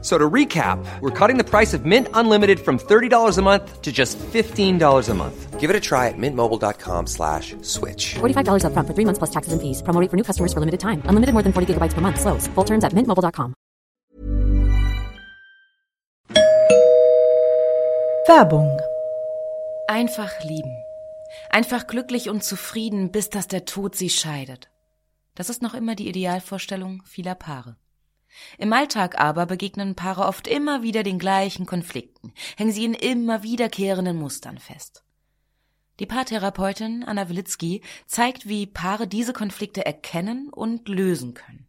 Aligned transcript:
So 0.00 0.16
to 0.16 0.30
recap, 0.30 0.78
we're 1.00 1.10
cutting 1.10 1.38
the 1.38 1.44
price 1.44 1.74
of 1.74 1.84
Mint 1.84 2.06
Unlimited 2.14 2.60
from 2.60 2.78
$30 2.78 3.36
a 3.36 3.42
month 3.42 3.82
to 3.82 3.90
just 3.90 4.16
$15 4.18 5.08
a 5.08 5.14
month. 5.14 5.58
Give 5.58 5.70
it 5.70 5.74
a 5.74 5.80
try 5.80 6.06
at 6.06 6.14
mintmobile.com 6.16 7.08
slash 7.08 7.56
switch. 7.62 8.14
$45 8.20 8.62
upfront 8.62 8.86
for 8.86 8.94
three 8.94 9.04
months 9.04 9.18
plus 9.18 9.30
taxes 9.30 9.52
and 9.52 9.60
fees. 9.60 9.82
Promo 9.82 10.00
rate 10.00 10.08
for 10.08 10.16
new 10.16 10.22
customers 10.22 10.52
for 10.52 10.60
limited 10.60 10.78
time. 10.78 11.02
Unlimited 11.10 11.34
more 11.34 11.42
than 11.42 11.52
40 11.52 11.74
gigabytes 11.74 11.94
per 11.94 12.00
month. 12.00 12.20
Slows. 12.20 12.46
Full 12.54 12.64
terms 12.64 12.84
at 12.84 12.92
mintmobile.com. 12.94 13.54
Werbung. 18.28 18.78
Einfach 19.88 20.44
lieben. 20.44 20.76
Einfach 21.50 21.86
glücklich 21.86 22.28
und 22.28 22.44
zufrieden, 22.44 23.10
bis 23.10 23.30
dass 23.30 23.48
der 23.48 23.64
Tod 23.64 23.96
sie 23.96 24.10
scheidet. 24.10 24.68
Das 25.34 25.50
ist 25.50 25.62
noch 25.62 25.74
immer 25.74 25.94
die 25.94 26.08
Idealvorstellung 26.08 27.02
vieler 27.04 27.34
Paare. 27.34 27.76
Im 28.58 28.72
Alltag 28.72 29.18
aber 29.20 29.46
begegnen 29.46 29.94
Paare 29.94 30.26
oft 30.26 30.46
immer 30.46 30.82
wieder 30.82 31.02
den 31.02 31.18
gleichen 31.18 31.66
Konflikten, 31.66 32.32
hängen 32.56 32.72
sie 32.72 32.84
in 32.84 32.94
immer 32.94 33.42
wiederkehrenden 33.42 34.16
Mustern 34.16 34.58
fest. 34.58 35.04
Die 36.00 36.06
Paartherapeutin 36.06 37.02
Anna 37.04 37.28
Wilitzki 37.28 37.82
zeigt, 38.06 38.48
wie 38.48 38.66
Paare 38.66 39.08
diese 39.08 39.32
Konflikte 39.32 39.84
erkennen 39.84 40.48
und 40.48 40.88
lösen 40.88 41.34
können. 41.34 41.66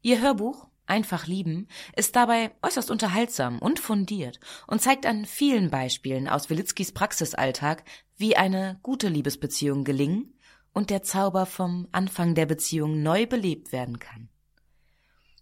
Ihr 0.00 0.20
Hörbuch 0.20 0.68
Einfach 0.88 1.26
lieben 1.26 1.68
ist 1.96 2.16
dabei 2.16 2.50
äußerst 2.62 2.90
unterhaltsam 2.90 3.58
und 3.58 3.78
fundiert 3.78 4.40
und 4.66 4.80
zeigt 4.80 5.04
an 5.04 5.26
vielen 5.26 5.68
Beispielen 5.68 6.28
aus 6.28 6.48
Wilitzkis 6.48 6.92
Praxisalltag, 6.92 7.84
wie 8.16 8.38
eine 8.38 8.80
gute 8.82 9.08
Liebesbeziehung 9.08 9.84
gelingen 9.84 10.32
und 10.72 10.88
der 10.88 11.02
Zauber 11.02 11.44
vom 11.44 11.88
Anfang 11.92 12.34
der 12.34 12.46
Beziehung 12.46 13.02
neu 13.02 13.26
belebt 13.26 13.70
werden 13.70 13.98
kann. 13.98 14.30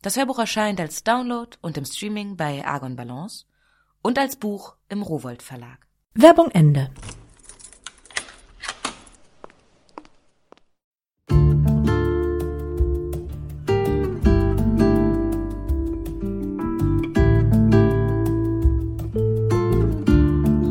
Das 0.06 0.16
Hörbuch 0.16 0.38
erscheint 0.38 0.78
als 0.78 1.02
Download 1.02 1.50
und 1.62 1.76
im 1.76 1.84
Streaming 1.84 2.36
bei 2.36 2.64
Argon 2.64 2.94
Balance 2.94 3.44
und 4.02 4.20
als 4.20 4.36
Buch 4.36 4.76
im 4.88 5.02
Rowold 5.02 5.42
Verlag. 5.42 5.88
Werbung 6.14 6.48
Ende. 6.52 6.90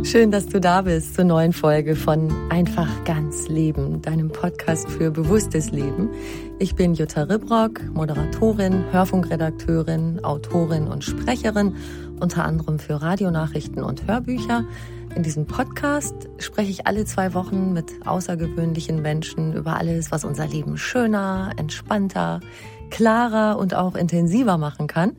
Schön, 0.06 0.32
dass 0.32 0.48
du 0.48 0.62
da 0.62 0.84
bist 0.84 1.16
zur 1.16 1.26
neuen 1.26 1.52
Folge 1.52 1.98
von 1.98 2.32
Einfach 2.50 3.04
ganz 3.04 3.50
Leben, 3.50 4.02
deinem 4.02 4.32
Podcast 4.32 4.90
für 4.90 5.12
bewusstes 5.12 5.72
Leben. 5.72 6.10
Ich 6.58 6.74
bin 6.74 6.94
Jutta 6.94 7.24
Ribrock, 7.24 7.84
Moderatorin, 7.94 8.86
Hörfunkredakteurin, 8.94 10.24
Autorin 10.24 10.88
und 10.88 11.04
Sprecherin, 11.04 11.76
unter 12.22 12.46
anderem 12.46 12.80
für 12.80 13.02
Radionachrichten 13.02 13.84
und 13.84 14.08
Hörbücher. 14.08 14.64
In 15.16 15.24
diesem 15.24 15.48
Podcast 15.48 16.16
spreche 16.38 16.72
ich 16.72 16.88
alle 16.88 17.04
zwei 17.04 17.34
Wochen 17.34 17.74
mit 17.74 18.08
außergewöhnlichen 18.08 19.02
Menschen 19.02 19.52
über 19.52 19.76
alles, 19.76 20.12
was 20.12 20.24
unser 20.24 20.48
Leben 20.48 20.78
schöner, 20.78 21.52
entspannter, 21.58 22.40
klarer 22.90 23.58
und 23.60 23.76
auch 23.76 23.96
intensiver 23.96 24.58
machen 24.58 24.88
kann. 24.88 25.18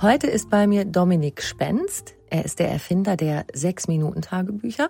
Heute 0.00 0.28
ist 0.28 0.48
bei 0.48 0.68
mir 0.68 0.84
Dominik 0.84 1.42
Spenst. 1.42 2.17
Er 2.30 2.44
ist 2.44 2.58
der 2.58 2.70
Erfinder 2.70 3.16
der 3.16 3.46
Sechs-Minuten-Tagebücher. 3.52 4.88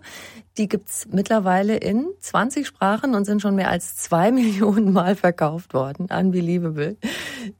Die 0.56 0.68
gibt's 0.68 1.06
mittlerweile 1.10 1.76
in 1.76 2.08
20 2.20 2.66
Sprachen 2.66 3.14
und 3.14 3.24
sind 3.24 3.42
schon 3.42 3.54
mehr 3.54 3.70
als 3.70 3.96
zwei 3.96 4.32
Millionen 4.32 4.92
Mal 4.92 5.16
verkauft 5.16 5.74
worden. 5.74 6.08
Unbelievable. 6.10 6.96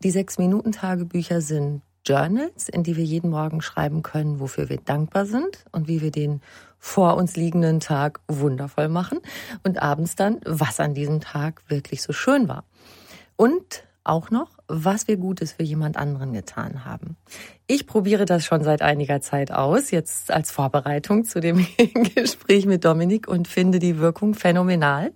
Die 0.02 0.10
Sechs-Minuten-Tagebücher 0.10 1.40
sind 1.40 1.82
Journals, 2.04 2.68
in 2.68 2.82
die 2.82 2.96
wir 2.96 3.04
jeden 3.04 3.30
Morgen 3.30 3.60
schreiben 3.60 4.02
können, 4.02 4.40
wofür 4.40 4.68
wir 4.68 4.78
dankbar 4.78 5.26
sind 5.26 5.64
und 5.72 5.88
wie 5.88 6.00
wir 6.00 6.10
den 6.10 6.40
vor 6.78 7.16
uns 7.16 7.36
liegenden 7.36 7.80
Tag 7.80 8.20
wundervoll 8.28 8.88
machen 8.88 9.18
und 9.64 9.82
abends 9.82 10.16
dann, 10.16 10.40
was 10.44 10.80
an 10.80 10.94
diesem 10.94 11.20
Tag 11.20 11.62
wirklich 11.68 12.02
so 12.02 12.12
schön 12.12 12.48
war. 12.48 12.64
Und 13.36 13.84
auch 14.04 14.30
noch, 14.30 14.57
was 14.68 15.08
wir 15.08 15.16
Gutes 15.16 15.52
für 15.52 15.62
jemand 15.62 15.96
anderen 15.96 16.32
getan 16.32 16.84
haben. 16.84 17.16
Ich 17.66 17.86
probiere 17.86 18.26
das 18.26 18.44
schon 18.44 18.62
seit 18.62 18.82
einiger 18.82 19.20
Zeit 19.20 19.50
aus, 19.50 19.90
jetzt 19.90 20.30
als 20.30 20.50
Vorbereitung 20.50 21.24
zu 21.24 21.40
dem 21.40 21.66
Gespräch 22.14 22.66
mit 22.66 22.84
Dominik 22.84 23.26
und 23.26 23.48
finde 23.48 23.78
die 23.78 23.98
Wirkung 23.98 24.34
phänomenal. 24.34 25.12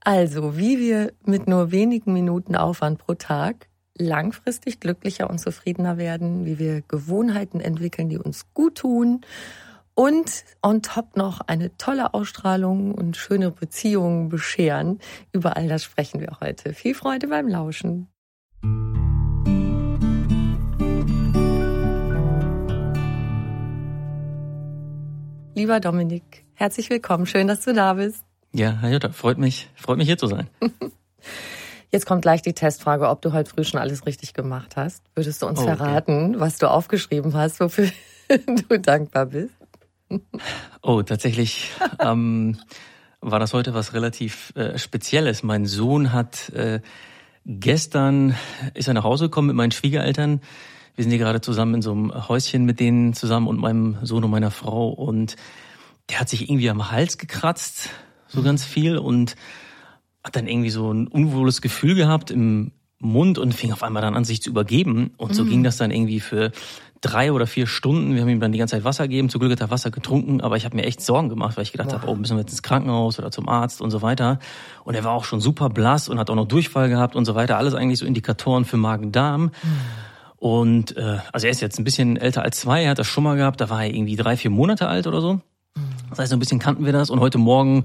Also, 0.00 0.58
wie 0.58 0.78
wir 0.78 1.12
mit 1.24 1.48
nur 1.48 1.70
wenigen 1.70 2.12
Minuten 2.12 2.56
Aufwand 2.56 2.98
pro 2.98 3.14
Tag 3.14 3.68
langfristig 3.96 4.80
glücklicher 4.80 5.30
und 5.30 5.38
zufriedener 5.38 5.96
werden, 5.98 6.44
wie 6.44 6.58
wir 6.58 6.82
Gewohnheiten 6.82 7.60
entwickeln, 7.60 8.08
die 8.08 8.18
uns 8.18 8.52
gut 8.52 8.76
tun 8.76 9.20
und 9.94 10.44
on 10.62 10.82
top 10.82 11.16
noch 11.16 11.40
eine 11.40 11.76
tolle 11.76 12.14
Ausstrahlung 12.14 12.92
und 12.94 13.16
schöne 13.16 13.50
Beziehungen 13.50 14.28
bescheren. 14.28 14.98
Über 15.32 15.56
all 15.56 15.68
das 15.68 15.84
sprechen 15.84 16.20
wir 16.20 16.38
heute. 16.40 16.74
Viel 16.74 16.94
Freude 16.94 17.28
beim 17.28 17.48
Lauschen. 17.48 18.08
Lieber 25.56 25.80
Dominik, 25.80 26.44
herzlich 26.54 26.90
willkommen. 26.90 27.26
Schön, 27.26 27.46
dass 27.46 27.60
du 27.60 27.72
da 27.72 27.94
bist. 27.94 28.24
Ja, 28.52 28.72
Herr 28.80 28.90
Jutta, 28.90 29.10
freut 29.10 29.38
mich, 29.38 29.68
freut 29.74 29.98
mich 29.98 30.06
hier 30.06 30.18
zu 30.18 30.26
sein. 30.26 30.48
Jetzt 31.92 32.06
kommt 32.06 32.22
gleich 32.22 32.42
die 32.42 32.52
Testfrage, 32.54 33.08
ob 33.08 33.22
du 33.22 33.32
heute 33.32 33.48
früh 33.50 33.62
schon 33.64 33.80
alles 33.80 34.04
richtig 34.04 34.34
gemacht 34.34 34.76
hast. 34.76 35.04
Würdest 35.14 35.40
du 35.42 35.46
uns 35.46 35.60
Oh, 35.60 35.62
okay. 35.62 35.76
verraten, 35.76 36.40
was 36.40 36.58
du 36.58 36.68
aufgeschrieben 36.68 37.34
hast, 37.34 37.60
wofür 37.60 37.88
du 38.68 38.78
dankbar 38.80 39.26
bist? 39.26 39.54
Oh, 40.82 41.02
tatsächlich 41.02 41.70
ähm, 42.00 42.58
war 43.20 43.38
das 43.38 43.54
heute 43.54 43.74
was 43.74 43.94
relativ 43.94 44.52
äh, 44.56 44.76
Spezielles. 44.76 45.44
Mein 45.44 45.66
Sohn 45.66 46.12
hat 46.12 46.48
äh, 46.50 46.80
gestern 47.44 48.34
ist 48.74 48.88
er 48.88 48.94
nach 48.94 49.04
Hause 49.04 49.26
gekommen 49.26 49.48
mit 49.48 49.56
meinen 49.56 49.72
Schwiegereltern. 49.72 50.40
Wir 50.94 51.04
sind 51.04 51.10
hier 51.10 51.18
gerade 51.18 51.40
zusammen 51.40 51.74
in 51.74 51.82
so 51.82 51.92
einem 51.92 52.28
Häuschen 52.28 52.64
mit 52.64 52.80
denen 52.80 53.14
zusammen 53.14 53.48
und 53.48 53.58
meinem 53.58 53.98
Sohn 54.02 54.24
und 54.24 54.30
meiner 54.30 54.50
Frau 54.50 54.88
und 54.90 55.36
der 56.10 56.20
hat 56.20 56.28
sich 56.28 56.48
irgendwie 56.48 56.70
am 56.70 56.90
Hals 56.90 57.18
gekratzt, 57.18 57.90
so 58.28 58.42
ganz 58.42 58.64
viel 58.64 58.98
und 58.98 59.36
hat 60.22 60.36
dann 60.36 60.46
irgendwie 60.46 60.70
so 60.70 60.92
ein 60.92 61.06
unwohles 61.06 61.60
Gefühl 61.60 61.94
gehabt 61.94 62.30
im 62.30 62.72
Mund 62.98 63.38
und 63.38 63.54
fing 63.54 63.72
auf 63.72 63.82
einmal 63.82 64.02
dann 64.02 64.14
an, 64.14 64.24
sich 64.24 64.42
zu 64.42 64.50
übergeben. 64.50 65.12
Und 65.16 65.34
so 65.34 65.44
ging 65.44 65.62
das 65.62 65.76
dann 65.76 65.90
irgendwie 65.90 66.20
für 66.20 66.52
drei 67.04 67.32
oder 67.32 67.46
vier 67.46 67.66
Stunden. 67.66 68.14
Wir 68.14 68.22
haben 68.22 68.28
ihm 68.28 68.40
dann 68.40 68.52
die 68.52 68.58
ganze 68.58 68.76
Zeit 68.76 68.84
Wasser 68.84 69.04
gegeben. 69.04 69.28
Zum 69.28 69.40
Glück 69.40 69.52
hat 69.52 69.60
er 69.60 69.70
Wasser 69.70 69.90
getrunken, 69.90 70.40
aber 70.40 70.56
ich 70.56 70.64
habe 70.64 70.76
mir 70.76 70.84
echt 70.84 71.02
Sorgen 71.02 71.28
gemacht, 71.28 71.56
weil 71.56 71.64
ich 71.64 71.72
gedacht 71.72 71.92
habe, 71.92 72.08
oh, 72.08 72.14
müssen 72.14 72.36
wir 72.36 72.40
jetzt 72.40 72.52
ins 72.52 72.62
Krankenhaus 72.62 73.18
oder 73.18 73.30
zum 73.30 73.48
Arzt 73.48 73.82
und 73.82 73.90
so 73.90 74.00
weiter. 74.00 74.38
Und 74.84 74.94
er 74.94 75.04
war 75.04 75.12
auch 75.12 75.24
schon 75.24 75.40
super 75.40 75.68
blass 75.68 76.08
und 76.08 76.18
hat 76.18 76.30
auch 76.30 76.34
noch 76.34 76.48
Durchfall 76.48 76.88
gehabt 76.88 77.14
und 77.14 77.24
so 77.26 77.34
weiter. 77.34 77.58
Alles 77.58 77.74
eigentlich 77.74 77.98
so 77.98 78.06
Indikatoren 78.06 78.64
für 78.64 78.78
Magen-Darm. 78.78 79.50
Und 80.36 80.96
äh, 80.96 81.18
also 81.32 81.46
er 81.46 81.50
ist 81.50 81.60
jetzt 81.60 81.78
ein 81.78 81.84
bisschen 81.84 82.16
älter 82.16 82.42
als 82.42 82.60
zwei, 82.60 82.84
er 82.84 82.90
hat 82.90 82.98
das 82.98 83.06
schon 83.06 83.24
mal 83.24 83.36
gehabt, 83.36 83.60
da 83.60 83.70
war 83.70 83.82
er 83.82 83.94
irgendwie 83.94 84.16
drei, 84.16 84.36
vier 84.36 84.50
Monate 84.50 84.88
alt 84.88 85.06
oder 85.06 85.20
so. 85.20 85.40
Das 86.10 86.18
heißt, 86.18 86.30
so 86.30 86.36
ein 86.36 86.38
bisschen 86.38 86.58
kannten 86.58 86.84
wir 86.84 86.92
das. 86.92 87.10
Und 87.10 87.20
heute 87.20 87.38
Morgen 87.38 87.84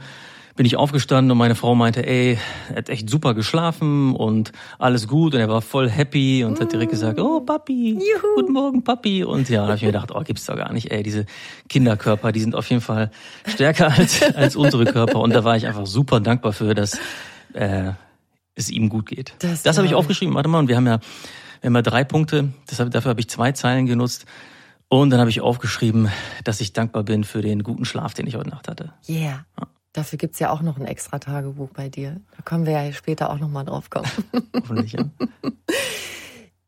bin 0.59 0.65
ich 0.65 0.75
aufgestanden 0.75 1.31
und 1.31 1.37
meine 1.37 1.55
Frau 1.55 1.73
meinte, 1.73 2.05
ey, 2.05 2.37
er 2.69 2.75
hat 2.75 2.89
echt 2.89 3.09
super 3.09 3.33
geschlafen 3.33 4.13
und 4.13 4.51
alles 4.77 5.07
gut 5.07 5.33
und 5.33 5.39
er 5.39 5.47
war 5.47 5.61
voll 5.61 5.89
happy 5.89 6.43
und 6.43 6.59
hat 6.59 6.73
direkt 6.73 6.91
gesagt, 6.91 7.17
oh 7.17 7.39
Papi, 7.39 7.97
guten 8.35 8.51
Morgen 8.51 8.83
Papi. 8.83 9.23
Und 9.23 9.47
ja, 9.47 9.61
da 9.61 9.67
habe 9.67 9.75
ich 9.77 9.83
mir 9.83 9.93
gedacht, 9.93 10.11
oh, 10.13 10.21
gibt's 10.21 10.47
doch 10.47 10.57
gar 10.57 10.73
nicht, 10.73 10.91
ey, 10.91 11.01
diese 11.01 11.27
Kinderkörper, 11.69 12.33
die 12.33 12.41
sind 12.41 12.55
auf 12.55 12.69
jeden 12.69 12.81
Fall 12.81 13.09
stärker 13.47 13.89
als, 13.97 14.21
als 14.35 14.57
unsere 14.57 14.83
Körper. 14.83 15.21
Und 15.21 15.33
da 15.33 15.45
war 15.45 15.55
ich 15.55 15.65
einfach 15.65 15.85
super 15.85 16.19
dankbar 16.19 16.51
für, 16.51 16.73
dass 16.75 16.99
äh, 17.53 17.91
es 18.53 18.69
ihm 18.69 18.89
gut 18.89 19.05
geht. 19.05 19.35
Das 19.39 19.63
Das, 19.63 19.77
habe 19.77 19.87
ich 19.87 19.95
aufgeschrieben, 19.95 20.35
warte 20.35 20.49
mal, 20.49 20.59
und 20.59 20.67
wir 20.67 20.75
haben 20.75 20.87
ja, 20.87 20.99
wir 21.61 21.67
haben 21.67 21.75
ja 21.75 21.83
drei 21.83 22.03
Punkte, 22.03 22.49
deshalb, 22.69 22.91
dafür 22.91 23.11
habe 23.11 23.21
ich 23.21 23.29
zwei 23.29 23.53
Zeilen 23.53 23.85
genutzt. 23.85 24.25
Und 24.89 25.11
dann 25.11 25.21
habe 25.21 25.29
ich 25.29 25.39
aufgeschrieben, 25.39 26.09
dass 26.43 26.59
ich 26.59 26.73
dankbar 26.73 27.03
bin 27.03 27.23
für 27.23 27.41
den 27.41 27.63
guten 27.63 27.85
Schlaf, 27.85 28.13
den 28.13 28.27
ich 28.27 28.35
heute 28.35 28.49
Nacht 28.49 28.67
hatte. 28.67 28.91
Yeah. 29.07 29.45
Dafür 29.93 30.17
gibt's 30.17 30.39
ja 30.39 30.51
auch 30.51 30.61
noch 30.61 30.77
ein 30.77 30.85
extra 30.85 31.17
Tagebuch 31.19 31.69
bei 31.73 31.89
dir. 31.89 32.17
Da 32.37 32.43
können 32.43 32.65
wir 32.65 32.73
ja 32.73 32.91
später 32.93 33.29
auch 33.31 33.39
noch 33.39 33.49
mal 33.49 33.63
drauf 33.63 33.89
kommen. 33.89 34.07
Hoffentlich. 34.55 34.93
Ja. 34.93 35.05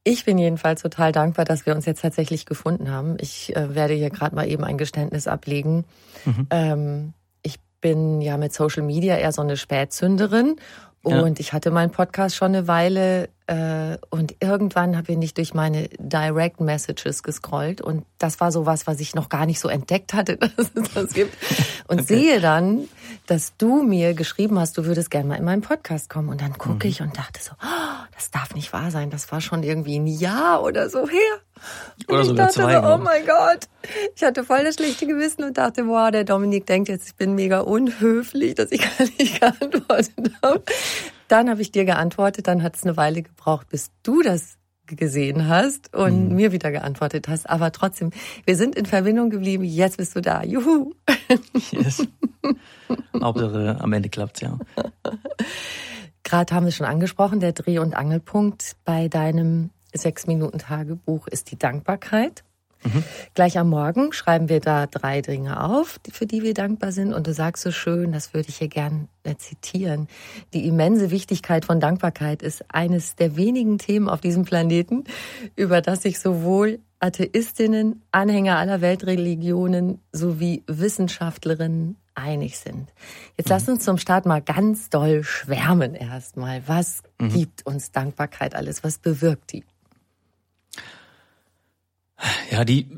Ich 0.03 0.25
bin 0.25 0.39
jedenfalls 0.39 0.81
total 0.81 1.11
dankbar, 1.11 1.45
dass 1.45 1.65
wir 1.67 1.75
uns 1.75 1.85
jetzt 1.85 2.01
tatsächlich 2.01 2.47
gefunden 2.47 2.89
haben. 2.89 3.17
Ich 3.19 3.55
äh, 3.55 3.75
werde 3.75 3.93
hier 3.93 4.09
gerade 4.09 4.35
mal 4.35 4.47
eben 4.49 4.63
ein 4.63 4.79
Geständnis 4.79 5.27
ablegen. 5.27 5.85
Ähm, 6.49 7.13
ich 7.43 7.59
bin 7.81 8.21
ja 8.21 8.37
mit 8.37 8.51
Social 8.53 8.81
Media 8.81 9.15
eher 9.17 9.31
so 9.31 9.43
eine 9.43 9.57
Spätzünderin 9.57 10.55
Ja. 11.05 11.21
und 11.21 11.39
ich 11.39 11.53
hatte 11.53 11.69
meinen 11.69 11.91
Podcast 11.91 12.35
schon 12.35 12.47
eine 12.55 12.67
Weile 12.67 13.29
und 14.09 14.35
irgendwann 14.39 15.03
bin 15.03 15.21
ich 15.21 15.33
durch 15.33 15.53
meine 15.53 15.89
Direct 15.99 16.61
Messages 16.61 17.21
gescrollt 17.21 17.81
und 17.81 18.05
das 18.17 18.39
war 18.39 18.51
so 18.51 18.65
was, 18.65 18.87
was 18.87 18.99
ich 18.99 19.15
noch 19.15 19.29
gar 19.29 19.45
nicht 19.45 19.59
so 19.59 19.67
entdeckt 19.67 20.13
hatte, 20.13 20.37
dass 20.57 20.71
es 20.73 20.93
das 20.93 21.13
gibt. 21.13 21.35
Und 21.87 22.01
okay. 22.01 22.15
sehe 22.15 22.39
dann, 22.39 22.87
dass 23.27 23.57
du 23.57 23.83
mir 23.83 24.13
geschrieben 24.13 24.59
hast, 24.59 24.77
du 24.77 24.85
würdest 24.85 25.11
gerne 25.11 25.27
mal 25.27 25.35
in 25.35 25.43
meinen 25.43 25.61
Podcast 25.61 26.09
kommen. 26.09 26.29
Und 26.29 26.41
dann 26.41 26.57
gucke 26.57 26.85
mhm. 26.85 26.91
ich 26.91 27.01
und 27.01 27.17
dachte 27.17 27.41
so, 27.41 27.51
oh, 27.61 28.05
das 28.15 28.31
darf 28.31 28.55
nicht 28.55 28.71
wahr 28.73 28.91
sein. 28.91 29.09
Das 29.09 29.31
war 29.31 29.41
schon 29.41 29.63
irgendwie 29.63 29.99
ein 29.99 30.07
Jahr 30.07 30.63
oder 30.63 30.89
so 30.89 31.07
her. 31.07 31.19
Und 32.07 32.13
oder 32.13 32.21
ich 32.21 32.27
sogar 32.27 32.45
dachte 32.47 32.61
zwei. 32.61 32.81
So, 32.81 32.87
oh 32.87 32.97
mein 32.97 33.25
Gott. 33.25 33.67
Ich 34.15 34.23
hatte 34.23 34.43
voll 34.43 34.63
das 34.63 34.75
schlechte 34.75 35.07
Gewissen 35.07 35.43
und 35.43 35.57
dachte, 35.57 35.87
wow, 35.87 36.09
der 36.11 36.23
Dominik 36.23 36.65
denkt 36.65 36.89
jetzt, 36.89 37.07
ich 37.07 37.15
bin 37.15 37.35
mega 37.35 37.59
unhöflich, 37.59 38.55
dass 38.55 38.71
ich 38.71 38.81
gar 38.97 39.07
nicht 39.17 39.39
geantwortet 39.39 40.31
habe. 40.41 40.63
Dann 41.31 41.49
habe 41.49 41.61
ich 41.61 41.71
dir 41.71 41.85
geantwortet, 41.85 42.47
dann 42.47 42.61
hat 42.61 42.75
es 42.75 42.83
eine 42.83 42.97
Weile 42.97 43.21
gebraucht, 43.21 43.69
bis 43.69 43.91
du 44.03 44.21
das 44.21 44.57
gesehen 44.85 45.47
hast 45.47 45.95
und 45.95 46.27
mhm. 46.27 46.35
mir 46.35 46.51
wieder 46.51 46.71
geantwortet 46.71 47.29
hast. 47.29 47.49
Aber 47.49 47.71
trotzdem, 47.71 48.09
wir 48.45 48.57
sind 48.57 48.75
in 48.75 48.85
Verbindung 48.85 49.29
geblieben. 49.29 49.63
Jetzt 49.63 49.95
bist 49.95 50.13
du 50.13 50.19
da. 50.21 50.43
Juhu. 50.43 50.93
Yes. 51.71 52.05
Hauptsache 53.21 53.77
am 53.79 53.93
Ende 53.93 54.09
klappt's 54.09 54.41
ja. 54.41 54.59
Gerade 56.23 56.53
haben 56.53 56.65
wir 56.65 56.73
schon 56.73 56.85
angesprochen, 56.85 57.39
der 57.39 57.53
Dreh- 57.53 57.79
und 57.79 57.95
Angelpunkt 57.95 58.75
bei 58.83 59.07
deinem 59.07 59.69
Sechs-Minuten-Tagebuch 59.93 61.27
ist 61.27 61.51
die 61.51 61.57
Dankbarkeit. 61.57 62.43
Mhm. 62.83 63.03
Gleich 63.33 63.57
am 63.57 63.69
Morgen 63.69 64.11
schreiben 64.13 64.49
wir 64.49 64.59
da 64.59 64.87
drei 64.87 65.21
Dinge 65.21 65.63
auf, 65.63 65.99
für 66.11 66.25
die 66.25 66.43
wir 66.43 66.53
dankbar 66.53 66.91
sind. 66.91 67.13
Und 67.13 67.27
du 67.27 67.33
sagst 67.33 67.63
so 67.63 67.71
schön, 67.71 68.11
das 68.11 68.33
würde 68.33 68.49
ich 68.49 68.57
hier 68.57 68.67
gern 68.67 69.07
äh, 69.23 69.35
zitieren. 69.35 70.07
Die 70.53 70.67
immense 70.67 71.11
Wichtigkeit 71.11 71.65
von 71.65 71.79
Dankbarkeit 71.79 72.41
ist 72.41 72.65
eines 72.69 73.15
der 73.15 73.35
wenigen 73.35 73.77
Themen 73.77 74.09
auf 74.09 74.21
diesem 74.21 74.45
Planeten, 74.45 75.03
über 75.55 75.81
das 75.81 76.01
sich 76.01 76.19
sowohl 76.19 76.79
Atheistinnen, 76.99 78.03
Anhänger 78.11 78.57
aller 78.57 78.81
Weltreligionen 78.81 79.99
sowie 80.11 80.63
Wissenschaftlerinnen 80.67 81.97
einig 82.13 82.59
sind. 82.59 82.93
Jetzt 83.37 83.47
mhm. 83.47 83.53
lass 83.53 83.69
uns 83.69 83.83
zum 83.83 83.97
Start 83.97 84.25
mal 84.25 84.41
ganz 84.41 84.89
doll 84.89 85.23
schwärmen 85.23 85.95
erstmal. 85.95 86.61
Was 86.67 87.03
mhm. 87.19 87.29
gibt 87.29 87.65
uns 87.65 87.91
Dankbarkeit 87.91 88.55
alles? 88.55 88.83
Was 88.83 88.97
bewirkt 88.97 89.53
die? 89.53 89.63
Ja, 92.51 92.65
die 92.65 92.91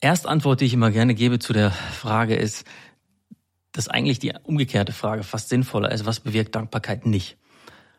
Erstantwort, 0.00 0.60
die 0.60 0.66
ich 0.66 0.74
immer 0.74 0.90
gerne 0.90 1.14
gebe 1.14 1.38
zu 1.38 1.52
der 1.52 1.70
Frage 1.70 2.34
ist, 2.34 2.66
dass 3.72 3.88
eigentlich 3.88 4.18
die 4.18 4.32
umgekehrte 4.42 4.92
Frage 4.92 5.22
fast 5.22 5.48
sinnvoller 5.48 5.90
ist, 5.92 6.06
was 6.06 6.20
bewirkt 6.20 6.54
Dankbarkeit 6.54 7.06
nicht? 7.06 7.36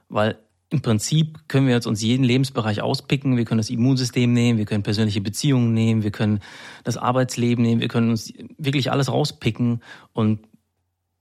Weil 0.10 0.38
im 0.70 0.82
Prinzip 0.82 1.48
können 1.48 1.68
wir 1.68 1.74
jetzt 1.74 1.88
uns 1.88 2.02
jeden 2.02 2.24
Lebensbereich 2.24 2.82
auspicken. 2.82 3.38
Wir 3.38 3.46
können 3.46 3.60
das 3.60 3.70
Immunsystem 3.70 4.34
nehmen, 4.34 4.58
wir 4.58 4.66
können 4.66 4.84
persönliche 4.84 5.22
Beziehungen 5.22 5.74
nehmen, 5.74 6.04
wir 6.04 6.12
können 6.12 6.42
das 6.84 6.98
Arbeitsleben 6.98 7.64
nehmen, 7.64 7.80
wir 7.80 7.88
können 7.88 8.10
uns 8.10 8.34
wirklich 8.58 8.92
alles 8.92 9.10
rauspicken 9.10 9.82
und 10.14 10.42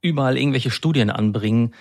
überall 0.03 0.37
irgendwelche 0.37 0.71
Studien 0.71 1.11
anbringen, 1.11 1.75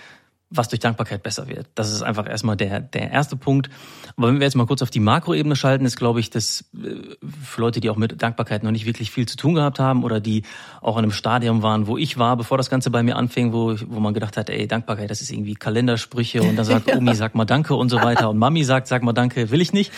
was 0.57 0.69
durch 0.69 0.79
Dankbarkeit 0.79 1.23
besser 1.23 1.47
wird. 1.47 1.67
Das 1.75 1.91
ist 1.91 2.01
einfach 2.01 2.27
erstmal 2.27 2.55
der, 2.55 2.79
der 2.79 3.11
erste 3.11 3.35
Punkt. 3.35 3.69
Aber 4.17 4.27
wenn 4.27 4.39
wir 4.39 4.45
jetzt 4.45 4.55
mal 4.55 4.65
kurz 4.65 4.81
auf 4.81 4.89
die 4.89 4.99
Makroebene 4.99 5.55
schalten, 5.55 5.85
ist, 5.85 5.97
glaube 5.97 6.19
ich, 6.19 6.29
dass 6.29 6.65
äh, 6.73 7.15
für 7.43 7.61
Leute, 7.61 7.79
die 7.79 7.89
auch 7.89 7.97
mit 7.97 8.21
Dankbarkeit 8.21 8.63
noch 8.63 8.71
nicht 8.71 8.85
wirklich 8.85 9.11
viel 9.11 9.27
zu 9.27 9.37
tun 9.37 9.55
gehabt 9.55 9.79
haben 9.79 10.03
oder 10.03 10.19
die 10.19 10.43
auch 10.81 10.97
in 10.97 11.03
einem 11.03 11.11
Stadium 11.11 11.63
waren, 11.63 11.87
wo 11.87 11.97
ich 11.97 12.17
war, 12.17 12.37
bevor 12.37 12.57
das 12.57 12.69
Ganze 12.69 12.89
bei 12.89 13.03
mir 13.03 13.15
anfing, 13.15 13.53
wo, 13.53 13.75
wo 13.87 13.99
man 13.99 14.13
gedacht 14.13 14.37
hat, 14.37 14.49
ey, 14.49 14.67
Dankbarkeit, 14.67 15.09
das 15.09 15.21
ist 15.21 15.31
irgendwie 15.31 15.55
Kalendersprüche 15.55 16.41
und 16.41 16.55
dann 16.55 16.65
sagt 16.65 16.87
Omi, 16.95 17.15
sag 17.15 17.35
mal 17.35 17.45
Danke 17.45 17.75
und 17.75 17.89
so 17.89 17.97
weiter 17.97 18.29
und 18.29 18.37
Mami 18.37 18.63
sagt, 18.63 18.87
sag 18.87 19.03
mal 19.03 19.13
Danke, 19.13 19.51
will 19.51 19.61
ich 19.61 19.73
nicht. 19.73 19.91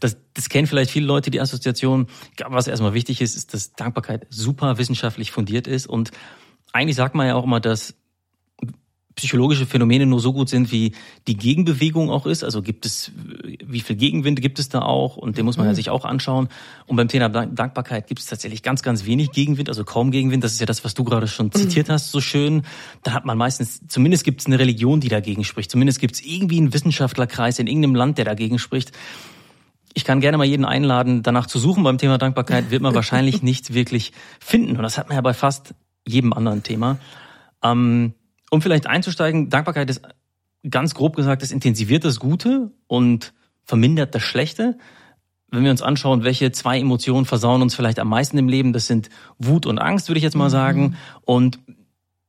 Das, 0.00 0.16
das 0.34 0.48
kennen 0.48 0.66
vielleicht 0.66 0.90
viele 0.90 1.06
Leute, 1.06 1.30
die 1.30 1.40
Assoziation. 1.40 2.06
Was 2.46 2.66
erstmal 2.66 2.94
wichtig 2.94 3.20
ist, 3.20 3.36
ist, 3.36 3.54
dass 3.54 3.72
Dankbarkeit 3.72 4.26
super 4.30 4.78
wissenschaftlich 4.78 5.30
fundiert 5.30 5.66
ist 5.66 5.86
und 5.86 6.10
eigentlich 6.72 6.96
sagt 6.96 7.14
man 7.14 7.28
ja 7.28 7.36
auch 7.36 7.44
immer, 7.44 7.60
dass 7.60 7.94
psychologische 9.16 9.66
Phänomene 9.66 10.06
nur 10.06 10.18
so 10.18 10.32
gut 10.32 10.48
sind, 10.48 10.72
wie 10.72 10.92
die 11.28 11.36
Gegenbewegung 11.36 12.10
auch 12.10 12.26
ist. 12.26 12.42
Also 12.42 12.62
gibt 12.62 12.84
es, 12.84 13.12
wie 13.64 13.80
viel 13.80 13.96
Gegenwind 13.96 14.42
gibt 14.42 14.58
es 14.58 14.68
da 14.68 14.82
auch? 14.82 15.16
Und 15.16 15.38
den 15.38 15.44
muss 15.44 15.56
man 15.56 15.66
ja 15.66 15.72
mhm. 15.72 15.76
sich 15.76 15.90
auch 15.90 16.04
anschauen. 16.04 16.48
Und 16.86 16.96
beim 16.96 17.08
Thema 17.08 17.28
Dankbarkeit 17.28 18.08
gibt 18.08 18.20
es 18.20 18.26
tatsächlich 18.26 18.62
ganz, 18.62 18.82
ganz 18.82 19.04
wenig 19.04 19.30
Gegenwind, 19.30 19.68
also 19.68 19.84
kaum 19.84 20.10
Gegenwind. 20.10 20.42
Das 20.42 20.52
ist 20.52 20.60
ja 20.60 20.66
das, 20.66 20.84
was 20.84 20.94
du 20.94 21.04
gerade 21.04 21.28
schon 21.28 21.52
zitiert 21.52 21.88
hast, 21.88 22.10
so 22.10 22.20
schön. 22.20 22.62
Da 23.02 23.12
hat 23.12 23.24
man 23.24 23.38
meistens, 23.38 23.80
zumindest 23.86 24.24
gibt 24.24 24.40
es 24.40 24.46
eine 24.46 24.58
Religion, 24.58 25.00
die 25.00 25.08
dagegen 25.08 25.44
spricht. 25.44 25.70
Zumindest 25.70 26.00
gibt 26.00 26.16
es 26.16 26.24
irgendwie 26.24 26.58
einen 26.58 26.74
Wissenschaftlerkreis 26.74 27.58
in 27.58 27.68
irgendeinem 27.68 27.94
Land, 27.94 28.18
der 28.18 28.24
dagegen 28.24 28.58
spricht. 28.58 28.92
Ich 29.96 30.04
kann 30.04 30.20
gerne 30.20 30.38
mal 30.38 30.44
jeden 30.44 30.64
einladen, 30.64 31.22
danach 31.22 31.46
zu 31.46 31.60
suchen 31.60 31.84
beim 31.84 31.98
Thema 31.98 32.18
Dankbarkeit, 32.18 32.72
wird 32.72 32.82
man 32.82 32.94
wahrscheinlich 32.96 33.42
nicht 33.42 33.74
wirklich 33.74 34.12
finden. 34.40 34.76
Und 34.76 34.82
das 34.82 34.98
hat 34.98 35.08
man 35.08 35.14
ja 35.14 35.22
bei 35.22 35.34
fast 35.34 35.74
jedem 36.04 36.32
anderen 36.32 36.64
Thema. 36.64 36.98
Ähm, 37.62 38.14
um 38.54 38.62
vielleicht 38.62 38.86
einzusteigen, 38.86 39.50
Dankbarkeit 39.50 39.90
ist 39.90 40.02
ganz 40.68 40.94
grob 40.94 41.16
gesagt, 41.16 41.42
es 41.42 41.52
intensiviert 41.52 42.04
das 42.04 42.18
Gute 42.18 42.72
und 42.86 43.34
vermindert 43.64 44.14
das 44.14 44.22
Schlechte. 44.22 44.78
Wenn 45.50 45.64
wir 45.64 45.70
uns 45.70 45.82
anschauen, 45.82 46.24
welche 46.24 46.52
zwei 46.52 46.78
Emotionen 46.78 47.26
versauen 47.26 47.62
uns 47.62 47.74
vielleicht 47.74 47.98
am 47.98 48.08
meisten 48.08 48.38
im 48.38 48.48
Leben, 48.48 48.72
das 48.72 48.86
sind 48.86 49.10
Wut 49.38 49.66
und 49.66 49.78
Angst, 49.78 50.08
würde 50.08 50.18
ich 50.18 50.24
jetzt 50.24 50.36
mal 50.36 50.46
mhm. 50.46 50.52
sagen. 50.52 50.96
Und 51.22 51.58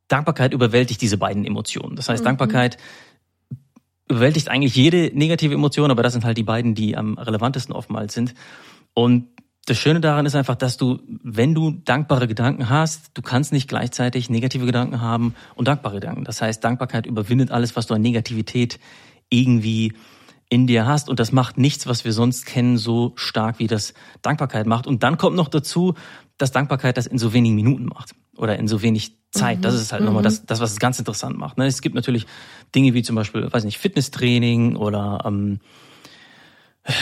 Dankbarkeit 0.08 0.54
überwältigt 0.54 1.02
diese 1.02 1.18
beiden 1.18 1.46
Emotionen. 1.46 1.96
Das 1.96 2.10
heißt, 2.10 2.24
mhm. 2.24 2.26
Dankbarkeit 2.26 2.78
überwältigt 4.08 4.50
eigentlich 4.50 4.76
jede 4.76 5.12
negative 5.18 5.54
Emotion, 5.54 5.90
aber 5.90 6.04
das 6.04 6.14
sind 6.14 6.26
halt 6.26 6.38
die 6.38 6.44
beiden, 6.44 6.76
die 6.76 6.96
am 6.96 7.18
relevantesten 7.18 7.74
oftmals 7.74 8.14
sind. 8.14 8.36
Und 8.94 9.28
das 9.66 9.78
Schöne 9.78 10.00
daran 10.00 10.28
ist 10.28 10.36
einfach, 10.36 10.56
dass 10.56 10.78
du, 10.78 11.00
wenn 11.24 11.56
du 11.56 11.72
dankbare 11.72 12.28
Gedanken 12.28 12.70
hast, 12.70 13.10
du 13.16 13.24
kannst 13.24 13.52
nicht 13.52 13.68
gleichzeitig 13.68 14.30
negative 14.30 14.66
Gedanken 14.66 15.02
haben 15.02 15.34
und 15.56 15.68
dankbare 15.68 15.96
Gedanken. 15.96 16.24
Das 16.24 16.42
heißt, 16.42 16.64
Dankbarkeit 16.64 17.08
überwindet 17.08 17.50
alles, 17.52 17.76
was 17.76 17.88
du 17.88 17.96
an 17.96 18.02
Negativität 18.02 18.80
irgendwie 19.30 19.94
in 20.50 20.68
dir 20.68 20.86
hast. 20.86 21.10
Und 21.10 21.20
das 21.20 21.32
macht 21.32 21.58
nichts, 21.58 21.88
was 21.88 22.06
wir 22.06 22.14
sonst 22.14 22.46
kennen, 22.46 22.78
so 22.78 23.14
stark, 23.16 23.58
wie 23.58 23.66
das 23.66 23.96
Dankbarkeit 24.22 24.68
macht. 24.68 24.86
Und 24.86 25.02
dann 25.02 25.18
kommt 25.18 25.36
noch 25.36 25.48
dazu, 25.48 25.96
dass 26.38 26.52
Dankbarkeit 26.52 26.98
das 26.98 27.08
in 27.08 27.18
so 27.18 27.34
wenigen 27.34 27.56
Minuten 27.56 27.86
macht 27.86 28.14
oder 28.38 28.60
in 28.60 28.68
so 28.68 28.84
wenig 28.84 29.18
Zeit. 29.32 29.60
Mhm. 29.60 29.62
Das 29.64 29.74
ist 29.74 29.92
halt 29.92 30.02
mhm. 30.02 30.08
nochmal 30.08 30.24
das, 30.24 30.46
das, 30.46 30.60
was 30.60 30.74
es 30.74 30.80
ganz 30.80 31.00
interessant 31.00 31.38
macht. 31.38 31.58
Ne? 31.58 31.66
Es 31.66 31.82
gibt 31.82 31.96
natürlich 31.96 32.28
Dinge 32.76 32.94
wie 32.94 33.02
zum 33.02 33.16
Beispiel, 33.16 33.52
weiß 33.52 33.64
nicht, 33.64 33.80
Fitnesstraining 33.80 34.76
oder 34.76 35.24
ähm, 35.26 35.60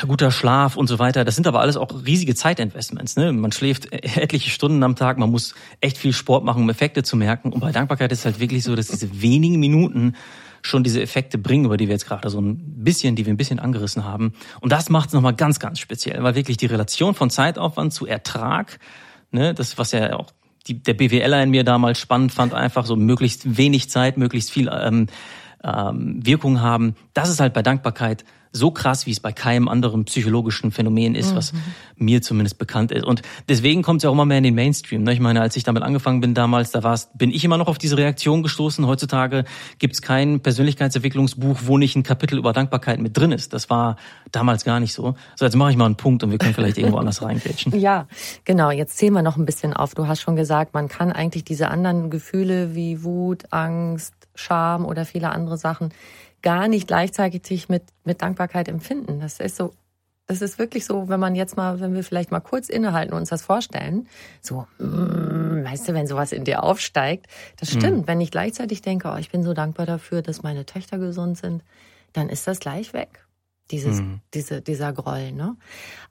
guter 0.07 0.31
Schlaf 0.31 0.77
und 0.77 0.87
so 0.87 0.99
weiter. 0.99 1.25
Das 1.25 1.35
sind 1.35 1.45
aber 1.45 1.59
alles 1.59 1.75
auch 1.75 1.89
riesige 2.05 2.35
Zeitinvestments. 2.35 3.15
Ne? 3.15 3.33
Man 3.33 3.51
schläft 3.51 3.91
etliche 3.91 4.49
Stunden 4.49 4.81
am 4.83 4.95
Tag, 4.95 5.17
man 5.17 5.29
muss 5.29 5.55
echt 5.81 5.97
viel 5.97 6.13
Sport 6.13 6.43
machen, 6.43 6.63
um 6.63 6.69
Effekte 6.69 7.03
zu 7.03 7.17
merken. 7.17 7.51
Und 7.51 7.59
bei 7.59 7.71
Dankbarkeit 7.71 8.11
ist 8.11 8.25
halt 8.25 8.39
wirklich 8.39 8.63
so, 8.63 8.75
dass 8.75 8.87
diese 8.87 9.21
wenigen 9.21 9.59
Minuten 9.59 10.15
schon 10.61 10.83
diese 10.83 11.01
Effekte 11.01 11.37
bringen, 11.37 11.65
über 11.65 11.75
die 11.75 11.87
wir 11.87 11.93
jetzt 11.93 12.07
gerade 12.07 12.29
so 12.29 12.39
ein 12.39 12.83
bisschen, 12.83 13.17
die 13.17 13.25
wir 13.25 13.33
ein 13.33 13.37
bisschen 13.37 13.59
angerissen 13.59 14.05
haben. 14.05 14.33
Und 14.61 14.71
das 14.71 14.89
macht 14.89 15.07
es 15.07 15.13
nochmal 15.13 15.35
ganz, 15.35 15.59
ganz 15.59 15.79
speziell, 15.79 16.23
weil 16.23 16.35
wirklich 16.35 16.55
die 16.55 16.67
Relation 16.67 17.13
von 17.15 17.29
Zeitaufwand 17.29 17.91
zu 17.93 18.07
Ertrag, 18.07 18.79
ne, 19.31 19.53
das, 19.53 19.77
was 19.77 19.91
ja 19.91 20.15
auch 20.15 20.31
die, 20.67 20.81
der 20.81 20.93
BWLer 20.93 21.43
in 21.43 21.49
mir 21.49 21.65
damals 21.65 21.99
spannend 21.99 22.31
fand, 22.31 22.53
einfach 22.53 22.85
so 22.85 22.95
möglichst 22.95 23.57
wenig 23.57 23.89
Zeit, 23.89 24.17
möglichst 24.17 24.51
viel 24.51 24.71
ähm, 24.73 25.07
ähm, 25.61 26.25
Wirkung 26.25 26.61
haben, 26.61 26.95
das 27.13 27.29
ist 27.29 27.41
halt 27.41 27.53
bei 27.53 27.61
Dankbarkeit 27.61 28.23
so 28.53 28.69
krass, 28.71 29.07
wie 29.07 29.11
es 29.11 29.19
bei 29.19 29.31
keinem 29.31 29.67
anderen 29.67 30.05
psychologischen 30.05 30.71
Phänomen 30.71 31.15
ist, 31.15 31.31
mhm. 31.31 31.35
was 31.35 31.53
mir 31.97 32.21
zumindest 32.21 32.59
bekannt 32.59 32.91
ist. 32.91 33.03
Und 33.03 33.23
deswegen 33.49 33.81
kommt 33.81 33.97
es 33.97 34.03
ja 34.03 34.09
auch 34.09 34.13
immer 34.13 34.25
mehr 34.25 34.37
in 34.37 34.43
den 34.43 34.55
Mainstream. 34.55 35.03
Ne? 35.03 35.11
Ich 35.11 35.19
meine, 35.19 35.41
als 35.41 35.55
ich 35.55 35.63
damit 35.63 35.81
angefangen 35.81 36.21
bin 36.21 36.35
damals, 36.35 36.69
da 36.71 36.83
war's, 36.83 37.09
bin 37.15 37.31
ich 37.31 37.43
immer 37.43 37.57
noch 37.57 37.67
auf 37.67 37.79
diese 37.79 37.97
Reaktion 37.97 38.43
gestoßen. 38.43 38.85
Heutzutage 38.85 39.43
gibt 39.79 39.95
es 39.95 40.01
kein 40.03 40.39
Persönlichkeitsentwicklungsbuch, 40.39 41.61
wo 41.63 41.79
nicht 41.79 41.95
ein 41.95 42.03
Kapitel 42.03 42.37
über 42.37 42.53
Dankbarkeit 42.53 42.99
mit 42.99 43.17
drin 43.17 43.31
ist. 43.31 43.53
Das 43.53 43.71
war 43.71 43.97
damals 44.31 44.63
gar 44.63 44.79
nicht 44.79 44.93
so. 44.93 45.15
So, 45.35 45.45
jetzt 45.45 45.55
mache 45.55 45.71
ich 45.71 45.77
mal 45.77 45.85
einen 45.85 45.95
Punkt 45.95 46.23
und 46.23 46.29
wir 46.29 46.37
können 46.37 46.53
vielleicht 46.53 46.77
irgendwo 46.77 46.97
anders 46.97 47.21
reingrätschen. 47.21 47.73
Ja, 47.83 48.07
genau. 48.45 48.71
Jetzt 48.71 48.97
zählen 48.97 49.13
wir 49.13 49.23
noch 49.23 49.35
ein 49.35 49.45
bisschen 49.45 49.73
auf. 49.73 49.93
Du 49.93 50.07
hast 50.07 50.21
schon 50.21 50.37
gesagt, 50.37 50.73
man 50.73 50.87
kann 50.87 51.11
eigentlich 51.11 51.43
diese 51.43 51.67
anderen 51.67 52.09
Gefühle 52.09 52.75
wie 52.75 53.03
Wut, 53.03 53.51
Angst, 53.51 54.13
Scham 54.35 54.85
oder 54.85 55.03
viele 55.05 55.31
andere 55.31 55.57
Sachen 55.57 55.89
gar 56.43 56.67
nicht 56.67 56.87
gleichzeitig 56.87 57.69
mit, 57.69 57.83
mit 58.03 58.21
Dankbarkeit 58.21 58.67
empfinden. 58.67 59.19
Das 59.19 59.39
ist 59.39 59.55
so, 59.55 59.73
das 60.27 60.41
ist 60.41 60.59
wirklich 60.59 60.85
so, 60.85 61.09
wenn 61.09 61.19
man 61.19 61.35
jetzt 61.35 61.57
mal, 61.57 61.79
wenn 61.79 61.95
wir 61.95 62.03
vielleicht 62.03 62.31
mal 62.31 62.39
kurz 62.39 62.69
innehalten 62.69 63.13
und 63.13 63.21
uns 63.21 63.29
das 63.29 63.41
vorstellen, 63.41 64.07
so, 64.41 64.67
mm, 64.77 65.63
weißt 65.63 65.87
du, 65.87 65.93
wenn 65.93 66.07
sowas 66.07 66.31
in 66.31 66.43
dir 66.43 66.63
aufsteigt, 66.63 67.27
das 67.57 67.73
mhm. 67.73 67.79
stimmt. 67.79 67.97
Mhm. 67.97 68.07
Wenn 68.07 68.21
ich 68.21 68.31
gleichzeitig 68.31 68.81
denke, 68.81 69.11
oh, 69.11 69.17
ich 69.17 69.31
bin 69.31 69.43
so 69.43 69.53
dankbar 69.53 69.85
dafür, 69.85 70.21
dass 70.21 70.43
meine 70.43 70.65
Töchter 70.65 70.97
gesund 70.97 71.37
sind, 71.37 71.63
dann 72.13 72.29
ist 72.29 72.45
das 72.47 72.59
gleich 72.59 72.93
weg. 72.93 73.25
Dieses, 73.71 74.01
mhm. 74.01 74.19
diese, 74.33 74.61
dieser 74.61 74.91
Groll, 74.91 75.31
ne? 75.31 75.55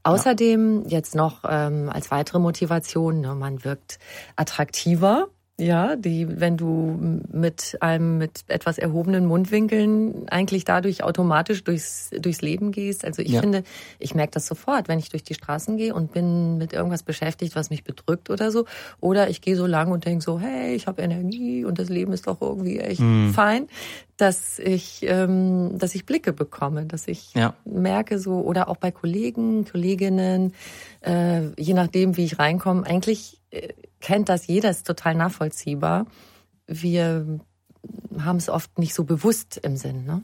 Außerdem 0.02 0.84
ja. 0.84 0.88
jetzt 0.88 1.14
noch 1.14 1.44
ähm, 1.46 1.90
als 1.90 2.10
weitere 2.10 2.38
Motivation, 2.38 3.20
ne, 3.20 3.34
man 3.34 3.62
wirkt 3.62 3.98
attraktiver, 4.36 5.28
Ja, 5.60 5.96
die, 5.96 6.40
wenn 6.40 6.56
du 6.56 6.98
mit 7.30 7.76
einem 7.80 8.16
mit 8.16 8.44
etwas 8.48 8.78
erhobenen 8.78 9.26
Mundwinkeln 9.26 10.26
eigentlich 10.28 10.64
dadurch 10.64 11.04
automatisch 11.04 11.62
durchs, 11.62 12.10
durchs 12.18 12.40
Leben 12.40 12.72
gehst. 12.72 13.04
Also 13.04 13.20
ich 13.20 13.32
ja. 13.32 13.40
finde, 13.40 13.62
ich 13.98 14.14
merke 14.14 14.32
das 14.32 14.46
sofort, 14.46 14.88
wenn 14.88 14.98
ich 14.98 15.10
durch 15.10 15.22
die 15.22 15.34
Straßen 15.34 15.76
gehe 15.76 15.94
und 15.94 16.12
bin 16.12 16.56
mit 16.56 16.72
irgendwas 16.72 17.02
beschäftigt, 17.02 17.54
was 17.54 17.68
mich 17.68 17.84
bedrückt 17.84 18.30
oder 18.30 18.50
so. 18.50 18.64
Oder 18.98 19.28
ich 19.28 19.42
gehe 19.42 19.54
so 19.54 19.66
lang 19.66 19.92
und 19.92 20.06
denke 20.06 20.24
so, 20.24 20.40
hey, 20.40 20.74
ich 20.74 20.86
habe 20.86 21.02
Energie 21.02 21.66
und 21.66 21.78
das 21.78 21.90
Leben 21.90 22.14
ist 22.14 22.26
doch 22.26 22.40
irgendwie 22.40 22.78
echt 22.78 23.00
mhm. 23.00 23.32
fein, 23.34 23.68
dass 24.16 24.58
ich, 24.58 25.00
ähm, 25.02 25.76
dass 25.76 25.94
ich 25.94 26.06
Blicke 26.06 26.32
bekomme, 26.32 26.86
dass 26.86 27.06
ich 27.06 27.34
ja. 27.34 27.54
merke 27.66 28.18
so, 28.18 28.40
oder 28.40 28.68
auch 28.68 28.78
bei 28.78 28.90
Kollegen, 28.90 29.66
Kolleginnen, 29.66 30.54
äh, 31.02 31.42
je 31.60 31.74
nachdem, 31.74 32.16
wie 32.16 32.24
ich 32.24 32.38
reinkomme, 32.38 32.86
eigentlich 32.86 33.41
kennt 34.00 34.28
das 34.28 34.46
jeder, 34.46 34.70
ist 34.70 34.86
total 34.86 35.14
nachvollziehbar. 35.14 36.06
Wir 36.66 37.40
haben 38.18 38.36
es 38.36 38.48
oft 38.48 38.78
nicht 38.78 38.94
so 38.94 39.04
bewusst 39.04 39.58
im 39.58 39.76
Sinn, 39.76 40.04
ne? 40.04 40.22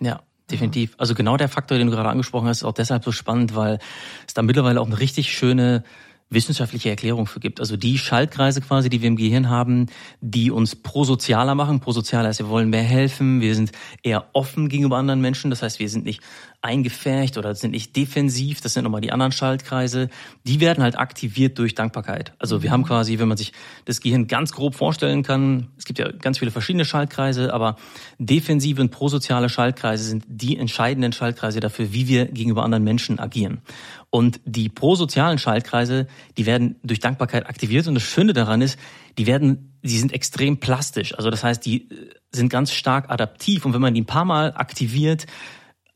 Ja, 0.00 0.20
definitiv. 0.50 0.94
Also 0.98 1.14
genau 1.14 1.36
der 1.36 1.48
Faktor, 1.48 1.78
den 1.78 1.88
du 1.88 1.92
gerade 1.92 2.08
angesprochen 2.08 2.48
hast, 2.48 2.58
ist 2.58 2.64
auch 2.64 2.72
deshalb 2.72 3.04
so 3.04 3.12
spannend, 3.12 3.54
weil 3.54 3.78
es 4.26 4.34
da 4.34 4.42
mittlerweile 4.42 4.80
auch 4.80 4.86
eine 4.86 4.98
richtig 4.98 5.32
schöne 5.32 5.84
wissenschaftliche 6.30 6.90
Erklärung 6.90 7.26
für 7.26 7.40
gibt. 7.40 7.60
Also 7.60 7.76
die 7.76 7.98
Schaltkreise 7.98 8.60
quasi, 8.60 8.90
die 8.90 9.00
wir 9.00 9.08
im 9.08 9.16
Gehirn 9.16 9.48
haben, 9.48 9.86
die 10.20 10.50
uns 10.50 10.76
prosozialer 10.76 11.54
machen. 11.54 11.80
Prosozialer 11.80 12.28
heißt, 12.28 12.40
wir 12.40 12.48
wollen 12.48 12.70
mehr 12.70 12.82
helfen, 12.82 13.40
wir 13.40 13.54
sind 13.54 13.72
eher 14.02 14.26
offen 14.34 14.68
gegenüber 14.68 14.96
anderen 14.96 15.20
Menschen. 15.20 15.50
Das 15.50 15.62
heißt, 15.62 15.78
wir 15.78 15.88
sind 15.88 16.04
nicht 16.04 16.22
eingefärcht 16.60 17.38
oder 17.38 17.54
sind 17.54 17.70
nicht 17.70 17.94
defensiv. 17.94 18.60
Das 18.60 18.74
sind 18.74 18.84
nochmal 18.84 19.00
die 19.00 19.12
anderen 19.12 19.32
Schaltkreise. 19.32 20.08
Die 20.44 20.60
werden 20.60 20.82
halt 20.82 20.98
aktiviert 20.98 21.58
durch 21.58 21.74
Dankbarkeit. 21.74 22.32
Also 22.38 22.62
wir 22.62 22.72
haben 22.72 22.84
quasi, 22.84 23.18
wenn 23.18 23.28
man 23.28 23.36
sich 23.36 23.52
das 23.84 24.00
Gehirn 24.00 24.26
ganz 24.26 24.52
grob 24.52 24.74
vorstellen 24.74 25.22
kann, 25.22 25.68
es 25.78 25.84
gibt 25.84 25.98
ja 25.98 26.10
ganz 26.10 26.38
viele 26.38 26.50
verschiedene 26.50 26.84
Schaltkreise, 26.84 27.54
aber 27.54 27.76
defensive 28.18 28.80
und 28.80 28.90
prosoziale 28.90 29.48
Schaltkreise 29.48 30.04
sind 30.04 30.24
die 30.26 30.58
entscheidenden 30.58 31.12
Schaltkreise 31.12 31.60
dafür, 31.60 31.92
wie 31.92 32.08
wir 32.08 32.26
gegenüber 32.26 32.64
anderen 32.64 32.84
Menschen 32.84 33.20
agieren. 33.20 33.60
Und 34.10 34.40
die 34.44 34.68
prosozialen 34.68 35.38
Schaltkreise, 35.38 36.06
die 36.38 36.46
werden 36.46 36.76
durch 36.82 36.98
Dankbarkeit 36.98 37.46
aktiviert. 37.46 37.86
Und 37.88 37.94
das 37.94 38.04
Schöne 38.04 38.32
daran 38.32 38.62
ist, 38.62 38.78
die 39.18 39.26
werden, 39.26 39.78
die 39.82 39.98
sind 39.98 40.12
extrem 40.12 40.58
plastisch. 40.60 41.14
Also 41.14 41.30
das 41.30 41.44
heißt, 41.44 41.64
die 41.66 41.90
äh, 41.90 42.14
sind 42.32 42.48
ganz 42.48 42.72
stark 42.72 43.10
adaptiv. 43.10 43.66
Und 43.66 43.74
wenn 43.74 43.82
man 43.82 43.94
die 43.94 44.00
ein 44.00 44.06
paar 44.06 44.24
Mal 44.24 44.54
aktiviert, 44.54 45.26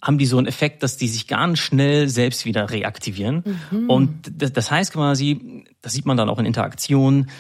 haben 0.03 0.19
die 0.19 0.27
so 0.27 0.37
einen 0.37 0.47
Effekt, 0.49 0.83
dass 0.83 0.97
die 0.97 1.09
sich 1.09 1.29
ganz 1.29 1.61
schnell 1.61 2.09
selbst 2.09 2.45
wieder 2.45 2.71
reaktivieren. 2.71 3.59
Mhm. 3.71 3.89
Und 3.89 4.33
das 4.37 4.71
heißt 4.71 4.93
quasi, 4.93 5.65
das 5.81 5.93
sieht 5.93 6.07
man 6.07 6.17
dann 6.17 6.29
auch 6.29 6.41
in 6.41 6.45
Interaktionen, 6.45 7.31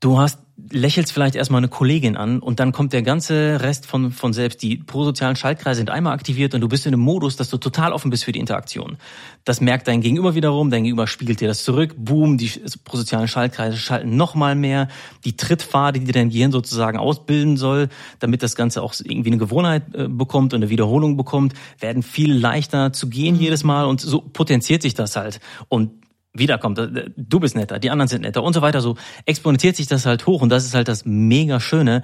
du 0.00 0.18
hast 0.18 0.38
lächelst 0.70 1.12
vielleicht 1.12 1.34
erstmal 1.34 1.58
eine 1.58 1.68
Kollegin 1.68 2.16
an 2.16 2.38
und 2.38 2.60
dann 2.60 2.72
kommt 2.72 2.92
der 2.92 3.02
ganze 3.02 3.60
Rest 3.60 3.86
von, 3.86 4.12
von 4.12 4.32
selbst. 4.32 4.62
Die 4.62 4.76
prosozialen 4.76 5.34
Schaltkreise 5.34 5.78
sind 5.78 5.90
einmal 5.90 6.14
aktiviert 6.14 6.54
und 6.54 6.60
du 6.60 6.68
bist 6.68 6.86
in 6.86 6.94
einem 6.94 7.02
Modus, 7.02 7.36
dass 7.36 7.50
du 7.50 7.58
total 7.58 7.92
offen 7.92 8.10
bist 8.10 8.24
für 8.24 8.32
die 8.32 8.38
Interaktion. 8.38 8.96
Das 9.44 9.60
merkt 9.60 9.88
dein 9.88 10.00
Gegenüber 10.00 10.34
wiederum, 10.34 10.70
dein 10.70 10.84
Gegenüber 10.84 11.06
spiegelt 11.06 11.40
dir 11.40 11.48
das 11.48 11.64
zurück. 11.64 11.94
Boom, 11.96 12.38
die 12.38 12.50
prosozialen 12.84 13.26
Schaltkreise 13.26 13.76
schalten 13.76 14.16
nochmal 14.16 14.54
mehr. 14.54 14.88
Die 15.24 15.36
Trittpfade, 15.36 15.98
die 16.00 16.12
dein 16.12 16.30
Gehirn 16.30 16.52
sozusagen 16.52 16.98
ausbilden 16.98 17.56
soll, 17.56 17.88
damit 18.20 18.42
das 18.42 18.54
Ganze 18.54 18.82
auch 18.82 18.94
irgendwie 19.02 19.30
eine 19.30 19.38
Gewohnheit 19.38 19.82
äh, 19.94 20.08
bekommt 20.08 20.54
und 20.54 20.62
eine 20.62 20.70
Wiederholung 20.70 21.16
bekommt, 21.16 21.54
werden 21.80 22.02
viel 22.02 22.32
leichter 22.32 22.92
zu 22.92 23.08
gehen 23.08 23.36
jedes 23.36 23.64
Mal 23.64 23.86
und 23.86 24.00
so 24.00 24.20
potenziert 24.20 24.82
sich 24.82 24.94
das 24.94 25.16
halt. 25.16 25.40
Und 25.68 26.03
wiederkommt, 26.34 26.78
äh, 26.78 27.10
du 27.16 27.40
bist 27.40 27.56
netter, 27.56 27.78
die 27.78 27.90
anderen 27.90 28.08
sind 28.08 28.22
netter 28.22 28.42
und 28.42 28.52
so 28.52 28.62
weiter, 28.62 28.80
so 28.80 28.96
exponentiert 29.24 29.76
sich 29.76 29.86
das 29.86 30.04
halt 30.04 30.26
hoch 30.26 30.42
und 30.42 30.50
das 30.50 30.64
ist 30.64 30.74
halt 30.74 30.88
das 30.88 31.04
mega 31.04 31.60
Schöne. 31.60 32.02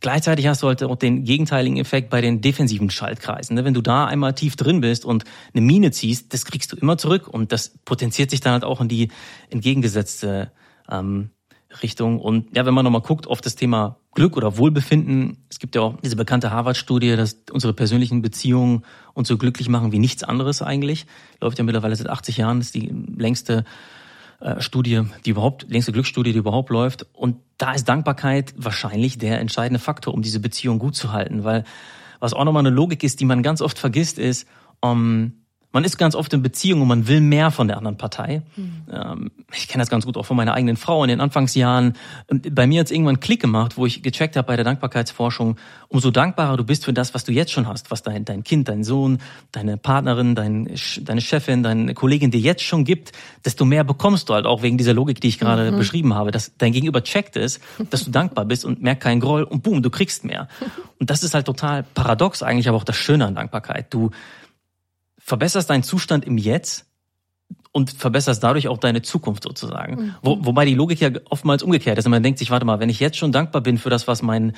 Gleichzeitig 0.00 0.46
hast 0.46 0.62
du 0.62 0.68
halt 0.68 0.82
auch 0.84 0.96
den 0.96 1.24
gegenteiligen 1.24 1.76
Effekt 1.76 2.08
bei 2.08 2.20
den 2.20 2.40
defensiven 2.40 2.88
Schaltkreisen. 2.88 3.56
Ne? 3.56 3.64
Wenn 3.64 3.74
du 3.74 3.82
da 3.82 4.06
einmal 4.06 4.32
tief 4.32 4.54
drin 4.54 4.80
bist 4.80 5.04
und 5.04 5.24
eine 5.52 5.60
Mine 5.60 5.90
ziehst, 5.90 6.32
das 6.32 6.44
kriegst 6.44 6.70
du 6.70 6.76
immer 6.76 6.98
zurück 6.98 7.26
und 7.26 7.50
das 7.50 7.76
potenziert 7.84 8.30
sich 8.30 8.40
dann 8.40 8.52
halt 8.52 8.64
auch 8.64 8.80
in 8.80 8.88
die 8.88 9.08
entgegengesetzte 9.50 10.52
ähm, 10.88 11.30
Richtung. 11.82 12.18
Und 12.18 12.56
ja, 12.56 12.64
wenn 12.64 12.74
man 12.74 12.84
nochmal 12.84 13.02
guckt 13.02 13.26
auf 13.26 13.40
das 13.40 13.54
Thema 13.54 13.98
Glück 14.14 14.36
oder 14.36 14.56
Wohlbefinden, 14.56 15.44
es 15.50 15.58
gibt 15.58 15.74
ja 15.74 15.82
auch 15.82 16.00
diese 16.02 16.16
bekannte 16.16 16.50
Harvard-Studie, 16.50 17.16
dass 17.16 17.36
unsere 17.52 17.74
persönlichen 17.74 18.22
Beziehungen 18.22 18.84
uns 19.14 19.28
so 19.28 19.36
glücklich 19.36 19.68
machen 19.68 19.92
wie 19.92 19.98
nichts 19.98 20.24
anderes 20.24 20.62
eigentlich. 20.62 21.06
Läuft 21.40 21.58
ja 21.58 21.64
mittlerweile 21.64 21.94
seit 21.94 22.08
80 22.08 22.38
Jahren, 22.38 22.60
ist 22.60 22.74
die 22.74 22.92
längste 23.16 23.64
äh, 24.40 24.60
Studie, 24.60 25.02
die 25.24 25.30
überhaupt, 25.30 25.68
längste 25.68 25.92
Glücksstudie, 25.92 26.32
die 26.32 26.38
überhaupt 26.38 26.70
läuft. 26.70 27.06
Und 27.12 27.36
da 27.58 27.72
ist 27.72 27.88
Dankbarkeit 27.88 28.54
wahrscheinlich 28.56 29.18
der 29.18 29.40
entscheidende 29.40 29.80
Faktor, 29.80 30.14
um 30.14 30.22
diese 30.22 30.40
Beziehung 30.40 30.78
gut 30.78 30.96
zu 30.96 31.12
halten. 31.12 31.44
Weil 31.44 31.64
was 32.20 32.32
auch 32.32 32.44
nochmal 32.44 32.66
eine 32.66 32.74
Logik 32.74 33.02
ist, 33.04 33.20
die 33.20 33.24
man 33.24 33.42
ganz 33.42 33.60
oft 33.60 33.78
vergisst, 33.78 34.18
ist, 34.18 34.48
um, 34.80 35.32
man 35.72 35.84
ist 35.84 35.98
ganz 35.98 36.14
oft 36.14 36.32
in 36.32 36.42
Beziehung 36.42 36.80
und 36.80 36.88
man 36.88 37.08
will 37.08 37.20
mehr 37.20 37.50
von 37.50 37.68
der 37.68 37.76
anderen 37.76 37.98
Partei. 37.98 38.42
Mhm. 38.56 39.30
ich 39.52 39.68
kenne 39.68 39.82
das 39.82 39.90
ganz 39.90 40.06
gut 40.06 40.16
auch 40.16 40.24
von 40.24 40.36
meiner 40.36 40.54
eigenen 40.54 40.76
Frau 40.76 41.04
in 41.04 41.08
den 41.08 41.20
Anfangsjahren. 41.20 41.94
Bei 42.28 42.66
mir 42.66 42.80
hat 42.80 42.86
es 42.86 42.90
irgendwann 42.90 43.16
einen 43.16 43.20
Klick 43.20 43.40
gemacht, 43.40 43.76
wo 43.76 43.84
ich 43.84 44.02
gecheckt 44.02 44.36
habe 44.36 44.46
bei 44.46 44.56
der 44.56 44.64
Dankbarkeitsforschung, 44.64 45.56
umso 45.88 46.10
dankbarer 46.10 46.56
du 46.56 46.64
bist 46.64 46.84
für 46.84 46.92
das, 46.92 47.14
was 47.14 47.24
du 47.24 47.32
jetzt 47.32 47.52
schon 47.52 47.66
hast, 47.66 47.90
was 47.90 48.02
dein, 48.02 48.24
dein 48.24 48.44
Kind, 48.44 48.68
dein 48.68 48.82
Sohn, 48.82 49.18
deine 49.52 49.76
Partnerin, 49.76 50.34
dein, 50.34 50.70
deine 51.02 51.20
Chefin, 51.20 51.62
deine 51.62 51.94
Kollegin 51.94 52.30
dir 52.30 52.40
jetzt 52.40 52.62
schon 52.62 52.84
gibt, 52.84 53.12
desto 53.44 53.64
mehr 53.64 53.84
bekommst 53.84 54.28
du 54.30 54.34
halt 54.34 54.46
auch 54.46 54.62
wegen 54.62 54.78
dieser 54.78 54.94
Logik, 54.94 55.20
die 55.20 55.28
ich 55.28 55.38
gerade 55.38 55.70
mhm. 55.70 55.76
beschrieben 55.76 56.14
habe, 56.14 56.30
dass 56.30 56.52
dein 56.56 56.72
Gegenüber 56.72 57.02
checkt 57.02 57.36
es, 57.36 57.60
dass 57.90 58.04
du 58.04 58.10
dankbar 58.10 58.46
bist 58.46 58.64
und 58.64 58.82
merkt 58.82 59.02
keinen 59.02 59.20
Groll 59.20 59.42
und 59.42 59.62
boom, 59.62 59.82
du 59.82 59.90
kriegst 59.90 60.24
mehr. 60.24 60.48
Und 61.00 61.10
das 61.10 61.22
ist 61.22 61.32
halt 61.32 61.46
total 61.46 61.84
paradox 61.84 62.42
eigentlich, 62.42 62.68
aber 62.68 62.76
auch 62.76 62.82
das 62.82 62.96
Schöne 62.96 63.24
an 63.24 63.36
Dankbarkeit. 63.36 63.94
Du 63.94 64.10
verbesserst 65.28 65.68
deinen 65.68 65.82
Zustand 65.82 66.24
im 66.24 66.38
Jetzt 66.38 66.86
und 67.70 67.90
verbesserst 67.90 68.42
dadurch 68.42 68.66
auch 68.68 68.78
deine 68.78 69.02
Zukunft 69.02 69.42
sozusagen. 69.42 69.94
Mhm. 69.94 70.14
Wo, 70.22 70.38
wobei 70.40 70.64
die 70.64 70.74
Logik 70.74 71.00
ja 71.00 71.10
oftmals 71.28 71.62
umgekehrt 71.62 71.98
ist. 71.98 72.06
Und 72.06 72.10
man 72.12 72.22
denkt 72.22 72.38
sich, 72.38 72.50
warte 72.50 72.64
mal, 72.64 72.80
wenn 72.80 72.88
ich 72.88 72.98
jetzt 72.98 73.18
schon 73.18 73.30
dankbar 73.30 73.60
bin 73.60 73.76
für 73.76 73.90
das, 73.90 74.08
was 74.08 74.22
meine 74.22 74.54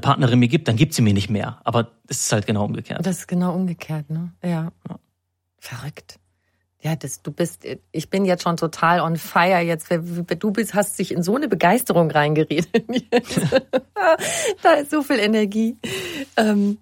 Partnerin 0.00 0.38
mir 0.38 0.48
gibt, 0.48 0.68
dann 0.68 0.76
gibt 0.76 0.92
sie 0.92 1.02
mir 1.02 1.14
nicht 1.14 1.30
mehr. 1.30 1.60
Aber 1.64 1.92
es 2.08 2.20
ist 2.20 2.32
halt 2.32 2.46
genau 2.46 2.64
umgekehrt. 2.64 3.04
Das 3.04 3.18
ist 3.20 3.26
genau 3.26 3.54
umgekehrt, 3.54 4.10
ne? 4.10 4.32
Ja. 4.42 4.70
ja. 4.88 4.98
Verrückt. 5.58 6.18
Ja, 6.82 6.96
das, 6.96 7.22
du 7.22 7.30
bist, 7.30 7.64
ich 7.92 8.10
bin 8.10 8.24
jetzt 8.24 8.42
schon 8.42 8.56
total 8.56 9.00
on 9.00 9.16
fire 9.16 9.60
jetzt. 9.60 9.88
Du 9.90 10.50
bist, 10.50 10.74
hast 10.74 10.98
dich 10.98 11.12
in 11.12 11.22
so 11.22 11.36
eine 11.36 11.48
Begeisterung 11.48 12.10
reingeredet. 12.10 12.68
da 14.62 14.72
ist 14.72 14.90
so 14.90 15.02
viel 15.02 15.20
Energie. 15.20 15.76
Ähm, 16.36 16.78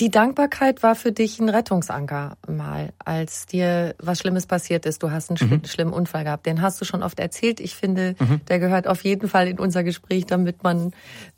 die 0.00 0.10
Dankbarkeit 0.10 0.82
war 0.82 0.94
für 0.94 1.12
dich 1.12 1.38
ein 1.38 1.48
Rettungsanker 1.48 2.38
mal, 2.48 2.92
als 3.04 3.46
dir 3.46 3.94
was 3.98 4.20
Schlimmes 4.20 4.46
passiert 4.46 4.86
ist. 4.86 5.02
Du 5.02 5.10
hast 5.10 5.30
einen 5.30 5.50
mhm. 5.50 5.64
schlimmen 5.66 5.92
Unfall 5.92 6.24
gehabt. 6.24 6.46
Den 6.46 6.62
hast 6.62 6.80
du 6.80 6.84
schon 6.84 7.02
oft 7.02 7.20
erzählt. 7.20 7.60
Ich 7.60 7.74
finde, 7.74 8.14
mhm. 8.18 8.40
der 8.48 8.58
gehört 8.58 8.86
auf 8.86 9.04
jeden 9.04 9.28
Fall 9.28 9.48
in 9.48 9.58
unser 9.58 9.84
Gespräch, 9.84 10.24
damit 10.24 10.62
man 10.62 10.92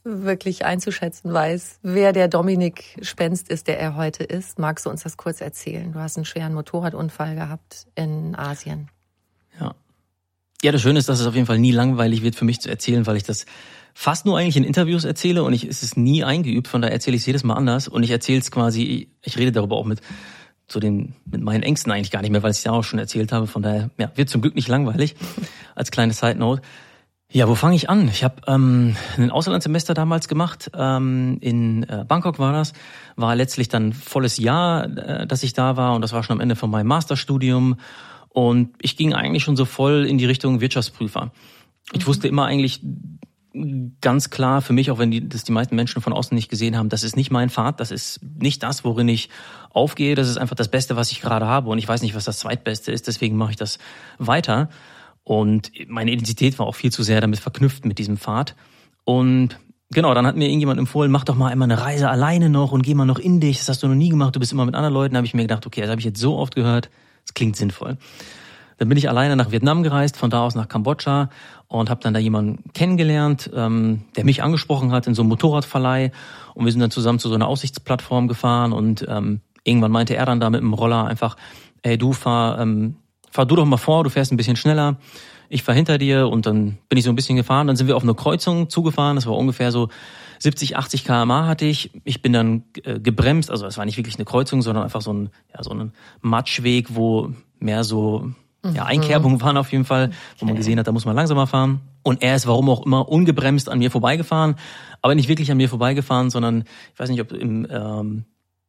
wirklich 0.05 0.65
einzuschätzen 0.65 1.33
weiß, 1.33 1.81
wer 1.83 2.13
der 2.13 2.29
Dominik 2.29 2.97
Spenst 3.03 3.49
ist, 3.49 3.67
der 3.67 3.81
er 3.81 3.97
heute 3.97 4.23
ist. 4.23 4.59
Magst 4.59 4.87
du 4.87 4.91
uns 4.91 5.03
das 5.03 5.17
kurz 5.17 5.41
erzählen? 5.41 5.93
Du 5.93 5.99
hast 5.99 6.17
einen 6.17 6.25
schweren 6.25 6.55
Motorradunfall 6.55 7.35
gehabt 7.35 7.87
in 7.97 8.37
Asien. 8.37 8.89
Ja. 9.61 9.75
Ja, 10.63 10.73
das 10.73 10.81
Schöne 10.81 10.99
ist, 10.99 11.09
dass 11.09 11.21
es 11.21 11.27
auf 11.27 11.35
jeden 11.35 11.47
Fall 11.47 11.59
nie 11.59 11.73
langweilig 11.73 12.23
wird 12.23 12.37
für 12.37 12.45
mich 12.45 12.61
zu 12.61 12.71
erzählen, 12.71 13.07
weil 13.07 13.17
ich 13.17 13.25
das 13.25 13.45
fast 13.95 14.27
nur 14.27 14.39
eigentlich 14.39 14.57
in 14.57 14.65
Interviews 14.65 15.05
erzähle 15.05 15.45
und 15.45 15.53
ich, 15.53 15.65
es 15.65 15.83
ist 15.83 15.97
nie 15.97 16.25
eingeübt, 16.25 16.69
von 16.69 16.83
daher 16.83 16.93
erzähle 16.93 17.17
ich 17.17 17.23
es 17.23 17.27
jedes 17.27 17.45
Mal 17.45 17.55
anders 17.55 17.89
und 17.89 18.03
ich 18.03 18.11
erzähle 18.11 18.41
es 18.41 18.51
quasi, 18.51 19.09
ich 19.23 19.39
rede 19.39 19.53
darüber 19.53 19.77
auch 19.77 19.87
mit 19.87 20.01
zu 20.67 20.81
den 20.81 21.15
mit 21.27 21.43
meinen 21.43 21.63
Ängsten 21.63 21.93
eigentlich 21.93 22.11
gar 22.11 22.23
nicht 22.23 22.31
mehr, 22.31 22.43
weil 22.43 22.51
ich 22.51 22.59
es 22.59 22.65
ja 22.65 22.73
auch 22.73 22.85
schon 22.85 22.99
erzählt 22.99 23.33
habe. 23.33 23.47
Von 23.47 23.63
daher 23.63 23.91
ja, 23.99 24.11
wird 24.15 24.31
zum 24.31 24.41
Glück 24.41 24.55
nicht 24.55 24.69
langweilig. 24.69 25.15
Als 25.75 25.91
kleine 25.91 26.13
Side 26.13 26.37
Note. 26.37 26.63
Ja, 27.31 27.49
wo 27.49 27.55
fange 27.55 27.75
ich 27.75 27.91
an? 27.91 28.09
Ich 28.09 28.23
habe 28.23 28.37
ähm, 28.47 28.97
ein 29.17 29.31
Auslandssemester 29.31 29.93
damals 29.93 30.29
gemacht. 30.29 30.71
Ähm, 30.75 31.39
in 31.41 31.83
äh, 31.85 32.05
Bangkok 32.07 32.39
war 32.39 32.53
das. 32.53 32.73
War 33.17 33.35
letztlich 33.35 33.69
dann 33.69 33.93
volles 33.93 34.39
Jahr, 34.39 34.85
äh, 34.85 35.27
dass 35.27 35.43
ich 35.43 35.53
da 35.53 35.77
war 35.77 35.95
und 35.95 36.01
das 36.01 36.13
war 36.13 36.23
schon 36.23 36.37
am 36.37 36.41
Ende 36.41 36.57
von 36.57 36.71
meinem 36.71 36.87
Masterstudium. 36.87 37.77
Und 38.29 38.75
ich 38.81 38.97
ging 38.97 39.15
eigentlich 39.15 39.43
schon 39.43 39.57
so 39.57 39.65
voll 39.65 40.07
in 40.07 40.17
die 40.17 40.27
Richtung 40.27 40.61
Wirtschaftsprüfer. 40.61 41.33
Ich 41.93 42.03
mhm. 42.03 42.07
wusste 42.07 42.29
immer 42.29 42.47
eigentlich, 42.47 42.81
ganz 44.01 44.31
klar 44.31 44.63
für 44.63 44.73
mich, 44.73 44.91
auch 44.91 44.99
wenn 44.99 45.11
die, 45.11 45.29
das 45.29 45.45
die 45.45 45.53
meisten 45.53 45.77
Menschen 45.77 46.03
von 46.03 46.13
außen 46.13 46.35
nicht 46.35 46.49
gesehen 46.49 46.77
haben, 46.77 46.89
das 46.89 47.05
ist 47.05 47.17
nicht 47.17 47.31
mein 47.31 47.51
Pfad, 47.51 47.79
das 47.79 47.93
ist 47.93 48.21
nicht 48.39 48.63
das, 48.63 48.85
worin 48.85 49.09
ich 49.09 49.29
aufgehe, 49.71 50.17
das 50.17 50.29
ist 50.29 50.39
einfach 50.39 50.57
das 50.57 50.69
Beste, 50.69 50.97
was 50.97 51.13
ich 51.13 51.21
gerade 51.21 51.47
habe 51.47 51.71
und 51.71 51.79
ich 51.79 51.87
weiß 51.87 52.03
nicht, 52.03 52.15
was 52.17 52.25
das 52.25 52.41
zweitbeste 52.41 52.91
ist, 52.91 53.07
deswegen 53.07 53.37
mache 53.37 53.53
ich 53.53 53.57
das 53.57 53.79
weiter. 54.19 54.69
Und 55.23 55.71
meine 55.89 56.11
Identität 56.11 56.59
war 56.59 56.67
auch 56.67 56.75
viel 56.75 56.93
zu 56.93 57.03
sehr 57.03 57.21
damit 57.21 57.39
verknüpft 57.39 57.87
mit 57.87 57.99
diesem 57.99 58.19
Pfad. 58.19 58.57
Und 59.05 59.59
genau, 59.91 60.13
dann 60.15 60.27
hat 60.27 60.37
mir 60.37 60.49
irgendjemand 60.49 60.79
empfohlen, 60.79 61.11
mach 61.11 61.25
doch 61.25 61.37
mal 61.37 61.51
einmal 61.51 61.71
eine 61.71 61.81
Reise 61.81 62.11
alleine 62.11 62.51
noch 62.51 62.73
und 62.73 62.83
geh 62.83 62.95
mal 62.95 63.07
noch 63.07 63.19
in 63.19 63.41
dich, 63.41 63.59
das 63.59 63.69
hast 63.69 63.83
du 63.83 63.89
noch 63.89 63.95
nie 63.95 64.11
gemacht, 64.11 64.35
du 64.35 64.41
bist 64.41 64.53
immer 64.53 64.67
mit 64.67 64.75
anderen 64.75 64.95
Leuten. 64.95 65.15
Da 65.15 65.19
habe 65.19 65.27
ich 65.27 65.35
mir 65.35 65.43
gedacht, 65.43 65.67
okay, 65.67 65.81
das 65.81 65.91
habe 65.91 66.01
ich 66.01 66.05
jetzt 66.05 66.21
so 66.21 66.37
oft 66.37 66.55
gehört, 66.55 66.91
das 67.25 67.35
klingt 67.35 67.57
sinnvoll. 67.57 67.97
Dann 68.79 68.89
bin 68.89 68.99
ich 68.99 69.09
alleine 69.09 69.37
nach 69.37 69.51
Vietnam 69.51 69.83
gereist, 69.83 70.17
von 70.17 70.31
da 70.31 70.43
aus 70.43 70.55
nach 70.55 70.69
Kambodscha 70.69 71.31
und 71.69 71.91
habe 71.91 72.01
dann 72.03 72.15
da 72.15 72.21
jemanden 72.21 72.71
kennengelernt, 72.73 73.51
ähm, 73.55 74.03
der 74.17 74.25
mich 74.25 74.43
angesprochen 74.43 74.93
hat 74.93 75.07
in 75.07 75.15
so 75.15 75.23
einem 75.23 75.31
Motorradverleih. 75.31 76.13
Und 76.55 76.65
wir 76.65 76.73
sind 76.73 76.81
dann 76.81 76.91
zusammen 76.91 77.19
zu 77.19 77.29
so 77.29 77.35
einer 77.35 77.49
Aussichtsplattform 77.49 78.29
gefahren 78.29 78.73
und 78.73 79.05
ähm, 79.09 79.41
irgendwann 79.65 79.91
meinte 79.91 80.15
er 80.15 80.27
dann 80.27 80.41
da 80.41 80.51
mit 80.51 80.61
dem 80.61 80.73
Roller 80.73 81.07
einfach, 81.07 81.37
ey 81.83 81.99
du 81.99 82.13
fahr, 82.13 82.61
ähm, 82.61 82.97
fahr 83.31 83.47
du 83.47 83.57
doch 83.57 83.65
mal 83.65 83.77
vor, 83.77 84.05
du 84.05 84.11
fährst 84.11 84.33
ein 84.33 84.37
bisschen 84.37 84.57
schneller. 84.57 84.97
Ich 85.49 85.63
fahr 85.63 85.75
hinter 85.75 85.99
dir 85.99 86.29
und 86.29 86.47
dann 86.47 86.79
bin 86.89 86.99
ich 86.99 87.05
so 87.05 87.11
ein 87.11 87.17
bisschen 87.17 87.37
gefahren. 87.37 87.67
Dann 87.67 87.77
sind 87.77 87.87
wir 87.87 87.97
auf 87.97 88.03
eine 88.03 88.15
Kreuzung 88.15 88.71
zugefahren. 88.71 89.17
Das 89.17 89.27
war 89.27 89.37
ungefähr 89.37 89.73
so 89.73 89.89
70, 90.39 90.77
80 90.77 91.05
km/h 91.05 91.47
hatte 91.47 91.65
ich. 91.65 91.91
Ich 92.05 92.23
bin 92.23 92.33
dann 92.33 92.65
äh, 92.83 92.99
gebremst. 92.99 93.51
Also 93.51 93.67
es 93.67 93.77
war 93.77 93.85
nicht 93.85 93.97
wirklich 93.97 94.17
eine 94.17 94.25
Kreuzung, 94.25 94.63
sondern 94.63 94.85
einfach 94.85 95.03
so 95.03 95.13
ein, 95.13 95.31
ja, 95.53 95.63
so 95.63 95.71
ein 95.71 95.93
Matschweg, 96.23 96.95
wo 96.95 97.33
mehr 97.59 97.85
so 97.85 98.31
ja, 98.73 98.85
Einkerbungen 98.85 99.41
waren 99.41 99.57
auf 99.57 99.73
jeden 99.73 99.85
Fall, 99.85 100.11
wo 100.39 100.47
man 100.47 100.57
gesehen 100.57 100.79
hat, 100.79 100.87
da 100.87 100.93
muss 100.93 101.05
man 101.05 101.17
langsamer 101.17 101.47
fahren. 101.47 101.81
Und 102.03 102.23
er 102.23 102.37
ist 102.37 102.47
warum 102.47 102.69
auch 102.71 102.85
immer 102.85 103.09
ungebremst 103.09 103.69
an 103.69 103.79
mir 103.79 103.91
vorbeigefahren, 103.91 104.57
aber 105.03 105.15
nicht 105.15 105.29
wirklich 105.29 105.51
an 105.51 105.57
mir 105.57 105.69
vorbeigefahren, 105.69 106.31
sondern 106.31 106.65
ich 106.93 106.99
weiß 106.99 107.09
nicht, 107.11 107.21
ob 107.21 107.33
im 107.33 107.67
ähm, 107.71 108.25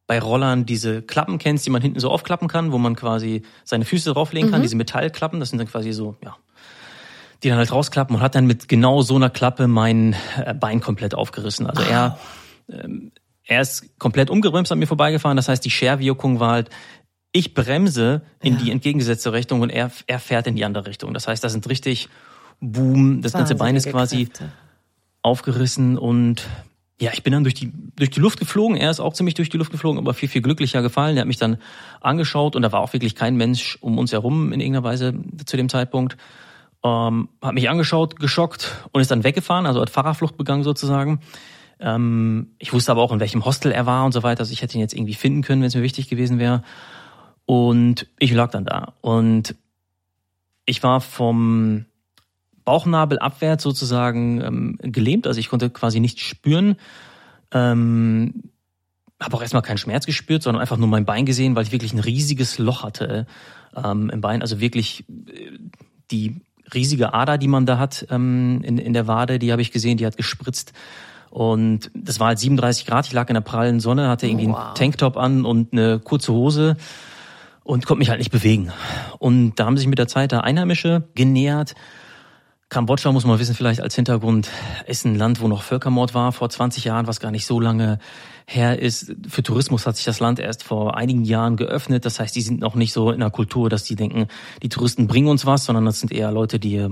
bei 0.06 0.20
Rollern 0.20 0.66
diese 0.66 1.02
Klappen 1.02 1.38
kennst, 1.38 1.66
die 1.66 1.70
man 1.70 1.82
hinten 1.82 1.98
so 1.98 2.10
aufklappen 2.10 2.48
kann, 2.48 2.72
wo 2.72 2.78
man 2.78 2.94
quasi 2.94 3.42
seine 3.64 3.84
Füße 3.84 4.12
drauflegen 4.12 4.50
kann, 4.50 4.62
diese 4.62 4.76
Metallklappen, 4.76 5.40
das 5.40 5.50
sind 5.50 5.58
dann 5.58 5.66
quasi 5.66 5.92
so, 5.92 6.16
ja, 6.22 6.36
die 7.42 7.48
dann 7.48 7.58
halt 7.58 7.72
rausklappen 7.72 8.14
und 8.16 8.22
hat 8.22 8.34
dann 8.34 8.46
mit 8.46 8.68
genau 8.68 9.02
so 9.02 9.16
einer 9.16 9.30
Klappe 9.30 9.66
mein 9.66 10.14
äh, 10.44 10.54
Bein 10.54 10.80
komplett 10.80 11.14
aufgerissen. 11.14 11.66
Also 11.66 11.82
er, 11.82 12.18
ähm, 12.70 13.10
er 13.44 13.60
ist 13.60 13.98
komplett 13.98 14.30
umgebremst 14.30 14.70
an 14.70 14.78
mir 14.78 14.86
vorbeigefahren, 14.86 15.36
das 15.36 15.48
heißt, 15.48 15.64
die 15.64 15.70
Scherwirkung 15.70 16.38
war 16.38 16.52
halt, 16.52 16.70
ich 17.36 17.54
bremse 17.54 18.22
in 18.42 18.56
die 18.58 18.70
entgegengesetzte 18.70 19.32
Richtung 19.32 19.60
und 19.60 19.70
er, 19.70 19.90
er 20.06 20.18
fährt 20.18 20.46
in 20.46 20.56
die 20.56 20.64
andere 20.64 20.86
Richtung. 20.86 21.12
Das 21.12 21.28
heißt, 21.28 21.44
da 21.44 21.48
sind 21.48 21.68
richtig 21.68 22.08
Boom, 22.60 23.20
das 23.20 23.32
ganze 23.32 23.54
Bein 23.54 23.76
ist 23.76 23.86
quasi 23.86 24.26
Kräfte. 24.26 24.48
aufgerissen 25.20 25.98
und 25.98 26.48
ja, 26.98 27.10
ich 27.12 27.22
bin 27.22 27.34
dann 27.34 27.44
durch 27.44 27.52
die, 27.52 27.70
durch 27.96 28.08
die 28.08 28.20
Luft 28.20 28.38
geflogen. 28.38 28.78
Er 28.78 28.90
ist 28.90 29.00
auch 29.00 29.12
ziemlich 29.12 29.34
durch 29.34 29.50
die 29.50 29.58
Luft 29.58 29.70
geflogen, 29.70 29.98
aber 29.98 30.14
viel, 30.14 30.30
viel 30.30 30.40
glücklicher 30.40 30.80
gefallen. 30.80 31.18
Er 31.18 31.20
hat 31.20 31.26
mich 31.26 31.36
dann 31.36 31.58
angeschaut 32.00 32.56
und 32.56 32.62
da 32.62 32.72
war 32.72 32.80
auch 32.80 32.94
wirklich 32.94 33.14
kein 33.14 33.36
Mensch 33.36 33.76
um 33.82 33.98
uns 33.98 34.12
herum 34.12 34.54
in 34.54 34.60
irgendeiner 34.60 34.84
Weise 34.84 35.12
zu 35.44 35.58
dem 35.58 35.68
Zeitpunkt. 35.68 36.16
Ähm, 36.82 37.28
hat 37.42 37.52
mich 37.52 37.68
angeschaut, 37.68 38.18
geschockt 38.18 38.72
und 38.92 39.02
ist 39.02 39.10
dann 39.10 39.24
weggefahren, 39.24 39.66
also 39.66 39.82
hat 39.82 39.90
Fahrerflucht 39.90 40.38
begangen 40.38 40.62
sozusagen. 40.62 41.20
Ähm, 41.80 42.54
ich 42.58 42.72
wusste 42.72 42.92
aber 42.92 43.02
auch, 43.02 43.12
in 43.12 43.20
welchem 43.20 43.44
Hostel 43.44 43.72
er 43.72 43.84
war 43.84 44.06
und 44.06 44.12
so 44.12 44.22
weiter. 44.22 44.40
Also 44.40 44.52
ich 44.54 44.62
hätte 44.62 44.78
ihn 44.78 44.80
jetzt 44.80 44.94
irgendwie 44.94 45.14
finden 45.14 45.42
können, 45.42 45.60
wenn 45.60 45.68
es 45.68 45.74
mir 45.74 45.82
wichtig 45.82 46.08
gewesen 46.08 46.38
wäre. 46.38 46.62
Und 47.46 48.08
ich 48.18 48.32
lag 48.32 48.50
dann 48.50 48.64
da. 48.64 48.94
Und 49.00 49.54
ich 50.64 50.82
war 50.82 51.00
vom 51.00 51.86
Bauchnabel 52.64 53.18
abwärts 53.20 53.62
sozusagen 53.62 54.40
ähm, 54.42 54.78
gelähmt, 54.82 55.26
also 55.28 55.38
ich 55.38 55.48
konnte 55.48 55.70
quasi 55.70 56.00
nichts 56.00 56.22
spüren. 56.22 56.76
Ähm, 57.52 58.42
habe 59.22 59.36
auch 59.36 59.42
erstmal 59.42 59.62
keinen 59.62 59.78
Schmerz 59.78 60.04
gespürt, 60.04 60.42
sondern 60.42 60.60
einfach 60.60 60.76
nur 60.76 60.88
mein 60.88 61.04
Bein 61.06 61.24
gesehen, 61.24 61.54
weil 61.54 61.62
ich 61.62 61.72
wirklich 61.72 61.92
ein 61.94 62.00
riesiges 62.00 62.58
Loch 62.58 62.82
hatte 62.82 63.26
ähm, 63.74 64.10
im 64.10 64.20
Bein. 64.20 64.42
Also 64.42 64.60
wirklich 64.60 65.04
äh, 65.08 65.52
die 66.10 66.40
riesige 66.74 67.14
Ader, 67.14 67.38
die 67.38 67.48
man 67.48 67.64
da 67.64 67.78
hat 67.78 68.06
ähm, 68.10 68.60
in, 68.64 68.78
in 68.78 68.92
der 68.92 69.06
Wade, 69.06 69.38
die 69.38 69.52
habe 69.52 69.62
ich 69.62 69.70
gesehen, 69.70 69.96
die 69.96 70.04
hat 70.04 70.16
gespritzt. 70.16 70.72
Und 71.30 71.90
das 71.94 72.18
war 72.18 72.28
halt 72.28 72.38
37 72.40 72.86
Grad, 72.86 73.06
ich 73.06 73.12
lag 73.12 73.28
in 73.28 73.34
der 73.34 73.40
prallen 73.40 73.78
Sonne, 73.78 74.08
hatte 74.08 74.26
irgendwie 74.26 74.48
Wow. 74.48 74.56
einen 74.56 74.74
Tanktop 74.74 75.16
an 75.16 75.44
und 75.44 75.72
eine 75.72 76.00
kurze 76.00 76.32
Hose 76.32 76.76
und 77.66 77.84
konnte 77.84 77.98
mich 77.98 78.10
halt 78.10 78.20
nicht 78.20 78.30
bewegen. 78.30 78.72
Und 79.18 79.56
da 79.56 79.66
haben 79.66 79.76
sich 79.76 79.88
mit 79.88 79.98
der 79.98 80.06
Zeit 80.08 80.32
da 80.32 80.40
Einheimische 80.40 81.08
genähert. 81.14 81.74
Kambodscha, 82.68 83.12
muss 83.12 83.24
man 83.24 83.38
wissen, 83.38 83.54
vielleicht 83.54 83.80
als 83.80 83.94
Hintergrund, 83.94 84.50
ist 84.86 85.04
ein 85.04 85.16
Land, 85.16 85.40
wo 85.40 85.48
noch 85.48 85.62
Völkermord 85.62 86.14
war 86.14 86.32
vor 86.32 86.48
20 86.48 86.84
Jahren, 86.84 87.06
was 87.06 87.20
gar 87.20 87.30
nicht 87.30 87.46
so 87.46 87.60
lange 87.60 87.98
her 88.46 88.80
ist. 88.80 89.14
Für 89.28 89.42
Tourismus 89.42 89.86
hat 89.86 89.96
sich 89.96 90.04
das 90.04 90.20
Land 90.20 90.38
erst 90.38 90.64
vor 90.64 90.96
einigen 90.96 91.24
Jahren 91.24 91.56
geöffnet. 91.56 92.04
Das 92.04 92.18
heißt, 92.18 92.34
die 92.34 92.40
sind 92.40 92.60
noch 92.60 92.74
nicht 92.74 92.92
so 92.92 93.10
in 93.10 93.20
der 93.20 93.30
Kultur, 93.30 93.68
dass 93.68 93.84
die 93.84 93.94
denken, 93.94 94.26
die 94.62 94.68
Touristen 94.68 95.06
bringen 95.06 95.28
uns 95.28 95.46
was, 95.46 95.64
sondern 95.64 95.84
das 95.84 96.00
sind 96.00 96.12
eher 96.12 96.32
Leute, 96.32 96.58
die, 96.58 96.74
ja, 96.74 96.88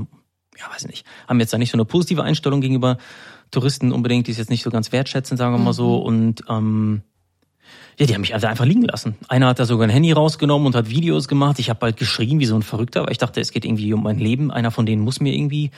weiß 0.73 0.87
nicht, 0.87 1.05
haben 1.29 1.41
jetzt 1.41 1.53
da 1.53 1.59
nicht 1.59 1.71
so 1.71 1.77
eine 1.77 1.85
positive 1.85 2.23
Einstellung 2.23 2.61
gegenüber 2.61 2.99
Touristen 3.51 3.93
unbedingt, 3.93 4.27
die 4.27 4.33
es 4.33 4.39
jetzt 4.39 4.51
nicht 4.51 4.63
so 4.63 4.71
ganz 4.71 4.93
wertschätzen, 4.93 5.37
sagen 5.37 5.55
wir 5.55 5.59
mal 5.59 5.73
so. 5.73 5.99
Und 5.99 6.45
ähm, 6.49 7.03
ja, 7.99 8.07
die 8.07 8.15
haben 8.15 8.23
mich 8.23 8.35
also 8.35 8.47
einfach 8.47 8.65
liegen 8.65 8.83
lassen. 8.83 9.17
Einer 9.29 9.47
hat 9.49 9.59
da 9.59 9.67
sogar 9.67 9.87
ein 9.87 9.91
Handy 9.91 10.13
rausgenommen 10.13 10.67
und 10.67 10.75
hat 10.75 10.91
Videos 10.91 11.29
gemacht. 11.29 11.59
Ich 11.59 11.71
habe 11.71 11.79
bald 11.79 11.97
geschrien 11.97 12.41
wie 12.41 12.47
so 12.47 12.57
ein 12.57 12.63
Verrückter, 12.63 13.03
weil 13.03 13.13
ich 13.13 13.19
dachte, 13.19 13.41
es 13.41 13.53
geht 13.53 13.65
irgendwie 13.65 13.93
um 13.93 14.03
mein 14.03 14.19
Leben. 14.19 14.51
Einer 14.51 14.71
von 14.71 14.87
denen 14.87 15.03
muss 15.03 15.21
mir 15.21 15.33
irgendwie 15.33 15.71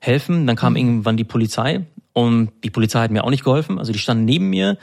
helfen. 0.00 0.46
Dann 0.46 0.56
kam 0.56 0.76
irgendwann 0.76 1.16
die 1.16 1.24
Polizei 1.24 1.84
und 2.12 2.50
die 2.62 2.70
Polizei 2.70 3.00
hat 3.00 3.10
mir 3.10 3.24
auch 3.24 3.30
nicht 3.30 3.44
geholfen. 3.44 3.78
Also 3.78 3.92
die 3.92 3.98
standen 3.98 4.24
neben 4.24 4.50
mir, 4.50 4.78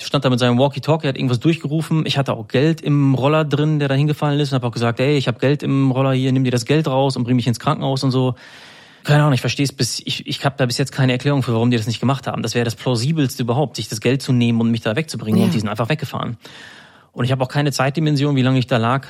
stand 0.00 0.24
da 0.24 0.30
mit 0.30 0.38
seinem 0.38 0.58
Walkie-Talkie, 0.58 1.08
hat 1.08 1.16
irgendwas 1.16 1.40
durchgerufen. 1.40 2.04
Ich 2.06 2.18
hatte 2.18 2.34
auch 2.34 2.48
Geld 2.48 2.80
im 2.80 3.14
Roller 3.14 3.44
drin, 3.44 3.78
der 3.78 3.88
da 3.88 3.94
hingefallen 3.94 4.38
ist 4.38 4.52
und 4.52 4.56
habe 4.56 4.66
auch 4.66 4.72
gesagt, 4.72 5.00
ey, 5.00 5.16
ich 5.16 5.28
habe 5.28 5.38
Geld 5.38 5.62
im 5.62 5.90
Roller 5.90 6.12
hier, 6.12 6.32
nimm 6.32 6.44
dir 6.44 6.50
das 6.50 6.64
Geld 6.64 6.86
raus 6.86 7.16
und 7.16 7.24
bring 7.24 7.36
mich 7.36 7.46
ins 7.46 7.58
Krankenhaus 7.58 8.04
und 8.04 8.12
so. 8.12 8.34
Keine 9.04 9.22
Ahnung, 9.22 9.32
ich 9.32 9.40
verstehe 9.40 9.64
es 9.64 9.72
bis, 9.72 10.00
ich, 10.04 10.26
ich 10.26 10.44
habe 10.44 10.54
da 10.56 10.66
bis 10.66 10.78
jetzt 10.78 10.92
keine 10.92 11.12
Erklärung 11.12 11.42
für, 11.42 11.52
warum 11.52 11.70
die 11.70 11.76
das 11.76 11.86
nicht 11.86 12.00
gemacht 12.00 12.26
haben. 12.26 12.42
Das 12.42 12.54
wäre 12.54 12.64
das 12.64 12.76
plausibelste 12.76 13.42
überhaupt, 13.42 13.76
sich 13.76 13.88
das 13.88 14.00
Geld 14.00 14.22
zu 14.22 14.32
nehmen 14.32 14.60
und 14.60 14.70
mich 14.70 14.80
da 14.80 14.94
wegzubringen. 14.94 15.40
Ja. 15.40 15.46
Und 15.46 15.54
die 15.54 15.58
sind 15.58 15.68
einfach 15.68 15.88
weggefahren. 15.88 16.36
Und 17.12 17.24
ich 17.24 17.32
habe 17.32 17.42
auch 17.42 17.48
keine 17.48 17.72
Zeitdimension, 17.72 18.36
wie 18.36 18.42
lange 18.42 18.58
ich 18.58 18.66
da 18.66 18.76
lag. 18.76 19.06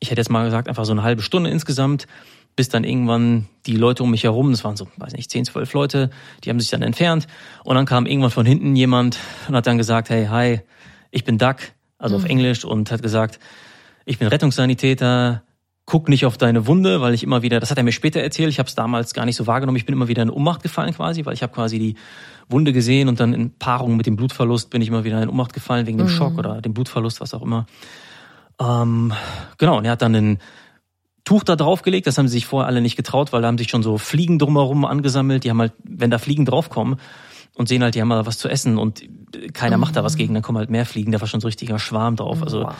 Ich 0.00 0.10
hätte 0.10 0.20
jetzt 0.20 0.30
mal 0.30 0.44
gesagt, 0.44 0.68
einfach 0.68 0.84
so 0.84 0.92
eine 0.92 1.02
halbe 1.02 1.22
Stunde 1.22 1.50
insgesamt, 1.50 2.06
bis 2.56 2.68
dann 2.68 2.84
irgendwann 2.84 3.46
die 3.66 3.76
Leute 3.76 4.02
um 4.02 4.10
mich 4.10 4.24
herum, 4.24 4.50
das 4.50 4.64
waren 4.64 4.76
so, 4.76 4.88
weiß 4.96 5.12
nicht, 5.12 5.30
10, 5.30 5.44
12 5.46 5.72
Leute, 5.72 6.10
die 6.42 6.50
haben 6.50 6.58
sich 6.58 6.70
dann 6.70 6.82
entfernt. 6.82 7.26
Und 7.64 7.76
dann 7.76 7.86
kam 7.86 8.06
irgendwann 8.06 8.30
von 8.30 8.44
hinten 8.44 8.74
jemand 8.74 9.18
und 9.48 9.54
hat 9.54 9.66
dann 9.66 9.78
gesagt, 9.78 10.10
hey, 10.10 10.26
hi, 10.26 10.60
ich 11.10 11.24
bin 11.24 11.38
Duck, 11.38 11.56
also 11.98 12.16
auf 12.16 12.24
Englisch, 12.24 12.64
und 12.64 12.90
hat 12.90 13.02
gesagt, 13.02 13.38
ich 14.04 14.18
bin 14.18 14.28
Rettungssanitäter, 14.28 15.42
guck 15.88 16.10
nicht 16.10 16.26
auf 16.26 16.36
deine 16.36 16.66
Wunde, 16.66 17.00
weil 17.00 17.14
ich 17.14 17.22
immer 17.22 17.40
wieder, 17.40 17.60
das 17.60 17.70
hat 17.70 17.78
er 17.78 17.82
mir 17.82 17.92
später 17.92 18.20
erzählt, 18.20 18.50
ich 18.50 18.58
habe 18.58 18.68
es 18.68 18.74
damals 18.74 19.14
gar 19.14 19.24
nicht 19.24 19.36
so 19.36 19.46
wahrgenommen, 19.46 19.78
ich 19.78 19.86
bin 19.86 19.94
immer 19.94 20.06
wieder 20.06 20.22
in 20.22 20.28
Ohnmacht 20.28 20.62
gefallen 20.62 20.92
quasi, 20.92 21.24
weil 21.24 21.32
ich 21.32 21.42
habe 21.42 21.54
quasi 21.54 21.78
die 21.78 21.94
Wunde 22.50 22.74
gesehen 22.74 23.08
und 23.08 23.20
dann 23.20 23.32
in 23.32 23.52
Paarung 23.52 23.96
mit 23.96 24.04
dem 24.04 24.14
Blutverlust 24.14 24.68
bin 24.68 24.82
ich 24.82 24.88
immer 24.88 25.04
wieder 25.04 25.22
in 25.22 25.30
Ohnmacht 25.30 25.54
gefallen 25.54 25.86
wegen 25.86 25.96
dem 25.96 26.10
Schock 26.10 26.36
oder 26.36 26.60
dem 26.60 26.74
Blutverlust, 26.74 27.22
was 27.22 27.32
auch 27.32 27.40
immer. 27.40 27.64
Ähm, 28.60 29.14
genau, 29.56 29.78
und 29.78 29.86
er 29.86 29.92
hat 29.92 30.02
dann 30.02 30.14
ein 30.14 30.38
Tuch 31.24 31.42
da 31.42 31.56
draufgelegt, 31.56 32.06
das 32.06 32.18
haben 32.18 32.28
sie 32.28 32.32
sich 32.32 32.44
vorher 32.44 32.66
alle 32.66 32.82
nicht 32.82 32.96
getraut, 32.96 33.32
weil 33.32 33.40
da 33.40 33.48
haben 33.48 33.56
sich 33.56 33.70
schon 33.70 33.82
so 33.82 33.96
Fliegen 33.96 34.38
drumherum 34.38 34.84
angesammelt, 34.84 35.44
die 35.44 35.48
haben 35.48 35.60
halt, 35.60 35.72
wenn 35.84 36.10
da 36.10 36.18
Fliegen 36.18 36.44
draufkommen 36.44 36.96
und 37.54 37.66
sehen 37.66 37.82
halt, 37.82 37.94
die 37.94 38.02
haben 38.02 38.08
mal 38.08 38.26
was 38.26 38.36
zu 38.36 38.50
essen 38.50 38.76
und 38.76 39.04
keiner 39.54 39.78
macht 39.78 39.96
da 39.96 40.04
was 40.04 40.16
gegen, 40.16 40.34
dann 40.34 40.42
kommen 40.42 40.58
halt 40.58 40.68
mehr 40.68 40.84
Fliegen, 40.84 41.12
da 41.12 41.20
war 41.22 41.28
schon 41.28 41.40
so 41.40 41.46
ein 41.46 41.48
richtiger 41.48 41.78
Schwarm 41.78 42.16
drauf, 42.16 42.42
also 42.42 42.64
Wow. 42.64 42.74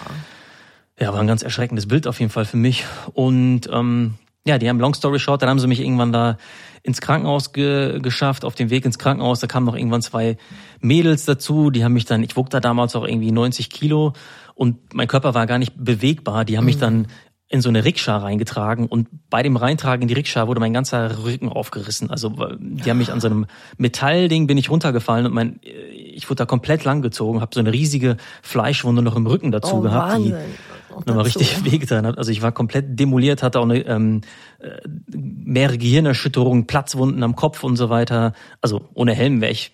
Ja, 0.98 1.12
war 1.12 1.20
ein 1.20 1.26
ganz 1.26 1.42
erschreckendes 1.42 1.86
Bild 1.86 2.06
auf 2.06 2.18
jeden 2.20 2.30
Fall 2.30 2.44
für 2.44 2.56
mich. 2.56 2.84
Und 3.12 3.68
ähm, 3.72 4.14
ja, 4.46 4.58
die 4.58 4.68
haben 4.68 4.80
Long 4.80 4.94
Story 4.94 5.18
Short, 5.18 5.42
dann 5.42 5.48
haben 5.48 5.58
sie 5.58 5.66
mich 5.66 5.80
irgendwann 5.80 6.12
da 6.12 6.38
ins 6.82 7.00
Krankenhaus 7.00 7.52
ge 7.52 8.00
geschafft. 8.00 8.44
Auf 8.44 8.54
dem 8.54 8.70
Weg 8.70 8.84
ins 8.84 8.98
Krankenhaus, 8.98 9.40
da 9.40 9.46
kamen 9.46 9.66
noch 9.66 9.76
irgendwann 9.76 10.02
zwei 10.02 10.38
Mädels 10.80 11.24
dazu. 11.24 11.70
Die 11.70 11.84
haben 11.84 11.92
mich 11.92 12.06
dann, 12.06 12.22
ich 12.22 12.36
wog 12.36 12.50
da 12.50 12.60
damals 12.60 12.96
auch 12.96 13.06
irgendwie 13.06 13.30
90 13.30 13.70
Kilo 13.70 14.12
und 14.54 14.94
mein 14.94 15.06
Körper 15.06 15.34
war 15.34 15.46
gar 15.46 15.58
nicht 15.58 15.74
bewegbar. 15.76 16.44
Die 16.44 16.56
haben 16.56 16.64
mich 16.64 16.78
dann 16.78 17.06
in 17.50 17.62
so 17.62 17.70
eine 17.70 17.84
Rikscha 17.84 18.18
reingetragen 18.18 18.86
und 18.86 19.08
bei 19.30 19.42
dem 19.42 19.56
Reintragen 19.56 20.02
in 20.02 20.08
die 20.08 20.14
Rikscha 20.14 20.46
wurde 20.48 20.60
mein 20.60 20.74
ganzer 20.74 21.24
Rücken 21.24 21.48
aufgerissen. 21.48 22.10
Also 22.10 22.30
die 22.58 22.90
haben 22.90 22.98
mich 22.98 23.10
an 23.10 23.20
so 23.20 23.28
einem 23.28 23.46
Metallding 23.78 24.46
bin 24.46 24.58
ich 24.58 24.68
runtergefallen 24.68 25.24
und 25.24 25.32
mein 25.32 25.58
ich 25.62 26.28
wurde 26.28 26.36
da 26.36 26.46
komplett 26.46 26.84
langgezogen, 26.84 27.40
habe 27.40 27.54
so 27.54 27.60
eine 27.60 27.72
riesige 27.72 28.18
Fleischwunde 28.42 29.00
noch 29.02 29.16
im 29.16 29.26
Rücken 29.26 29.50
dazu 29.50 29.76
Oh, 29.76 29.80
gehabt, 29.80 30.18
die 30.18 30.32
Wahnsinn. 30.32 30.54
Auch 30.98 31.06
nochmal 31.06 31.24
richtig 31.24 31.64
wehgetan 31.64 32.06
hat. 32.06 32.18
Also 32.18 32.32
ich 32.32 32.42
war 32.42 32.50
komplett 32.50 32.98
demoliert, 32.98 33.42
hatte 33.44 33.60
auch 33.60 33.64
eine, 33.64 33.86
ähm, 33.86 34.22
äh, 34.58 34.80
mehrere 35.06 35.78
Gehirnerschütterungen, 35.78 36.66
Platzwunden 36.66 37.22
am 37.22 37.36
Kopf 37.36 37.62
und 37.62 37.76
so 37.76 37.88
weiter. 37.88 38.32
Also 38.60 38.88
ohne 38.94 39.14
Helm 39.14 39.40
wäre 39.40 39.52
ich, 39.52 39.70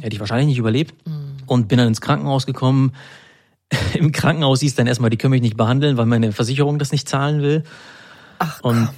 hätte 0.00 0.14
ich 0.14 0.20
wahrscheinlich 0.20 0.46
nicht 0.46 0.58
überlebt. 0.58 0.94
Und 1.46 1.66
bin 1.66 1.78
dann 1.78 1.88
ins 1.88 2.00
Krankenhaus 2.00 2.46
gekommen. 2.46 2.92
Im 3.94 4.12
Krankenhaus 4.12 4.60
hieß 4.60 4.76
dann 4.76 4.86
erstmal, 4.86 5.10
die 5.10 5.16
können 5.16 5.32
mich 5.32 5.42
nicht 5.42 5.56
behandeln, 5.56 5.96
weil 5.96 6.06
meine 6.06 6.30
Versicherung 6.30 6.78
das 6.78 6.92
nicht 6.92 7.08
zahlen 7.08 7.42
will. 7.42 7.64
Ach, 8.38 8.60
Und 8.62 8.88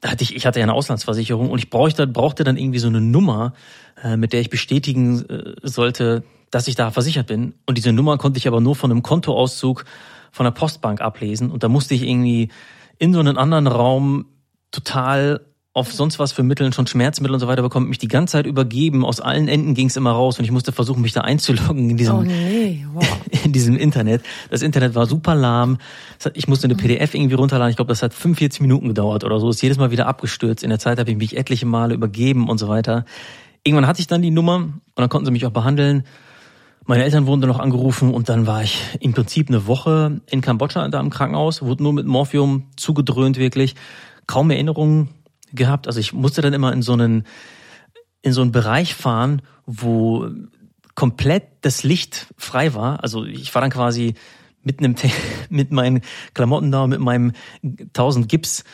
da 0.00 0.12
hatte 0.12 0.24
ich, 0.24 0.34
ich 0.34 0.46
hatte 0.46 0.60
ja 0.60 0.64
eine 0.64 0.72
Auslandsversicherung 0.72 1.50
und 1.50 1.58
ich 1.58 1.68
brauchte, 1.68 2.06
brauchte 2.06 2.44
dann 2.44 2.56
irgendwie 2.56 2.78
so 2.78 2.88
eine 2.88 3.02
Nummer, 3.02 3.52
äh, 4.02 4.16
mit 4.16 4.32
der 4.32 4.40
ich 4.40 4.48
bestätigen 4.48 5.28
äh, 5.28 5.54
sollte, 5.62 6.24
dass 6.50 6.68
ich 6.68 6.74
da 6.74 6.90
versichert 6.90 7.26
bin. 7.26 7.54
Und 7.66 7.76
diese 7.76 7.92
Nummer 7.92 8.16
konnte 8.16 8.38
ich 8.38 8.48
aber 8.48 8.62
nur 8.62 8.74
von 8.74 8.90
einem 8.90 9.02
Kontoauszug 9.02 9.84
von 10.32 10.44
der 10.44 10.50
Postbank 10.50 11.00
ablesen. 11.00 11.50
Und 11.50 11.62
da 11.62 11.68
musste 11.68 11.94
ich 11.94 12.02
irgendwie 12.02 12.48
in 12.98 13.12
so 13.14 13.20
einen 13.20 13.36
anderen 13.38 13.66
Raum 13.68 14.26
total 14.72 15.42
auf 15.74 15.90
sonst 15.90 16.18
was 16.18 16.32
für 16.32 16.42
Mitteln, 16.42 16.74
schon 16.74 16.86
Schmerzmittel 16.86 17.32
und 17.32 17.40
so 17.40 17.48
weiter 17.48 17.62
bekommen, 17.62 17.88
mich 17.88 17.96
die 17.98 18.08
ganze 18.08 18.32
Zeit 18.32 18.46
übergeben. 18.46 19.06
Aus 19.06 19.20
allen 19.20 19.48
Enden 19.48 19.72
ging 19.72 19.86
es 19.86 19.96
immer 19.96 20.10
raus 20.12 20.38
und 20.38 20.44
ich 20.44 20.50
musste 20.50 20.70
versuchen, 20.70 21.00
mich 21.00 21.14
da 21.14 21.22
einzuloggen 21.22 21.88
in 21.88 21.96
diesem, 21.96 22.16
Oh 22.16 22.22
nee, 22.22 22.84
wow. 22.92 23.02
in 23.44 23.54
diesem 23.54 23.76
Internet. 23.78 24.22
Das 24.50 24.60
Internet 24.60 24.94
war 24.94 25.06
super 25.06 25.34
lahm. 25.34 25.78
Hat- 26.22 26.36
Ich 26.36 26.46
musste 26.46 26.68
Mhm. 26.68 26.74
eine 26.74 26.82
PDF 26.82 27.14
irgendwie 27.14 27.34
runterladen. 27.36 27.70
Ich 27.70 27.76
glaube, 27.76 27.88
das 27.88 28.02
hat 28.02 28.12
45 28.12 28.60
Minuten 28.60 28.88
gedauert 28.88 29.24
oder 29.24 29.40
so. 29.40 29.48
Ist 29.48 29.62
jedes 29.62 29.78
Mal 29.78 29.90
wieder 29.90 30.06
abgestürzt. 30.08 30.62
In 30.62 30.68
der 30.68 30.78
Zeit 30.78 30.98
habe 30.98 31.10
ich 31.10 31.16
mich 31.16 31.38
etliche 31.38 31.64
Male 31.64 31.94
übergeben 31.94 32.50
und 32.50 32.58
so 32.58 32.68
weiter. 32.68 33.06
Irgendwann 33.64 33.86
hatte 33.86 34.00
ich 34.00 34.06
dann 34.06 34.20
die 34.20 34.30
Nummer 34.30 34.56
und 34.56 34.74
dann 34.96 35.08
konnten 35.08 35.24
sie 35.24 35.32
mich 35.32 35.46
auch 35.46 35.52
behandeln. 35.52 36.04
Meine 36.84 37.04
Eltern 37.04 37.26
wurden 37.26 37.40
dann 37.40 37.50
noch 37.50 37.60
angerufen 37.60 38.12
und 38.12 38.28
dann 38.28 38.46
war 38.46 38.62
ich 38.62 38.78
im 39.00 39.12
Prinzip 39.12 39.48
eine 39.48 39.66
Woche 39.66 40.20
in 40.28 40.40
Kambodscha 40.40 40.88
da 40.88 41.00
im 41.00 41.10
Krankenhaus, 41.10 41.62
wurde 41.62 41.82
nur 41.82 41.92
mit 41.92 42.06
Morphium 42.06 42.70
zugedröhnt 42.76 43.36
wirklich, 43.38 43.76
kaum 44.26 44.50
Erinnerungen 44.50 45.08
gehabt. 45.52 45.86
Also 45.86 46.00
ich 46.00 46.12
musste 46.12 46.42
dann 46.42 46.52
immer 46.52 46.72
in 46.72 46.82
so 46.82 46.92
einen 46.92 47.24
in 48.22 48.32
so 48.32 48.40
einen 48.40 48.52
Bereich 48.52 48.94
fahren, 48.94 49.42
wo 49.66 50.28
komplett 50.94 51.44
das 51.62 51.82
Licht 51.82 52.28
frei 52.36 52.74
war. 52.74 53.02
Also 53.02 53.24
ich 53.24 53.52
war 53.54 53.62
dann 53.62 53.70
quasi 53.70 54.14
mit 54.62 54.78
einem 54.78 54.94
mit 55.50 55.72
meinen 55.72 56.02
Klamotten 56.34 56.72
da, 56.72 56.86
mit 56.86 57.00
meinem 57.00 57.32
1000 57.62 58.28
Gips 58.28 58.64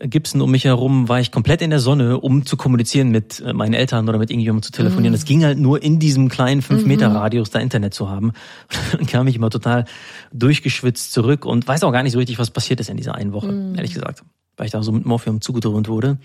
Gipsen 0.00 0.42
um 0.42 0.50
mich 0.50 0.64
herum, 0.64 1.08
war 1.08 1.18
ich 1.18 1.32
komplett 1.32 1.62
in 1.62 1.70
der 1.70 1.80
Sonne, 1.80 2.20
um 2.20 2.44
zu 2.44 2.58
kommunizieren 2.58 3.08
mit 3.08 3.40
äh, 3.40 3.54
meinen 3.54 3.72
Eltern 3.72 4.06
oder 4.08 4.18
mit 4.18 4.30
irgendjemandem 4.30 4.62
zu 4.62 4.72
telefonieren. 4.72 5.14
Es 5.14 5.24
ging 5.24 5.44
halt 5.44 5.58
nur 5.58 5.82
in 5.82 5.98
diesem 5.98 6.28
kleinen 6.28 6.60
5 6.60 6.84
Meter 6.84 7.08
Radius 7.08 7.50
da 7.50 7.58
Internet 7.58 7.94
zu 7.94 8.10
haben. 8.10 8.32
Und 8.92 9.00
dann 9.00 9.06
kam 9.06 9.26
ich 9.28 9.36
immer 9.36 9.48
total 9.48 9.86
durchgeschwitzt 10.32 11.12
zurück 11.12 11.46
und 11.46 11.66
weiß 11.66 11.82
auch 11.84 11.92
gar 11.92 12.02
nicht 12.02 12.12
so 12.12 12.18
richtig, 12.18 12.38
was 12.38 12.50
passiert 12.50 12.80
ist 12.80 12.90
in 12.90 12.98
dieser 12.98 13.14
einen 13.14 13.32
Woche, 13.32 13.72
ehrlich 13.76 13.94
gesagt, 13.94 14.24
weil 14.56 14.66
ich 14.66 14.72
da 14.72 14.82
so 14.82 14.92
mit 14.92 15.06
Morphium 15.06 15.40
zugedröhnt 15.40 15.88
wurde. 15.88 16.18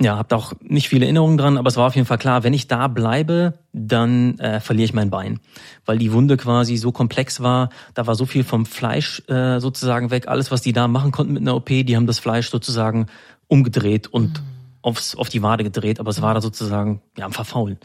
Ja, 0.00 0.18
hab 0.18 0.28
da 0.28 0.36
auch 0.36 0.52
nicht 0.60 0.88
viele 0.88 1.04
Erinnerungen 1.04 1.38
dran, 1.38 1.56
aber 1.56 1.68
es 1.68 1.76
war 1.76 1.86
auf 1.86 1.94
jeden 1.94 2.06
Fall 2.06 2.18
klar, 2.18 2.42
wenn 2.42 2.52
ich 2.52 2.66
da 2.66 2.88
bleibe, 2.88 3.54
dann 3.72 4.38
äh, 4.40 4.58
verliere 4.58 4.86
ich 4.86 4.92
mein 4.92 5.08
Bein, 5.08 5.38
weil 5.86 5.98
die 5.98 6.12
Wunde 6.12 6.36
quasi 6.36 6.76
so 6.76 6.90
komplex 6.90 7.40
war. 7.40 7.68
Da 7.94 8.06
war 8.08 8.16
so 8.16 8.26
viel 8.26 8.42
vom 8.42 8.66
Fleisch 8.66 9.22
äh, 9.28 9.60
sozusagen 9.60 10.10
weg. 10.10 10.26
Alles, 10.26 10.50
was 10.50 10.62
die 10.62 10.72
da 10.72 10.88
machen 10.88 11.12
konnten 11.12 11.34
mit 11.34 11.42
einer 11.42 11.54
OP, 11.54 11.68
die 11.68 11.94
haben 11.96 12.06
das 12.06 12.18
Fleisch 12.18 12.50
sozusagen 12.50 13.06
umgedreht 13.46 14.08
und 14.08 14.42
aufs, 14.82 15.14
auf 15.14 15.28
die 15.28 15.42
Wade 15.42 15.62
gedreht, 15.62 16.00
aber 16.00 16.10
es 16.10 16.20
war 16.20 16.34
da 16.34 16.40
sozusagen 16.40 17.00
ja 17.16 17.24
am 17.24 17.32
Verfaulen 17.32 17.78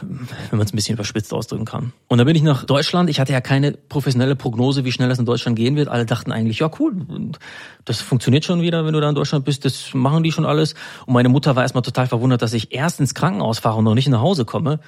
wenn 0.00 0.58
man 0.58 0.66
es 0.66 0.72
ein 0.72 0.76
bisschen 0.76 0.94
überspitzt 0.94 1.32
ausdrücken 1.32 1.64
kann. 1.64 1.92
Und 2.08 2.18
dann 2.18 2.26
bin 2.26 2.36
ich 2.36 2.42
nach 2.42 2.64
Deutschland. 2.64 3.10
Ich 3.10 3.20
hatte 3.20 3.32
ja 3.32 3.40
keine 3.40 3.72
professionelle 3.72 4.36
Prognose, 4.36 4.84
wie 4.84 4.92
schnell 4.92 5.08
das 5.08 5.18
in 5.18 5.24
Deutschland 5.24 5.56
gehen 5.56 5.76
wird. 5.76 5.88
Alle 5.88 6.06
dachten 6.06 6.32
eigentlich, 6.32 6.58
ja 6.58 6.70
cool, 6.78 6.94
das 7.84 8.00
funktioniert 8.00 8.44
schon 8.44 8.62
wieder, 8.62 8.84
wenn 8.84 8.92
du 8.92 9.00
da 9.00 9.08
in 9.08 9.14
Deutschland 9.14 9.44
bist. 9.44 9.64
Das 9.64 9.94
machen 9.94 10.22
die 10.22 10.32
schon 10.32 10.46
alles. 10.46 10.74
Und 11.06 11.14
meine 11.14 11.28
Mutter 11.28 11.56
war 11.56 11.62
erstmal 11.62 11.82
total 11.82 12.06
verwundert, 12.06 12.42
dass 12.42 12.52
ich 12.52 12.72
erst 12.72 13.00
ins 13.00 13.14
Krankenhaus 13.14 13.58
fahre 13.58 13.78
und 13.78 13.84
noch 13.84 13.94
nicht 13.94 14.08
nach 14.08 14.20
Hause 14.20 14.44
komme. 14.44 14.80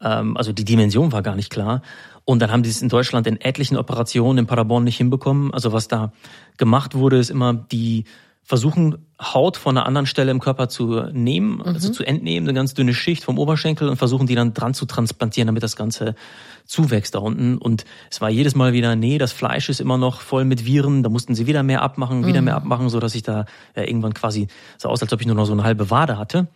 Ähm, 0.00 0.36
also 0.36 0.52
die 0.52 0.64
Dimension 0.64 1.12
war 1.12 1.22
gar 1.22 1.36
nicht 1.36 1.50
klar. 1.50 1.82
Und 2.24 2.40
dann 2.40 2.52
haben 2.52 2.62
die 2.62 2.70
es 2.70 2.82
in 2.82 2.88
Deutschland 2.88 3.26
in 3.26 3.40
etlichen 3.40 3.76
Operationen 3.76 4.38
in 4.38 4.46
Paderborn 4.46 4.84
nicht 4.84 4.96
hinbekommen. 4.96 5.52
Also 5.52 5.72
was 5.72 5.88
da 5.88 6.12
gemacht 6.56 6.94
wurde, 6.94 7.18
ist 7.18 7.30
immer 7.30 7.52
die 7.52 8.04
versuchen, 8.44 9.06
Haut 9.20 9.56
von 9.56 9.76
einer 9.76 9.86
anderen 9.86 10.06
Stelle 10.06 10.32
im 10.32 10.40
Körper 10.40 10.68
zu 10.68 11.02
nehmen, 11.12 11.62
also 11.62 11.90
zu 11.90 12.04
entnehmen, 12.04 12.48
eine 12.48 12.54
ganz 12.54 12.74
dünne 12.74 12.92
Schicht 12.92 13.22
vom 13.22 13.38
Oberschenkel 13.38 13.88
und 13.88 13.96
versuchen 13.96 14.26
die 14.26 14.34
dann 14.34 14.52
dran 14.52 14.74
zu 14.74 14.84
transplantieren, 14.84 15.46
damit 15.46 15.62
das 15.62 15.76
Ganze 15.76 16.16
zuwächst 16.64 17.14
da 17.14 17.20
unten. 17.20 17.56
Und 17.56 17.84
es 18.10 18.20
war 18.20 18.30
jedes 18.30 18.56
Mal 18.56 18.72
wieder, 18.72 18.96
nee, 18.96 19.18
das 19.18 19.32
Fleisch 19.32 19.68
ist 19.68 19.80
immer 19.80 19.96
noch 19.96 20.20
voll 20.20 20.44
mit 20.44 20.64
Viren, 20.66 21.04
da 21.04 21.08
mussten 21.08 21.36
sie 21.36 21.46
wieder 21.46 21.62
mehr 21.62 21.82
abmachen, 21.82 22.26
wieder 22.26 22.42
mehr 22.42 22.56
abmachen, 22.56 22.88
so 22.88 22.98
dass 22.98 23.14
ich 23.14 23.22
da 23.22 23.46
äh, 23.74 23.84
irgendwann 23.84 24.12
quasi 24.12 24.48
so 24.76 24.88
aus, 24.88 25.00
als 25.02 25.12
ob 25.12 25.20
ich 25.20 25.26
nur 25.26 25.36
noch 25.36 25.46
so 25.46 25.52
eine 25.52 25.62
halbe 25.62 25.90
Wade 25.90 26.18
hatte. 26.18 26.48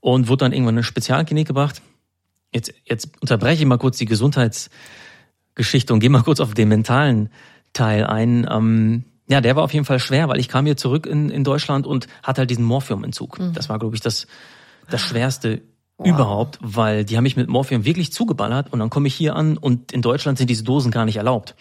Und 0.00 0.28
wurde 0.28 0.44
dann 0.44 0.52
irgendwann 0.52 0.74
in 0.74 0.78
eine 0.78 0.84
Spezialklinik 0.84 1.48
gebracht. 1.48 1.82
Jetzt, 2.52 2.72
jetzt 2.84 3.10
unterbreche 3.20 3.62
ich 3.62 3.68
mal 3.68 3.78
kurz 3.78 3.98
die 3.98 4.06
Gesundheitsgeschichte 4.06 5.92
und 5.92 5.98
gehe 5.98 6.10
mal 6.10 6.22
kurz 6.22 6.38
auf 6.38 6.54
den 6.54 6.68
mentalen 6.68 7.30
Teil 7.72 8.04
ein. 8.04 8.46
Ähm, 8.48 9.04
ja, 9.28 9.40
der 9.40 9.56
war 9.56 9.62
auf 9.62 9.74
jeden 9.74 9.84
Fall 9.84 9.98
schwer, 9.98 10.28
weil 10.28 10.40
ich 10.40 10.48
kam 10.48 10.64
hier 10.64 10.76
zurück 10.76 11.06
in, 11.06 11.30
in 11.30 11.44
Deutschland 11.44 11.86
und 11.86 12.06
hatte 12.22 12.40
halt 12.40 12.50
diesen 12.50 12.64
Morphiumentzug. 12.64 13.38
Das 13.52 13.68
war, 13.68 13.78
glaube 13.78 13.94
ich, 13.94 14.00
das, 14.00 14.26
das 14.88 15.00
Schwerste 15.00 15.62
überhaupt, 16.02 16.58
weil 16.62 17.04
die 17.04 17.16
haben 17.16 17.24
mich 17.24 17.36
mit 17.36 17.48
Morphium 17.48 17.84
wirklich 17.84 18.12
zugeballert 18.12 18.72
und 18.72 18.78
dann 18.78 18.88
komme 18.88 19.08
ich 19.08 19.14
hier 19.14 19.34
an 19.34 19.56
und 19.56 19.92
in 19.92 20.00
Deutschland 20.00 20.38
sind 20.38 20.48
diese 20.48 20.64
Dosen 20.64 20.90
gar 20.90 21.04
nicht 21.04 21.16
erlaubt. 21.16 21.56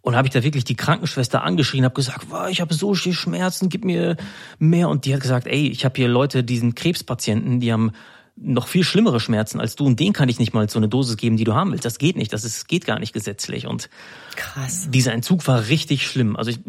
Und 0.00 0.16
habe 0.16 0.26
ich 0.26 0.32
da 0.32 0.42
wirklich 0.42 0.64
die 0.64 0.74
Krankenschwester 0.74 1.44
angeschrien, 1.44 1.84
habe 1.84 1.94
gesagt, 1.94 2.26
wow, 2.30 2.48
ich 2.48 2.60
habe 2.60 2.74
so 2.74 2.94
viel 2.94 3.12
Schmerzen, 3.12 3.68
gib 3.68 3.84
mir 3.84 4.16
mehr. 4.58 4.88
Und 4.88 5.04
die 5.04 5.14
hat 5.14 5.20
gesagt, 5.20 5.46
ey, 5.46 5.68
ich 5.68 5.84
habe 5.84 5.94
hier 5.94 6.08
Leute, 6.08 6.42
diesen 6.42 6.74
Krebspatienten, 6.74 7.60
die 7.60 7.72
haben 7.72 7.92
noch 8.36 8.66
viel 8.66 8.84
schlimmere 8.84 9.20
Schmerzen 9.20 9.60
als 9.60 9.76
du 9.76 9.86
und 9.86 10.00
denen 10.00 10.12
kann 10.12 10.28
ich 10.28 10.38
nicht 10.38 10.54
mal 10.54 10.68
so 10.68 10.78
eine 10.78 10.88
Dosis 10.88 11.16
geben, 11.16 11.36
die 11.36 11.44
du 11.44 11.54
haben 11.54 11.70
willst. 11.70 11.84
Das 11.84 11.98
geht 11.98 12.16
nicht, 12.16 12.32
das 12.32 12.44
ist, 12.44 12.66
geht 12.66 12.86
gar 12.86 12.98
nicht 12.98 13.12
gesetzlich. 13.12 13.66
Und 13.66 13.90
Krass. 14.36 14.88
dieser 14.90 15.12
Entzug 15.12 15.46
war 15.46 15.68
richtig 15.68 16.06
schlimm. 16.06 16.36
Also 16.36 16.50
ich, 16.50 16.60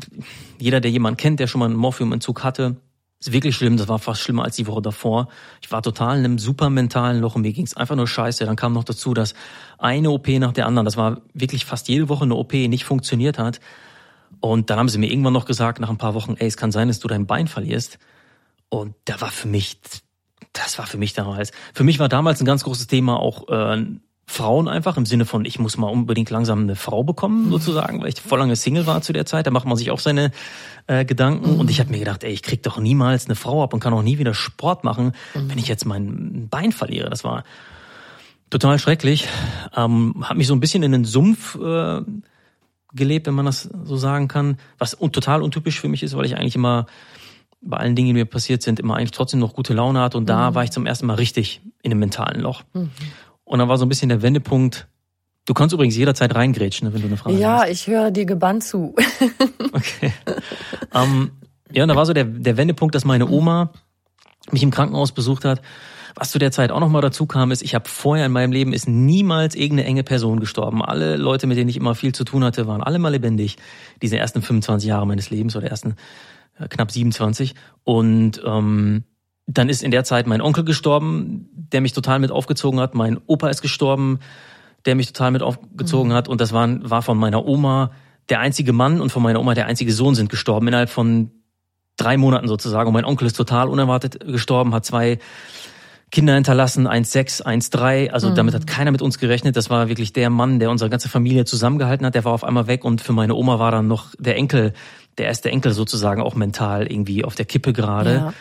jeder, 0.60 0.82
der 0.82 0.92
jemanden 0.92 1.18
kennt, 1.18 1.40
der 1.40 1.48
schon 1.48 1.60
mal 1.60 1.66
einen 1.66 1.76
Morphiumentzug 1.76 2.44
hatte, 2.44 2.78
ist 3.20 3.32
wirklich 3.32 3.56
schlimm. 3.56 3.78
Das 3.78 3.88
war 3.88 4.00
fast 4.00 4.22
schlimmer 4.22 4.44
als 4.44 4.58
die 4.58 4.68
Woche 4.68 4.82
davor. 4.82 5.30
Ich 5.62 5.72
war 5.72 5.82
total 5.82 6.20
in 6.20 6.26
einem 6.26 6.40
super 6.40 6.70
mentalen 6.70 7.22
Loch 7.22 7.36
und 7.36 7.42
mir 7.42 7.54
ging's 7.54 7.76
einfach 7.76 7.96
nur 7.96 8.08
scheiße. 8.08 8.46
Dann 8.46 8.58
kam 8.58 8.74
noch 8.74 8.84
dazu, 8.84 9.14
dass 9.14 9.34
eine 9.78 10.12
OP 10.12 10.28
nach 10.28 10.52
der 10.52 10.66
anderen, 10.68 10.86
das 10.86 10.98
war 10.98 11.22
wirklich 11.34 11.66
fast 11.66 11.88
jede 11.88 12.10
Woche 12.10 12.26
eine 12.26 12.36
OP, 12.36 12.54
nicht 12.54 12.84
funktioniert 12.84 13.40
hat. 13.40 13.62
Und 14.42 14.70
dann 14.70 14.78
haben 14.78 14.90
sie 14.90 14.98
mir 14.98 15.10
irgendwann 15.10 15.34
noch 15.34 15.46
gesagt, 15.46 15.80
nach 15.80 15.90
ein 15.90 15.98
paar 15.98 16.14
Wochen, 16.16 16.36
ey, 16.38 16.48
es 16.48 16.58
kann 16.58 16.72
sein, 16.72 16.90
dass 16.90 17.00
du 17.00 17.08
dein 17.08 17.26
Bein 17.26 17.48
verlierst. 17.48 17.98
Und 18.68 18.96
da 19.06 19.22
war 19.22 19.32
für 19.32 19.48
mich, 19.48 19.80
das 20.54 20.78
war 20.78 20.86
für 20.86 20.98
mich 20.98 21.14
damals, 21.14 21.52
für 21.74 21.84
mich 21.84 22.00
war 22.00 22.10
damals 22.10 22.40
ein 22.40 22.46
ganz 22.46 22.64
großes 22.64 22.88
Thema 22.88 23.20
auch 23.20 23.50
äh, 23.50 23.86
Frauen 24.26 24.68
einfach 24.68 24.98
im 24.98 25.06
Sinne 25.06 25.26
von, 25.26 25.44
ich 25.46 25.60
muss 25.60 25.78
mal 25.78 25.90
unbedingt 25.90 26.30
langsam 26.30 26.62
eine 26.62 26.76
Frau 26.76 27.04
bekommen, 27.04 27.52
sozusagen, 27.52 28.02
weil 28.02 28.10
ich 28.10 28.22
voll 28.22 28.40
lange 28.40 28.56
Single 28.56 28.88
war 28.88 29.02
zu 29.02 29.12
der 29.14 29.26
Zeit. 29.26 29.46
Da 29.48 29.52
macht 29.52 29.66
man 29.66 29.76
sich 29.76 29.92
auch 29.92 30.00
seine 30.00 30.32
äh, 30.88 31.04
Gedanken. 31.04 31.60
Und 31.60 31.70
ich 31.70 31.80
habe 31.80 31.92
mir 31.92 32.00
gedacht, 32.00 32.24
ey, 32.24 32.32
ich 32.32 32.42
krieg 32.42 32.64
doch 32.64 32.80
niemals 32.80 33.26
eine 33.26 33.36
Frau 33.36 33.64
ab 33.64 33.74
und 33.74 33.80
kann 33.80 33.94
auch 33.94 34.02
nie 34.02 34.20
wieder 34.20 34.34
Sport 34.34 34.84
machen, 34.84 35.12
wenn 35.34 35.58
ich 35.58 35.68
jetzt 35.68 35.86
mein 35.86 36.48
Bein 36.50 36.72
verliere. 36.72 37.10
Das 37.10 37.24
war 37.24 37.44
total 38.50 38.80
schrecklich. 38.80 39.28
Ähm, 39.76 40.24
hat 40.24 40.38
mich 40.38 40.48
so 40.48 40.56
ein 40.56 40.62
bisschen 40.62 40.84
in 40.84 40.94
den 40.94 41.06
Sumpf 41.06 41.56
äh, 41.56 42.02
gelebt, 42.94 43.28
wenn 43.28 43.34
man 43.34 43.46
das 43.46 43.70
so 43.84 43.98
sagen 43.98 44.30
kann. 44.30 44.58
Was 44.78 45.00
un 45.00 45.12
total 45.12 45.42
untypisch 45.42 45.80
für 45.80 45.90
mich 45.90 46.02
ist, 46.02 46.16
weil 46.16 46.26
ich 46.26 46.38
eigentlich 46.38 46.56
immer 46.56 46.86
bei 47.66 47.78
allen 47.78 47.96
Dingen, 47.96 48.08
die 48.08 48.14
mir 48.14 48.26
passiert 48.26 48.62
sind, 48.62 48.80
immer 48.80 48.96
eigentlich 48.98 49.12
trotzdem 49.12 49.40
noch 49.40 49.54
gute 49.54 49.74
Laune 49.74 50.00
hatte. 50.00 50.18
Und 50.18 50.28
da 50.30 50.54
war 50.54 50.64
ich 50.64 50.72
zum 50.72 50.86
ersten 50.86 51.06
Mal 51.06 51.16
richtig 51.16 51.62
in 51.82 51.92
einem 51.92 52.00
mentalen 52.00 52.42
Loch. 52.42 52.64
Und 53.44 53.60
dann 53.60 53.70
war 53.70 53.78
so 53.78 53.86
ein 53.86 53.90
bisschen 53.90 54.10
der 54.10 54.22
Wendepunkt. 54.22 54.88
Du 55.46 55.54
kannst 55.54 55.74
übrigens 55.74 55.96
jederzeit 55.96 56.34
reingrätschen, 56.36 56.94
wenn 56.94 57.02
du 57.02 57.08
eine 57.08 57.18
Frage 57.18 57.38
Ja, 57.38 57.62
hast. 57.62 57.70
ich 57.70 57.88
höre 57.88 58.12
dir 58.12 58.26
gebannt 58.26 58.64
zu. 58.64 58.96
Okay. 59.76 60.14
ähm, 60.94 61.32
ja, 61.72 61.82
und 61.82 61.90
da 61.90 61.96
war 61.96 62.06
so 62.06 62.14
der, 62.14 62.26
der 62.26 62.58
Wendepunkt, 62.58 62.94
dass 62.94 63.06
meine 63.06 63.28
Oma 63.28 63.72
mich 64.52 64.62
im 64.62 64.70
Krankenhaus 64.70 65.12
besucht 65.14 65.46
hat. 65.46 65.62
Was 66.16 66.30
zu 66.30 66.38
der 66.38 66.52
Zeit 66.52 66.72
auch 66.72 66.80
nochmal 66.80 67.02
dazu 67.02 67.26
kam, 67.26 67.50
ist, 67.50 67.64
ich 67.64 67.74
habe 67.74 67.90
vorher 67.90 68.28
in 68.28 68.32
meinem 68.32 68.52
Leben 68.52 68.72
ist 68.72 68.88
niemals 68.88 69.56
irgendeine 69.56 69.88
enge 69.88 70.04
Person 70.04 70.40
gestorben. 70.40 70.84
Alle 70.84 71.18
Leute, 71.18 71.48
mit 71.48 71.58
denen 71.58 71.70
ich 71.72 71.78
immer 71.78 71.96
viel 71.96 72.14
zu 72.14 72.24
tun 72.24 72.44
hatte, 72.44 72.68
waren 72.68 72.84
alle 72.84 73.00
mal 73.00 73.10
lebendig. 73.10 73.58
Diese 74.04 74.18
ersten 74.20 74.44
25 74.44 74.88
Jahre 74.88 75.08
meines 75.08 75.32
Lebens 75.32 75.56
oder 75.56 75.68
ersten 75.72 75.96
knapp 76.70 76.92
27. 76.92 77.56
Und 77.84 78.42
ähm, 78.46 79.04
dann 79.46 79.70
ist 79.70 79.84
in 79.84 79.92
der 79.92 80.04
Zeit 80.04 80.28
mein 80.28 80.42
Onkel 80.42 80.64
gestorben, 80.64 81.50
der 81.54 81.82
mich 81.82 81.94
total 81.94 82.20
mit 82.20 82.32
aufgezogen 82.32 82.80
hat. 82.80 82.96
Mein 82.96 83.20
Opa 83.26 83.50
ist 83.50 83.62
gestorben, 83.62 84.20
der 84.86 84.96
mich 84.96 85.08
total 85.08 85.32
mit 85.32 85.42
aufgezogen 85.42 86.14
hat. 86.14 86.28
Und 86.28 86.42
das 86.42 86.54
war, 86.54 86.68
war 86.90 87.02
von 87.02 87.18
meiner 87.18 87.46
Oma 87.46 87.92
der 88.30 88.40
einzige 88.40 88.74
Mann 88.74 89.02
und 89.02 89.12
von 89.12 89.22
meiner 89.22 89.40
Oma 89.40 89.54
der 89.54 89.66
einzige 89.66 89.92
Sohn 89.92 90.16
sind 90.16 90.30
gestorben 90.30 90.68
innerhalb 90.68 90.90
von 90.90 91.32
drei 91.98 92.18
Monaten 92.18 92.48
sozusagen. 92.48 92.88
Und 92.88 92.94
mein 92.94 93.06
Onkel 93.06 93.28
ist 93.28 93.36
total 93.36 93.68
unerwartet 93.68 94.20
gestorben, 94.26 94.74
hat 94.74 94.86
zwei 94.86 95.20
Kinder 96.14 96.36
hinterlassen, 96.36 96.88
1,6, 96.88 97.44
1,3. 97.44 98.12
Also 98.12 98.30
damit 98.30 98.54
hat 98.54 98.68
keiner 98.68 98.92
mit 98.92 99.02
uns 99.02 99.18
gerechnet. 99.18 99.56
Das 99.56 99.72
war 99.72 99.90
wirklich 99.90 100.14
der 100.14 100.30
Mann, 100.30 100.60
der 100.60 100.70
unsere 100.70 100.90
ganze 100.90 101.10
Familie 101.10 101.44
zusammengehalten 101.44 102.06
hat. 102.06 102.14
Der 102.14 102.24
war 102.24 102.34
auf 102.34 102.44
einmal 102.44 102.68
weg 102.68 102.86
und 102.86 103.02
für 103.02 103.14
meine 103.14 103.34
Oma 103.34 103.58
war 103.58 103.72
dann 103.72 103.88
noch 103.88 104.14
der 104.20 104.36
Enkel, 104.36 104.74
der 105.18 105.28
erste 105.28 105.50
Enkel 105.50 105.74
sozusagen 105.74 106.22
auch 106.22 106.36
mental 106.36 106.92
irgendwie 106.92 107.24
auf 107.24 107.36
der 107.36 107.46
Kippe 107.46 107.74
gerade. 107.74 108.14
Ja. 108.14 108.34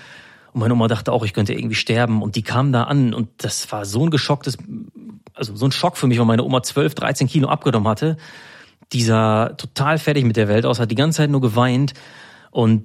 Und 0.53 0.61
meine 0.61 0.75
Oma 0.75 0.89
dachte 0.89 1.13
auch, 1.13 1.25
ich 1.25 1.33
könnte 1.33 1.55
irgendwie 1.55 1.75
sterben. 1.75 2.23
Und 2.23 2.37
die 2.37 2.43
kam 2.43 2.73
da 2.73 2.85
an 2.85 3.15
und 3.15 3.29
das 3.39 3.71
war 3.73 3.85
so 3.85 4.05
ein 4.05 4.11
geschocktes, 4.11 4.59
also 5.35 5.57
so 5.57 5.67
ein 5.67 5.73
Schock 5.73 5.97
für 5.97 6.07
mich, 6.07 6.19
weil 6.19 6.27
meine 6.27 6.45
Oma 6.45 6.63
12, 6.63 6.95
13 6.95 7.27
Kilo 7.27 7.49
abgenommen 7.49 7.89
hatte. 7.89 8.17
Dieser 8.93 9.57
total 9.57 9.99
fertig 9.99 10.25
mit 10.25 10.37
der 10.37 10.49
Welt 10.49 10.67
aus, 10.67 10.79
hat 10.79 10.91
die 10.91 10.97
ganze 10.97 11.19
Zeit 11.19 11.31
nur 11.31 11.41
geweint. 11.41 11.95
Und 12.51 12.85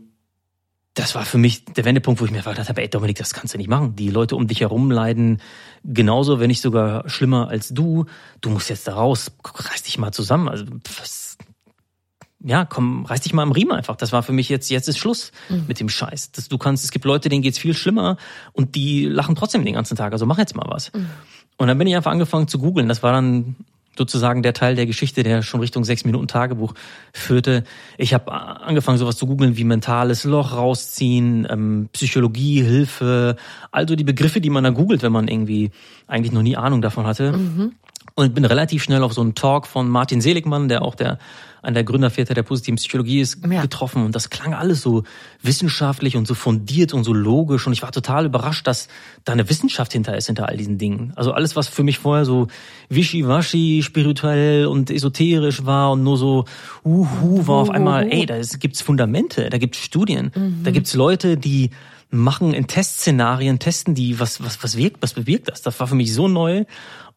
das 0.98 1.14
war 1.14 1.26
für 1.26 1.38
mich 1.38 1.66
der 1.66 1.86
Wendepunkt, 1.86 2.20
wo 2.22 2.26
ich 2.26 2.32
mir 2.32 2.42
gedacht 2.42 2.70
habe, 2.70 2.82
ey 2.82 2.90
Dominik, 2.90 3.18
das 3.18 3.34
kannst 3.34 3.54
du 3.54 3.58
nicht 3.58 3.70
machen. 3.70 3.96
Die 3.96 4.10
Leute 4.10 4.36
um 4.36 4.48
dich 4.48 4.62
herum 4.62 4.90
leiden 4.90 5.42
genauso, 5.84 6.40
wenn 6.40 6.48
nicht 6.48 6.62
sogar 6.62 7.08
schlimmer 7.08 7.50
als 7.50 7.70
du. 7.70 8.06
Du 8.42 8.50
musst 8.50 8.70
jetzt 8.70 8.88
da 8.88 8.96
raus, 8.96 9.32
reiß 9.44 9.84
dich 9.84 10.00
mal 10.00 10.12
zusammen. 10.12 10.50
Also 10.50 10.66
was, 11.00 11.27
ja, 12.44 12.66
komm, 12.66 13.06
reiß 13.06 13.22
dich 13.22 13.34
mal 13.34 13.44
am 13.44 13.52
Riemen 13.52 13.72
einfach. 13.72 13.96
Das 13.96 14.12
war 14.12 14.22
für 14.24 14.32
mich 14.32 14.50
jetzt, 14.50 14.70
jetzt 14.70 14.88
ist 14.88 14.98
Schluss 14.98 15.32
mhm. 15.50 15.66
mit 15.68 15.80
dem 15.80 15.90
Scheiß. 15.90 16.32
Das, 16.32 16.48
du 16.50 16.58
kannst, 16.58 16.84
es 16.84 16.92
gibt 16.92 17.06
Leute, 17.06 17.30
denen 17.30 17.42
geht's 17.42 17.58
viel 17.58 17.74
schlimmer 17.74 18.18
und 18.54 18.76
die 18.76 19.06
lachen 19.06 19.36
trotzdem 19.36 19.66
den 19.66 19.74
ganzen 19.74 19.98
Tag. 19.98 20.14
Also 20.14 20.26
mach 20.26 20.38
jetzt 20.38 20.56
mal 20.56 20.68
was. 20.68 20.94
Mhm. 20.94 21.08
Und 21.58 21.68
dann 21.68 21.78
bin 21.78 21.88
ich 21.88 21.96
einfach 21.96 22.12
angefangen 22.12 22.48
zu 22.48 22.60
googeln. 22.60 22.88
Das 22.88 23.02
war 23.02 23.12
dann 23.12 23.56
sozusagen 23.98 24.44
der 24.44 24.54
Teil 24.54 24.76
der 24.76 24.86
Geschichte, 24.86 25.24
der 25.24 25.42
schon 25.42 25.60
Richtung 25.60 25.84
sechs 25.84 26.06
Minuten 26.06 26.28
Tagebuch 26.28 26.74
führte. 27.14 27.64
Ich 27.98 28.14
habe 28.14 28.32
angefangen, 28.32 29.00
sowas 29.00 29.18
zu 29.18 29.26
googeln 29.26 29.58
wie 29.58 29.64
mentales 29.64 30.24
Loch 30.24 30.54
rausziehen, 30.54 31.48
ähm, 31.50 31.90
Psychologie, 31.94 32.62
Hilfe, 32.62 33.36
also 33.72 33.96
die 33.96 34.04
Begriffe, 34.04 34.40
die 34.40 34.52
man 34.52 34.64
da 34.64 34.70
googelt, 34.70 35.02
wenn 35.02 35.12
man 35.12 35.28
irgendwie 35.28 35.72
eigentlich 36.06 36.32
noch 36.32 36.44
nie 36.44 36.56
Ahnung 36.56 36.84
davon 36.84 37.08
hatte. 37.08 37.32
Mhm. 37.32 37.72
Und 38.18 38.34
bin 38.34 38.46
relativ 38.46 38.82
schnell 38.82 39.04
auf 39.04 39.14
so 39.14 39.22
einen 39.22 39.36
Talk 39.36 39.68
von 39.68 39.88
Martin 39.88 40.22
Seligmann, 40.22 40.70
der 40.70 40.82
auch 40.82 40.96
der 40.96 41.20
an 41.62 41.76
der 41.76 41.84
Gründerväter 41.84 42.34
der 42.34 42.42
positiven 42.42 42.78
Psychologie 42.78 43.22
ist, 43.22 43.46
ja. 43.48 43.62
getroffen. 43.62 44.04
Und 44.06 44.16
das 44.16 44.32
klang 44.32 44.56
alles 44.56 44.82
so 44.82 45.04
wissenschaftlich 45.44 46.16
und 46.16 46.28
so 46.28 46.34
fundiert 46.34 46.94
und 46.94 47.04
so 47.04 47.14
logisch. 47.14 47.68
Und 47.68 47.74
ich 47.74 47.84
war 47.84 47.92
total 47.92 48.26
überrascht, 48.26 48.66
dass 48.66 48.88
da 49.24 49.34
eine 49.34 49.48
Wissenschaft 49.50 49.94
hinter 49.94 50.18
ist, 50.18 50.26
hinter 50.26 50.50
all 50.50 50.58
diesen 50.58 50.80
Dingen. 50.80 51.14
Also 51.16 51.32
alles, 51.32 51.56
was 51.56 51.68
für 51.68 51.84
mich 51.84 52.00
vorher 52.00 52.26
so 52.26 52.48
wischiwaschi, 52.90 53.84
spirituell 53.84 54.66
und 54.66 54.90
esoterisch 54.90 55.66
war 55.66 55.92
und 55.92 56.04
nur 56.04 56.18
so 56.18 56.46
uhu, 56.84 57.46
war 57.46 57.58
auf 57.58 57.70
einmal, 57.70 58.12
ey, 58.12 58.26
da 58.26 58.40
gibt's 58.60 58.82
Fundamente, 58.82 59.52
da 59.52 59.60
gibt's 59.60 59.78
Studien, 59.78 60.32
mhm. 60.34 60.64
da 60.64 60.72
gibt's 60.72 60.96
Leute, 60.96 61.38
die 61.38 61.70
machen 62.10 62.54
in 62.54 62.68
Testszenarien, 62.68 63.60
testen 63.60 63.94
die, 63.94 64.20
was, 64.20 64.42
was, 64.44 64.64
was 64.64 64.78
wirkt, 64.78 65.02
was 65.02 65.14
bewirkt 65.14 65.50
das. 65.50 65.62
Das 65.62 65.80
war 65.80 65.88
für 65.88 65.96
mich 65.96 66.14
so 66.14 66.28
neu. 66.28 66.64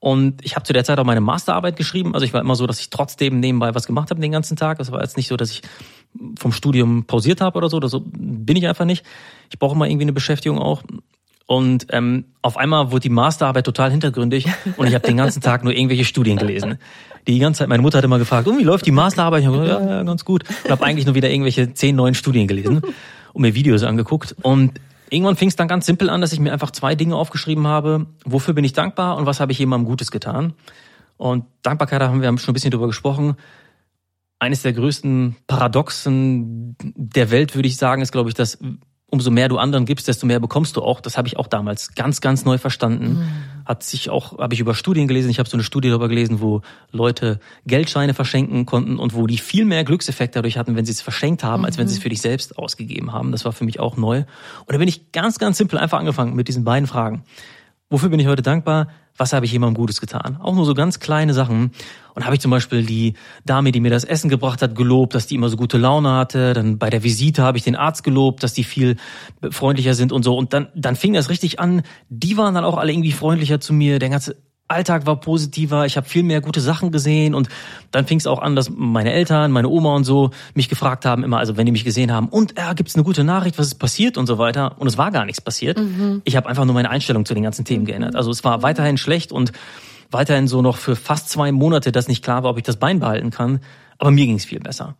Und 0.01 0.45
ich 0.45 0.57
habe 0.57 0.65
zu 0.65 0.73
der 0.73 0.83
Zeit 0.83 0.99
auch 0.99 1.05
meine 1.05 1.21
Masterarbeit 1.21 1.77
geschrieben. 1.77 2.15
Also 2.15 2.25
ich 2.25 2.33
war 2.33 2.41
immer 2.41 2.57
so, 2.57 2.67
dass 2.67 2.81
ich 2.81 2.89
trotzdem 2.89 3.39
nebenbei 3.39 3.75
was 3.75 3.87
gemacht 3.87 4.11
habe 4.11 4.21
den 4.21 4.33
ganzen 4.33 4.57
Tag. 4.57 4.79
Das 4.79 4.91
war 4.91 5.03
jetzt 5.03 5.19
nicht 5.19 5.29
so, 5.29 5.37
dass 5.37 5.51
ich 5.51 5.63
vom 6.39 6.53
Studium 6.53 7.05
pausiert 7.05 7.43
habe 7.43 7.59
oder 7.59 7.69
so. 7.69 7.81
Das 7.81 7.95
bin 8.03 8.57
ich 8.57 8.67
einfach 8.67 8.87
nicht. 8.87 9.05
Ich 9.51 9.59
brauche 9.59 9.75
immer 9.75 9.87
irgendwie 9.87 10.05
eine 10.05 10.15
Beschäftigung 10.15 10.59
auch. 10.59 10.83
Und 11.47 11.89
ähm, 11.91 12.27
auf 12.43 12.57
einmal 12.57 12.93
wurde 12.93 13.01
die 13.01 13.09
Masterarbeit 13.11 13.67
total 13.67 13.91
hintergründig 13.91 14.47
und 14.77 14.87
ich 14.87 14.95
habe 14.95 15.05
den 15.07 15.17
ganzen 15.17 15.43
Tag 15.43 15.65
nur 15.65 15.75
irgendwelche 15.75 16.05
Studien 16.05 16.39
gelesen. 16.39 16.79
Die 17.27 17.41
ganze 17.41 17.59
Zeit, 17.59 17.69
meine 17.69 17.83
Mutter 17.83 17.99
hat 17.99 18.05
immer 18.05 18.21
gefragt, 18.21 18.47
oh, 18.47 18.57
wie 18.57 18.63
läuft 18.63 18.87
die 18.87 18.93
Masterarbeit? 18.93 19.41
Ich 19.41 19.49
habe 19.49 19.59
gesagt, 19.59 19.83
ja, 19.83 19.97
ja, 19.97 20.03
ganz 20.05 20.25
gut. 20.25 20.45
Und 20.65 20.71
habe 20.71 20.85
eigentlich 20.85 21.07
nur 21.07 21.17
wieder 21.17 21.29
irgendwelche 21.29 21.75
zehn 21.75 21.97
neuen 21.97 22.15
Studien 22.15 22.47
gelesen 22.47 22.83
und 23.33 23.43
mir 23.43 23.55
Videos 23.55 23.83
angeguckt. 23.83 24.37
Und 24.43 24.81
Irgendwann 25.11 25.37
fing 25.37 25.49
es 25.49 25.57
dann 25.57 25.69
ganz 25.69 25.87
simpel 25.87 26.09
an, 26.09 26.21
dass 26.21 26.33
ich 26.33 26.41
mir 26.41 26.53
einfach 26.53 26.71
zwei 26.71 26.95
Dinge 26.95 27.17
aufgeschrieben 27.17 27.67
habe. 27.67 28.07
Wofür 28.25 28.55
bin 28.55 28.65
ich 28.65 28.73
dankbar 28.73 29.17
und 29.17 29.27
was 29.27 29.41
habe 29.41 29.53
ich 29.53 29.59
jemandem 29.59 29.89
Gutes 29.89 30.11
getan? 30.11 30.55
Und 31.17 31.45
Dankbarkeit, 31.63 32.01
da 32.01 32.09
haben 32.09 32.23
wir 32.23 32.39
schon 32.39 32.53
ein 32.53 32.55
bisschen 32.55 32.71
drüber 32.71 32.87
gesprochen. 32.87 33.37
Eines 34.39 34.63
der 34.63 34.73
größten 34.73 35.37
Paradoxen 35.47 36.77
der 36.81 37.31
Welt, 37.31 37.55
würde 37.55 37.69
ich 37.69 37.77
sagen, 37.77 38.01
ist, 38.01 38.13
glaube 38.13 38.31
ich, 38.31 38.35
dass 38.35 38.59
umso 39.11 39.31
mehr 39.31 39.49
du 39.49 39.59
anderen 39.59 39.85
gibst, 39.85 40.09
desto 40.09 40.27
mehr 40.27 40.41
bekommst 40.41 40.77
du 40.77 40.83
auch. 40.83 41.01
Das 41.01 41.19
habe 41.19 41.29
ich 41.29 41.37
auch 41.37 41.47
damals 41.47 41.95
ganz, 41.95 42.21
ganz 42.21 42.45
neu 42.45 42.59
verstanden. 42.59 43.19
Mhm. 43.19 43.65
Hat 43.65 43.83
sich 43.83 44.09
auch, 44.11 44.39
habe 44.39 44.55
ich 44.55 44.61
über 44.61 44.75
Studien 44.75 45.09
gelesen. 45.09 45.31
Ich 45.31 45.39
habe 45.39 45.49
so 45.49 45.57
eine 45.57 45.65
Studie 45.65 45.89
darüber 45.89 46.09
gelesen, 46.09 46.41
wo 46.41 46.63
Leute 46.93 47.41
Geldscheine 47.67 48.15
verschenken 48.15 48.67
konnten 48.67 48.99
und 48.99 49.15
wo 49.15 49.27
die 49.27 49.39
viel 49.39 49.65
mehr 49.65 49.85
Glückseffekt 49.85 50.37
dadurch 50.37 50.57
hatten, 50.57 50.77
wenn 50.77 50.85
sie 50.85 50.93
es 50.93 51.01
verschenkt 51.01 51.45
haben, 51.45 51.61
mhm. 51.61 51.67
als 51.67 51.79
wenn 51.79 51.89
sie 51.89 51.95
es 51.95 51.99
mhm. 51.99 52.03
für 52.05 52.09
dich 52.09 52.21
selbst 52.21 52.57
ausgegeben 52.59 53.13
haben. 53.13 53.33
Das 53.33 53.45
war 53.45 53.53
für 53.53 53.65
mich 53.65 53.81
auch 53.81 53.97
neu. 53.97 54.19
Und 54.19 54.73
da 54.73 54.79
bin 54.79 54.89
ich 54.89 55.13
ganz, 55.13 55.39
ganz 55.39 55.59
simpel 55.59 55.79
einfach 55.79 55.99
angefangen 55.99 56.35
mit 56.35 56.49
diesen 56.49 56.65
beiden 56.65 56.87
Fragen. 56.87 57.25
Wofür 57.89 58.09
bin 58.09 58.21
ich 58.21 58.29
heute 58.29 58.43
dankbar? 58.43 58.89
Was 59.21 59.35
habe 59.35 59.45
ich 59.45 59.53
jemandem 59.53 59.75
Gutes 59.75 60.01
getan? 60.01 60.39
Auch 60.41 60.55
nur 60.55 60.65
so 60.65 60.73
ganz 60.73 60.99
kleine 60.99 61.35
Sachen. 61.35 61.73
Und 62.15 62.25
habe 62.25 62.35
ich 62.35 62.41
zum 62.41 62.51
Beispiel 62.51 62.87
die 62.87 63.13
Dame, 63.45 63.71
die 63.71 63.81
mir 63.81 63.91
das 63.91 64.05
Essen 64.05 64.31
gebracht 64.31 64.63
hat, 64.63 64.75
gelobt, 64.75 65.15
dass 65.15 65.27
die 65.27 65.35
immer 65.35 65.51
so 65.51 65.59
gute 65.59 65.77
Laune 65.77 66.11
hatte. 66.15 66.55
Dann 66.55 66.79
bei 66.79 66.89
der 66.89 67.03
Visite 67.03 67.43
habe 67.43 67.59
ich 67.59 67.63
den 67.63 67.77
Arzt 67.77 68.03
gelobt, 68.03 68.43
dass 68.43 68.55
die 68.55 68.65
viel 68.65 68.97
freundlicher 69.51 69.93
sind 69.93 70.11
und 70.11 70.23
so. 70.23 70.39
Und 70.39 70.55
dann, 70.55 70.69
dann 70.75 70.97
fing 70.97 71.13
das 71.13 71.29
richtig 71.29 71.61
an. 71.61 71.83
Die 72.09 72.39
waren 72.39 72.55
dann 72.55 72.65
auch 72.65 72.79
alle 72.79 72.93
irgendwie 72.93 73.13
freundlicher 73.13 73.61
zu 73.61 73.75
mir. 73.75 73.99
Der 73.99 74.09
ganze 74.09 74.37
Alltag 74.71 75.07
war 75.07 75.17
positiver, 75.17 75.85
ich 75.87 75.97
habe 75.97 76.09
viel 76.09 76.23
mehr 76.23 76.41
gute 76.41 76.61
Sachen 76.61 76.93
gesehen 76.93 77.35
und 77.35 77.49
dann 77.91 78.07
fing 78.07 78.19
es 78.19 78.27
auch 78.27 78.41
an, 78.41 78.55
dass 78.57 78.71
meine 78.71 79.13
Eltern, 79.13 79.51
meine 79.51 79.69
Oma 79.69 79.95
und 79.95 80.05
so 80.05 80.31
mich 80.55 80.69
gefragt 80.69 81.05
haben 81.05 81.25
immer, 81.25 81.39
also 81.39 81.57
wenn 81.57 81.67
die 81.67 81.73
mich 81.73 81.85
gesehen 81.85 82.13
haben, 82.13 82.29
und 82.29 82.57
äh, 82.57 82.75
gibt's 82.75 82.95
eine 82.95 83.05
gute 83.05 83.25
Nachricht, 83.25 83.59
was 83.59 83.69
ist 83.69 83.75
passiert 83.75 84.17
und 84.17 84.27
so 84.27 84.39
weiter 84.39 84.77
und 84.79 84.87
es 84.87 84.97
war 84.97 85.11
gar 85.11 85.25
nichts 85.25 85.41
passiert. 85.41 85.79
Mhm. 85.79 86.23
Ich 86.25 86.37
habe 86.37 86.49
einfach 86.49 86.65
nur 86.65 86.75
meine 86.75 86.91
Einstellung 86.91 87.25
zu 87.25 87.35
den 87.35 87.43
ganzen 87.43 87.65
Themen 87.65 87.85
geändert. 87.85 88.15
Also 88.15 88.31
es 88.31 88.45
war 88.45 88.63
weiterhin 88.63 88.97
schlecht 88.97 89.33
und 89.33 89.53
weiterhin 90.11 90.49
so 90.49 90.63
noch 90.63 90.77
für 90.77 90.97
fast 90.97 91.29
zwei 91.29 91.53
Monate, 91.53 91.93
dass 91.93 92.09
nicht 92.09 92.23
klar 92.23 92.43
war, 92.43 92.51
ob 92.51 92.57
ich 92.57 92.65
das 92.65 92.77
Bein 92.77 93.01
behalten 93.01 93.31
kann, 93.31 93.61
aber 93.99 94.11
mir 94.11 94.27
ging's 94.27 94.45
viel 94.45 94.61
besser. 94.61 94.97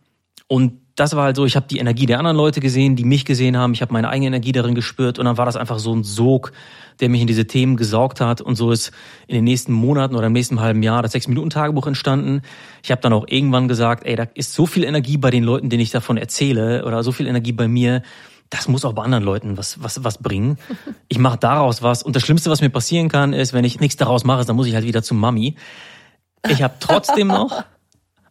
Und 0.47 0.73
das 0.95 1.15
war 1.15 1.23
halt 1.23 1.37
so, 1.37 1.45
ich 1.45 1.55
habe 1.55 1.67
die 1.67 1.79
Energie 1.79 2.05
der 2.05 2.19
anderen 2.19 2.35
Leute 2.35 2.59
gesehen, 2.59 2.95
die 2.95 3.05
mich 3.05 3.23
gesehen 3.25 3.55
haben, 3.55 3.73
ich 3.73 3.81
habe 3.81 3.93
meine 3.93 4.09
eigene 4.09 4.27
Energie 4.27 4.51
darin 4.51 4.75
gespürt 4.75 5.17
und 5.17 5.25
dann 5.25 5.37
war 5.37 5.45
das 5.45 5.55
einfach 5.55 5.79
so 5.79 5.95
ein 5.95 6.03
Sog, 6.03 6.51
der 6.99 7.09
mich 7.09 7.21
in 7.21 7.27
diese 7.27 7.47
Themen 7.47 7.77
gesaugt 7.77 8.21
hat 8.21 8.41
und 8.41 8.55
so 8.55 8.71
ist 8.71 8.91
in 9.27 9.35
den 9.35 9.43
nächsten 9.43 9.73
Monaten 9.73 10.15
oder 10.15 10.27
im 10.27 10.33
nächsten 10.33 10.59
halben 10.59 10.83
Jahr 10.83 11.01
das 11.01 11.13
6-Minuten-Tagebuch 11.13 11.87
entstanden. 11.87 12.41
Ich 12.83 12.91
habe 12.91 13.01
dann 13.01 13.13
auch 13.13 13.25
irgendwann 13.27 13.67
gesagt, 13.67 14.05
ey, 14.05 14.15
da 14.15 14.27
ist 14.33 14.53
so 14.53 14.65
viel 14.65 14.83
Energie 14.83 15.17
bei 15.17 15.31
den 15.31 15.43
Leuten, 15.43 15.69
denen 15.69 15.81
ich 15.81 15.91
davon 15.91 16.17
erzähle 16.17 16.85
oder 16.85 17.03
so 17.03 17.11
viel 17.11 17.27
Energie 17.27 17.53
bei 17.53 17.67
mir, 17.67 18.01
das 18.49 18.67
muss 18.67 18.83
auch 18.83 18.93
bei 18.93 19.03
anderen 19.03 19.23
Leuten 19.23 19.57
was, 19.57 19.81
was, 19.81 20.03
was 20.03 20.17
bringen. 20.17 20.57
Ich 21.07 21.17
mache 21.17 21.37
daraus 21.37 21.81
was 21.81 22.03
und 22.03 22.15
das 22.15 22.23
Schlimmste, 22.23 22.49
was 22.49 22.61
mir 22.61 22.69
passieren 22.69 23.07
kann, 23.07 23.33
ist, 23.33 23.53
wenn 23.53 23.63
ich 23.63 23.79
nichts 23.79 23.95
daraus 23.95 24.25
mache, 24.25 24.43
dann 24.43 24.57
muss 24.57 24.67
ich 24.67 24.75
halt 24.75 24.85
wieder 24.85 25.01
zu 25.01 25.15
Mami. 25.15 25.55
Ich 26.49 26.61
habe 26.61 26.73
trotzdem 26.79 27.27
noch 27.27 27.63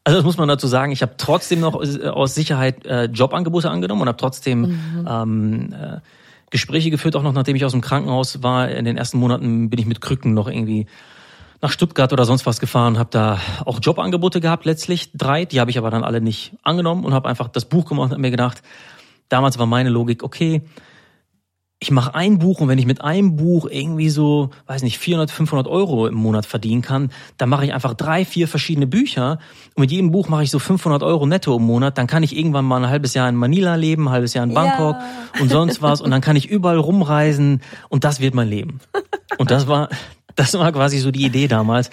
also 0.04 0.18
das 0.18 0.24
muss 0.24 0.38
man 0.38 0.48
dazu 0.48 0.66
sagen, 0.66 0.92
ich 0.92 1.02
habe 1.02 1.14
trotzdem 1.16 1.60
noch 1.60 1.80
äh, 1.82 2.08
aus 2.08 2.34
Sicherheit 2.34 2.86
äh, 2.86 3.04
Jobangebote 3.04 3.70
angenommen 3.70 4.02
und 4.02 4.08
habe 4.08 4.18
trotzdem 4.18 4.60
mhm. 4.60 5.08
ähm, 5.08 5.72
äh, 5.72 6.00
Gespräche 6.50 6.90
geführt, 6.90 7.16
auch 7.16 7.22
noch 7.22 7.32
nachdem 7.32 7.56
ich 7.56 7.64
aus 7.64 7.72
dem 7.72 7.80
Krankenhaus 7.80 8.42
war. 8.42 8.68
In 8.68 8.84
den 8.84 8.96
ersten 8.96 9.18
Monaten 9.18 9.70
bin 9.70 9.78
ich 9.78 9.86
mit 9.86 10.00
Krücken 10.00 10.34
noch 10.34 10.48
irgendwie 10.48 10.86
nach 11.62 11.70
Stuttgart 11.70 12.12
oder 12.12 12.24
sonst 12.24 12.46
was 12.46 12.58
gefahren, 12.58 12.98
habe 12.98 13.10
da 13.12 13.38
auch 13.66 13.80
Jobangebote 13.82 14.40
gehabt 14.40 14.64
letztlich, 14.64 15.10
drei, 15.14 15.44
die 15.44 15.60
habe 15.60 15.70
ich 15.70 15.78
aber 15.78 15.90
dann 15.90 16.04
alle 16.04 16.20
nicht 16.20 16.52
angenommen 16.62 17.04
und 17.04 17.12
habe 17.12 17.28
einfach 17.28 17.48
das 17.48 17.66
Buch 17.66 17.84
gemacht 17.84 18.12
und 18.12 18.20
mir 18.20 18.30
gedacht, 18.30 18.62
damals 19.28 19.58
war 19.58 19.66
meine 19.66 19.90
Logik, 19.90 20.22
okay, 20.22 20.62
ich 21.82 21.90
mache 21.90 22.14
ein 22.14 22.38
Buch 22.38 22.60
und 22.60 22.68
wenn 22.68 22.78
ich 22.78 22.84
mit 22.84 23.00
einem 23.00 23.36
Buch 23.36 23.66
irgendwie 23.68 24.10
so, 24.10 24.50
weiß 24.66 24.82
nicht, 24.82 24.98
400, 24.98 25.30
500 25.30 25.66
Euro 25.66 26.06
im 26.06 26.14
Monat 26.14 26.44
verdienen 26.44 26.82
kann, 26.82 27.10
dann 27.38 27.48
mache 27.48 27.64
ich 27.64 27.72
einfach 27.72 27.94
drei, 27.94 28.26
vier 28.26 28.48
verschiedene 28.48 28.86
Bücher 28.86 29.38
und 29.74 29.80
mit 29.80 29.90
jedem 29.90 30.10
Buch 30.10 30.28
mache 30.28 30.42
ich 30.42 30.50
so 30.50 30.58
500 30.58 31.02
Euro 31.02 31.24
netto 31.24 31.56
im 31.56 31.62
Monat. 31.62 31.96
Dann 31.96 32.06
kann 32.06 32.22
ich 32.22 32.36
irgendwann 32.36 32.66
mal 32.66 32.84
ein 32.84 32.90
halbes 32.90 33.14
Jahr 33.14 33.30
in 33.30 33.34
Manila 33.34 33.76
leben, 33.76 34.08
ein 34.08 34.12
halbes 34.12 34.34
Jahr 34.34 34.44
in 34.44 34.52
Bangkok 34.52 34.96
ja. 34.96 35.40
und 35.40 35.48
sonst 35.48 35.80
was 35.80 36.02
und 36.02 36.10
dann 36.10 36.20
kann 36.20 36.36
ich 36.36 36.50
überall 36.50 36.76
rumreisen 36.76 37.62
und 37.88 38.04
das 38.04 38.20
wird 38.20 38.34
mein 38.34 38.48
Leben. 38.48 38.80
Und 39.38 39.50
das 39.50 39.66
war, 39.66 39.88
das 40.36 40.52
war 40.52 40.70
quasi 40.72 40.98
so 40.98 41.10
die 41.10 41.24
Idee 41.24 41.48
damals. 41.48 41.88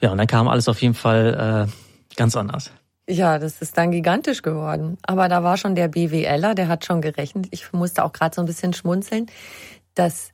Ja, 0.00 0.12
und 0.12 0.18
dann 0.18 0.28
kam 0.28 0.46
alles 0.46 0.68
auf 0.68 0.80
jeden 0.80 0.94
Fall 0.94 1.66
äh, 1.68 2.14
ganz 2.16 2.36
anders. 2.36 2.70
Ja, 3.08 3.38
das 3.38 3.62
ist 3.62 3.78
dann 3.78 3.92
gigantisch 3.92 4.42
geworden. 4.42 4.98
Aber 5.02 5.28
da 5.28 5.44
war 5.44 5.56
schon 5.56 5.76
der 5.76 5.88
BWLer, 5.88 6.54
der 6.54 6.68
hat 6.68 6.84
schon 6.84 7.00
gerechnet. 7.00 7.46
Ich 7.52 7.72
musste 7.72 8.04
auch 8.04 8.12
gerade 8.12 8.34
so 8.34 8.42
ein 8.42 8.46
bisschen 8.46 8.72
schmunzeln, 8.72 9.26
dass 9.94 10.32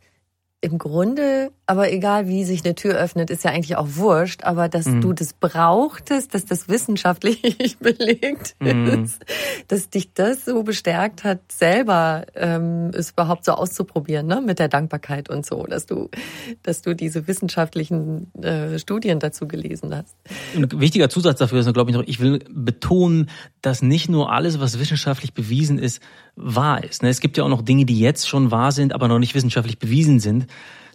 im 0.62 0.78
Grunde, 0.78 1.50
aber 1.66 1.92
egal 1.92 2.28
wie 2.28 2.44
sich 2.44 2.64
eine 2.64 2.76
Tür 2.76 2.94
öffnet, 2.94 3.30
ist 3.30 3.42
ja 3.42 3.50
eigentlich 3.50 3.74
auch 3.76 3.88
wurscht, 3.96 4.44
aber 4.44 4.68
dass 4.68 4.86
mhm. 4.86 5.00
du 5.00 5.12
das 5.12 5.32
brauchtest, 5.32 6.34
dass 6.34 6.44
das 6.44 6.68
wissenschaftlich 6.68 7.78
belegt 7.80 8.54
mhm. 8.60 9.04
ist, 9.04 9.20
dass 9.66 9.90
dich 9.90 10.14
das 10.14 10.44
so 10.44 10.62
bestärkt 10.62 11.24
hat, 11.24 11.40
selber 11.50 12.26
ähm, 12.36 12.92
es 12.94 13.10
überhaupt 13.10 13.44
so 13.44 13.52
auszuprobieren, 13.52 14.28
ne, 14.28 14.40
mit 14.40 14.60
der 14.60 14.68
Dankbarkeit 14.68 15.28
und 15.28 15.44
so, 15.44 15.64
dass 15.64 15.84
du, 15.86 16.10
dass 16.62 16.80
du 16.80 16.94
diese 16.94 17.26
wissenschaftlichen 17.26 18.32
äh, 18.40 18.78
Studien 18.78 19.18
dazu 19.18 19.48
gelesen 19.48 19.92
hast. 19.96 20.14
Ein 20.54 20.80
wichtiger 20.80 21.08
Zusatz 21.08 21.40
dafür 21.40 21.58
ist, 21.58 21.74
glaube 21.74 21.90
ich, 21.90 21.96
noch, 21.96 22.04
ich 22.06 22.20
will 22.20 22.38
betonen, 22.48 23.30
dass 23.62 23.82
nicht 23.82 24.08
nur 24.08 24.30
alles, 24.30 24.60
was 24.60 24.78
wissenschaftlich 24.78 25.34
bewiesen 25.34 25.80
ist, 25.80 26.00
wahr 26.36 26.82
ist. 26.84 27.02
Ne? 27.02 27.08
Es 27.08 27.20
gibt 27.20 27.36
ja 27.36 27.44
auch 27.44 27.48
noch 27.48 27.62
Dinge, 27.62 27.84
die 27.84 27.98
jetzt 27.98 28.28
schon 28.28 28.50
wahr 28.50 28.72
sind, 28.72 28.92
aber 28.92 29.08
noch 29.08 29.18
nicht 29.18 29.34
wissenschaftlich 29.34 29.78
bewiesen 29.78 30.20
sind. 30.20 30.46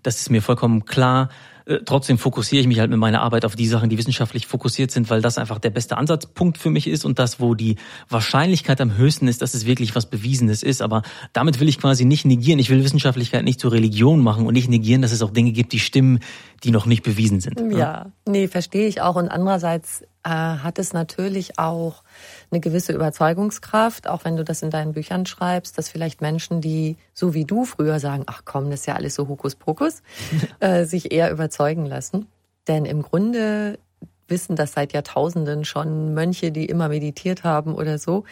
Das 0.04 0.20
ist 0.20 0.30
mir 0.30 0.42
vollkommen 0.42 0.86
klar. 0.86 1.30
Äh, 1.68 1.80
trotzdem 1.84 2.18
fokussiere 2.18 2.62
ich 2.62 2.68
mich 2.68 2.80
halt 2.80 2.90
mit 2.90 3.00
meiner 3.00 3.22
Arbeit 3.22 3.44
auf 3.44 3.56
die 3.56 3.68
Sachen, 3.68 3.90
die 3.90 3.98
wissenschaftlich 3.98 4.48
fokussiert 4.48 4.90
sind, 4.90 5.10
weil 5.10 5.22
das 5.22 5.38
einfach 5.38 5.60
der 5.60 5.70
beste 5.70 5.98
Ansatzpunkt 5.98 6.58
für 6.58 6.70
mich 6.70 6.88
ist 6.88 7.04
und 7.04 7.20
das, 7.20 7.42
wo 7.42 7.56
die 7.56 7.76
Wahrscheinlichkeit 8.08 8.80
am 8.80 8.96
höchsten 8.96 9.28
ist, 9.28 9.42
dass 9.42 9.54
es 9.54 9.66
wirklich 9.66 9.94
was 9.94 10.06
Bewiesenes 10.06 10.64
ist. 10.64 10.82
Aber 10.82 11.02
damit 11.34 11.60
will 11.60 11.68
ich 11.68 11.80
quasi 11.80 12.06
nicht 12.06 12.26
negieren. 12.26 12.60
Ich 12.60 12.70
will 12.70 12.84
Wissenschaftlichkeit 12.84 13.44
nicht 13.44 13.60
zur 13.60 13.74
Religion 13.74 14.22
machen 14.22 14.48
und 14.48 14.54
nicht 14.54 14.70
negieren, 14.70 15.02
dass 15.02 15.12
es 15.12 15.22
auch 15.22 15.32
Dinge 15.32 15.52
gibt, 15.52 15.74
die 15.74 15.80
stimmen, 15.80 16.20
die 16.64 16.72
noch 16.72 16.86
nicht 16.86 17.04
bewiesen 17.04 17.42
sind. 17.42 17.60
Ja, 17.72 17.78
ja. 17.78 18.12
nee, 18.26 18.48
verstehe 18.48 18.88
ich 18.88 19.02
auch. 19.02 19.18
Und 19.18 19.28
andererseits 19.28 20.04
äh, 20.24 20.30
hat 20.30 20.80
es 20.80 20.94
natürlich 20.94 21.60
auch 21.60 22.04
eine 22.52 22.60
gewisse 22.60 22.94
Überzeugungskraft, 22.94 24.08
auch 24.08 24.26
wenn 24.26 24.38
du 24.38 24.44
das 24.44 24.62
in 24.62 24.70
deinen 24.70 24.94
Büchern 24.94 25.26
schreibst, 25.26 25.78
dass 25.78 25.90
vielleicht 25.90 26.22
Menschen, 26.22 26.62
die 26.62 26.98
so 27.14 27.34
wie 27.34 27.46
du 27.46 27.66
früher 27.66 28.00
sagen, 28.00 28.24
ach 28.28 28.44
komm, 28.46 28.70
das 28.70 28.82
ist 28.82 28.86
ja 28.86 28.96
alles 28.96 29.16
so 29.16 29.28
Hokuspokus, 29.28 30.02
äh, 30.60 30.86
sich 30.86 31.12
eher 31.12 31.32
überzeugen 31.32 31.86
lassen. 31.86 32.28
Denn 32.68 32.86
im 32.86 33.02
Grunde 33.02 33.80
wissen 34.28 34.56
das 34.56 34.74
seit 34.74 34.94
Jahrtausenden 34.94 35.66
schon, 35.66 36.14
Mönche, 36.14 36.52
die 36.52 36.66
immer 36.66 36.90
meditiert 36.90 37.44
haben 37.44 37.76
oder 37.76 37.98
so. 37.98 38.24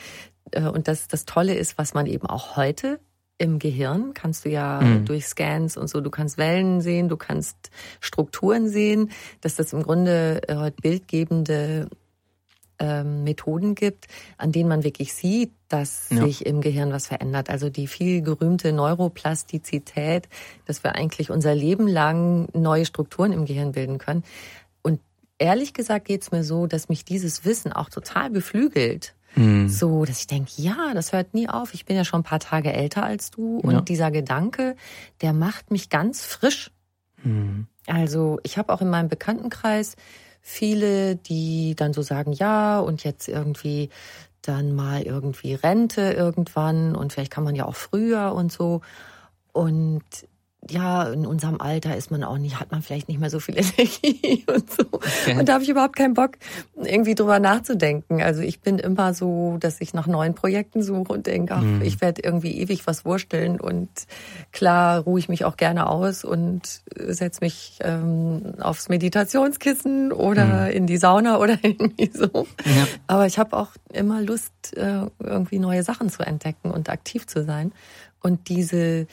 Äh, 0.51 0.63
und 0.63 0.88
das, 0.88 1.08
das 1.08 1.25
Tolle 1.25 1.56
ist, 1.56 1.78
was 1.78 1.93
man 1.93 2.06
eben 2.06 2.28
auch 2.28 2.56
heute 2.56 2.99
im 3.38 3.60
Gehirn 3.60 4.13
kannst 4.13 4.45
du 4.45 4.49
ja 4.49 4.80
mhm. 4.82 5.06
durch 5.06 5.25
Scans 5.25 5.75
und 5.75 5.89
so, 5.89 5.99
du 5.99 6.10
kannst 6.10 6.38
Wellen 6.38 6.80
sehen, 6.80 7.10
du 7.10 7.17
kannst 7.17 7.69
Strukturen 7.99 8.69
sehen, 8.69 9.12
dass 9.41 9.56
das 9.56 9.73
im 9.73 9.84
Grunde 9.84 10.41
äh, 10.47 10.71
bildgebende 10.82 11.89
ähm, 12.79 13.23
Methoden 13.23 13.75
gibt, 13.75 14.07
an 14.38 14.51
denen 14.51 14.69
man 14.69 14.83
wirklich 14.83 15.13
sieht, 15.13 15.51
dass 15.69 16.09
ja. 16.09 16.23
sich 16.23 16.45
im 16.45 16.61
Gehirn 16.61 16.91
was 16.91 17.07
verändert. 17.07 17.49
Also 17.49 17.69
die 17.69 17.88
viel 17.88 18.21
gerühmte 18.21 18.71
Neuroplastizität, 18.73 20.27
dass 20.65 20.83
wir 20.83 20.95
eigentlich 20.95 21.31
unser 21.31 21.55
Leben 21.55 21.88
lang 21.88 22.47
neue 22.53 22.85
Strukturen 22.85 23.33
im 23.33 23.45
Gehirn 23.45 23.71
bilden 23.71 23.97
können. 23.97 24.23
Und 24.81 24.99
ehrlich 25.38 25.73
gesagt 25.73 26.05
geht's 26.05 26.31
mir 26.31 26.43
so, 26.43 26.67
dass 26.67 26.89
mich 26.89 27.05
dieses 27.05 27.45
Wissen 27.45 27.71
auch 27.71 27.89
total 27.89 28.29
beflügelt. 28.29 29.15
Mhm. 29.35 29.67
So, 29.67 30.05
dass 30.05 30.19
ich 30.19 30.27
denke, 30.27 30.51
ja, 30.57 30.93
das 30.93 31.11
hört 31.11 31.33
nie 31.33 31.49
auf. 31.49 31.73
Ich 31.73 31.85
bin 31.85 31.95
ja 31.95 32.05
schon 32.05 32.21
ein 32.21 32.23
paar 32.23 32.39
Tage 32.39 32.71
älter 32.71 33.03
als 33.03 33.31
du. 33.31 33.59
Und 33.59 33.73
ja. 33.73 33.81
dieser 33.81 34.11
Gedanke, 34.11 34.75
der 35.21 35.33
macht 35.33 35.71
mich 35.71 35.89
ganz 35.89 36.23
frisch. 36.23 36.71
Mhm. 37.23 37.67
Also 37.88 38.39
ich 38.43 38.57
habe 38.57 38.73
auch 38.73 38.81
in 38.81 38.89
meinem 38.89 39.09
Bekanntenkreis 39.09 39.95
viele, 40.47 41.15
die 41.15 41.73
dann 41.75 41.91
so 41.91 42.03
sagen, 42.03 42.31
ja, 42.31 42.79
und 42.79 43.03
jetzt 43.03 43.27
irgendwie 43.27 43.89
dann 44.43 44.75
mal 44.75 45.01
irgendwie 45.01 45.55
Rente 45.55 46.13
irgendwann 46.13 46.95
und 46.95 47.12
vielleicht 47.12 47.31
kann 47.31 47.43
man 47.43 47.55
ja 47.55 47.65
auch 47.65 47.75
früher 47.75 48.31
und 48.36 48.51
so. 48.51 48.81
Und 49.53 50.03
ja, 50.69 51.04
in 51.04 51.25
unserem 51.25 51.62
Alter 51.62 51.95
ist 51.95 52.12
man 52.12 52.23
auch 52.23 52.38
nicht, 52.38 52.60
hat 52.60 52.71
man 52.71 52.82
vielleicht 52.82 53.08
nicht 53.08 53.19
mehr 53.19 53.30
so 53.30 53.39
viel 53.39 53.58
Energie 53.58 54.45
und 54.47 54.69
so. 54.71 54.86
Okay. 54.91 55.38
Und 55.38 55.47
da 55.47 55.54
habe 55.54 55.63
ich 55.63 55.69
überhaupt 55.69 55.95
keinen 55.95 56.13
Bock, 56.13 56.32
irgendwie 56.75 57.15
drüber 57.15 57.39
nachzudenken. 57.39 58.21
Also 58.21 58.41
ich 58.41 58.62
bin 58.62 58.80
immer 58.80 59.13
so, 59.13 59.58
dass 59.60 59.80
ich 59.82 59.93
nach 59.93 60.08
neuen 60.08 60.34
Projekten 60.34 60.82
suche 60.82 61.13
und 61.13 61.28
denke, 61.28 61.54
ach, 61.54 61.62
mhm. 61.62 61.82
ich 61.82 62.01
werde 62.01 62.21
irgendwie 62.23 62.58
ewig 62.60 62.88
was 62.88 63.06
wursteln 63.06 63.60
und 63.60 63.89
klar 64.51 65.01
ruhe 65.01 65.19
ich 65.19 65.30
mich 65.30 65.45
auch 65.45 65.58
gerne 65.58 65.88
aus 65.88 66.23
und 66.23 66.82
setze 66.95 67.41
mich 67.41 67.78
ähm, 67.82 68.54
aufs 68.60 68.89
Meditationskissen 68.89 70.12
oder 70.12 70.45
mhm. 70.45 70.71
in 70.71 70.88
die 70.88 70.97
Sauna 70.97 71.38
oder 71.38 71.58
irgendwie 71.63 72.10
so. 72.12 72.47
Ja. 72.65 72.88
Aber 73.08 73.28
ich 73.28 73.38
habe 73.38 73.56
auch 73.56 73.69
immer 73.93 74.21
Lust, 74.21 74.75
äh, 74.75 75.06
irgendwie 75.19 75.60
neue 75.60 75.84
Sachen 75.84 76.10
zu 76.10 76.23
entdecken 76.23 76.71
und 76.71 76.89
aktiv 76.89 77.28
zu 77.28 77.43
sein. 77.43 77.71
Und 78.21 78.49
diese 78.49 79.06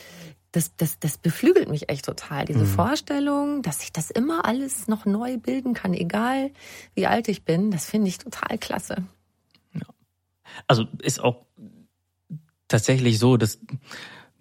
das, 0.52 0.76
das, 0.76 0.98
das 1.00 1.18
beflügelt 1.18 1.68
mich 1.68 1.88
echt 1.88 2.04
total. 2.04 2.44
Diese 2.44 2.60
mhm. 2.60 2.66
Vorstellung, 2.66 3.62
dass 3.62 3.82
ich 3.82 3.92
das 3.92 4.10
immer 4.10 4.44
alles 4.44 4.86
noch 4.86 5.06
neu 5.06 5.38
bilden 5.38 5.74
kann, 5.74 5.94
egal 5.94 6.50
wie 6.94 7.06
alt 7.06 7.28
ich 7.28 7.44
bin, 7.44 7.70
das 7.70 7.86
finde 7.86 8.08
ich 8.08 8.18
total 8.18 8.58
klasse. 8.58 9.04
Ja. 9.74 9.86
Also 10.66 10.86
ist 11.00 11.20
auch 11.20 11.46
tatsächlich 12.68 13.18
so, 13.18 13.36
dass 13.38 13.58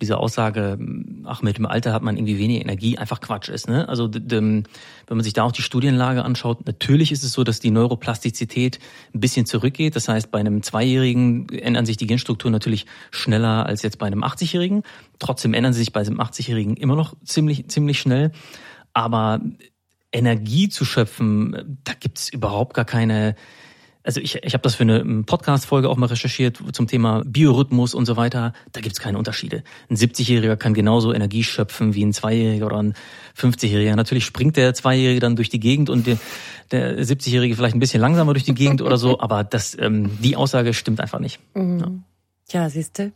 diese 0.02 0.18
Aussage, 0.18 0.78
ach, 1.26 1.42
mit 1.42 1.58
dem 1.58 1.66
Alter 1.66 1.94
hat 1.94 2.02
man 2.02 2.18
irgendwie 2.18 2.38
weniger 2.38 2.62
Energie, 2.62 2.98
einfach 2.98 3.22
Quatsch 3.22 3.50
ist. 3.50 3.70
Ne? 3.70 3.88
Also 3.88 4.10
wenn 4.12 4.66
man 5.08 5.22
sich 5.22 5.34
da 5.34 5.44
auch 5.44 5.52
die 5.52 5.62
Studienlage 5.62 6.26
anschaut, 6.26 6.66
natürlich 6.66 7.12
ist 7.12 7.24
es 7.24 7.32
so, 7.32 7.44
dass 7.44 7.60
die 7.60 7.72
Neuroplastizität 7.72 8.80
ein 9.14 9.20
bisschen 9.20 9.46
zurückgeht. 9.46 9.96
Das 9.96 10.08
heißt, 10.08 10.32
bei 10.32 10.40
einem 10.40 10.64
Zweijährigen 10.64 11.48
ändern 11.50 11.86
sich 11.86 11.98
die 11.98 12.08
Genstrukturen 12.08 12.52
natürlich 12.52 12.86
schneller 13.12 13.66
als 13.66 13.84
jetzt 13.84 14.00
bei 14.00 14.08
einem 14.08 14.24
80-Jährigen. 14.24 14.84
Trotzdem 15.20 15.54
ändern 15.54 15.74
sie 15.74 15.80
sich 15.80 15.94
bei 15.94 16.02
einem 16.02 16.20
80-Jährigen 16.20 16.76
immer 16.76 16.96
noch 16.96 17.16
ziemlich, 17.24 17.68
ziemlich 17.70 18.00
schnell. 18.00 18.32
Aber 18.94 19.40
Energie 20.12 20.68
zu 20.68 20.84
schöpfen, 20.84 21.80
da 21.84 21.94
gibt's 21.94 22.28
überhaupt 22.30 22.74
gar 22.74 22.86
keine 22.86 23.36
also 24.04 24.20
ich, 24.20 24.36
ich 24.44 24.54
habe 24.54 24.64
das 24.64 24.76
für 24.76 24.84
eine 24.84 25.24
Podcast-Folge 25.24 25.90
auch 25.90 25.98
mal 25.98 26.08
recherchiert 26.08 26.60
zum 26.74 26.88
Thema 26.88 27.24
Biorhythmus 27.26 27.94
und 27.94 28.06
so 28.06 28.18
weiter. 28.18 28.54
Da 28.72 28.82
gibt's 28.82 29.00
keine 29.00 29.18
Unterschiede. 29.18 29.64
Ein 29.90 29.96
70-Jähriger 29.96 30.56
kann 30.56 30.74
genauso 30.74 31.14
Energie 31.14 31.44
schöpfen 31.44 31.94
wie 31.94 32.04
ein 32.04 32.14
Zweijähriger 32.14 32.66
oder 32.66 32.82
ein 32.82 32.96
50-Jähriger. 33.38 33.96
Natürlich 33.96 34.26
springt 34.26 34.58
der 34.58 34.74
Zweijährige 34.74 35.20
dann 35.20 35.36
durch 35.36 35.50
die 35.50 35.60
Gegend 35.60 35.90
und 35.90 36.08
der, 36.08 36.18
der 36.72 37.00
70-Jährige 37.00 37.56
vielleicht 37.56 37.76
ein 37.76 37.80
bisschen 37.80 38.02
langsamer 38.02 38.34
durch 38.34 38.44
die 38.46 38.56
Gegend 38.56 38.82
oder 38.82 38.98
so, 38.98 39.20
aber 39.20 39.44
das, 39.44 39.78
ähm, 39.80 40.18
die 40.22 40.36
Aussage 40.36 40.74
stimmt 40.74 41.00
einfach 41.00 41.20
nicht. 41.20 41.40
Mhm. 41.54 42.04
Ja, 42.50 42.64
ja 42.64 42.70
siehste. 42.70 43.12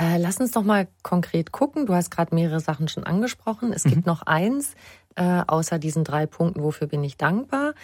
Äh, 0.00 0.18
lass 0.18 0.38
uns 0.38 0.52
doch 0.52 0.62
mal 0.62 0.88
konkret 1.02 1.52
gucken. 1.52 1.86
Du 1.86 1.94
hast 1.94 2.10
gerade 2.10 2.34
mehrere 2.34 2.60
Sachen 2.60 2.88
schon 2.88 3.04
angesprochen. 3.04 3.72
Es 3.72 3.84
mhm. 3.84 3.90
gibt 3.90 4.06
noch 4.06 4.22
eins, 4.22 4.74
äh, 5.16 5.42
außer 5.46 5.78
diesen 5.78 6.04
drei 6.04 6.26
Punkten, 6.26 6.62
wofür 6.62 6.86
bin 6.86 7.04
ich 7.04 7.18
dankbar 7.18 7.74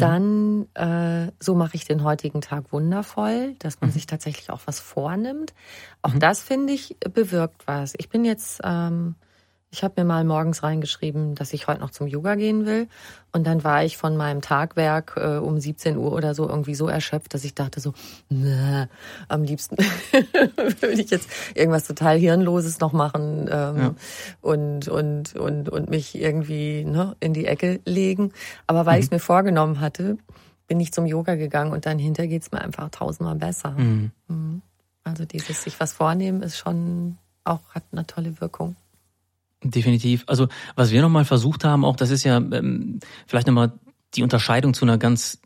dann 0.00 0.66
äh, 0.74 1.32
so 1.40 1.54
mache 1.54 1.76
ich 1.76 1.84
den 1.84 2.04
heutigen 2.04 2.40
Tag 2.40 2.72
wundervoll, 2.72 3.54
dass 3.58 3.80
man 3.80 3.90
mhm. 3.90 3.94
sich 3.94 4.06
tatsächlich 4.06 4.50
auch 4.50 4.60
was 4.66 4.80
vornimmt. 4.80 5.54
Auch 6.02 6.14
mhm. 6.14 6.20
das 6.20 6.42
finde 6.42 6.72
ich 6.72 6.96
bewirkt 7.12 7.66
was. 7.66 7.94
Ich 7.98 8.08
bin 8.08 8.24
jetzt 8.24 8.60
ähm, 8.64 9.14
ich 9.72 9.84
habe 9.84 9.94
mir 9.98 10.04
mal 10.04 10.24
morgens 10.24 10.64
reingeschrieben, 10.64 11.36
dass 11.36 11.52
ich 11.52 11.68
heute 11.68 11.80
noch 11.80 11.90
zum 11.90 12.08
Yoga 12.08 12.34
gehen 12.34 12.66
will. 12.66 12.88
Und 13.32 13.46
dann 13.46 13.62
war 13.62 13.84
ich 13.84 13.96
von 13.96 14.16
meinem 14.16 14.40
Tagwerk 14.40 15.14
äh, 15.16 15.36
um 15.36 15.60
17 15.60 15.96
Uhr 15.96 16.12
oder 16.12 16.34
so 16.34 16.48
irgendwie 16.48 16.74
so 16.74 16.88
erschöpft, 16.88 17.32
dass 17.34 17.44
ich 17.44 17.54
dachte 17.54 17.78
so, 17.78 17.94
na, 18.28 18.88
am 19.28 19.44
liebsten 19.44 19.76
würde 20.80 21.00
ich 21.00 21.10
jetzt 21.10 21.30
irgendwas 21.54 21.86
total 21.86 22.18
Hirnloses 22.18 22.80
noch 22.80 22.92
machen 22.92 23.48
ähm, 23.50 23.76
ja. 23.76 23.94
und, 24.40 24.88
und, 24.88 25.36
und, 25.36 25.68
und 25.68 25.88
mich 25.88 26.16
irgendwie 26.16 26.84
ne, 26.84 27.14
in 27.20 27.32
die 27.32 27.46
Ecke 27.46 27.80
legen. 27.84 28.32
Aber 28.66 28.86
weil 28.86 28.94
mhm. 28.94 29.00
ich 29.00 29.04
es 29.06 29.10
mir 29.12 29.20
vorgenommen 29.20 29.80
hatte, 29.80 30.18
bin 30.66 30.80
ich 30.80 30.92
zum 30.92 31.06
Yoga 31.06 31.36
gegangen 31.36 31.72
und 31.72 31.86
dann 31.86 32.00
hinter 32.00 32.26
geht's 32.26 32.50
mir 32.50 32.60
einfach 32.60 32.88
tausendmal 32.90 33.36
besser. 33.36 33.70
Mhm. 33.70 34.10
mhm. 34.26 34.62
Also 35.04 35.24
dieses 35.24 35.62
sich 35.62 35.80
was 35.80 35.92
vornehmen 35.92 36.42
ist 36.42 36.58
schon 36.58 37.16
auch, 37.44 37.70
hat 37.70 37.84
eine 37.90 38.06
tolle 38.06 38.38
Wirkung. 38.40 38.76
Definitiv. 39.62 40.24
Also 40.26 40.48
was 40.74 40.90
wir 40.90 41.02
nochmal 41.02 41.24
versucht 41.24 41.64
haben, 41.64 41.84
auch 41.84 41.96
das 41.96 42.10
ist 42.10 42.24
ja 42.24 42.38
ähm, 42.38 43.00
vielleicht 43.26 43.46
nochmal 43.46 43.72
die 44.14 44.22
Unterscheidung 44.22 44.74
zu 44.74 44.84
einer 44.84 44.98
ganz 44.98 45.40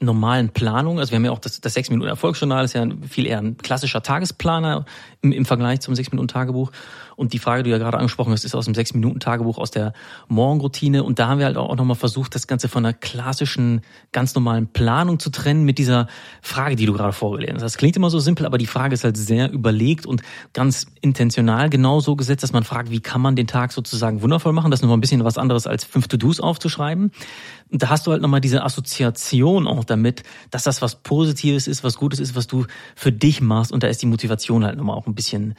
normalen 0.00 0.48
Planung. 0.48 0.98
Also 0.98 1.12
wir 1.12 1.16
haben 1.16 1.24
ja 1.24 1.30
auch 1.30 1.38
das, 1.38 1.60
das 1.60 1.74
6 1.74 1.90
Minuten 1.90 2.08
Erfolgsjournal, 2.08 2.64
ist 2.64 2.74
ja 2.74 2.84
viel 3.08 3.26
eher 3.26 3.38
ein 3.38 3.56
klassischer 3.58 4.02
Tagesplaner 4.02 4.84
im, 5.20 5.30
im 5.30 5.44
Vergleich 5.44 5.80
zum 5.80 5.94
6 5.94 6.10
Minuten 6.10 6.28
Tagebuch. 6.28 6.72
Und 7.14 7.32
die 7.32 7.38
Frage, 7.38 7.62
die 7.62 7.70
du 7.70 7.76
ja 7.76 7.78
gerade 7.78 7.98
angesprochen 7.98 8.32
hast, 8.32 8.44
ist 8.44 8.56
aus 8.56 8.64
dem 8.64 8.74
6 8.74 8.94
Minuten 8.94 9.20
Tagebuch, 9.20 9.58
aus 9.58 9.70
der 9.70 9.92
Morgenroutine. 10.26 11.04
Und 11.04 11.20
da 11.20 11.28
haben 11.28 11.38
wir 11.38 11.46
halt 11.46 11.56
auch 11.56 11.76
nochmal 11.76 11.94
versucht, 11.94 12.34
das 12.34 12.48
Ganze 12.48 12.68
von 12.68 12.84
einer 12.84 12.94
klassischen, 12.94 13.82
ganz 14.10 14.34
normalen 14.34 14.66
Planung 14.66 15.20
zu 15.20 15.30
trennen 15.30 15.64
mit 15.64 15.78
dieser 15.78 16.08
Frage, 16.40 16.74
die 16.74 16.86
du 16.86 16.92
gerade 16.92 17.12
vorgelesen 17.12 17.54
hast. 17.54 17.62
Das 17.62 17.76
klingt 17.76 17.96
immer 17.96 18.10
so 18.10 18.18
simpel, 18.18 18.46
aber 18.46 18.58
die 18.58 18.66
Frage 18.66 18.94
ist 18.94 19.04
halt 19.04 19.16
sehr 19.16 19.52
überlegt 19.52 20.06
und 20.06 20.22
ganz 20.52 20.86
intentional 21.00 21.70
genau 21.70 22.00
so 22.00 22.16
gesetzt, 22.16 22.42
dass 22.42 22.52
man 22.52 22.64
fragt, 22.64 22.90
wie 22.90 23.00
kann 23.00 23.20
man 23.20 23.36
den 23.36 23.46
Tag 23.46 23.70
sozusagen 23.70 24.22
wundervoll 24.22 24.52
machen? 24.52 24.72
Das 24.72 24.80
ist 24.80 24.82
nochmal 24.82 24.96
ein 24.98 25.02
bisschen 25.02 25.22
was 25.22 25.38
anderes 25.38 25.68
als 25.68 25.84
fünf 25.84 26.08
To-Dos 26.08 26.40
aufzuschreiben. 26.40 27.12
Und 27.72 27.82
da 27.82 27.88
hast 27.88 28.06
du 28.06 28.12
halt 28.12 28.20
nochmal 28.20 28.42
diese 28.42 28.62
Assoziation 28.62 29.66
auch 29.66 29.84
damit, 29.84 30.22
dass 30.50 30.64
das 30.64 30.82
was 30.82 30.96
Positives 30.96 31.66
ist, 31.66 31.82
was 31.82 31.96
Gutes 31.96 32.20
ist, 32.20 32.36
was 32.36 32.46
du 32.46 32.66
für 32.94 33.12
dich 33.12 33.40
machst. 33.40 33.72
Und 33.72 33.82
da 33.82 33.88
ist 33.88 34.02
die 34.02 34.06
Motivation 34.06 34.64
halt 34.64 34.76
nochmal 34.76 34.96
auch 34.96 35.06
ein 35.06 35.14
bisschen 35.14 35.54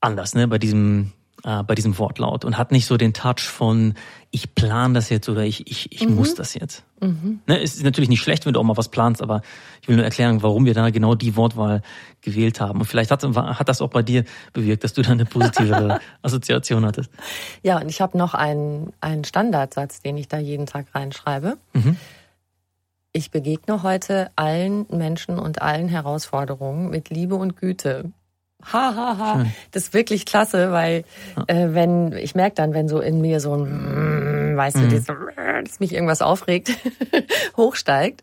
anders, 0.00 0.34
ne, 0.34 0.48
bei 0.48 0.58
diesem, 0.58 1.12
äh, 1.44 1.62
bei 1.62 1.74
diesem 1.74 1.98
Wortlaut. 1.98 2.44
Und 2.44 2.58
hat 2.58 2.72
nicht 2.72 2.86
so 2.86 2.96
den 2.96 3.12
Touch 3.12 3.40
von, 3.40 3.94
ich 4.30 4.54
plan 4.54 4.94
das 4.94 5.10
jetzt 5.10 5.28
oder 5.28 5.42
ich, 5.44 5.66
ich, 5.70 5.92
ich 5.92 6.08
mhm. 6.08 6.16
muss 6.16 6.34
das 6.34 6.54
jetzt. 6.54 6.84
Mhm. 7.00 7.40
Ne, 7.46 7.58
ist 7.58 7.82
natürlich 7.82 8.08
nicht 8.08 8.22
schlecht, 8.22 8.46
wenn 8.46 8.52
du 8.52 8.60
auch 8.60 8.64
mal 8.64 8.76
was 8.76 8.88
planst, 8.88 9.22
aber 9.22 9.42
ich 9.80 9.88
will 9.88 9.96
nur 9.96 10.04
erklären, 10.04 10.42
warum 10.42 10.64
wir 10.64 10.74
da 10.74 10.90
genau 10.90 11.14
die 11.14 11.36
Wortwahl 11.36 11.82
gewählt 12.20 12.60
haben. 12.60 12.80
Und 12.80 12.86
vielleicht 12.86 13.10
hat, 13.10 13.24
hat 13.24 13.68
das 13.68 13.82
auch 13.82 13.90
bei 13.90 14.02
dir 14.02 14.24
bewirkt, 14.52 14.84
dass 14.84 14.92
du 14.92 15.02
da 15.02 15.10
eine 15.10 15.24
positive 15.24 16.00
Assoziation 16.22 16.86
hattest. 16.86 17.10
Ja, 17.62 17.80
und 17.80 17.88
ich 17.88 18.00
habe 18.00 18.16
noch 18.16 18.34
einen, 18.34 18.92
einen 19.00 19.24
Standardsatz, 19.24 20.00
den 20.00 20.16
ich 20.16 20.28
da 20.28 20.38
jeden 20.38 20.66
Tag 20.66 20.86
reinschreibe. 20.94 21.58
Mhm. 21.72 21.96
Ich 23.12 23.30
begegne 23.30 23.82
heute 23.82 24.30
allen 24.36 24.86
Menschen 24.88 25.38
und 25.38 25.60
allen 25.60 25.88
Herausforderungen 25.88 26.88
mit 26.88 27.10
Liebe 27.10 27.34
und 27.34 27.56
Güte. 27.56 28.10
Ha, 28.64 28.94
ha, 28.94 29.18
ha. 29.18 29.46
Das 29.70 29.84
ist 29.84 29.94
wirklich 29.94 30.26
klasse, 30.26 30.72
weil 30.72 31.04
äh, 31.46 31.68
wenn 31.70 32.12
ich 32.12 32.34
merke 32.34 32.54
dann, 32.56 32.74
wenn 32.74 32.88
so 32.88 33.00
in 33.00 33.20
mir 33.20 33.40
so 33.40 33.54
ein, 33.54 34.56
weißt 34.56 34.76
du, 34.76 34.80
mhm. 34.80 34.90
das, 34.90 35.04
dass 35.04 35.80
mich 35.80 35.92
irgendwas 35.92 36.22
aufregt, 36.22 36.72
hochsteigt, 37.56 38.22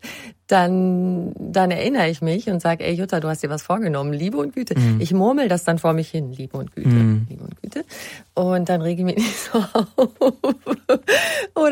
dann, 0.50 1.34
dann 1.38 1.70
erinnere 1.70 2.10
ich 2.10 2.22
mich 2.22 2.50
und 2.50 2.60
sage, 2.60 2.84
ey 2.84 2.94
Jutta, 2.94 3.20
du 3.20 3.28
hast 3.28 3.44
dir 3.44 3.52
was 3.52 3.62
vorgenommen, 3.62 4.14
Liebe 4.14 4.38
und 4.38 4.56
Güte. 4.56 4.78
Mhm. 4.78 5.00
Ich 5.00 5.14
murmel 5.14 5.48
das 5.48 5.64
dann 5.64 5.78
vor 5.78 5.94
mich 5.94 6.10
hin, 6.10 6.32
Liebe 6.32 6.58
und 6.58 6.76
Güte, 6.76 6.90
mhm. 6.90 7.28
Liebe 7.30 7.44
und 7.44 7.62
Güte. 7.62 7.86
Und 8.34 8.68
dann 8.68 8.82
rege 8.82 9.02
ich 9.02 9.06
mich 9.06 9.18
nicht 9.18 9.38
so 9.54 9.60
auf. 9.60 10.56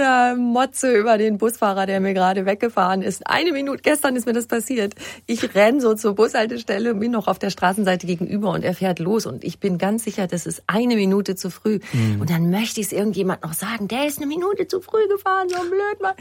Oder 0.08 0.38
motze 0.38 0.98
über 0.98 1.18
den 1.18 1.38
Busfahrer, 1.38 1.86
der 1.86 2.00
mir 2.00 2.14
gerade 2.14 2.46
weggefahren 2.46 3.02
ist. 3.02 3.28
Eine 3.28 3.52
Minute, 3.52 3.82
gestern 3.82 4.16
ist 4.16 4.26
mir 4.26 4.32
das 4.32 4.48
passiert. 4.48 4.96
Ich 5.26 5.54
renn 5.54 5.82
so 5.82 5.96
zur 5.96 6.16
Bushaltestelle, 6.16 6.96
bin 6.96 7.12
noch 7.12 7.28
auf 7.28 7.40
der 7.40 7.50
Straßenseite 7.50 8.08
gegenüber 8.08 8.52
und 8.52 8.64
er 8.64 8.74
fährt 8.74 9.00
los. 9.00 9.26
Und 9.26 9.44
ich 9.44 9.60
bin 9.60 9.78
ganz 9.78 10.06
sicher, 10.06 10.26
das 10.26 10.46
ist 10.46 10.64
eine 10.66 10.96
Minute 10.96 11.36
zu 11.36 11.50
früh. 11.50 11.80
Mhm. 11.92 12.22
Und 12.22 12.30
dann 12.30 12.50
möchte 12.50 12.80
ich 12.80 12.88
es 12.88 12.94
irgendjemand 12.94 13.44
noch 13.44 13.52
sagen, 13.52 13.90
der 13.90 14.08
ist 14.08 14.20
eine 14.20 14.28
Minute 14.28 14.66
zu 14.68 14.80
früh 14.80 15.06
gefahren, 15.10 15.50
so 15.50 15.60
blöd, 15.60 16.02
Mann. 16.02 16.16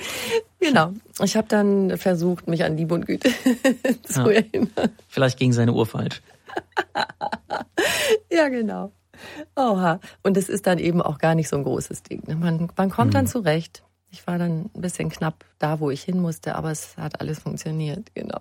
Genau. 0.58 0.92
Ich 1.22 1.36
habe 1.36 1.46
dann 1.46 1.96
versucht, 1.96 2.48
mich 2.48 2.64
an 2.64 2.76
Liebe 2.76 2.92
und 2.92 3.06
Güte 3.06 3.30
zu 4.02 4.22
ja. 4.22 4.30
erinnern. 4.30 4.90
Vielleicht 5.08 5.38
gegen 5.38 5.52
seine 5.52 5.72
Uhr 5.72 5.86
falsch. 5.86 6.22
ja, 8.32 8.48
genau. 8.48 8.90
Oha. 9.56 10.00
Und 10.22 10.36
es 10.36 10.48
ist 10.48 10.66
dann 10.66 10.78
eben 10.78 11.02
auch 11.02 11.18
gar 11.18 11.34
nicht 11.34 11.48
so 11.48 11.56
ein 11.56 11.64
großes 11.64 12.02
Ding. 12.02 12.22
Ne? 12.26 12.36
Man, 12.36 12.68
man 12.76 12.90
kommt 12.90 13.08
mhm. 13.08 13.14
dann 13.14 13.26
zurecht. 13.26 13.82
Ich 14.10 14.26
war 14.26 14.38
dann 14.38 14.70
ein 14.74 14.80
bisschen 14.80 15.10
knapp 15.10 15.44
da, 15.58 15.80
wo 15.80 15.90
ich 15.90 16.02
hin 16.02 16.20
musste, 16.20 16.54
aber 16.54 16.70
es 16.70 16.96
hat 16.96 17.20
alles 17.20 17.40
funktioniert, 17.40 18.14
genau. 18.14 18.40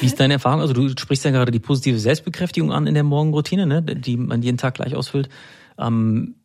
Wie 0.00 0.06
ist 0.06 0.18
deine 0.20 0.34
Erfahrung? 0.34 0.60
Also 0.60 0.72
du 0.72 0.88
sprichst 0.88 1.24
ja 1.24 1.32
gerade 1.32 1.50
die 1.50 1.58
positive 1.58 1.98
Selbstbekräftigung 1.98 2.72
an 2.72 2.86
in 2.86 2.94
der 2.94 3.02
Morgenroutine, 3.02 3.66
ne? 3.66 3.82
die 3.82 4.16
man 4.16 4.42
jeden 4.42 4.56
Tag 4.56 4.74
gleich 4.74 4.94
ausfüllt. 4.94 5.28
Ähm, 5.76 6.36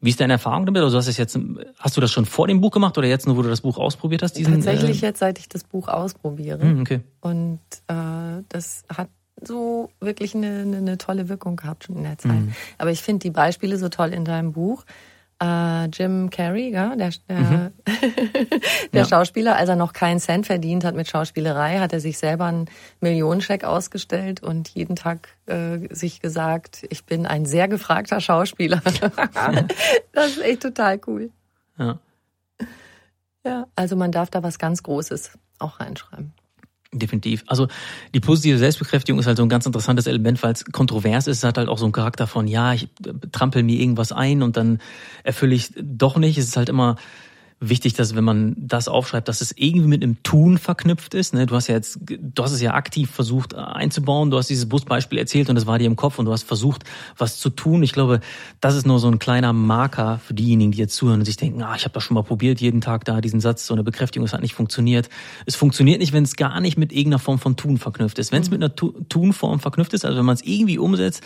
wie 0.00 0.10
ist 0.10 0.20
deine 0.20 0.34
Erfahrung 0.34 0.64
damit? 0.64 0.82
Also 0.82 0.96
hast, 0.96 1.06
du 1.06 1.12
jetzt, 1.12 1.38
hast 1.78 1.96
du 1.96 2.00
das 2.00 2.10
schon 2.10 2.24
vor 2.24 2.46
dem 2.46 2.60
Buch 2.60 2.70
gemacht 2.70 2.96
oder 2.96 3.06
jetzt 3.06 3.26
nur, 3.26 3.36
wo 3.36 3.42
du 3.42 3.50
das 3.50 3.60
Buch 3.60 3.76
ausprobiert 3.76 4.22
hast? 4.22 4.32
Diesen, 4.32 4.54
Tatsächlich 4.54 5.02
äh... 5.02 5.06
jetzt, 5.06 5.18
seit 5.18 5.38
ich 5.38 5.48
das 5.48 5.64
Buch 5.64 5.88
ausprobiere. 5.88 6.62
Hm, 6.62 6.80
okay. 6.80 7.00
Und 7.20 7.60
äh, 7.86 8.42
das 8.48 8.84
hat 8.88 9.08
so 9.42 9.90
wirklich 10.00 10.34
eine, 10.34 10.60
eine, 10.60 10.76
eine, 10.78 10.98
tolle 10.98 11.28
Wirkung 11.28 11.56
gehabt 11.56 11.84
schon 11.84 11.96
in 11.96 12.04
der 12.04 12.18
Zeit. 12.18 12.32
Mhm. 12.32 12.54
Aber 12.78 12.90
ich 12.90 13.02
finde 13.02 13.20
die 13.20 13.30
Beispiele 13.30 13.76
so 13.78 13.88
toll 13.88 14.12
in 14.12 14.24
deinem 14.24 14.52
Buch 14.52 14.84
äh, 15.40 15.86
Jim 15.86 16.28
Carrey, 16.30 16.70
ja, 16.70 16.94
der, 16.94 17.10
der, 17.28 17.38
mhm. 17.38 17.72
der 18.92 19.02
ja. 19.02 19.04
Schauspieler, 19.06 19.56
als 19.56 19.68
er 19.68 19.76
noch 19.76 19.92
keinen 19.92 20.20
Cent 20.20 20.46
verdient 20.46 20.84
hat 20.84 20.94
mit 20.94 21.08
Schauspielerei, 21.08 21.78
hat 21.78 21.92
er 21.92 22.00
sich 22.00 22.18
selber 22.18 22.44
einen 22.44 22.66
Millionenscheck 23.00 23.64
ausgestellt 23.64 24.42
und 24.42 24.68
jeden 24.68 24.96
Tag 24.96 25.28
äh, 25.46 25.78
sich 25.90 26.20
gesagt, 26.20 26.86
ich 26.90 27.04
bin 27.04 27.26
ein 27.26 27.46
sehr 27.46 27.68
gefragter 27.68 28.20
Schauspieler. 28.20 28.82
das 30.12 30.26
ist 30.32 30.42
echt 30.42 30.62
total 30.62 31.00
cool. 31.06 31.30
Ja. 31.78 31.98
Ja, 33.42 33.66
also 33.74 33.96
man 33.96 34.12
darf 34.12 34.28
da 34.28 34.42
was 34.42 34.58
ganz 34.58 34.82
Großes 34.82 35.38
auch 35.58 35.80
reinschreiben. 35.80 36.34
Definitiv. 36.92 37.44
Also 37.46 37.68
die 38.14 38.20
positive 38.20 38.58
Selbstbekräftigung 38.58 39.20
ist 39.20 39.26
halt 39.26 39.36
so 39.36 39.44
ein 39.44 39.48
ganz 39.48 39.64
interessantes 39.64 40.08
Element, 40.08 40.42
weil 40.42 40.52
es 40.52 40.64
kontrovers 40.64 41.28
ist. 41.28 41.38
Es 41.38 41.44
hat 41.44 41.56
halt 41.56 41.68
auch 41.68 41.78
so 41.78 41.84
einen 41.84 41.92
Charakter 41.92 42.26
von, 42.26 42.48
ja, 42.48 42.72
ich 42.74 42.88
trampel 43.30 43.62
mir 43.62 43.78
irgendwas 43.80 44.10
ein 44.10 44.42
und 44.42 44.56
dann 44.56 44.80
erfülle 45.22 45.54
ich 45.54 45.72
doch 45.76 46.16
nicht. 46.16 46.36
Es 46.36 46.46
ist 46.46 46.56
halt 46.56 46.68
immer 46.68 46.96
wichtig, 47.60 47.92
dass 47.92 48.16
wenn 48.16 48.24
man 48.24 48.56
das 48.56 48.88
aufschreibt, 48.88 49.28
dass 49.28 49.42
es 49.42 49.52
irgendwie 49.54 49.86
mit 49.86 50.02
einem 50.02 50.22
Tun 50.22 50.56
verknüpft 50.56 51.12
ist. 51.12 51.34
Ne? 51.34 51.44
Du 51.44 51.54
hast 51.54 51.68
ja 51.68 51.74
jetzt, 51.74 51.98
du 52.00 52.42
hast 52.42 52.52
es 52.52 52.62
ja 52.62 52.72
aktiv 52.72 53.10
versucht 53.10 53.54
einzubauen. 53.54 54.30
Du 54.30 54.38
hast 54.38 54.48
dieses 54.48 54.66
Busbeispiel 54.66 55.18
erzählt 55.18 55.50
und 55.50 55.56
es 55.58 55.66
war 55.66 55.78
dir 55.78 55.84
im 55.84 55.96
Kopf 55.96 56.18
und 56.18 56.24
du 56.24 56.32
hast 56.32 56.44
versucht, 56.44 56.84
was 57.18 57.38
zu 57.38 57.50
tun. 57.50 57.82
Ich 57.82 57.92
glaube, 57.92 58.20
das 58.60 58.74
ist 58.74 58.86
nur 58.86 58.98
so 58.98 59.08
ein 59.08 59.18
kleiner 59.18 59.52
Marker 59.52 60.20
für 60.24 60.32
diejenigen, 60.32 60.72
die 60.72 60.78
jetzt 60.78 60.96
zuhören 60.96 61.20
und 61.20 61.26
sich 61.26 61.36
denken, 61.36 61.62
ah, 61.62 61.74
ich 61.76 61.84
habe 61.84 61.92
das 61.92 62.02
schon 62.02 62.14
mal 62.14 62.24
probiert, 62.24 62.60
jeden 62.60 62.80
Tag 62.80 63.04
da 63.04 63.20
diesen 63.20 63.40
Satz, 63.40 63.66
so 63.66 63.74
eine 63.74 63.84
Bekräftigung, 63.84 64.24
es 64.26 64.32
hat 64.32 64.40
nicht 64.40 64.54
funktioniert. 64.54 65.10
Es 65.44 65.54
funktioniert 65.54 66.00
nicht, 66.00 66.14
wenn 66.14 66.24
es 66.24 66.36
gar 66.36 66.60
nicht 66.60 66.78
mit 66.78 66.92
irgendeiner 66.92 67.18
Form 67.18 67.38
von 67.38 67.56
Tun 67.56 67.76
verknüpft 67.76 68.18
ist. 68.18 68.32
Wenn 68.32 68.42
es 68.42 68.50
mit 68.50 68.62
einer 68.62 68.74
Tunform 68.74 69.60
verknüpft 69.60 69.92
ist, 69.92 70.06
also 70.06 70.16
wenn 70.16 70.24
man 70.24 70.34
es 70.34 70.42
irgendwie 70.42 70.78
umsetzt, 70.78 71.22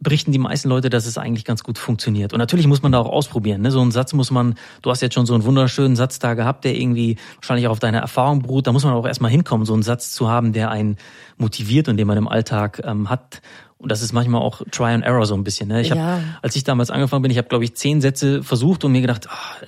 berichten 0.00 0.30
die 0.30 0.38
meisten 0.38 0.68
Leute, 0.68 0.90
dass 0.90 1.06
es 1.06 1.18
eigentlich 1.18 1.44
ganz 1.44 1.64
gut 1.64 1.76
funktioniert. 1.76 2.32
Und 2.32 2.38
natürlich 2.38 2.66
muss 2.66 2.82
man 2.82 2.92
da 2.92 3.00
auch 3.00 3.10
ausprobieren. 3.10 3.62
Ne? 3.62 3.70
So 3.72 3.80
einen 3.80 3.90
Satz 3.90 4.12
muss 4.12 4.30
man, 4.30 4.54
du 4.82 4.90
hast 4.90 5.00
jetzt 5.00 5.14
schon 5.14 5.26
so 5.26 5.34
einen 5.34 5.44
wunderschönen 5.44 5.96
Satz 5.96 6.20
da 6.20 6.34
gehabt, 6.34 6.64
der 6.64 6.76
irgendwie 6.76 7.16
wahrscheinlich 7.36 7.66
auch 7.66 7.72
auf 7.72 7.80
deiner 7.80 7.98
Erfahrung 7.98 8.42
beruht. 8.42 8.66
Da 8.66 8.72
muss 8.72 8.84
man 8.84 8.94
auch 8.94 9.06
erstmal 9.06 9.30
hinkommen, 9.30 9.66
so 9.66 9.74
einen 9.74 9.82
Satz 9.82 10.12
zu 10.12 10.28
haben, 10.28 10.52
der 10.52 10.70
einen 10.70 10.98
motiviert 11.36 11.88
und 11.88 11.96
den 11.96 12.06
man 12.06 12.16
im 12.16 12.28
Alltag 12.28 12.80
ähm, 12.84 13.10
hat. 13.10 13.42
Und 13.76 13.90
das 13.90 14.02
ist 14.02 14.12
manchmal 14.12 14.40
auch 14.40 14.62
Try 14.70 14.92
and 14.92 15.04
Error 15.04 15.26
so 15.26 15.34
ein 15.34 15.42
bisschen. 15.42 15.68
Ne? 15.68 15.80
Ich 15.80 15.90
hab, 15.90 15.98
ja. 15.98 16.20
als 16.42 16.54
ich 16.54 16.64
damals 16.64 16.90
angefangen 16.90 17.22
bin, 17.22 17.30
ich 17.30 17.38
habe, 17.38 17.48
glaube 17.48 17.64
ich, 17.64 17.74
zehn 17.74 18.00
Sätze 18.00 18.42
versucht 18.44 18.84
und 18.84 18.92
mir 18.92 19.00
gedacht, 19.00 19.28
oh, 19.28 19.66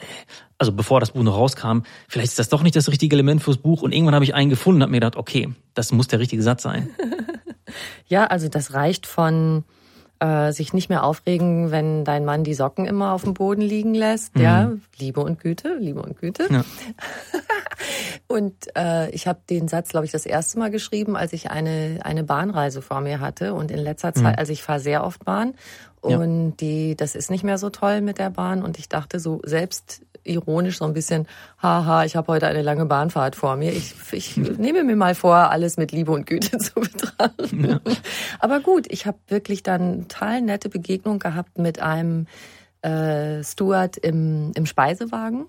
also 0.59 0.73
bevor 0.73 1.01
das 1.01 1.13
Buch 1.13 1.23
noch 1.23 1.37
rauskam, 1.37 1.81
vielleicht 2.07 2.29
ist 2.29 2.39
das 2.39 2.49
doch 2.49 2.63
nicht 2.63 2.77
das 2.77 2.89
richtige 2.89 3.17
Element 3.17 3.43
fürs 3.43 3.57
Buch. 3.57 3.83
Und 3.83 3.93
irgendwann 3.93 4.15
habe 4.15 4.25
ich 4.25 4.35
einen 4.35 4.51
gefunden 4.51 4.79
und 4.79 4.83
habe 4.83 4.91
mir 4.93 5.01
gedacht, 5.01 5.17
okay, 5.17 5.49
das 5.75 5.91
muss 5.91 6.07
der 6.07 6.21
richtige 6.21 6.43
Satz 6.43 6.63
sein. 6.63 6.91
ja, 8.07 8.27
also 8.27 8.49
das 8.49 8.75
reicht 8.75 9.07
von 9.07 9.65
äh, 10.21 10.53
sich 10.53 10.73
nicht 10.73 10.89
mehr 10.89 11.03
aufregen, 11.03 11.71
wenn 11.71 12.05
dein 12.05 12.25
Mann 12.25 12.45
die 12.45 12.55
Socken 12.55 12.87
immer 12.87 13.13
auf 13.13 13.25
dem 13.25 13.35
Boden 13.35 13.63
liegen 13.63 13.95
lässt. 13.95 14.37
Mhm. 14.37 14.43
Ja, 14.43 14.73
Liebe 14.99 15.21
und 15.21 15.41
Güte, 15.41 15.77
Liebe 15.79 16.03
und 16.03 16.19
Güte. 16.19 16.47
Ja. 16.51 16.65
und 18.27 18.55
äh, 18.77 19.11
ich 19.11 19.27
habe 19.27 19.41
den 19.49 19.69
Satz, 19.69 19.91
glaube 19.91 20.07
ich, 20.07 20.13
das 20.13 20.27
erste 20.27 20.59
Mal 20.59 20.71
geschrieben, 20.71 21.17
als 21.17 21.33
ich 21.33 21.51
eine 21.51 22.01
eine 22.03 22.25
Bahnreise 22.25 22.83
vor 22.83 23.01
mir 23.01 23.21
hatte. 23.21 23.55
Und 23.55 23.71
in 23.71 23.79
letzter 23.79 24.15
Zeit, 24.15 24.35
mhm. 24.35 24.39
also 24.39 24.53
ich 24.53 24.63
fahre 24.63 24.81
sehr 24.81 25.05
oft 25.05 25.25
Bahn 25.25 25.55
und 26.01 26.51
ja. 26.51 26.57
die, 26.61 26.97
das 26.97 27.15
ist 27.15 27.31
nicht 27.31 27.45
mehr 27.45 27.59
so 27.59 27.71
toll 27.71 28.01
mit 28.01 28.19
der 28.19 28.31
Bahn. 28.31 28.63
Und 28.63 28.79
ich 28.79 28.89
dachte 28.89 29.21
so, 29.21 29.41
selbst 29.45 30.03
ironisch 30.23 30.79
so 30.79 30.85
ein 30.85 30.93
bisschen, 30.93 31.27
haha, 31.63 32.05
ich 32.05 32.17
habe 32.17 32.29
heute 32.29 32.47
eine 32.47 32.63
lange 32.63 32.87
Bahnfahrt 32.87 33.37
vor 33.37 33.57
mir. 33.57 33.73
Ich, 33.73 33.95
ich 34.13 34.37
nehme 34.37 34.85
mir 34.85 34.97
mal 34.97 35.15
vor, 35.15 35.37
alles 35.37 35.77
mit 35.77 35.93
Liebe 35.93 36.13
und 36.13 36.27
Güte 36.27 36.59
zu 36.59 36.75
betrachten. 36.75 37.69
Ja. 37.69 37.81
Aber 38.39 38.61
gut, 38.61 38.87
ich 38.91 39.07
habe 39.07 39.19
wirklich 39.29 39.63
dann 39.63 40.09
total 40.09 40.43
nette 40.43 40.69
Begegnung 40.69 41.19
gehabt 41.19 41.59
mit 41.59 41.81
einem 41.81 42.27
äh, 42.83 43.43
Stuart 43.45 43.97
im, 43.97 44.53
im 44.55 44.67
Speisewagen. 44.67 45.47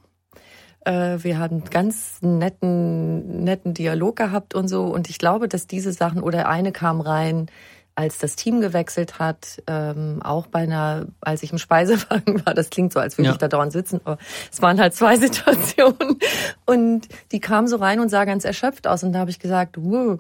Äh, 0.86 1.20
wir 1.22 1.38
haben 1.40 1.64
ganz 1.66 2.22
netten, 2.22 3.44
netten 3.44 3.74
Dialog 3.74 4.16
gehabt 4.16 4.56
und 4.56 4.68
so. 4.68 4.86
Und 4.86 5.10
ich 5.10 5.20
glaube, 5.20 5.48
dass 5.48 5.68
diese 5.68 5.94
Sachen, 5.94 6.22
oder 6.22 6.48
eine 6.48 6.72
kam 6.72 7.02
rein, 7.02 7.48
als 7.96 8.18
das 8.18 8.36
Team 8.36 8.62
gewechselt 8.62 9.20
hat, 9.20 9.62
ähm, 9.68 10.22
auch 10.24 10.48
bei 10.48 10.60
einer, 10.60 11.08
als 11.20 11.44
ich 11.44 11.52
im 11.52 11.58
Speisewagen 11.58 12.46
war, 12.46 12.54
das 12.54 12.70
klingt 12.70 12.94
so, 12.94 13.00
als 13.00 13.18
würde 13.18 13.28
ja. 13.28 13.32
ich 13.34 13.38
da 13.38 13.48
dauernd 13.48 13.74
sitzen, 13.74 14.00
aber 14.04 14.18
es 14.52 14.62
waren 14.62 14.80
halt 14.80 14.94
zwei 14.94 15.16
Situationen. 15.18 16.18
Und 16.66 17.08
die 17.32 17.40
kam 17.40 17.68
so 17.68 17.76
rein 17.76 18.00
und 18.00 18.10
sah 18.10 18.26
ganz 18.26 18.46
erschöpft 18.46 18.88
aus. 18.88 19.04
Und 19.04 19.14
da 19.14 19.20
habe 19.20 19.30
ich 19.30 19.40
gesagt, 19.40 19.76
wow, 19.78 20.20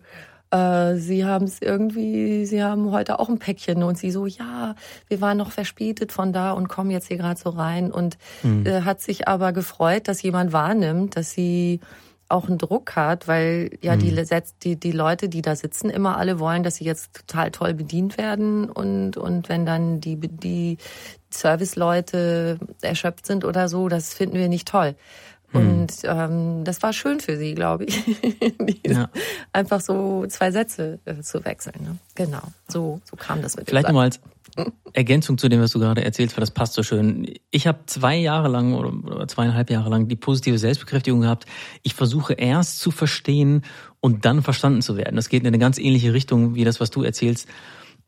äh, 0.51 0.95
Sie 0.95 1.25
haben 1.25 1.45
es 1.45 1.61
irgendwie, 1.61 2.45
Sie 2.45 2.63
haben 2.63 2.91
heute 2.91 3.19
auch 3.19 3.29
ein 3.29 3.39
Päckchen. 3.39 3.83
Und 3.83 3.97
sie 3.97 4.11
so, 4.11 4.25
ja, 4.25 4.75
wir 5.07 5.21
waren 5.21 5.37
noch 5.37 5.51
verspätet 5.51 6.11
von 6.11 6.33
da 6.33 6.51
und 6.51 6.67
kommen 6.67 6.91
jetzt 6.91 7.07
hier 7.07 7.17
gerade 7.17 7.39
so 7.39 7.49
rein. 7.49 7.91
Und 7.91 8.17
mhm. 8.43 8.65
äh, 8.65 8.81
hat 8.81 9.01
sich 9.01 9.27
aber 9.27 9.53
gefreut, 9.53 10.07
dass 10.07 10.21
jemand 10.21 10.53
wahrnimmt, 10.53 11.15
dass 11.15 11.31
sie 11.31 11.79
auch 12.31 12.47
einen 12.47 12.57
Druck 12.57 12.95
hat, 12.95 13.27
weil 13.27 13.71
ja 13.81 13.95
die, 13.95 14.11
mhm. 14.11 14.25
die, 14.63 14.75
die 14.77 14.91
Leute, 14.91 15.29
die 15.29 15.41
da 15.41 15.55
sitzen, 15.55 15.89
immer 15.89 16.17
alle 16.17 16.39
wollen, 16.39 16.63
dass 16.63 16.75
sie 16.75 16.85
jetzt 16.85 17.13
total 17.13 17.51
toll 17.51 17.73
bedient 17.73 18.17
werden 18.17 18.69
und, 18.69 19.17
und 19.17 19.49
wenn 19.49 19.65
dann 19.65 19.99
die, 19.99 20.15
die 20.15 20.77
Serviceleute 21.29 22.57
erschöpft 22.81 23.25
sind 23.25 23.45
oder 23.45 23.69
so, 23.69 23.89
das 23.89 24.13
finden 24.13 24.37
wir 24.37 24.47
nicht 24.47 24.67
toll. 24.67 24.95
Mhm. 25.53 25.59
Und 25.59 25.93
ähm, 26.03 26.63
das 26.63 26.81
war 26.81 26.93
schön 26.93 27.19
für 27.19 27.37
sie, 27.37 27.53
glaube 27.53 27.85
ich, 27.85 28.03
ja. 28.87 29.09
einfach 29.51 29.81
so 29.81 30.25
zwei 30.27 30.51
Sätze 30.51 30.99
äh, 31.05 31.21
zu 31.21 31.43
wechseln. 31.43 31.75
Ne? 31.81 31.97
Genau, 32.15 32.41
so, 32.67 33.01
so 33.03 33.15
kam 33.15 33.41
das 33.41 33.57
mit. 33.57 33.67
Vielleicht 33.67 33.87
nochmal 33.87 34.05
als 34.05 34.19
Ergänzung 34.93 35.37
zu 35.37 35.49
dem, 35.49 35.61
was 35.61 35.71
du 35.71 35.79
gerade 35.79 36.03
erzählst, 36.03 36.35
weil 36.35 36.41
das 36.41 36.51
passt 36.51 36.73
so 36.73 36.83
schön. 36.83 37.33
Ich 37.51 37.67
habe 37.67 37.79
zwei 37.85 38.15
Jahre 38.15 38.47
lang 38.47 38.73
oder 38.73 39.27
zweieinhalb 39.27 39.69
Jahre 39.69 39.89
lang 39.89 40.07
die 40.07 40.15
positive 40.15 40.57
Selbstbekräftigung 40.57 41.21
gehabt. 41.21 41.45
Ich 41.83 41.93
versuche 41.93 42.33
erst 42.33 42.79
zu 42.79 42.91
verstehen 42.91 43.63
und 43.99 44.25
dann 44.25 44.41
verstanden 44.41 44.81
zu 44.81 44.97
werden. 44.97 45.15
Das 45.15 45.29
geht 45.29 45.41
in 45.41 45.47
eine 45.47 45.59
ganz 45.59 45.77
ähnliche 45.77 46.13
Richtung 46.13 46.55
wie 46.55 46.63
das, 46.63 46.79
was 46.79 46.91
du 46.91 47.03
erzählst. 47.03 47.47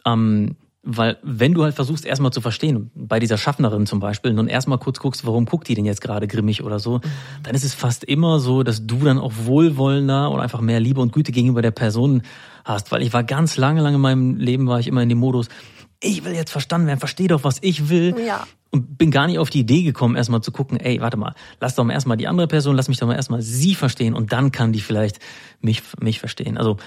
Ähm, 0.05 0.55
weil 0.85 1.17
wenn 1.23 1.53
du 1.53 1.63
halt 1.63 1.75
versuchst 1.75 2.05
erstmal 2.05 2.33
zu 2.33 2.41
verstehen, 2.41 2.91
bei 2.93 3.19
dieser 3.19 3.37
Schaffnerin 3.37 3.85
zum 3.85 4.01
Beispiel, 4.01 4.33
nun 4.33 4.49
erstmal 4.49 4.79
kurz 4.79 4.99
guckst, 4.99 5.25
warum 5.25 5.45
guckt 5.45 5.69
die 5.69 5.75
denn 5.75 5.85
jetzt 5.85 6.01
gerade 6.01 6.27
grimmig 6.27 6.61
oder 6.61 6.77
so, 6.77 6.99
dann 7.41 7.55
ist 7.55 7.63
es 7.63 7.73
fast 7.73 8.03
immer 8.03 8.39
so, 8.39 8.63
dass 8.63 8.85
du 8.85 8.97
dann 8.99 9.17
auch 9.17 9.31
wohlwollender 9.45 10.29
oder 10.29 10.43
einfach 10.43 10.59
mehr 10.59 10.81
Liebe 10.81 10.99
und 10.99 11.13
Güte 11.13 11.31
gegenüber 11.31 11.61
der 11.61 11.71
Person 11.71 12.21
hast. 12.65 12.91
Weil 12.91 13.01
ich 13.01 13.13
war 13.13 13.23
ganz 13.23 13.55
lange, 13.55 13.81
lange 13.81 13.95
in 13.95 14.01
meinem 14.01 14.35
Leben, 14.35 14.67
war 14.67 14.79
ich 14.79 14.87
immer 14.87 15.01
in 15.01 15.07
dem 15.07 15.19
Modus, 15.19 15.47
ich 16.01 16.25
will 16.25 16.33
jetzt 16.33 16.51
verstanden 16.51 16.87
werden, 16.87 16.99
versteh 16.99 17.27
doch, 17.27 17.45
was 17.45 17.59
ich 17.61 17.87
will. 17.87 18.15
Ja. 18.27 18.45
Und 18.69 18.97
bin 18.97 19.09
gar 19.09 19.27
nicht 19.27 19.39
auf 19.39 19.49
die 19.49 19.61
Idee 19.61 19.83
gekommen, 19.83 20.17
erstmal 20.17 20.41
zu 20.41 20.51
gucken, 20.51 20.79
ey, 20.79 20.99
warte 20.99 21.15
mal, 21.15 21.33
lass 21.61 21.75
doch 21.75 21.85
mal 21.85 21.93
erstmal 21.93 22.17
die 22.17 22.27
andere 22.27 22.47
Person, 22.47 22.75
lass 22.75 22.89
mich 22.89 22.97
doch 22.97 23.07
mal 23.07 23.15
erstmal 23.15 23.41
sie 23.41 23.75
verstehen 23.75 24.15
und 24.15 24.33
dann 24.33 24.51
kann 24.51 24.73
die 24.73 24.81
vielleicht 24.81 25.19
mich, 25.61 25.81
mich 26.01 26.19
verstehen. 26.19 26.57
Also 26.57 26.77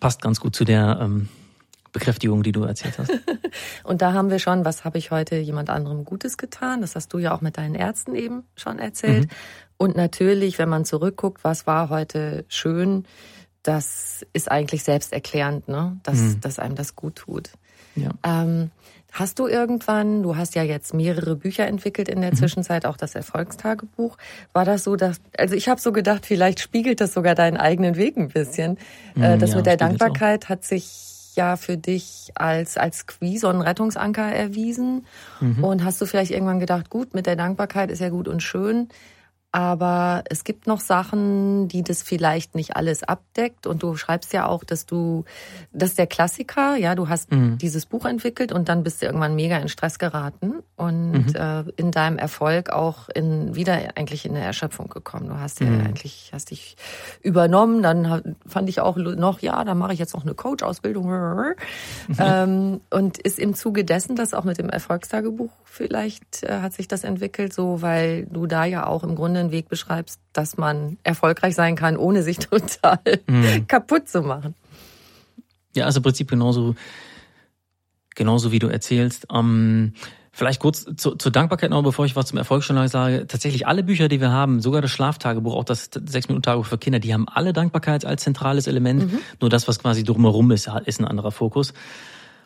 passt 0.00 0.20
ganz 0.20 0.40
gut 0.40 0.56
zu 0.56 0.64
der 0.64 0.98
ähm, 1.00 1.28
Bekräftigung, 1.96 2.42
die 2.42 2.52
du 2.52 2.64
erzählt 2.64 2.98
hast. 2.98 3.10
und 3.84 4.02
da 4.02 4.12
haben 4.12 4.28
wir 4.28 4.38
schon, 4.38 4.66
was 4.66 4.84
habe 4.84 4.98
ich 4.98 5.10
heute 5.10 5.36
jemand 5.36 5.70
anderem 5.70 6.04
Gutes 6.04 6.36
getan? 6.36 6.82
Das 6.82 6.94
hast 6.94 7.10
du 7.14 7.18
ja 7.18 7.34
auch 7.34 7.40
mit 7.40 7.56
deinen 7.56 7.74
Ärzten 7.74 8.14
eben 8.14 8.44
schon 8.54 8.78
erzählt. 8.78 9.24
Mhm. 9.24 9.36
Und 9.78 9.96
natürlich, 9.96 10.58
wenn 10.58 10.68
man 10.68 10.84
zurückguckt, 10.84 11.42
was 11.42 11.66
war 11.66 11.88
heute 11.88 12.44
schön, 12.48 13.06
das 13.62 14.26
ist 14.34 14.50
eigentlich 14.50 14.84
selbsterklärend, 14.84 15.68
ne? 15.68 15.98
dass, 16.02 16.18
mhm. 16.18 16.40
dass 16.42 16.58
einem 16.58 16.74
das 16.74 16.96
gut 16.96 17.16
tut. 17.16 17.50
Ja. 17.94 18.10
Ähm, 18.22 18.70
hast 19.10 19.38
du 19.38 19.46
irgendwann, 19.46 20.22
du 20.22 20.36
hast 20.36 20.54
ja 20.54 20.62
jetzt 20.62 20.92
mehrere 20.92 21.34
Bücher 21.34 21.66
entwickelt 21.66 22.10
in 22.10 22.20
der 22.20 22.32
mhm. 22.32 22.36
Zwischenzeit, 22.36 22.84
auch 22.84 22.98
das 22.98 23.14
Erfolgstagebuch. 23.14 24.18
War 24.52 24.66
das 24.66 24.84
so, 24.84 24.96
dass, 24.96 25.22
also 25.38 25.54
ich 25.54 25.70
habe 25.70 25.80
so 25.80 25.92
gedacht, 25.92 26.26
vielleicht 26.26 26.60
spiegelt 26.60 27.00
das 27.00 27.14
sogar 27.14 27.34
deinen 27.34 27.56
eigenen 27.56 27.96
Weg 27.96 28.18
ein 28.18 28.28
bisschen. 28.28 28.76
Mhm, 29.14 29.22
äh, 29.22 29.38
das 29.38 29.52
ja, 29.52 29.56
mit 29.56 29.64
der 29.64 29.78
Dankbarkeit 29.78 30.50
hat 30.50 30.62
sich 30.62 31.15
ja 31.36 31.56
für 31.56 31.76
dich 31.76 32.32
als, 32.34 32.76
als 32.76 33.06
wie 33.20 33.38
so 33.38 33.48
ein 33.48 33.60
Rettungsanker 33.60 34.26
erwiesen. 34.26 35.06
Mhm. 35.40 35.62
Und 35.62 35.84
hast 35.84 36.00
du 36.00 36.06
vielleicht 36.06 36.32
irgendwann 36.32 36.60
gedacht, 36.60 36.90
gut, 36.90 37.14
mit 37.14 37.26
der 37.26 37.36
Dankbarkeit 37.36 37.90
ist 37.90 38.00
ja 38.00 38.08
gut 38.08 38.28
und 38.28 38.42
schön. 38.42 38.88
Aber 39.56 40.22
es 40.28 40.44
gibt 40.44 40.66
noch 40.66 40.80
Sachen, 40.80 41.66
die 41.68 41.82
das 41.82 42.02
vielleicht 42.02 42.54
nicht 42.54 42.76
alles 42.76 43.02
abdeckt. 43.02 43.66
Und 43.66 43.82
du 43.82 43.96
schreibst 43.96 44.34
ja 44.34 44.46
auch, 44.46 44.64
dass 44.64 44.84
du, 44.84 45.24
das 45.72 45.90
ist 45.90 45.98
der 45.98 46.06
Klassiker, 46.06 46.76
ja, 46.76 46.94
du 46.94 47.08
hast 47.08 47.32
mhm. 47.32 47.56
dieses 47.56 47.86
Buch 47.86 48.04
entwickelt 48.04 48.52
und 48.52 48.68
dann 48.68 48.82
bist 48.82 49.00
du 49.00 49.06
irgendwann 49.06 49.34
mega 49.34 49.56
in 49.56 49.70
Stress 49.70 49.98
geraten 49.98 50.56
und 50.76 51.28
mhm. 51.28 51.34
äh, 51.34 51.60
in 51.76 51.90
deinem 51.90 52.18
Erfolg 52.18 52.68
auch 52.68 53.08
in, 53.08 53.54
wieder 53.54 53.78
eigentlich 53.94 54.26
in 54.26 54.34
der 54.34 54.42
Erschöpfung 54.42 54.90
gekommen. 54.90 55.28
Du 55.28 55.40
hast 55.40 55.58
ja 55.60 55.68
mhm. 55.68 55.86
eigentlich, 55.86 56.32
hast 56.34 56.50
dich 56.50 56.76
übernommen, 57.22 57.82
dann 57.82 58.36
fand 58.46 58.68
ich 58.68 58.80
auch 58.80 58.98
noch, 58.98 59.40
ja, 59.40 59.64
dann 59.64 59.78
mache 59.78 59.94
ich 59.94 59.98
jetzt 59.98 60.12
noch 60.12 60.24
eine 60.24 60.34
Coach-Ausbildung. 60.34 61.06
ähm, 62.18 62.82
und 62.90 63.16
ist 63.16 63.38
im 63.38 63.54
Zuge 63.54 63.86
dessen, 63.86 64.16
das 64.16 64.34
auch 64.34 64.44
mit 64.44 64.58
dem 64.58 64.68
Erfolgstagebuch 64.68 65.50
vielleicht 65.64 66.42
äh, 66.42 66.60
hat 66.60 66.74
sich 66.74 66.88
das 66.88 67.04
entwickelt, 67.04 67.54
so, 67.54 67.80
weil 67.80 68.26
du 68.26 68.46
da 68.46 68.66
ja 68.66 68.86
auch 68.86 69.02
im 69.02 69.14
Grunde 69.14 69.45
einen 69.46 69.52
Weg 69.52 69.68
beschreibst, 69.68 70.20
dass 70.32 70.56
man 70.56 70.98
erfolgreich 71.02 71.54
sein 71.54 71.76
kann, 71.76 71.96
ohne 71.96 72.22
sich 72.22 72.38
total 72.38 72.98
mhm. 73.26 73.66
kaputt 73.66 74.08
zu 74.08 74.22
machen. 74.22 74.54
Ja, 75.74 75.84
also 75.84 75.98
im 75.98 76.02
Prinzip 76.02 76.28
genauso, 76.28 76.74
genauso 78.14 78.52
wie 78.52 78.58
du 78.58 78.68
erzählst. 78.68 79.26
Ähm, 79.32 79.92
vielleicht 80.32 80.60
kurz 80.60 80.86
zu, 80.96 81.14
zur 81.14 81.32
Dankbarkeit 81.32 81.70
noch, 81.70 81.82
bevor 81.82 82.06
ich 82.06 82.16
was 82.16 82.26
zum 82.26 82.38
Erfolgsjournal 82.38 82.88
sage. 82.88 83.26
Tatsächlich 83.26 83.66
alle 83.66 83.82
Bücher, 83.82 84.08
die 84.08 84.20
wir 84.20 84.32
haben, 84.32 84.60
sogar 84.60 84.82
das 84.82 84.90
Schlaftagebuch, 84.90 85.54
auch 85.54 85.64
das 85.64 85.90
Sechs-Minuten-Tagebuch 85.92 86.66
für 86.66 86.78
Kinder, 86.78 86.98
die 86.98 87.14
haben 87.14 87.26
alle 87.28 87.52
Dankbarkeit 87.52 88.04
als 88.04 88.22
zentrales 88.22 88.66
Element. 88.66 89.12
Mhm. 89.12 89.18
Nur 89.40 89.50
das, 89.50 89.68
was 89.68 89.78
quasi 89.78 90.04
drumherum 90.04 90.50
ist, 90.50 90.70
ist 90.86 91.00
ein 91.00 91.06
anderer 91.06 91.30
Fokus. 91.30 91.72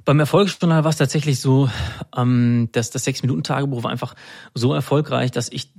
Beim 0.05 0.19
Erfolgsjournal 0.19 0.85
war 0.85 0.91
es 0.91 0.97
tatsächlich 0.97 1.41
so, 1.41 1.69
ähm, 2.17 2.69
dass 2.73 2.91
das 2.91 3.05
Sechs-Minuten-Tagebuch 3.05 3.83
war 3.83 3.91
einfach 3.91 4.15
so 4.55 4.73
erfolgreich, 4.73 5.31
dass 5.31 5.51
ich 5.51 5.73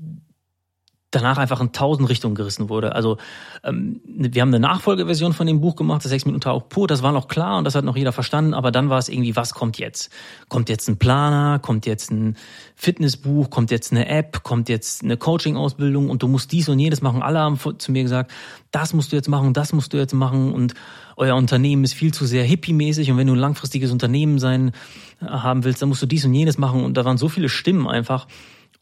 danach 1.11 1.37
einfach 1.37 1.61
in 1.61 1.71
tausend 1.71 2.09
Richtungen 2.09 2.35
gerissen 2.35 2.69
wurde. 2.69 2.95
Also 2.95 3.17
ähm, 3.63 4.01
wir 4.05 4.41
haben 4.41 4.49
eine 4.49 4.59
Nachfolgeversion 4.59 5.33
von 5.33 5.45
dem 5.45 5.61
Buch 5.61 5.75
gemacht, 5.75 6.03
das 6.03 6.09
sechs 6.09 6.25
Minuten 6.25 6.49
auch 6.49 6.69
pur, 6.69 6.87
das 6.87 7.03
war 7.03 7.11
noch 7.11 7.27
klar 7.27 7.57
und 7.57 7.65
das 7.65 7.75
hat 7.75 7.85
noch 7.85 7.97
jeder 7.97 8.11
verstanden, 8.11 8.53
aber 8.53 8.71
dann 8.71 8.89
war 8.89 8.97
es 8.97 9.09
irgendwie, 9.09 9.35
was 9.35 9.53
kommt 9.53 9.77
jetzt? 9.77 10.09
Kommt 10.47 10.69
jetzt 10.69 10.87
ein 10.87 10.97
Planer, 10.97 11.59
kommt 11.59 11.85
jetzt 11.85 12.11
ein 12.11 12.37
Fitnessbuch, 12.75 13.49
kommt 13.49 13.69
jetzt 13.69 13.91
eine 13.91 14.07
App, 14.07 14.41
kommt 14.43 14.69
jetzt 14.69 15.03
eine 15.03 15.17
Coaching-Ausbildung? 15.17 16.09
Und 16.09 16.23
du 16.23 16.27
musst 16.27 16.51
dies 16.51 16.67
und 16.67 16.79
jenes 16.79 17.01
machen. 17.01 17.21
Alle 17.21 17.39
haben 17.39 17.59
zu 17.77 17.91
mir 17.91 18.01
gesagt, 18.01 18.31
das 18.71 18.93
musst 18.93 19.11
du 19.11 19.15
jetzt 19.15 19.29
machen, 19.29 19.53
das 19.53 19.73
musst 19.73 19.93
du 19.93 19.97
jetzt 19.97 20.13
machen. 20.13 20.53
Und 20.53 20.73
euer 21.15 21.35
Unternehmen 21.35 21.83
ist 21.83 21.93
viel 21.93 22.13
zu 22.13 22.25
sehr 22.25 22.43
hippie-mäßig. 22.43 23.11
Und 23.11 23.17
wenn 23.17 23.27
du 23.27 23.33
ein 23.33 23.39
langfristiges 23.39 23.91
Unternehmen 23.91 24.39
sein 24.39 24.71
äh, 25.21 25.25
haben 25.25 25.63
willst, 25.63 25.81
dann 25.81 25.89
musst 25.89 26.01
du 26.01 26.07
dies 26.07 26.25
und 26.25 26.33
jenes 26.33 26.57
machen. 26.57 26.83
Und 26.83 26.95
da 26.97 27.05
waren 27.05 27.17
so 27.17 27.29
viele 27.29 27.49
Stimmen 27.49 27.87
einfach, 27.87 28.27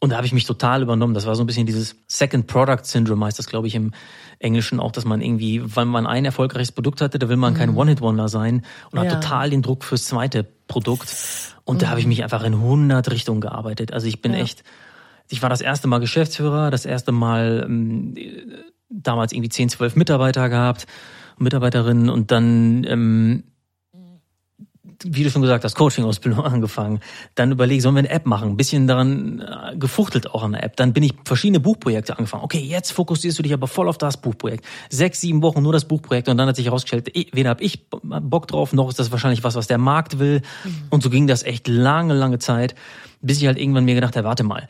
und 0.00 0.10
da 0.10 0.16
habe 0.16 0.26
ich 0.26 0.32
mich 0.32 0.44
total 0.44 0.82
übernommen. 0.82 1.12
Das 1.12 1.26
war 1.26 1.36
so 1.36 1.42
ein 1.42 1.46
bisschen 1.46 1.66
dieses 1.66 1.94
Second 2.06 2.46
Product 2.46 2.84
Syndrome, 2.84 3.26
heißt 3.26 3.38
das, 3.38 3.46
glaube 3.46 3.66
ich, 3.66 3.74
im 3.74 3.92
Englischen 4.38 4.80
auch, 4.80 4.92
dass 4.92 5.04
man 5.04 5.20
irgendwie, 5.20 5.62
weil 5.76 5.84
man 5.84 6.06
ein 6.06 6.24
erfolgreiches 6.24 6.72
Produkt 6.72 7.02
hatte, 7.02 7.18
da 7.18 7.28
will 7.28 7.36
man 7.36 7.52
kein 7.52 7.70
mhm. 7.70 7.76
One-Hit-Wonder 7.76 8.28
sein 8.28 8.64
und 8.90 8.98
ja. 8.98 9.10
hat 9.10 9.22
total 9.22 9.50
den 9.50 9.60
Druck 9.60 9.84
fürs 9.84 10.06
zweite 10.06 10.44
Produkt. 10.68 11.14
Und 11.64 11.76
mhm. 11.76 11.80
da 11.80 11.88
habe 11.90 12.00
ich 12.00 12.06
mich 12.06 12.22
einfach 12.22 12.42
in 12.44 12.54
100 12.54 13.10
Richtungen 13.10 13.42
gearbeitet. 13.42 13.92
Also 13.92 14.06
ich 14.06 14.22
bin 14.22 14.32
ja. 14.32 14.38
echt, 14.38 14.64
ich 15.28 15.42
war 15.42 15.50
das 15.50 15.60
erste 15.60 15.86
Mal 15.86 15.98
Geschäftsführer, 15.98 16.70
das 16.70 16.86
erste 16.86 17.12
Mal 17.12 17.66
ähm, 17.66 18.14
damals 18.88 19.32
irgendwie 19.32 19.50
10, 19.50 19.68
12 19.68 19.96
Mitarbeiter 19.96 20.48
gehabt, 20.48 20.86
Mitarbeiterinnen 21.36 22.08
und 22.08 22.30
dann 22.30 22.84
ähm, 22.84 23.44
wie 25.04 25.24
du 25.24 25.30
schon 25.30 25.42
gesagt 25.42 25.64
hast, 25.64 25.74
Coaching-Ausbildung 25.74 26.44
angefangen. 26.44 27.00
Dann 27.34 27.52
überlege, 27.52 27.82
sollen 27.82 27.94
wir 27.94 28.00
eine 28.00 28.10
App 28.10 28.26
machen? 28.26 28.50
Ein 28.50 28.56
bisschen 28.56 28.86
daran 28.86 29.40
äh, 29.40 29.76
gefuchtelt 29.76 30.30
auch 30.30 30.42
an 30.42 30.52
der 30.52 30.64
App. 30.64 30.76
Dann 30.76 30.92
bin 30.92 31.02
ich 31.02 31.14
verschiedene 31.24 31.60
Buchprojekte 31.60 32.18
angefangen. 32.18 32.44
Okay, 32.44 32.60
jetzt 32.60 32.92
fokussierst 32.92 33.38
du 33.38 33.42
dich 33.42 33.52
aber 33.52 33.66
voll 33.66 33.88
auf 33.88 33.98
das 33.98 34.20
Buchprojekt. 34.20 34.64
Sechs, 34.90 35.20
sieben 35.20 35.42
Wochen 35.42 35.62
nur 35.62 35.72
das 35.72 35.86
Buchprojekt 35.86 36.28
und 36.28 36.36
dann 36.36 36.48
hat 36.48 36.56
sich 36.56 36.66
herausgestellt, 36.66 37.10
weder 37.32 37.50
habe 37.50 37.62
ich 37.62 37.88
Bock 37.90 38.48
drauf, 38.48 38.72
noch 38.72 38.88
ist 38.88 38.98
das 38.98 39.10
wahrscheinlich 39.10 39.44
was, 39.44 39.54
was 39.54 39.66
der 39.66 39.78
Markt 39.78 40.18
will. 40.18 40.42
Mhm. 40.64 40.82
Und 40.90 41.02
so 41.02 41.10
ging 41.10 41.26
das 41.26 41.42
echt 41.42 41.68
lange, 41.68 42.14
lange 42.14 42.38
Zeit, 42.38 42.74
bis 43.20 43.40
ich 43.40 43.46
halt 43.46 43.58
irgendwann 43.58 43.84
mir 43.84 43.94
gedacht 43.94 44.16
habe, 44.16 44.26
warte 44.26 44.44
mal, 44.44 44.68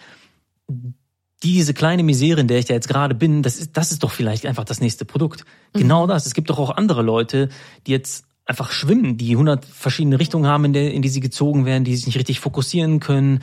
diese 1.42 1.72
kleine 1.72 2.02
Misere, 2.02 2.40
in 2.40 2.48
der 2.48 2.58
ich 2.58 2.66
da 2.66 2.74
jetzt 2.74 2.88
gerade 2.88 3.14
bin, 3.14 3.42
das 3.42 3.56
ist, 3.56 3.76
das 3.76 3.92
ist 3.92 4.02
doch 4.02 4.10
vielleicht 4.10 4.46
einfach 4.46 4.64
das 4.64 4.80
nächste 4.80 5.04
Produkt. 5.04 5.44
Mhm. 5.74 5.80
Genau 5.80 6.06
das. 6.06 6.26
Es 6.26 6.34
gibt 6.34 6.50
doch 6.50 6.58
auch 6.58 6.76
andere 6.76 7.02
Leute, 7.02 7.48
die 7.86 7.92
jetzt 7.92 8.24
einfach 8.50 8.72
schwimmen, 8.72 9.16
die 9.16 9.36
hundert 9.36 9.64
verschiedene 9.64 10.18
Richtungen 10.18 10.46
haben, 10.46 10.66
in, 10.66 10.72
der, 10.74 10.92
in 10.92 11.00
die 11.00 11.08
sie 11.08 11.20
gezogen 11.20 11.64
werden, 11.64 11.84
die 11.84 11.96
sich 11.96 12.06
nicht 12.06 12.18
richtig 12.18 12.40
fokussieren 12.40 13.00
können, 13.00 13.40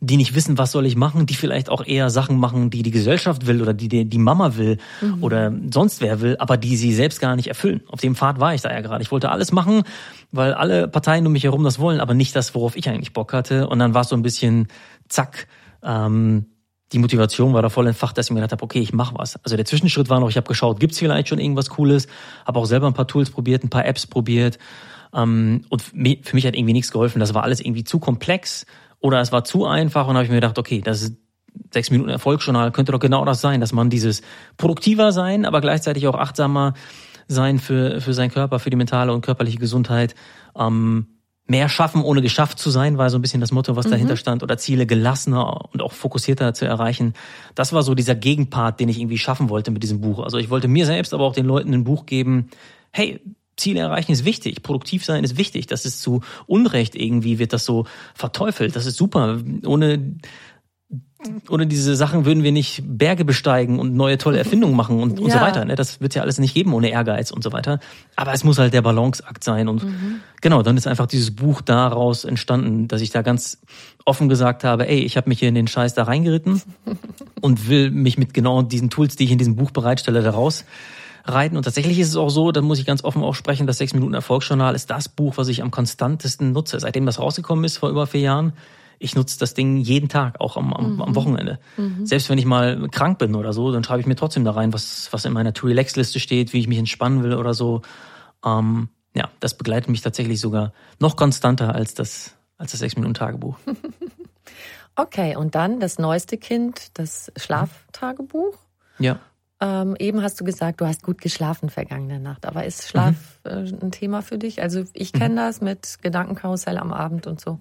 die 0.00 0.16
nicht 0.16 0.34
wissen, 0.34 0.58
was 0.58 0.72
soll 0.72 0.86
ich 0.86 0.96
machen, 0.96 1.26
die 1.26 1.34
vielleicht 1.34 1.68
auch 1.68 1.84
eher 1.84 2.10
Sachen 2.10 2.38
machen, 2.38 2.70
die 2.70 2.82
die 2.82 2.90
Gesellschaft 2.90 3.46
will 3.46 3.62
oder 3.62 3.72
die 3.72 3.88
die, 3.88 4.04
die 4.04 4.18
Mama 4.18 4.56
will 4.56 4.78
mhm. 5.00 5.22
oder 5.22 5.52
sonst 5.72 6.00
wer 6.00 6.20
will, 6.20 6.36
aber 6.38 6.56
die 6.56 6.76
sie 6.76 6.92
selbst 6.92 7.20
gar 7.20 7.36
nicht 7.36 7.48
erfüllen. 7.48 7.82
Auf 7.88 8.00
dem 8.00 8.14
Pfad 8.14 8.40
war 8.40 8.54
ich 8.54 8.62
da 8.62 8.72
ja 8.72 8.80
gerade. 8.80 9.02
Ich 9.02 9.10
wollte 9.10 9.30
alles 9.30 9.52
machen, 9.52 9.84
weil 10.32 10.52
alle 10.54 10.88
Parteien 10.88 11.26
um 11.26 11.32
mich 11.32 11.44
herum 11.44 11.64
das 11.64 11.78
wollen, 11.78 12.00
aber 12.00 12.14
nicht 12.14 12.34
das, 12.34 12.54
worauf 12.54 12.76
ich 12.76 12.88
eigentlich 12.88 13.12
Bock 13.12 13.32
hatte. 13.32 13.68
Und 13.68 13.78
dann 13.78 13.94
war 13.94 14.02
es 14.02 14.08
so 14.08 14.16
ein 14.16 14.22
bisschen 14.22 14.68
zack. 15.08 15.46
Ähm, 15.82 16.46
die 16.92 16.98
Motivation 16.98 17.52
war 17.52 17.62
da 17.62 17.68
voll 17.68 17.86
entfacht, 17.88 18.16
dass 18.16 18.26
ich 18.26 18.30
mir 18.30 18.36
gedacht 18.36 18.52
habe, 18.52 18.62
okay, 18.62 18.78
ich 18.78 18.92
mache 18.92 19.14
was. 19.16 19.36
Also 19.44 19.56
der 19.56 19.64
Zwischenschritt 19.64 20.08
war 20.08 20.20
noch, 20.20 20.28
ich 20.28 20.36
habe 20.36 20.46
geschaut, 20.46 20.78
gibt's 20.78 20.98
vielleicht 20.98 21.28
schon 21.28 21.38
irgendwas 21.38 21.70
Cooles, 21.70 22.06
habe 22.44 22.58
auch 22.58 22.66
selber 22.66 22.86
ein 22.86 22.94
paar 22.94 23.08
Tools 23.08 23.30
probiert, 23.30 23.64
ein 23.64 23.70
paar 23.70 23.86
Apps 23.86 24.06
probiert. 24.06 24.58
Ähm, 25.12 25.64
und 25.68 25.82
für 25.82 25.96
mich 25.96 26.46
hat 26.46 26.54
irgendwie 26.54 26.72
nichts 26.72 26.92
geholfen. 26.92 27.18
Das 27.18 27.34
war 27.34 27.42
alles 27.42 27.60
irgendwie 27.60 27.84
zu 27.84 27.98
komplex 27.98 28.66
oder 29.00 29.20
es 29.20 29.32
war 29.32 29.44
zu 29.44 29.66
einfach 29.66 30.06
und 30.06 30.14
habe 30.14 30.24
ich 30.24 30.30
mir 30.30 30.36
gedacht, 30.36 30.58
okay, 30.58 30.80
das 30.80 31.02
ist 31.02 31.16
sechs 31.72 31.90
Minuten 31.90 32.10
Erfolgsjournal, 32.10 32.70
könnte 32.70 32.92
doch 32.92 33.00
genau 33.00 33.24
das 33.24 33.40
sein, 33.40 33.60
dass 33.60 33.72
man 33.72 33.90
dieses 33.90 34.22
produktiver 34.56 35.10
sein, 35.12 35.44
aber 35.44 35.60
gleichzeitig 35.60 36.06
auch 36.06 36.14
achtsamer 36.14 36.74
sein 37.28 37.58
für, 37.58 38.00
für 38.00 38.14
seinen 38.14 38.30
Körper, 38.30 38.58
für 38.58 38.70
die 38.70 38.76
mentale 38.76 39.12
und 39.12 39.22
körperliche 39.22 39.58
Gesundheit. 39.58 40.14
Ähm, 40.56 41.06
mehr 41.46 41.68
schaffen, 41.68 42.02
ohne 42.02 42.22
geschafft 42.22 42.58
zu 42.58 42.70
sein, 42.70 42.98
war 42.98 43.08
so 43.10 43.18
ein 43.18 43.22
bisschen 43.22 43.40
das 43.40 43.52
Motto, 43.52 43.76
was 43.76 43.86
mhm. 43.86 43.90
dahinter 43.92 44.16
stand, 44.16 44.42
oder 44.42 44.58
Ziele 44.58 44.86
gelassener 44.86 45.72
und 45.72 45.80
auch 45.80 45.92
fokussierter 45.92 46.54
zu 46.54 46.64
erreichen. 46.64 47.14
Das 47.54 47.72
war 47.72 47.82
so 47.82 47.94
dieser 47.94 48.14
Gegenpart, 48.14 48.80
den 48.80 48.88
ich 48.88 48.98
irgendwie 48.98 49.18
schaffen 49.18 49.48
wollte 49.48 49.70
mit 49.70 49.82
diesem 49.82 50.00
Buch. 50.00 50.20
Also 50.20 50.38
ich 50.38 50.50
wollte 50.50 50.68
mir 50.68 50.86
selbst, 50.86 51.14
aber 51.14 51.24
auch 51.24 51.34
den 51.34 51.46
Leuten 51.46 51.72
ein 51.72 51.84
Buch 51.84 52.06
geben, 52.06 52.48
hey, 52.90 53.20
Ziele 53.56 53.80
erreichen 53.80 54.12
ist 54.12 54.24
wichtig, 54.24 54.62
produktiv 54.62 55.04
sein 55.04 55.24
ist 55.24 55.38
wichtig. 55.38 55.66
Das 55.66 55.86
ist 55.86 56.02
zu 56.02 56.20
Unrecht 56.46 56.94
irgendwie, 56.94 57.38
wird 57.38 57.54
das 57.54 57.64
so 57.64 57.86
verteufelt. 58.14 58.76
Das 58.76 58.84
ist 58.84 58.96
super. 58.96 59.40
Ohne 59.64 60.16
ohne 61.48 61.66
diese 61.66 61.96
Sachen 61.96 62.24
würden 62.24 62.42
wir 62.42 62.52
nicht 62.52 62.82
Berge 62.84 63.24
besteigen 63.24 63.78
und 63.78 63.94
neue 63.94 64.18
tolle 64.18 64.38
Erfindungen 64.38 64.76
machen 64.76 65.00
und, 65.00 65.20
und 65.20 65.28
ja. 65.28 65.34
so 65.34 65.40
weiter. 65.40 65.64
Ne? 65.64 65.74
Das 65.74 66.00
wird 66.00 66.14
ja 66.14 66.22
alles 66.22 66.38
nicht 66.38 66.54
geben 66.54 66.74
ohne 66.74 66.90
Ehrgeiz 66.90 67.30
und 67.30 67.42
so 67.42 67.52
weiter. 67.52 67.80
Aber 68.16 68.32
es 68.32 68.44
muss 68.44 68.58
halt 68.58 68.72
der 68.74 68.82
Balanceakt 68.82 69.44
sein. 69.44 69.68
Und 69.68 69.84
mhm. 69.84 70.20
genau, 70.40 70.62
dann 70.62 70.76
ist 70.76 70.86
einfach 70.86 71.06
dieses 71.06 71.34
Buch 71.34 71.60
daraus 71.60 72.24
entstanden, 72.24 72.88
dass 72.88 73.00
ich 73.00 73.10
da 73.10 73.22
ganz 73.22 73.58
offen 74.04 74.28
gesagt 74.28 74.64
habe, 74.64 74.88
ey, 74.88 75.00
ich 75.00 75.16
habe 75.16 75.28
mich 75.28 75.38
hier 75.38 75.48
in 75.48 75.54
den 75.54 75.68
Scheiß 75.68 75.94
da 75.94 76.04
reingeritten 76.04 76.62
und 77.40 77.68
will 77.68 77.90
mich 77.90 78.18
mit 78.18 78.34
genau 78.34 78.62
diesen 78.62 78.90
Tools, 78.90 79.16
die 79.16 79.24
ich 79.24 79.30
in 79.30 79.38
diesem 79.38 79.56
Buch 79.56 79.70
bereitstelle, 79.70 80.22
daraus 80.22 80.64
reiten. 81.24 81.56
Und 81.56 81.64
tatsächlich 81.64 81.98
ist 81.98 82.08
es 82.08 82.16
auch 82.16 82.30
so, 82.30 82.52
da 82.52 82.60
muss 82.60 82.78
ich 82.78 82.86
ganz 82.86 83.04
offen 83.04 83.22
auch 83.22 83.34
sprechen, 83.34 83.66
das 83.66 83.78
6 83.78 83.94
Minuten 83.94 84.14
Erfolgsjournal 84.14 84.74
ist 84.74 84.90
das 84.90 85.08
Buch, 85.08 85.36
was 85.36 85.48
ich 85.48 85.62
am 85.62 85.70
konstantesten 85.70 86.52
nutze. 86.52 86.78
Seitdem 86.80 87.06
das 87.06 87.18
rausgekommen 87.18 87.64
ist, 87.64 87.78
vor 87.78 87.90
über 87.90 88.06
vier 88.06 88.20
Jahren, 88.20 88.52
ich 88.98 89.14
nutze 89.14 89.38
das 89.38 89.54
Ding 89.54 89.76
jeden 89.78 90.08
Tag, 90.08 90.40
auch 90.40 90.56
am, 90.56 90.72
am, 90.72 90.94
mhm. 90.94 91.02
am 91.02 91.14
Wochenende. 91.14 91.58
Mhm. 91.76 92.06
Selbst 92.06 92.28
wenn 92.30 92.38
ich 92.38 92.44
mal 92.44 92.88
krank 92.90 93.18
bin 93.18 93.34
oder 93.34 93.52
so, 93.52 93.72
dann 93.72 93.84
schreibe 93.84 94.00
ich 94.00 94.06
mir 94.06 94.16
trotzdem 94.16 94.44
da 94.44 94.52
rein, 94.52 94.72
was, 94.72 95.08
was 95.12 95.24
in 95.24 95.32
meiner 95.32 95.52
To-Relax-Liste 95.52 96.20
steht, 96.20 96.52
wie 96.52 96.60
ich 96.60 96.68
mich 96.68 96.78
entspannen 96.78 97.22
will 97.22 97.34
oder 97.34 97.54
so. 97.54 97.82
Ähm, 98.44 98.88
ja, 99.14 99.30
das 99.40 99.56
begleitet 99.56 99.88
mich 99.88 100.02
tatsächlich 100.02 100.40
sogar 100.40 100.72
noch 100.98 101.16
konstanter 101.16 101.74
als 101.74 101.94
das, 101.94 102.34
als 102.58 102.72
das 102.72 102.82
6-Minuten-Tagebuch. 102.82 103.56
okay, 104.96 105.36
und 105.36 105.54
dann 105.54 105.80
das 105.80 105.98
neueste 105.98 106.36
Kind, 106.36 106.98
das 106.98 107.32
Schlaftagebuch. 107.36 108.58
Ja. 108.98 109.18
Ähm, 109.58 109.96
eben 109.98 110.22
hast 110.22 110.38
du 110.38 110.44
gesagt, 110.44 110.82
du 110.82 110.86
hast 110.86 111.02
gut 111.02 111.20
geschlafen 111.20 111.70
vergangene 111.70 112.20
Nacht. 112.20 112.44
Aber 112.44 112.64
ist 112.64 112.88
Schlaf 112.88 113.40
mhm. 113.44 113.50
äh, 113.50 113.84
ein 113.84 113.90
Thema 113.90 114.20
für 114.20 114.36
dich? 114.36 114.60
Also 114.60 114.84
ich 114.92 115.12
kenne 115.12 115.30
mhm. 115.30 115.36
das 115.36 115.60
mit 115.62 115.98
Gedankenkarussell 116.02 116.76
am 116.76 116.92
Abend 116.92 117.26
und 117.26 117.40
so. 117.40 117.60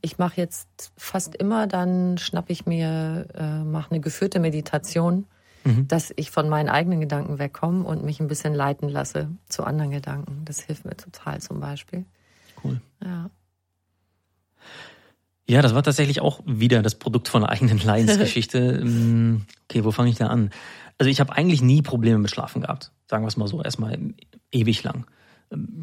Ich 0.00 0.18
mache 0.18 0.36
jetzt 0.36 0.92
fast 0.96 1.34
immer, 1.36 1.66
dann 1.66 2.18
schnappe 2.18 2.52
ich 2.52 2.66
mir, 2.66 3.26
äh, 3.34 3.64
mache 3.64 3.90
eine 3.90 4.00
geführte 4.00 4.40
Meditation 4.40 5.26
dass 5.88 6.12
ich 6.14 6.30
von 6.30 6.48
meinen 6.48 6.68
eigenen 6.68 7.00
Gedanken 7.00 7.38
wegkomme 7.38 7.84
und 7.84 8.04
mich 8.04 8.20
ein 8.20 8.28
bisschen 8.28 8.54
leiten 8.54 8.88
lasse 8.88 9.28
zu 9.48 9.64
anderen 9.64 9.90
Gedanken. 9.90 10.42
Das 10.44 10.60
hilft 10.60 10.84
mir 10.84 10.96
total 10.96 11.40
zum 11.40 11.60
Beispiel. 11.60 12.04
Cool. 12.62 12.80
Ja. 13.02 13.30
Ja, 15.48 15.62
das 15.62 15.74
war 15.74 15.82
tatsächlich 15.82 16.20
auch 16.20 16.40
wieder 16.44 16.82
das 16.82 16.96
Produkt 16.96 17.28
von 17.28 17.42
einer 17.42 17.52
eigenen 17.52 17.78
Leidensgeschichte. 17.78 18.80
Ähm, 18.86 19.46
okay, 19.68 19.84
wo 19.84 19.90
fange 19.90 20.10
ich 20.10 20.16
da 20.16 20.28
an? 20.28 20.50
Also 20.98 21.10
ich 21.10 21.20
habe 21.20 21.32
eigentlich 21.32 21.62
nie 21.62 21.82
Probleme 21.82 22.18
mit 22.18 22.30
Schlafen 22.30 22.62
gehabt. 22.62 22.92
Sagen 23.08 23.24
wir 23.24 23.28
es 23.28 23.36
mal 23.36 23.48
so, 23.48 23.62
erstmal 23.62 23.98
ewig 24.52 24.82
lang. 24.82 25.06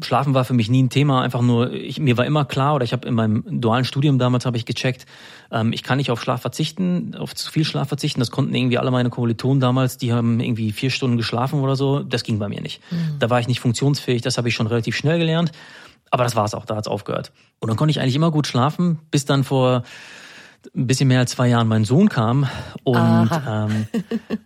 Schlafen 0.02 0.34
war 0.34 0.44
für 0.44 0.52
mich 0.52 0.68
nie 0.68 0.82
ein 0.82 0.90
Thema, 0.90 1.22
einfach 1.22 1.40
nur, 1.40 1.72
ich, 1.72 1.98
mir 1.98 2.18
war 2.18 2.26
immer 2.26 2.44
klar, 2.44 2.74
oder 2.74 2.84
ich 2.84 2.92
habe 2.92 3.08
in 3.08 3.14
meinem 3.14 3.60
dualen 3.60 3.86
Studium 3.86 4.18
damals 4.18 4.44
habe 4.44 4.58
ich 4.58 4.66
gecheckt, 4.66 5.06
ähm, 5.50 5.72
ich 5.72 5.82
kann 5.82 5.96
nicht 5.96 6.10
auf 6.10 6.20
Schlaf 6.20 6.42
verzichten, 6.42 7.14
auf 7.16 7.34
zu 7.34 7.50
viel 7.50 7.64
Schlaf 7.64 7.88
verzichten. 7.88 8.20
Das 8.20 8.30
konnten 8.30 8.54
irgendwie 8.54 8.76
alle 8.76 8.90
meine 8.90 9.08
Kommilitonen 9.08 9.60
damals, 9.60 9.96
die 9.96 10.12
haben 10.12 10.40
irgendwie 10.40 10.72
vier 10.72 10.90
Stunden 10.90 11.16
geschlafen 11.16 11.60
oder 11.60 11.76
so. 11.76 12.00
Das 12.00 12.24
ging 12.24 12.38
bei 12.38 12.48
mir 12.48 12.60
nicht. 12.60 12.82
Mhm. 12.90 13.18
Da 13.18 13.30
war 13.30 13.40
ich 13.40 13.48
nicht 13.48 13.60
funktionsfähig, 13.60 14.20
das 14.20 14.36
habe 14.36 14.48
ich 14.48 14.54
schon 14.54 14.66
relativ 14.66 14.96
schnell 14.96 15.18
gelernt. 15.18 15.52
Aber 16.10 16.24
das 16.24 16.36
war's 16.36 16.54
auch, 16.54 16.66
da 16.66 16.76
hat's 16.76 16.86
aufgehört. 16.86 17.32
Und 17.58 17.68
dann 17.68 17.76
konnte 17.76 17.90
ich 17.90 18.00
eigentlich 18.00 18.16
immer 18.16 18.30
gut 18.30 18.46
schlafen, 18.46 18.98
bis 19.10 19.24
dann 19.24 19.44
vor 19.44 19.82
ein 20.74 20.86
bisschen 20.86 21.08
mehr 21.08 21.20
als 21.20 21.32
zwei 21.32 21.48
Jahren 21.48 21.68
mein 21.68 21.84
Sohn 21.84 22.08
kam 22.08 22.48
und 22.84 23.30
ähm, 23.48 23.86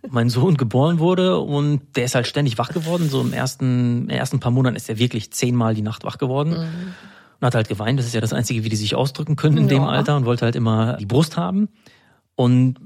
mein 0.09 0.31
Sohn 0.31 0.57
geboren 0.57 0.99
wurde 0.99 1.39
und 1.39 1.81
der 1.97 2.05
ist 2.05 2.15
halt 2.15 2.27
ständig 2.27 2.59
wach 2.59 2.71
geworden. 2.71 3.09
So 3.09 3.21
im 3.21 3.33
ersten, 3.33 4.09
ersten 4.11 4.41
paar 4.41 4.53
Monaten 4.53 4.77
ist 4.77 4.89
er 4.89 4.99
wirklich 4.99 5.33
zehnmal 5.33 5.75
die 5.75 5.83
Nacht 5.83 6.05
wach 6.05 6.19
geworden. 6.19 6.51
Mhm. 6.51 6.95
Und 7.41 7.47
hat 7.47 7.55
halt 7.55 7.69
geweint, 7.69 7.99
das 8.01 8.07
ist 8.07 8.15
ja 8.15 8.21
das 8.21 8.33
Einzige, 8.33 8.65
wie 8.65 8.69
die 8.69 8.77
sich 8.77 8.97
ausdrücken 8.97 9.37
können 9.37 9.59
in 9.59 9.63
ja. 9.65 9.75
dem 9.75 9.85
Alter 9.85 10.17
und 10.17 10.25
wollte 10.25 10.45
halt 10.45 10.57
immer 10.57 10.97
die 10.97 11.07
Brust 11.07 11.37
haben. 11.37 11.69
Und 12.35 12.77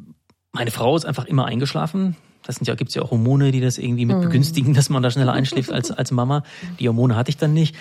meine 0.52 0.70
Frau 0.70 0.94
ist 0.94 1.06
einfach 1.06 1.24
immer 1.24 1.46
eingeschlafen. 1.46 2.16
Das 2.44 2.56
sind 2.56 2.66
ja, 2.66 2.74
gibt's 2.74 2.94
ja 2.94 3.02
auch 3.02 3.10
Hormone, 3.10 3.52
die 3.52 3.60
das 3.60 3.78
irgendwie 3.78 4.04
mit 4.04 4.16
mhm. 4.16 4.22
begünstigen, 4.22 4.74
dass 4.74 4.90
man 4.90 5.02
da 5.02 5.10
schneller 5.10 5.32
einschläft 5.32 5.72
als, 5.72 5.90
als 5.90 6.10
Mama. 6.10 6.42
Die 6.80 6.88
Hormone 6.88 7.16
hatte 7.16 7.30
ich 7.30 7.36
dann 7.36 7.54
nicht. 7.54 7.76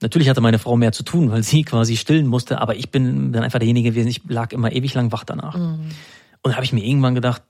Natürlich 0.00 0.28
hatte 0.28 0.40
meine 0.40 0.58
Frau 0.58 0.76
mehr 0.76 0.92
zu 0.92 1.02
tun, 1.02 1.30
weil 1.30 1.42
sie 1.42 1.62
quasi 1.64 1.96
stillen 1.96 2.26
musste, 2.26 2.60
aber 2.60 2.76
ich 2.76 2.90
bin 2.90 3.32
dann 3.32 3.42
einfach 3.42 3.58
derjenige 3.58 3.90
gewesen, 3.90 4.08
ich 4.08 4.22
lag 4.28 4.52
immer 4.52 4.72
ewig 4.72 4.94
lang 4.94 5.12
wach 5.12 5.24
danach. 5.24 5.56
Mhm. 5.56 5.90
Und 6.42 6.50
da 6.50 6.54
habe 6.56 6.64
ich 6.64 6.72
mir 6.72 6.84
irgendwann 6.84 7.14
gedacht, 7.14 7.42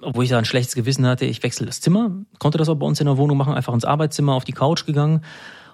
obwohl 0.00 0.24
ich 0.24 0.30
da 0.30 0.38
ein 0.38 0.44
schlechtes 0.44 0.74
Gewissen 0.74 1.06
hatte, 1.06 1.24
ich 1.24 1.42
wechsle 1.42 1.66
das 1.66 1.80
Zimmer, 1.80 2.10
konnte 2.38 2.58
das 2.58 2.68
auch 2.68 2.74
bei 2.74 2.86
uns 2.86 3.00
in 3.00 3.06
der 3.06 3.16
Wohnung 3.16 3.36
machen, 3.36 3.54
einfach 3.54 3.72
ins 3.72 3.84
Arbeitszimmer, 3.84 4.34
auf 4.34 4.44
die 4.44 4.52
Couch 4.52 4.86
gegangen. 4.86 5.22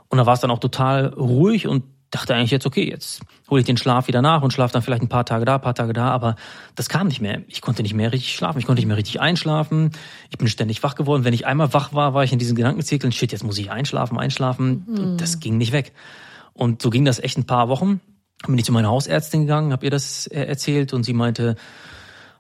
Und 0.09 0.19
da 0.19 0.27
war 0.27 0.35
es 0.35 0.41
dann 0.41 0.51
auch 0.51 0.59
total 0.59 1.07
ruhig 1.07 1.67
und 1.67 1.85
dachte 2.11 2.35
eigentlich 2.35 2.51
jetzt, 2.51 2.67
okay, 2.67 2.89
jetzt 2.89 3.21
hole 3.49 3.61
ich 3.61 3.67
den 3.67 3.77
Schlaf 3.77 4.09
wieder 4.09 4.21
nach 4.21 4.43
und 4.43 4.53
schlafe 4.53 4.73
dann 4.73 4.83
vielleicht 4.83 5.03
ein 5.03 5.09
paar 5.09 5.25
Tage 5.25 5.45
da, 5.45 5.57
ein 5.57 5.61
paar 5.61 5.75
Tage 5.75 5.93
da, 5.93 6.11
aber 6.11 6.37
das 6.75 6.89
kam 6.89 7.07
nicht 7.07 7.21
mehr. 7.21 7.43
Ich 7.47 7.61
konnte 7.61 7.83
nicht 7.83 7.95
mehr 7.95 8.13
richtig 8.13 8.35
schlafen, 8.35 8.59
ich 8.59 8.67
konnte 8.67 8.81
nicht 8.81 8.89
mehr 8.89 8.97
richtig 8.97 9.21
einschlafen. 9.21 9.93
Ich 10.31 10.39
bin 10.39 10.49
ständig 10.49 10.83
wach 10.83 10.97
geworden. 10.97 11.25
Wenn 11.25 11.35
ich 11.35 11.47
einmal 11.47 11.73
wach 11.73 11.93
war, 11.93 12.13
war 12.15 12.25
ich 12.25 12.33
in 12.33 12.39
diesen 12.39 12.57
Gedankenzirkeln, 12.57 13.13
shit, 13.13 13.33
jetzt 13.33 13.45
muss 13.45 13.59
ich 13.59 13.71
einschlafen, 13.71 14.19
einschlafen. 14.19 14.87
Mhm. 14.89 15.17
Das 15.19 15.39
ging 15.41 15.57
nicht 15.57 15.73
weg. 15.73 15.93
Und 16.53 16.83
so 16.83 16.91
ging 16.91 17.05
das 17.05 17.21
echt 17.21 17.39
ein 17.39 17.47
paar 17.47 17.69
Wochen. 17.69 18.01
Dann 18.43 18.53
bin 18.53 18.59
ich 18.59 18.65
zu 18.65 18.73
meiner 18.73 18.89
Hausärztin 18.89 19.43
gegangen, 19.43 19.73
habe 19.73 19.85
ihr 19.85 19.91
das 19.91 20.27
erzählt 20.27 20.93
und 20.93 21.05
sie 21.05 21.13
meinte, 21.13 21.57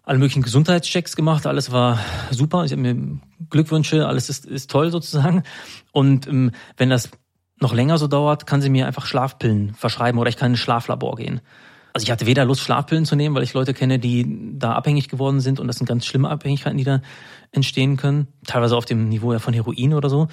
alle 0.03 0.18
möglichen 0.18 0.43
Gesundheitschecks 0.43 1.14
gemacht, 1.14 1.47
alles 1.47 1.71
war 1.71 2.01
super. 2.31 2.64
Ich 2.64 2.73
habe 2.73 2.83
mir 2.83 3.21
Glückwünsche, 3.51 4.09
alles 4.09 4.29
ist, 4.29 4.47
ist 4.47 4.71
toll 4.71 4.91
sozusagen. 4.91 5.45
Und 5.93 6.27
ähm, 6.27 6.51
wenn 6.77 6.91
das 6.91 7.11
noch 7.61 7.75
länger 7.75 7.99
so 7.99 8.07
dauert, 8.07 8.47
kann 8.47 8.63
sie 8.63 8.71
mir 8.71 8.87
einfach 8.87 9.07
Schlafpillen 9.07 9.75
verschreiben 9.75 10.19
oder 10.19 10.31
ich 10.31 10.37
kann 10.37 10.47
in 10.47 10.53
ein 10.55 10.57
Schlaflabor 10.57 11.17
gehen. 11.17 11.41
Also 11.93 12.05
ich 12.05 12.11
hatte 12.11 12.27
weder 12.27 12.45
Lust, 12.45 12.63
Schlafpillen 12.63 13.05
zu 13.05 13.17
nehmen, 13.17 13.35
weil 13.35 13.43
ich 13.43 13.53
Leute 13.53 13.75
kenne, 13.75 13.99
die 13.99 14.55
da 14.59 14.73
abhängig 14.73 15.09
geworden 15.09 15.41
sind 15.41 15.61
und 15.61 15.67
das 15.67 15.77
sind 15.77 15.87
ganz 15.87 16.07
schlimme 16.07 16.29
Abhängigkeiten, 16.29 16.79
die 16.79 16.85
da 16.85 17.01
entstehen 17.53 17.97
können. 17.97 18.29
Teilweise 18.47 18.77
auf 18.77 18.85
dem 18.85 19.09
Niveau 19.09 19.33
ja 19.33 19.39
von 19.39 19.55
Heroin 19.55 19.95
oder 19.95 20.09
so. 20.09 20.29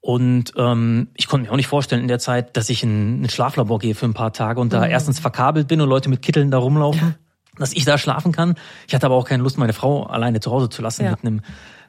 Und 0.00 0.52
ähm, 0.56 1.08
ich 1.14 1.28
konnte 1.28 1.46
mir 1.46 1.52
auch 1.52 1.56
nicht 1.56 1.66
vorstellen 1.66 2.02
in 2.02 2.08
der 2.08 2.18
Zeit, 2.18 2.56
dass 2.56 2.68
ich 2.68 2.82
in 2.82 3.22
ein 3.22 3.28
Schlaflabor 3.28 3.78
gehe 3.78 3.94
für 3.94 4.04
ein 4.06 4.14
paar 4.14 4.32
Tage 4.32 4.60
und 4.60 4.72
da 4.72 4.84
mhm. 4.84 4.90
erstens 4.90 5.18
verkabelt 5.18 5.66
bin 5.66 5.80
und 5.80 5.88
Leute 5.88 6.10
mit 6.10 6.22
Kitteln 6.22 6.50
da 6.50 6.58
rumlaufen, 6.58 7.16
dass 7.58 7.72
ich 7.72 7.84
da 7.84 7.98
schlafen 7.98 8.30
kann. 8.30 8.54
Ich 8.86 8.94
hatte 8.94 9.06
aber 9.06 9.14
auch 9.14 9.26
keine 9.26 9.42
Lust, 9.42 9.58
meine 9.58 9.72
Frau 9.72 10.04
alleine 10.04 10.40
zu 10.40 10.50
Hause 10.50 10.68
zu 10.68 10.82
lassen 10.82 11.04
ja. 11.04 11.12
mit 11.12 11.20
einem 11.24 11.40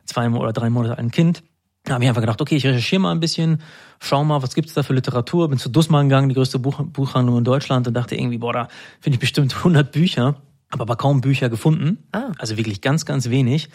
zwei 0.05 0.29
oder 0.29 0.53
drei 0.53 0.69
Monate 0.69 0.97
alten 0.97 1.11
Kind. 1.11 1.43
Da 1.85 1.93
habe 1.93 2.03
ich 2.03 2.09
einfach 2.09 2.21
gedacht, 2.21 2.41
okay, 2.41 2.55
ich 2.55 2.65
recherchiere 2.65 2.99
mal 2.99 3.11
ein 3.11 3.19
bisschen, 3.19 3.61
schau 3.99 4.23
mal, 4.23 4.41
was 4.41 4.55
gibt's 4.55 4.73
da 4.73 4.81
für 4.81 4.93
Literatur. 4.93 5.47
Bin 5.49 5.59
zu 5.59 5.69
Dussmann 5.69 6.09
gegangen, 6.09 6.29
die 6.29 6.35
größte 6.35 6.57
Buch 6.57 6.81
Buchhandlung 6.83 7.37
in 7.37 7.43
Deutschland 7.43 7.87
und 7.87 7.93
dachte 7.93 8.15
irgendwie, 8.15 8.39
boah, 8.39 8.53
da 8.53 8.67
finde 8.99 9.15
ich 9.15 9.19
bestimmt 9.19 9.55
100 9.57 9.91
Bücher, 9.91 10.35
habe 10.71 10.81
aber 10.81 10.95
kaum 10.95 11.21
Bücher 11.21 11.47
gefunden. 11.49 11.99
Ah. 12.11 12.31
Also 12.39 12.57
wirklich 12.57 12.81
ganz, 12.81 13.05
ganz 13.05 13.29
wenig 13.29 13.69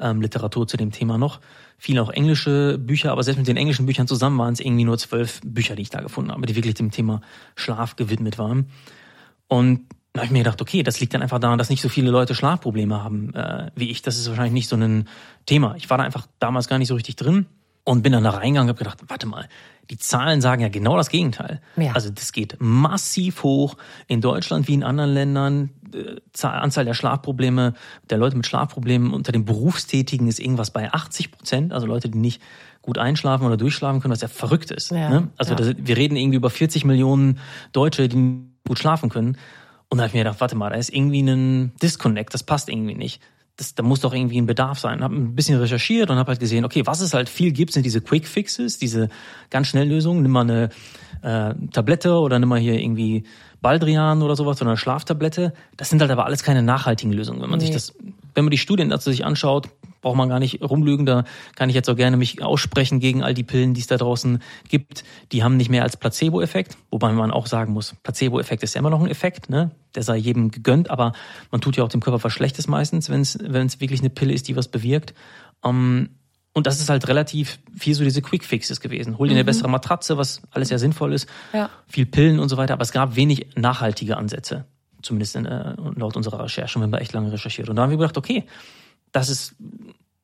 ähm, 0.00 0.20
Literatur 0.20 0.66
zu 0.66 0.76
dem 0.76 0.90
Thema 0.90 1.18
noch. 1.18 1.40
Viele 1.78 2.02
auch 2.02 2.10
englische 2.10 2.78
Bücher, 2.78 3.12
aber 3.12 3.22
selbst 3.22 3.38
mit 3.38 3.48
den 3.48 3.56
englischen 3.56 3.86
Büchern 3.86 4.08
zusammen 4.08 4.38
waren 4.38 4.52
es 4.52 4.60
irgendwie 4.60 4.84
nur 4.84 4.98
zwölf 4.98 5.40
Bücher, 5.44 5.76
die 5.76 5.82
ich 5.82 5.90
da 5.90 6.00
gefunden 6.00 6.32
habe, 6.32 6.44
die 6.46 6.56
wirklich 6.56 6.74
dem 6.74 6.90
Thema 6.90 7.20
Schlaf 7.54 7.94
gewidmet 7.94 8.38
waren. 8.38 8.66
Und 9.46 9.86
da 10.12 10.20
habe 10.20 10.26
ich 10.26 10.32
mir 10.32 10.40
gedacht, 10.40 10.60
okay, 10.60 10.82
das 10.82 11.00
liegt 11.00 11.14
dann 11.14 11.22
einfach 11.22 11.38
daran, 11.38 11.58
dass 11.58 11.70
nicht 11.70 11.80
so 11.80 11.88
viele 11.88 12.10
Leute 12.10 12.34
Schlafprobleme 12.34 13.02
haben 13.02 13.34
äh, 13.34 13.70
wie 13.74 13.90
ich. 13.90 14.02
Das 14.02 14.18
ist 14.18 14.28
wahrscheinlich 14.28 14.52
nicht 14.52 14.68
so 14.68 14.76
ein 14.76 15.08
Thema. 15.46 15.74
Ich 15.76 15.88
war 15.88 15.98
da 15.98 16.04
einfach 16.04 16.26
damals 16.38 16.68
gar 16.68 16.78
nicht 16.78 16.88
so 16.88 16.94
richtig 16.94 17.16
drin 17.16 17.46
und 17.84 18.02
bin 18.02 18.12
dann 18.12 18.22
da 18.22 18.30
reingegangen 18.30 18.68
und 18.70 18.76
habe 18.76 18.84
gedacht, 18.84 18.98
warte 19.08 19.26
mal, 19.26 19.48
die 19.90 19.96
Zahlen 19.96 20.40
sagen 20.40 20.62
ja 20.62 20.68
genau 20.68 20.96
das 20.96 21.08
Gegenteil. 21.08 21.60
Ja. 21.76 21.92
Also 21.92 22.10
das 22.10 22.32
geht 22.32 22.56
massiv 22.60 23.42
hoch 23.42 23.76
in 24.06 24.20
Deutschland 24.20 24.68
wie 24.68 24.74
in 24.74 24.84
anderen 24.84 25.12
Ländern. 25.12 25.70
Äh, 25.94 26.46
Anzahl 26.46 26.84
der 26.84 26.94
Schlafprobleme, 26.94 27.74
der 28.10 28.18
Leute 28.18 28.36
mit 28.36 28.46
Schlafproblemen 28.46 29.12
unter 29.12 29.32
den 29.32 29.44
Berufstätigen 29.44 30.28
ist 30.28 30.40
irgendwas 30.40 30.70
bei 30.70 30.92
80 30.92 31.32
Prozent. 31.32 31.72
Also 31.72 31.86
Leute, 31.86 32.10
die 32.10 32.18
nicht 32.18 32.42
gut 32.82 32.98
einschlafen 32.98 33.46
oder 33.46 33.56
durchschlafen 33.56 34.00
können, 34.00 34.12
was 34.12 34.20
ja 34.20 34.28
verrückt 34.28 34.70
ist. 34.70 34.90
Ja, 34.90 35.08
ne? 35.08 35.28
Also 35.36 35.52
ja. 35.52 35.56
das, 35.56 35.74
wir 35.78 35.96
reden 35.96 36.16
irgendwie 36.16 36.36
über 36.36 36.50
40 36.50 36.84
Millionen 36.84 37.38
Deutsche, 37.72 38.08
die 38.08 38.42
gut 38.66 38.78
schlafen 38.78 39.08
können. 39.08 39.36
Und 39.92 39.98
da 39.98 40.04
habe 40.04 40.08
ich 40.08 40.14
mir 40.14 40.20
gedacht, 40.20 40.40
warte 40.40 40.56
mal, 40.56 40.70
da 40.70 40.76
ist 40.76 40.88
irgendwie 40.88 41.20
ein 41.20 41.72
Disconnect, 41.82 42.32
das 42.32 42.42
passt 42.44 42.70
irgendwie 42.70 42.94
nicht. 42.94 43.20
Das, 43.58 43.74
da 43.74 43.82
muss 43.82 44.00
doch 44.00 44.14
irgendwie 44.14 44.40
ein 44.40 44.46
Bedarf 44.46 44.78
sein. 44.78 45.04
Habe 45.04 45.14
ein 45.14 45.34
bisschen 45.34 45.58
recherchiert 45.58 46.08
und 46.08 46.16
habe 46.16 46.28
halt 46.28 46.40
gesehen, 46.40 46.64
okay, 46.64 46.86
was 46.86 47.02
es 47.02 47.12
halt 47.12 47.28
viel 47.28 47.52
gibt, 47.52 47.74
sind 47.74 47.84
diese 47.84 48.00
Quick 48.00 48.26
Fixes, 48.26 48.78
diese 48.78 49.10
ganz 49.50 49.66
schnell 49.66 49.86
Lösungen. 49.86 50.22
Nimm 50.22 50.30
mal 50.30 50.48
eine 50.48 50.70
äh, 51.20 51.54
Tablette 51.72 52.14
oder 52.14 52.38
nimm 52.38 52.48
mal 52.48 52.58
hier 52.58 52.80
irgendwie 52.80 53.24
Baldrian 53.60 54.22
oder 54.22 54.34
sowas 54.34 54.62
oder 54.62 54.70
eine 54.70 54.78
Schlaftablette. 54.78 55.52
Das 55.76 55.90
sind 55.90 56.00
halt 56.00 56.10
aber 56.10 56.24
alles 56.24 56.42
keine 56.42 56.62
nachhaltigen 56.62 57.12
Lösungen. 57.12 57.42
Wenn 57.42 57.50
man 57.50 57.58
nee. 57.58 57.66
sich 57.66 57.74
das, 57.74 57.92
wenn 58.34 58.46
man 58.46 58.50
die 58.50 58.56
Studien 58.56 58.88
dazu 58.88 59.10
sich 59.10 59.26
anschaut, 59.26 59.68
braucht 60.02 60.16
man 60.16 60.28
gar 60.28 60.38
nicht 60.38 60.62
rumlügen. 60.62 61.06
Da 61.06 61.24
kann 61.56 61.70
ich 61.70 61.74
jetzt 61.74 61.88
auch 61.88 61.96
gerne 61.96 62.18
mich 62.18 62.42
aussprechen 62.42 63.00
gegen 63.00 63.22
all 63.22 63.32
die 63.32 63.42
Pillen, 63.42 63.72
die 63.72 63.80
es 63.80 63.86
da 63.86 63.96
draußen 63.96 64.40
gibt. 64.68 65.04
Die 65.32 65.42
haben 65.42 65.56
nicht 65.56 65.70
mehr 65.70 65.82
als 65.82 65.96
Placebo-Effekt, 65.96 66.76
wobei 66.90 67.12
man 67.12 67.30
auch 67.30 67.46
sagen 67.46 67.72
muss, 67.72 67.94
Placebo-Effekt 68.02 68.62
ist 68.62 68.74
ja 68.74 68.80
immer 68.80 68.90
noch 68.90 69.00
ein 69.00 69.08
Effekt, 69.08 69.48
ne? 69.48 69.70
Der 69.94 70.02
sei 70.02 70.16
jedem 70.16 70.50
gegönnt, 70.50 70.90
aber 70.90 71.12
man 71.50 71.60
tut 71.60 71.76
ja 71.76 71.84
auch 71.84 71.88
dem 71.88 72.00
Körper 72.00 72.22
was 72.22 72.32
Schlechtes 72.32 72.68
meistens, 72.68 73.08
wenn 73.08 73.20
es 73.22 73.38
wenn 73.40 73.66
es 73.66 73.80
wirklich 73.80 74.00
eine 74.00 74.10
Pille 74.10 74.32
ist, 74.32 74.48
die 74.48 74.56
was 74.56 74.68
bewirkt. 74.68 75.14
Ähm, 75.64 76.10
und 76.54 76.66
das 76.66 76.80
ist 76.80 76.90
halt 76.90 77.08
relativ 77.08 77.58
viel 77.76 77.94
so 77.94 78.04
diese 78.04 78.20
Quick 78.20 78.44
Fixes 78.44 78.80
gewesen. 78.80 79.16
Hol 79.18 79.28
dir 79.28 79.34
eine 79.34 79.42
mhm. 79.42 79.46
bessere 79.46 79.70
Matratze, 79.70 80.18
was 80.18 80.42
alles 80.50 80.68
ja 80.68 80.78
sinnvoll 80.78 81.14
ist. 81.14 81.26
Ja. 81.52 81.70
Viel 81.86 82.04
Pillen 82.04 82.38
und 82.38 82.48
so 82.48 82.56
weiter. 82.58 82.74
Aber 82.74 82.82
es 82.82 82.92
gab 82.92 83.16
wenig 83.16 83.46
nachhaltige 83.56 84.18
Ansätze. 84.18 84.66
Zumindest 85.00 85.34
in, 85.36 85.46
äh, 85.46 85.74
laut 85.96 86.14
unserer 86.14 86.44
Recherche. 86.44 86.78
Und 86.78 86.90
wir 86.90 87.00
echt 87.00 87.14
lange 87.14 87.32
recherchiert. 87.32 87.70
Und 87.70 87.76
da 87.76 87.82
haben 87.82 87.90
wir 87.90 87.96
gedacht, 87.96 88.18
okay, 88.18 88.44
das 89.12 89.28
ist 89.28 89.54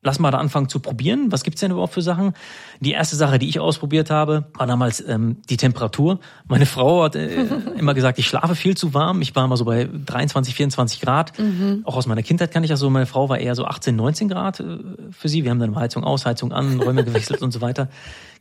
lass 0.01 0.19
mal 0.19 0.31
da 0.31 0.37
anfangen 0.37 0.69
zu 0.69 0.79
probieren. 0.79 1.31
Was 1.31 1.43
gibt's 1.43 1.59
denn 1.59 1.71
überhaupt 1.71 1.93
für 1.93 2.01
Sachen? 2.01 2.33
Die 2.79 2.91
erste 2.91 3.15
Sache, 3.15 3.37
die 3.37 3.49
ich 3.49 3.59
ausprobiert 3.59 4.09
habe, 4.09 4.45
war 4.53 4.65
damals 4.65 5.05
ähm, 5.05 5.37
die 5.49 5.57
Temperatur. 5.57 6.19
Meine 6.47 6.65
Frau 6.65 7.03
hat 7.03 7.15
äh, 7.15 7.45
immer 7.77 7.93
gesagt, 7.93 8.17
ich 8.17 8.27
schlafe 8.27 8.55
viel 8.55 8.77
zu 8.77 8.93
warm. 8.93 9.21
Ich 9.21 9.35
war 9.35 9.43
immer 9.45 9.57
so 9.57 9.65
bei 9.65 9.89
23, 10.05 10.55
24 10.55 11.01
Grad. 11.01 11.37
Mhm. 11.37 11.81
Auch 11.83 11.97
aus 11.97 12.07
meiner 12.07 12.23
Kindheit 12.23 12.51
kann 12.51 12.63
ich 12.63 12.69
das 12.69 12.79
so. 12.79 12.89
Meine 12.89 13.05
Frau 13.05 13.27
war 13.27 13.39
eher 13.39 13.55
so 13.55 13.65
18, 13.65 13.95
19 13.95 14.29
Grad 14.29 14.61
äh, 14.61 14.77
für 15.11 15.27
sie. 15.27 15.43
Wir 15.43 15.51
haben 15.51 15.59
dann 15.59 15.75
Heizung 15.75 16.03
aus, 16.03 16.25
Heizung 16.25 16.53
an, 16.53 16.79
Räume 16.79 17.03
gewechselt 17.03 17.41
und 17.41 17.51
so 17.51 17.59
weiter. 17.59 17.89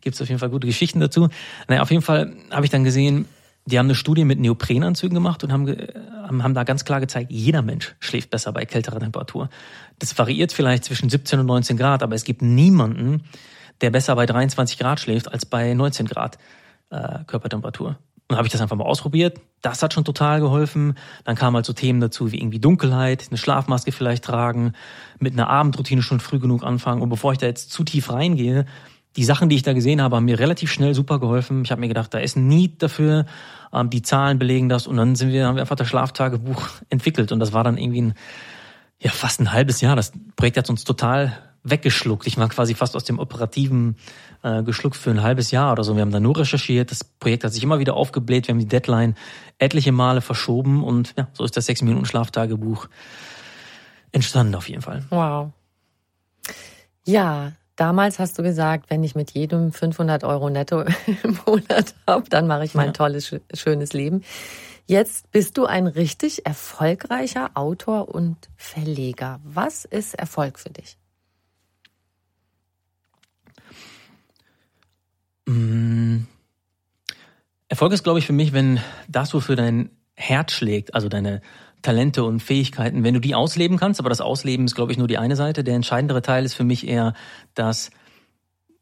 Gibt's 0.00 0.22
auf 0.22 0.28
jeden 0.28 0.38
Fall 0.38 0.50
gute 0.50 0.66
Geschichten 0.66 1.00
dazu. 1.00 1.28
Naja, 1.66 1.82
auf 1.82 1.90
jeden 1.90 2.02
Fall 2.02 2.34
habe 2.52 2.64
ich 2.64 2.70
dann 2.70 2.84
gesehen, 2.84 3.26
die 3.68 3.78
haben 3.78 3.86
eine 3.86 3.94
Studie 3.94 4.24
mit 4.24 4.40
Neoprenanzügen 4.40 5.14
gemacht 5.14 5.44
und 5.44 5.52
haben, 5.52 5.76
haben 6.42 6.54
da 6.54 6.64
ganz 6.64 6.84
klar 6.84 7.00
gezeigt, 7.00 7.30
jeder 7.30 7.62
Mensch 7.62 7.94
schläft 8.00 8.30
besser 8.30 8.52
bei 8.52 8.64
kälterer 8.64 8.98
Temperatur. 8.98 9.50
Das 9.98 10.16
variiert 10.18 10.52
vielleicht 10.52 10.84
zwischen 10.84 11.08
17 11.10 11.40
und 11.40 11.46
19 11.46 11.76
Grad, 11.76 12.02
aber 12.02 12.14
es 12.14 12.24
gibt 12.24 12.42
niemanden, 12.42 13.24
der 13.80 13.90
besser 13.90 14.16
bei 14.16 14.26
23 14.26 14.78
Grad 14.78 15.00
schläft 15.00 15.30
als 15.30 15.46
bei 15.46 15.74
19 15.74 16.06
Grad 16.06 16.38
äh, 16.90 17.24
Körpertemperatur. 17.26 17.98
Und 18.30 18.36
habe 18.36 18.46
ich 18.46 18.52
das 18.52 18.60
einfach 18.60 18.76
mal 18.76 18.84
ausprobiert. 18.84 19.40
Das 19.62 19.82
hat 19.82 19.94
schon 19.94 20.04
total 20.04 20.40
geholfen. 20.40 20.98
Dann 21.24 21.34
kamen 21.34 21.56
halt 21.56 21.64
so 21.64 21.72
Themen 21.72 22.00
dazu 22.00 22.30
wie 22.30 22.38
irgendwie 22.38 22.58
Dunkelheit, 22.58 23.26
eine 23.30 23.38
Schlafmaske 23.38 23.90
vielleicht 23.90 24.24
tragen, 24.24 24.74
mit 25.18 25.32
einer 25.32 25.48
Abendroutine 25.48 26.02
schon 26.02 26.20
früh 26.20 26.38
genug 26.38 26.62
anfangen. 26.62 27.00
Und 27.00 27.08
bevor 27.08 27.32
ich 27.32 27.38
da 27.38 27.46
jetzt 27.46 27.72
zu 27.72 27.84
tief 27.84 28.12
reingehe, 28.12 28.66
die 29.18 29.24
Sachen, 29.24 29.48
die 29.48 29.56
ich 29.56 29.64
da 29.64 29.72
gesehen 29.72 30.00
habe, 30.00 30.14
haben 30.14 30.26
mir 30.26 30.38
relativ 30.38 30.70
schnell 30.70 30.94
super 30.94 31.18
geholfen. 31.18 31.64
Ich 31.64 31.72
habe 31.72 31.80
mir 31.80 31.88
gedacht, 31.88 32.14
da 32.14 32.18
ist 32.18 32.36
ein 32.36 32.46
Need 32.46 32.80
dafür, 32.84 33.26
ähm, 33.72 33.90
die 33.90 34.02
Zahlen 34.02 34.38
belegen 34.38 34.68
das 34.68 34.86
und 34.86 34.96
dann 34.96 35.16
sind 35.16 35.32
wir, 35.32 35.44
haben 35.44 35.56
wir 35.56 35.62
einfach 35.62 35.74
das 35.74 35.88
Schlaftagebuch 35.88 36.68
entwickelt 36.88 37.32
und 37.32 37.40
das 37.40 37.52
war 37.52 37.64
dann 37.64 37.78
irgendwie 37.78 38.02
ein, 38.02 38.14
ja, 39.00 39.10
fast 39.10 39.40
ein 39.40 39.52
halbes 39.52 39.80
Jahr. 39.80 39.96
Das 39.96 40.12
Projekt 40.36 40.56
hat 40.56 40.70
uns 40.70 40.84
total 40.84 41.36
weggeschluckt. 41.64 42.28
Ich 42.28 42.38
war 42.38 42.48
quasi 42.48 42.76
fast 42.76 42.94
aus 42.94 43.02
dem 43.02 43.18
Operativen 43.18 43.96
äh, 44.44 44.62
geschluckt 44.62 44.96
für 44.96 45.10
ein 45.10 45.20
halbes 45.20 45.50
Jahr 45.50 45.72
oder 45.72 45.82
so. 45.82 45.96
Wir 45.96 46.02
haben 46.02 46.12
da 46.12 46.20
nur 46.20 46.38
recherchiert. 46.38 46.92
Das 46.92 47.02
Projekt 47.02 47.42
hat 47.42 47.52
sich 47.52 47.64
immer 47.64 47.80
wieder 47.80 47.94
aufgebläht. 47.94 48.46
Wir 48.46 48.52
haben 48.52 48.60
die 48.60 48.68
Deadline 48.68 49.16
etliche 49.58 49.90
Male 49.90 50.20
verschoben 50.20 50.84
und 50.84 51.14
ja, 51.18 51.26
so 51.32 51.42
ist 51.42 51.56
das 51.56 51.66
sechs 51.66 51.82
Minuten 51.82 52.06
Schlaftagebuch 52.06 52.88
entstanden 54.12 54.54
auf 54.54 54.68
jeden 54.68 54.82
Fall. 54.82 55.04
Wow. 55.10 55.50
Ja, 57.04 57.52
damals 57.78 58.18
hast 58.18 58.38
du 58.38 58.42
gesagt, 58.42 58.90
wenn 58.90 59.02
ich 59.04 59.14
mit 59.14 59.30
jedem 59.30 59.72
500 59.72 60.24
Euro 60.24 60.50
netto 60.50 60.82
im 61.22 61.38
Monat 61.46 61.94
habe, 62.06 62.28
dann 62.28 62.46
mache 62.46 62.64
ich 62.64 62.74
mein 62.74 62.88
ja. 62.88 62.92
tolles, 62.92 63.34
schönes 63.54 63.92
Leben. 63.92 64.22
Jetzt 64.86 65.30
bist 65.30 65.56
du 65.58 65.66
ein 65.66 65.86
richtig 65.86 66.44
erfolgreicher 66.46 67.50
Autor 67.54 68.08
und 68.08 68.36
Verleger. 68.56 69.38
Was 69.44 69.84
ist 69.84 70.14
Erfolg 70.14 70.58
für 70.58 70.70
dich? 70.70 70.96
Mm. 75.46 76.22
Erfolg 77.68 77.92
ist, 77.92 78.02
glaube 78.02 78.18
ich, 78.18 78.26
für 78.26 78.32
mich, 78.32 78.54
wenn 78.54 78.80
das, 79.08 79.34
wofür 79.34 79.56
dein 79.56 79.90
Herz 80.14 80.52
schlägt, 80.52 80.94
also 80.94 81.10
deine 81.10 81.42
Talente 81.82 82.24
und 82.24 82.40
Fähigkeiten, 82.40 83.04
wenn 83.04 83.14
du 83.14 83.20
die 83.20 83.34
ausleben 83.34 83.76
kannst, 83.76 84.00
aber 84.00 84.08
das 84.08 84.20
Ausleben 84.20 84.66
ist, 84.66 84.74
glaube 84.74 84.92
ich, 84.92 84.98
nur 84.98 85.08
die 85.08 85.18
eine 85.18 85.36
Seite. 85.36 85.64
Der 85.64 85.74
entscheidendere 85.74 86.22
Teil 86.22 86.44
ist 86.44 86.54
für 86.54 86.64
mich 86.64 86.86
eher, 86.86 87.14
dass, 87.54 87.90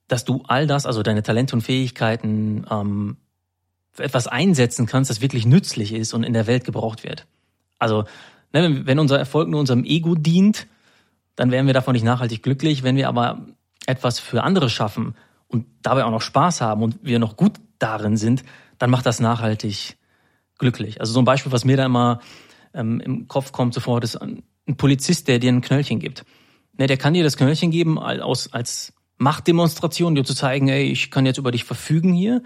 dass 0.09 0.25
du 0.25 0.43
all 0.47 0.67
das, 0.67 0.87
also 0.87 1.03
deine 1.03 1.23
Talente 1.23 1.55
und 1.55 1.63
Fähigkeiten, 1.63 2.67
ähm, 2.71 3.17
für 3.93 4.05
etwas 4.05 4.27
einsetzen 4.27 4.87
kannst, 4.87 5.11
das 5.11 5.23
wirklich 5.23 5.47
nützlich 5.47 5.93
ist 5.93 6.13
und 6.13 6.23
in 6.23 6.35
der 6.35 6.47
Welt 6.47 6.65
gebraucht 6.65 7.03
wird. 7.03 7.27
Also, 7.79 8.05
ne, 8.53 8.87
wenn 8.87 8.99
unser 8.99 9.19
Erfolg 9.19 9.49
nur 9.49 9.61
unserem 9.61 9.85
Ego 9.85 10.15
dient, 10.15 10.67
dann 11.35 11.51
wären 11.51 11.67
wir 11.67 11.75
davon 11.75 11.95
nicht 11.95 12.05
nachhaltig 12.05 12.43
glücklich. 12.43 12.83
Wenn 12.83 12.97
wir 12.97 13.09
aber 13.09 13.47
etwas 13.87 14.19
für 14.19 14.43
andere 14.43 14.69
schaffen 14.69 15.15
und 15.49 15.67
dabei 15.83 16.05
auch 16.05 16.11
noch 16.11 16.21
Spaß 16.21 16.61
haben 16.61 16.83
und 16.83 16.99
wir 17.03 17.19
noch 17.19 17.37
gut 17.37 17.55
darin 17.79 18.17
sind, 18.17 18.45
dann 18.79 18.91
macht 18.91 19.07
das 19.07 19.21
nachhaltig 19.21 19.97
glücklich. 20.59 21.01
Also 21.01 21.13
so 21.13 21.21
ein 21.21 21.25
Beispiel, 21.25 21.53
was 21.53 21.65
mir 21.65 21.77
da 21.77 21.87
immer 21.87 22.21
ähm, 22.77 23.01
im 23.01 23.29
Kopf 23.29 23.53
kommt 23.53 23.74
sofort, 23.74 24.05
ist 24.05 24.16
ein 24.16 24.43
Polizist, 24.77 25.29
der 25.29 25.39
dir 25.39 25.53
ein 25.53 25.61
Knöllchen 25.61 25.99
gibt. 25.99 26.24
Ne, 26.79 26.87
der 26.87 26.97
kann 26.97 27.14
dir 27.14 27.24
das 27.24 27.37
Knöllchen 27.37 27.70
geben 27.70 27.99
als, 27.99 28.53
als 28.53 28.93
Machtdemonstration, 29.18 30.14
dir 30.14 30.24
zu 30.24 30.35
zeigen, 30.35 30.68
ey, 30.68 30.85
ich 30.85 31.11
kann 31.11 31.27
jetzt 31.27 31.39
über 31.39 31.51
dich 31.51 31.64
verfügen 31.64 32.12
hier. 32.12 32.43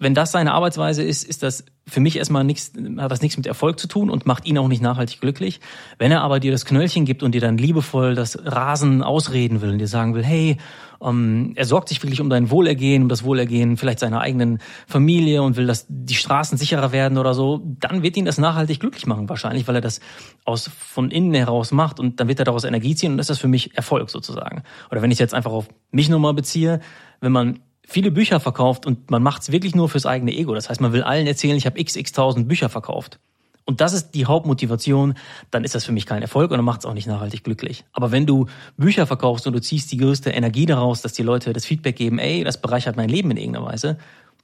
Wenn 0.00 0.14
das 0.14 0.30
seine 0.30 0.52
Arbeitsweise 0.52 1.02
ist, 1.02 1.24
ist 1.24 1.42
das 1.42 1.64
für 1.86 1.98
mich 1.98 2.18
erstmal 2.18 2.44
nichts, 2.44 2.72
hat 2.98 3.10
das 3.10 3.20
nichts 3.20 3.36
mit 3.36 3.46
Erfolg 3.46 3.80
zu 3.80 3.88
tun 3.88 4.10
und 4.10 4.26
macht 4.26 4.46
ihn 4.46 4.56
auch 4.58 4.68
nicht 4.68 4.82
nachhaltig 4.82 5.20
glücklich. 5.20 5.60
Wenn 5.98 6.12
er 6.12 6.22
aber 6.22 6.38
dir 6.38 6.52
das 6.52 6.64
Knöllchen 6.64 7.04
gibt 7.04 7.24
und 7.24 7.34
dir 7.34 7.40
dann 7.40 7.58
liebevoll 7.58 8.14
das 8.14 8.38
Rasen 8.44 9.02
ausreden 9.02 9.60
will 9.60 9.70
und 9.70 9.78
dir 9.78 9.88
sagen 9.88 10.14
will, 10.14 10.24
hey, 10.24 10.58
ähm, 11.02 11.52
er 11.56 11.64
sorgt 11.64 11.88
sich 11.88 12.00
wirklich 12.02 12.20
um 12.20 12.30
dein 12.30 12.50
Wohlergehen, 12.50 13.02
um 13.02 13.08
das 13.08 13.24
Wohlergehen 13.24 13.76
vielleicht 13.76 13.98
seiner 13.98 14.20
eigenen 14.20 14.60
Familie 14.86 15.42
und 15.42 15.56
will, 15.56 15.66
dass 15.66 15.86
die 15.88 16.14
Straßen 16.14 16.58
sicherer 16.58 16.92
werden 16.92 17.18
oder 17.18 17.34
so, 17.34 17.60
dann 17.80 18.02
wird 18.04 18.16
ihn 18.16 18.24
das 18.24 18.38
nachhaltig 18.38 18.78
glücklich 18.78 19.06
machen 19.06 19.28
wahrscheinlich, 19.28 19.66
weil 19.66 19.76
er 19.76 19.80
das 19.80 20.00
aus 20.44 20.70
von 20.78 21.10
innen 21.10 21.34
heraus 21.34 21.72
macht 21.72 21.98
und 21.98 22.20
dann 22.20 22.28
wird 22.28 22.38
er 22.38 22.44
daraus 22.44 22.62
Energie 22.64 22.94
ziehen 22.94 23.12
und 23.12 23.18
das 23.18 23.24
ist 23.24 23.30
das 23.30 23.38
für 23.38 23.48
mich 23.48 23.76
Erfolg 23.76 24.10
sozusagen. 24.10 24.62
Oder 24.92 25.02
wenn 25.02 25.10
ich 25.10 25.18
jetzt 25.18 25.34
einfach 25.34 25.52
auf 25.52 25.68
mich 25.90 26.08
nochmal 26.08 26.34
beziehe, 26.34 26.80
wenn 27.20 27.32
man 27.32 27.58
viele 27.88 28.10
Bücher 28.10 28.38
verkauft 28.38 28.84
und 28.84 29.10
man 29.10 29.22
macht 29.22 29.42
es 29.42 29.50
wirklich 29.50 29.74
nur 29.74 29.88
fürs 29.88 30.04
eigene 30.04 30.32
Ego. 30.32 30.54
Das 30.54 30.68
heißt, 30.68 30.80
man 30.80 30.92
will 30.92 31.02
allen 31.02 31.26
erzählen, 31.26 31.56
ich 31.56 31.64
habe 31.64 31.82
xx 31.82 32.12
tausend 32.12 32.46
Bücher 32.46 32.68
verkauft. 32.68 33.18
Und 33.64 33.80
das 33.80 33.92
ist 33.92 34.10
die 34.12 34.26
Hauptmotivation, 34.26 35.14
dann 35.50 35.64
ist 35.64 35.74
das 35.74 35.84
für 35.84 35.92
mich 35.92 36.06
kein 36.06 36.22
Erfolg 36.22 36.50
und 36.50 36.58
dann 36.58 36.64
macht 36.64 36.80
es 36.80 36.86
auch 36.86 36.94
nicht 36.94 37.06
nachhaltig 37.06 37.44
glücklich. 37.44 37.84
Aber 37.92 38.12
wenn 38.12 38.26
du 38.26 38.46
Bücher 38.76 39.06
verkaufst 39.06 39.46
und 39.46 39.54
du 39.54 39.60
ziehst 39.60 39.90
die 39.90 39.96
größte 39.96 40.30
Energie 40.30 40.66
daraus, 40.66 41.00
dass 41.00 41.14
die 41.14 41.22
Leute 41.22 41.52
das 41.52 41.64
Feedback 41.64 41.96
geben, 41.96 42.18
ey, 42.18 42.44
das 42.44 42.60
bereichert 42.60 42.96
mein 42.96 43.08
Leben 43.08 43.30
in 43.30 43.38
irgendeiner 43.38 43.66
Weise, 43.66 43.98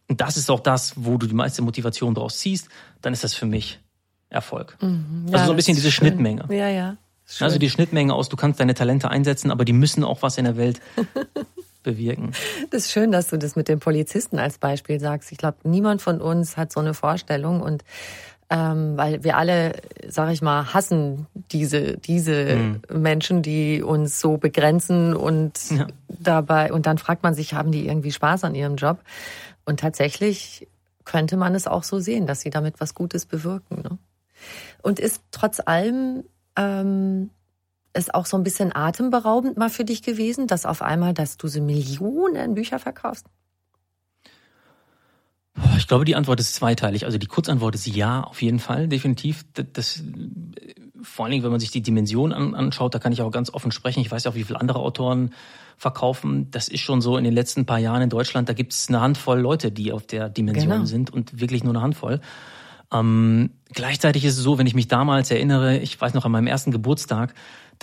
und 0.08 0.20
das 0.20 0.36
ist 0.36 0.50
auch 0.50 0.60
das, 0.60 0.94
wo 0.96 1.16
du 1.16 1.26
die 1.26 1.34
meiste 1.34 1.62
Motivation 1.62 2.14
daraus 2.14 2.38
ziehst, 2.38 2.68
dann 3.00 3.12
ist 3.12 3.24
das 3.24 3.34
für 3.34 3.46
mich 3.46 3.78
Erfolg. 4.28 4.76
Mhm, 4.80 5.26
ja, 5.28 5.34
also 5.34 5.46
so 5.46 5.52
ein 5.52 5.56
bisschen 5.56 5.76
diese 5.76 5.90
schön. 5.90 6.08
Schnittmenge. 6.08 6.46
Ja, 6.50 6.68
ja. 6.68 6.96
Also 7.40 7.58
die 7.58 7.70
Schnittmenge 7.70 8.12
aus, 8.12 8.28
du 8.28 8.36
kannst 8.36 8.60
deine 8.60 8.74
Talente 8.74 9.10
einsetzen, 9.10 9.50
aber 9.50 9.64
die 9.64 9.72
müssen 9.72 10.04
auch 10.04 10.20
was 10.20 10.36
in 10.36 10.44
der 10.44 10.58
Welt 10.58 10.80
bewirken. 11.84 12.32
Das 12.70 12.86
ist 12.86 12.92
schön, 12.92 13.12
dass 13.12 13.28
du 13.28 13.38
das 13.38 13.54
mit 13.54 13.68
dem 13.68 13.78
Polizisten 13.78 14.40
als 14.40 14.58
Beispiel 14.58 14.98
sagst. 14.98 15.30
Ich 15.30 15.38
glaube, 15.38 15.58
niemand 15.62 16.02
von 16.02 16.20
uns 16.20 16.56
hat 16.56 16.72
so 16.72 16.80
eine 16.80 16.94
Vorstellung 16.94 17.60
und 17.60 17.84
ähm, 18.50 18.96
weil 18.96 19.24
wir 19.24 19.36
alle, 19.36 19.74
sag 20.08 20.30
ich 20.30 20.42
mal, 20.42 20.74
hassen 20.74 21.26
diese 21.52 21.96
diese 21.96 22.56
mhm. 22.56 22.82
Menschen, 22.90 23.42
die 23.42 23.82
uns 23.82 24.20
so 24.20 24.36
begrenzen 24.36 25.14
und 25.14 25.70
ja. 25.70 25.86
dabei 26.08 26.72
und 26.72 26.86
dann 26.86 26.98
fragt 26.98 27.22
man 27.22 27.34
sich, 27.34 27.54
haben 27.54 27.72
die 27.72 27.86
irgendwie 27.86 28.12
Spaß 28.12 28.44
an 28.44 28.54
ihrem 28.54 28.76
Job? 28.76 28.98
Und 29.64 29.80
tatsächlich 29.80 30.68
könnte 31.04 31.36
man 31.36 31.54
es 31.54 31.66
auch 31.66 31.84
so 31.84 32.00
sehen, 32.00 32.26
dass 32.26 32.40
sie 32.40 32.50
damit 32.50 32.80
was 32.80 32.94
Gutes 32.94 33.26
bewirken. 33.26 33.82
Ne? 33.82 33.98
Und 34.82 34.98
ist 34.98 35.22
trotz 35.30 35.60
allem 35.64 36.24
ähm, 36.56 37.30
es 37.94 38.12
auch 38.12 38.26
so 38.26 38.36
ein 38.36 38.42
bisschen 38.42 38.74
atemberaubend 38.74 39.56
mal 39.56 39.70
für 39.70 39.84
dich 39.84 40.02
gewesen, 40.02 40.46
dass 40.46 40.66
auf 40.66 40.82
einmal, 40.82 41.14
dass 41.14 41.36
du 41.36 41.48
so 41.48 41.62
Millionen 41.62 42.54
Bücher 42.54 42.78
verkaufst? 42.78 43.26
Ich 45.78 45.86
glaube, 45.86 46.04
die 46.04 46.16
Antwort 46.16 46.40
ist 46.40 46.54
zweiteilig. 46.54 47.04
Also 47.04 47.16
die 47.16 47.26
Kurzantwort 47.26 47.74
ist 47.76 47.86
ja, 47.86 48.22
auf 48.22 48.42
jeden 48.42 48.58
Fall, 48.58 48.88
definitiv. 48.88 49.44
Das, 49.54 49.66
das 49.72 50.02
vor 51.02 51.24
allen 51.24 51.32
Dingen, 51.32 51.44
wenn 51.44 51.52
man 51.52 51.60
sich 51.60 51.70
die 51.70 51.82
Dimension 51.82 52.32
an, 52.32 52.54
anschaut, 52.54 52.94
da 52.94 52.98
kann 52.98 53.12
ich 53.12 53.22
auch 53.22 53.30
ganz 53.30 53.50
offen 53.50 53.70
sprechen. 53.70 54.00
Ich 54.00 54.10
weiß 54.10 54.24
ja 54.24 54.32
auch, 54.32 54.34
wie 54.34 54.42
viele 54.42 54.60
andere 54.60 54.80
Autoren 54.80 55.32
verkaufen. 55.76 56.50
Das 56.50 56.68
ist 56.68 56.80
schon 56.80 57.00
so 57.00 57.16
in 57.16 57.24
den 57.24 57.32
letzten 57.32 57.66
paar 57.66 57.78
Jahren 57.78 58.02
in 58.02 58.10
Deutschland. 58.10 58.48
Da 58.48 58.52
gibt 58.52 58.72
es 58.72 58.88
eine 58.88 59.00
Handvoll 59.00 59.38
Leute, 59.38 59.70
die 59.70 59.92
auf 59.92 60.06
der 60.06 60.28
Dimension 60.28 60.70
genau. 60.70 60.84
sind 60.84 61.12
und 61.12 61.40
wirklich 61.40 61.62
nur 61.62 61.72
eine 61.72 61.82
Handvoll. 61.82 62.20
Ähm, 62.92 63.50
gleichzeitig 63.72 64.24
ist 64.24 64.36
es 64.36 64.42
so, 64.42 64.58
wenn 64.58 64.66
ich 64.66 64.74
mich 64.74 64.88
damals 64.88 65.30
erinnere, 65.30 65.78
ich 65.78 66.00
weiß 66.00 66.14
noch 66.14 66.24
an 66.24 66.32
meinem 66.32 66.46
ersten 66.46 66.70
Geburtstag, 66.70 67.34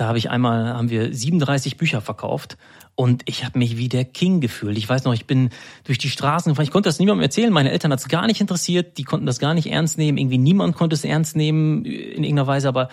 da 0.01 0.07
habe 0.07 0.17
ich 0.17 0.31
einmal, 0.31 0.73
haben 0.73 0.89
wir 0.89 1.13
37 1.13 1.77
Bücher 1.77 2.01
verkauft 2.01 2.57
und 2.95 3.21
ich 3.27 3.45
habe 3.45 3.59
mich 3.59 3.77
wie 3.77 3.87
der 3.87 4.03
King 4.03 4.41
gefühlt. 4.41 4.75
Ich 4.79 4.89
weiß 4.89 5.03
noch, 5.03 5.13
ich 5.13 5.27
bin 5.27 5.51
durch 5.83 5.99
die 5.99 6.09
Straßen 6.09 6.51
gefahren. 6.51 6.63
Ich 6.63 6.71
konnte 6.71 6.89
das 6.89 6.97
niemandem 6.97 7.21
erzählen. 7.21 7.53
Meine 7.53 7.69
Eltern 7.69 7.91
hat 7.91 7.99
es 7.99 8.07
gar 8.07 8.25
nicht 8.25 8.41
interessiert. 8.41 8.97
Die 8.97 9.03
konnten 9.03 9.27
das 9.27 9.37
gar 9.37 9.53
nicht 9.53 9.67
ernst 9.67 9.99
nehmen. 9.99 10.17
Irgendwie 10.17 10.39
niemand 10.39 10.75
konnte 10.75 10.95
es 10.95 11.05
ernst 11.05 11.35
nehmen 11.35 11.85
in 11.85 12.23
irgendeiner 12.23 12.47
Weise. 12.47 12.67
Aber 12.67 12.89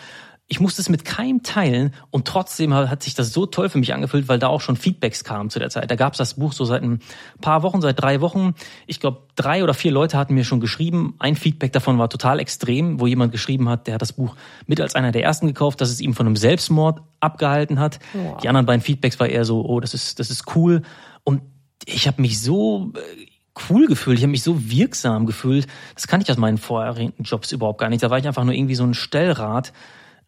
ich 0.50 0.60
musste 0.60 0.80
es 0.80 0.88
mit 0.88 1.04
keinem 1.04 1.42
teilen 1.42 1.92
und 2.10 2.26
trotzdem 2.26 2.72
hat 2.72 3.02
sich 3.02 3.14
das 3.14 3.34
so 3.34 3.44
toll 3.44 3.68
für 3.68 3.76
mich 3.76 3.92
angefühlt, 3.92 4.28
weil 4.28 4.38
da 4.38 4.48
auch 4.48 4.62
schon 4.62 4.76
Feedbacks 4.76 5.22
kamen 5.22 5.50
zu 5.50 5.58
der 5.58 5.68
Zeit. 5.68 5.90
Da 5.90 5.94
gab 5.94 6.14
es 6.14 6.18
das 6.18 6.34
Buch 6.34 6.54
so 6.54 6.64
seit 6.64 6.82
ein 6.82 7.00
paar 7.42 7.62
Wochen, 7.62 7.82
seit 7.82 8.00
drei 8.00 8.22
Wochen. 8.22 8.54
Ich 8.86 8.98
glaube, 8.98 9.24
drei 9.36 9.62
oder 9.62 9.74
vier 9.74 9.92
Leute 9.92 10.16
hatten 10.16 10.32
mir 10.32 10.44
schon 10.44 10.60
geschrieben. 10.60 11.14
Ein 11.18 11.36
Feedback 11.36 11.74
davon 11.74 11.98
war 11.98 12.08
total 12.08 12.40
extrem, 12.40 12.98
wo 12.98 13.06
jemand 13.06 13.30
geschrieben 13.30 13.68
hat, 13.68 13.86
der 13.86 13.94
hat 13.94 14.02
das 14.02 14.14
Buch 14.14 14.36
mit 14.66 14.80
als 14.80 14.94
einer 14.94 15.12
der 15.12 15.22
ersten 15.22 15.46
gekauft, 15.46 15.82
dass 15.82 15.90
es 15.90 16.00
ihm 16.00 16.14
von 16.14 16.26
einem 16.26 16.36
Selbstmord 16.36 17.02
abgehalten 17.20 17.78
hat. 17.78 17.98
Wow. 18.14 18.38
Die 18.38 18.48
anderen 18.48 18.64
beiden 18.64 18.80
Feedbacks 18.80 19.20
war 19.20 19.28
eher 19.28 19.44
so, 19.44 19.62
oh, 19.66 19.80
das 19.80 19.92
ist, 19.92 20.18
das 20.18 20.30
ist 20.30 20.56
cool. 20.56 20.80
Und 21.24 21.42
ich 21.84 22.06
habe 22.06 22.22
mich 22.22 22.40
so 22.40 22.92
äh, 22.94 23.26
cool 23.68 23.86
gefühlt, 23.86 24.16
ich 24.16 24.24
habe 24.24 24.30
mich 24.30 24.42
so 24.42 24.70
wirksam 24.70 25.26
gefühlt. 25.26 25.66
Das 25.94 26.06
kann 26.06 26.22
ich 26.22 26.30
aus 26.30 26.38
meinen 26.38 26.56
vorherigen 26.56 27.12
Jobs 27.22 27.52
überhaupt 27.52 27.80
gar 27.80 27.90
nicht. 27.90 28.02
Da 28.02 28.08
war 28.08 28.18
ich 28.18 28.26
einfach 28.26 28.44
nur 28.44 28.54
irgendwie 28.54 28.76
so 28.76 28.84
ein 28.84 28.94
Stellrad 28.94 29.74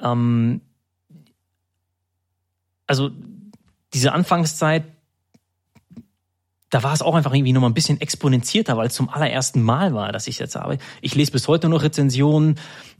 ähm, 0.03 0.61
also 2.86 3.11
diese 3.94 4.12
Anfangszeit, 4.12 4.84
da 6.70 6.82
war 6.82 6.92
es 6.92 7.03
auch 7.03 7.14
einfach 7.14 7.32
irgendwie 7.32 7.53
nochmal 7.53 7.70
ein 7.70 7.74
bisschen 7.74 8.01
exponentierter, 8.01 8.76
weil 8.76 8.88
es 8.88 8.94
zum 8.94 9.09
allerersten 9.09 9.62
Mal 9.62 9.94
war, 9.94 10.12
dass 10.12 10.28
ich 10.28 10.38
jetzt 10.38 10.55
habe. 10.55 10.78
Ich 11.01 11.14
lese 11.14 11.32
bis 11.32 11.48
heute 11.48 11.68
noch 11.68 11.82
Rezensionen 11.82 12.59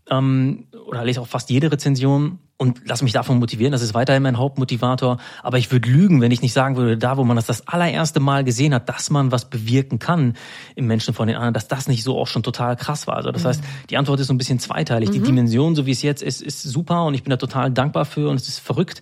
ähm, 0.09 0.66
oder 0.86 1.05
lese 1.05 1.20
auch 1.20 1.28
fast 1.28 1.51
jede 1.51 1.70
Rezension 1.70 2.38
und 2.61 2.86
lasse 2.86 3.04
mich 3.04 3.14
davon 3.14 3.38
motivieren. 3.38 3.72
Das 3.72 3.80
ist 3.80 3.94
weiterhin 3.94 4.22
mein 4.22 4.36
Hauptmotivator. 4.36 5.16
Aber 5.42 5.56
ich 5.56 5.72
würde 5.72 5.88
lügen, 5.88 6.20
wenn 6.20 6.30
ich 6.30 6.42
nicht 6.42 6.52
sagen 6.52 6.76
würde, 6.76 6.98
da 6.98 7.16
wo 7.16 7.24
man 7.24 7.36
das 7.36 7.46
das 7.46 7.66
allererste 7.66 8.20
Mal 8.20 8.44
gesehen 8.44 8.74
hat, 8.74 8.86
dass 8.86 9.08
man 9.08 9.32
was 9.32 9.48
bewirken 9.48 9.98
kann 9.98 10.34
im 10.76 10.86
Menschen 10.86 11.14
von 11.14 11.26
den 11.26 11.36
anderen, 11.36 11.54
dass 11.54 11.68
das 11.68 11.88
nicht 11.88 12.02
so 12.02 12.18
auch 12.18 12.26
schon 12.26 12.42
total 12.42 12.76
krass 12.76 13.06
war. 13.06 13.16
Also 13.16 13.32
das 13.32 13.44
mhm. 13.44 13.48
heißt, 13.48 13.64
die 13.88 13.96
Antwort 13.96 14.20
ist 14.20 14.26
so 14.26 14.34
ein 14.34 14.36
bisschen 14.36 14.58
zweiteilig. 14.58 15.08
Mhm. 15.08 15.12
Die 15.14 15.20
Dimension, 15.20 15.74
so 15.74 15.86
wie 15.86 15.90
es 15.92 16.02
jetzt 16.02 16.22
ist, 16.22 16.42
ist 16.42 16.62
super 16.62 17.06
und 17.06 17.14
ich 17.14 17.22
bin 17.22 17.30
da 17.30 17.38
total 17.38 17.70
dankbar 17.70 18.04
für 18.04 18.28
und 18.28 18.36
es 18.36 18.46
ist 18.46 18.58
verrückt. 18.58 19.00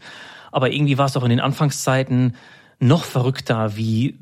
Aber 0.53 0.71
irgendwie 0.71 0.97
war 0.97 1.07
es 1.07 1.17
auch 1.17 1.25
in 1.25 1.31
den 1.31 1.41
Anfangszeiten 1.41 2.37
noch 2.79 3.03
verrückter, 3.03 3.77
wie 3.77 4.21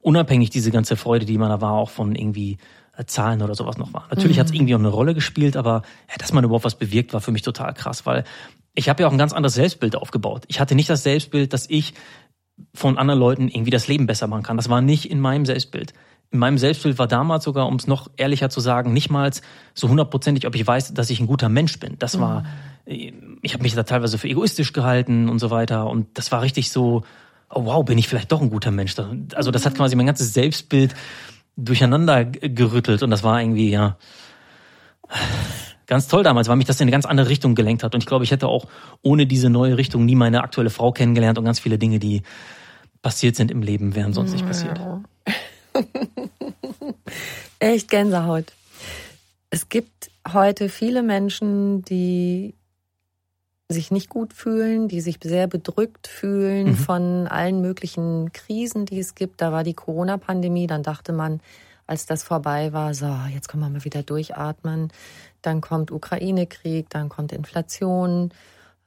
unabhängig 0.00 0.50
diese 0.50 0.72
ganze 0.72 0.96
Freude, 0.96 1.24
die 1.24 1.38
man 1.38 1.50
da 1.50 1.60
war, 1.60 1.74
auch 1.74 1.90
von 1.90 2.16
irgendwie 2.16 2.58
äh, 2.96 3.04
Zahlen 3.04 3.42
oder 3.42 3.54
sowas 3.54 3.78
noch 3.78 3.92
war. 3.94 4.08
Natürlich 4.10 4.38
mhm. 4.38 4.40
hat 4.40 4.46
es 4.48 4.52
irgendwie 4.52 4.74
auch 4.74 4.80
eine 4.80 4.88
Rolle 4.88 5.14
gespielt, 5.14 5.56
aber 5.56 5.82
ja, 6.10 6.16
dass 6.18 6.32
man 6.32 6.42
überhaupt 6.42 6.64
was 6.64 6.74
bewirkt, 6.74 7.12
war 7.14 7.20
für 7.20 7.30
mich 7.30 7.42
total 7.42 7.74
krass, 7.74 8.06
weil 8.06 8.24
ich 8.74 8.88
habe 8.88 9.02
ja 9.02 9.08
auch 9.08 9.12
ein 9.12 9.18
ganz 9.18 9.32
anderes 9.32 9.54
Selbstbild 9.54 9.96
aufgebaut. 9.96 10.44
Ich 10.48 10.60
hatte 10.60 10.74
nicht 10.74 10.88
das 10.88 11.02
Selbstbild, 11.02 11.52
dass 11.52 11.68
ich 11.68 11.94
von 12.74 12.98
anderen 12.98 13.20
Leuten 13.20 13.48
irgendwie 13.48 13.70
das 13.70 13.88
Leben 13.88 14.06
besser 14.06 14.26
machen 14.26 14.42
kann. 14.42 14.56
Das 14.56 14.68
war 14.68 14.80
nicht 14.80 15.10
in 15.10 15.20
meinem 15.20 15.44
Selbstbild. 15.44 15.92
In 16.30 16.38
meinem 16.38 16.56
Selbstbild 16.56 16.98
war 16.98 17.06
damals 17.06 17.44
sogar, 17.44 17.66
um 17.66 17.76
es 17.76 17.86
noch 17.86 18.10
ehrlicher 18.16 18.48
zu 18.48 18.60
sagen, 18.60 18.92
nicht 18.92 19.10
mal 19.10 19.30
so 19.74 19.88
hundertprozentig, 19.88 20.46
ob 20.46 20.54
ich 20.54 20.66
weiß, 20.66 20.94
dass 20.94 21.10
ich 21.10 21.20
ein 21.20 21.26
guter 21.26 21.50
Mensch 21.50 21.78
bin. 21.78 21.96
Das 21.98 22.18
war, 22.18 22.44
mhm. 22.86 23.38
ich 23.42 23.52
habe 23.52 23.62
mich 23.62 23.74
da 23.74 23.82
teilweise 23.82 24.16
für 24.16 24.28
egoistisch 24.28 24.72
gehalten 24.72 25.28
und 25.28 25.38
so 25.38 25.50
weiter. 25.50 25.88
Und 25.88 26.16
das 26.16 26.32
war 26.32 26.40
richtig 26.40 26.70
so, 26.70 27.02
oh 27.50 27.66
wow, 27.66 27.84
bin 27.84 27.98
ich 27.98 28.08
vielleicht 28.08 28.32
doch 28.32 28.40
ein 28.40 28.48
guter 28.48 28.70
Mensch. 28.70 28.94
Also 29.34 29.50
das 29.50 29.66
hat 29.66 29.74
quasi 29.74 29.94
mein 29.94 30.06
ganzes 30.06 30.32
Selbstbild 30.32 30.94
durcheinander 31.56 32.24
gerüttelt 32.24 33.02
und 33.02 33.10
das 33.10 33.22
war 33.22 33.40
irgendwie, 33.40 33.70
ja, 33.70 33.98
ganz 35.92 36.08
toll 36.08 36.22
damals, 36.22 36.48
weil 36.48 36.56
mich 36.56 36.66
das 36.66 36.80
in 36.80 36.84
eine 36.84 36.90
ganz 36.90 37.04
andere 37.04 37.28
Richtung 37.28 37.54
gelenkt 37.54 37.82
hat. 37.82 37.94
Und 37.94 38.00
ich 38.00 38.06
glaube, 38.06 38.24
ich 38.24 38.30
hätte 38.30 38.48
auch 38.48 38.64
ohne 39.02 39.26
diese 39.26 39.50
neue 39.50 39.76
Richtung 39.76 40.06
nie 40.06 40.14
meine 40.14 40.42
aktuelle 40.42 40.70
Frau 40.70 40.90
kennengelernt 40.90 41.36
und 41.36 41.44
ganz 41.44 41.60
viele 41.60 41.76
Dinge, 41.76 41.98
die 41.98 42.22
passiert 43.02 43.36
sind 43.36 43.50
im 43.50 43.60
Leben, 43.60 43.94
wären 43.94 44.14
sonst 44.14 44.32
nicht 44.32 44.46
passiert. 44.46 44.80
Echt 47.58 47.90
Gänsehaut. 47.90 48.54
Es 49.50 49.68
gibt 49.68 50.10
heute 50.32 50.70
viele 50.70 51.02
Menschen, 51.02 51.82
die 51.82 52.54
sich 53.68 53.90
nicht 53.90 54.08
gut 54.08 54.32
fühlen, 54.32 54.88
die 54.88 55.02
sich 55.02 55.18
sehr 55.22 55.46
bedrückt 55.46 56.06
fühlen 56.06 56.68
mhm. 56.68 56.76
von 56.76 57.26
allen 57.26 57.60
möglichen 57.60 58.32
Krisen, 58.32 58.86
die 58.86 58.98
es 58.98 59.14
gibt. 59.14 59.42
Da 59.42 59.52
war 59.52 59.62
die 59.62 59.74
Corona-Pandemie, 59.74 60.66
dann 60.66 60.82
dachte 60.82 61.12
man, 61.12 61.40
als 61.86 62.06
das 62.06 62.22
vorbei 62.22 62.72
war, 62.72 62.94
so, 62.94 63.14
jetzt 63.34 63.48
können 63.48 63.62
wir 63.62 63.68
mal 63.68 63.84
wieder 63.84 64.02
durchatmen. 64.02 64.90
Dann 65.42 65.60
kommt 65.60 65.90
Ukraine-Krieg, 65.90 66.88
dann 66.90 67.08
kommt 67.08 67.32
Inflation, 67.32 68.30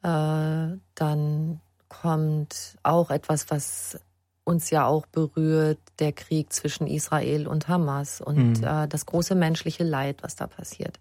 äh, 0.02 0.78
dann 0.96 1.62
kommt 1.90 2.78
auch 2.84 3.12
etwas, 3.12 3.50
was 3.50 4.00
uns 4.44 4.70
ja 4.70 4.86
auch 4.86 5.06
berührt, 5.08 5.80
der 6.00 6.12
Krieg 6.12 6.54
zwischen 6.54 6.88
Israel 6.88 7.48
und 7.48 7.68
Hamas 7.68 8.22
und 8.22 8.62
mhm. 8.62 8.64
äh, 8.64 8.88
das 8.88 9.06
große 9.06 9.36
menschliche 9.36 9.84
Leid, 9.84 10.18
was 10.22 10.36
da 10.36 10.48
passiert. 10.48 11.00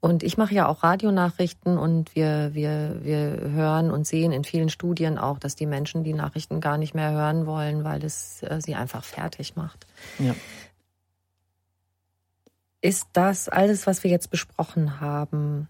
Und 0.00 0.22
ich 0.22 0.36
mache 0.36 0.52
ja 0.52 0.68
auch 0.68 0.82
Radionachrichten 0.82 1.78
und 1.78 2.14
wir, 2.14 2.50
wir, 2.52 2.98
wir 3.00 3.40
hören 3.52 3.90
und 3.90 4.06
sehen 4.06 4.32
in 4.32 4.44
vielen 4.44 4.68
Studien 4.68 5.16
auch, 5.16 5.38
dass 5.38 5.54
die 5.54 5.64
Menschen 5.64 6.04
die 6.04 6.12
Nachrichten 6.12 6.60
gar 6.60 6.76
nicht 6.76 6.94
mehr 6.94 7.12
hören 7.12 7.46
wollen, 7.46 7.84
weil 7.84 8.04
es 8.04 8.42
äh, 8.42 8.60
sie 8.60 8.74
einfach 8.74 9.02
fertig 9.02 9.56
macht. 9.56 9.86
Ja. 10.18 10.34
Ist 12.84 13.08
das 13.14 13.48
alles, 13.48 13.86
was 13.86 14.04
wir 14.04 14.10
jetzt 14.10 14.30
besprochen 14.30 15.00
haben, 15.00 15.68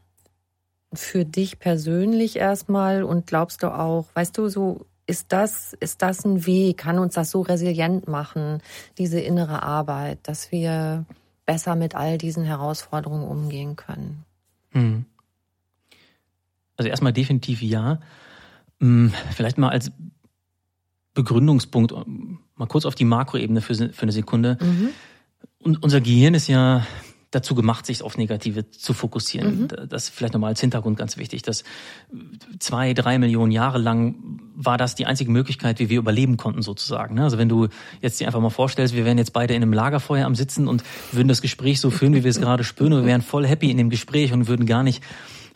für 0.93 1.25
dich 1.25 1.61
persönlich 1.61 2.35
erstmal 2.35 3.05
und 3.05 3.29
glaubst 3.29 3.63
du 3.63 3.69
auch, 3.69 4.07
weißt 4.15 4.37
du, 4.37 4.49
so 4.49 4.87
ist 5.07 5.31
das, 5.31 5.75
ist 5.75 6.03
das 6.03 6.25
ein 6.25 6.45
Weg? 6.45 6.79
Kann 6.79 6.99
uns 6.99 7.15
das 7.15 7.31
so 7.31 7.43
resilient 7.43 8.09
machen, 8.09 8.59
diese 8.99 9.21
innere 9.21 9.63
Arbeit, 9.63 10.19
dass 10.25 10.51
wir 10.51 11.07
besser 11.47 11.77
mit 11.77 11.95
all 11.95 12.19
diesen 12.19 12.43
Herausforderungen 12.43 13.29
umgehen 13.29 13.77
können? 13.77 14.25
Hm. 14.71 15.05
Also 16.77 16.91
erstmal 16.91 17.13
definitiv 17.13 17.63
ja. 17.63 18.01
Hm, 18.81 19.13
vielleicht 19.31 19.57
mal 19.57 19.69
als 19.69 19.93
Begründungspunkt 21.15 21.95
mal 22.57 22.67
kurz 22.67 22.85
auf 22.85 22.97
die 22.97 23.05
Makroebene 23.05 23.61
für, 23.61 23.77
für 23.77 24.03
eine 24.03 24.11
Sekunde. 24.11 24.59
Mhm. 24.61 24.89
Und 25.59 25.83
unser 25.83 26.01
Gehirn 26.01 26.35
ist 26.35 26.49
ja 26.49 26.87
dazu 27.35 27.55
gemacht, 27.55 27.87
sich 27.87 28.03
auf 28.03 28.17
Negative 28.17 28.71
zu 28.71 28.93
fokussieren. 28.93 29.63
Mhm. 29.63 29.69
Das 29.89 30.05
ist 30.05 30.15
vielleicht 30.15 30.35
nochmal 30.35 30.51
als 30.51 30.61
Hintergrund 30.61 30.99
ganz 30.99 31.17
wichtig. 31.17 31.43
Dass 31.43 31.65
zwei, 32.59 32.95
drei 32.95 33.19
Millionen 33.19 33.51
Jahre 33.51 33.79
lang 33.79 34.41
war 34.55 34.79
das 34.79 34.95
die 34.95 35.07
einzige 35.07 35.31
Möglichkeit, 35.31 35.79
wie 35.81 35.89
wir 35.89 35.99
überleben 35.99 36.37
konnten 36.37 36.63
sozusagen. 36.63 37.19
Also 37.19 37.39
wenn 37.39 37.49
du 37.49 37.69
jetzt 38.01 38.21
dir 38.21 38.27
einfach 38.27 38.41
mal 38.41 38.51
vorstellst, 38.51 38.95
wir 38.95 39.05
wären 39.05 39.19
jetzt 39.19 39.33
beide 39.33 39.55
in 39.55 39.63
einem 39.63 39.73
Lagerfeuer 39.73 40.27
am 40.27 40.35
Sitzen 40.35 40.69
und 40.69 40.85
würden 41.13 41.29
das 41.29 41.43
Gespräch 41.43 41.81
so 41.81 41.91
führen, 41.91 42.15
wie 42.15 42.23
wir 42.23 42.31
es 42.31 42.41
gerade 42.41 42.63
spüren, 42.63 42.93
und 42.93 43.01
wir 43.01 43.07
wären 43.07 43.23
voll 43.23 43.47
happy 43.47 43.71
in 43.71 43.79
dem 43.79 43.91
Gespräch 43.91 44.33
und 44.33 44.47
würden 44.47 44.67
gar 44.67 44.83
nicht 44.83 45.03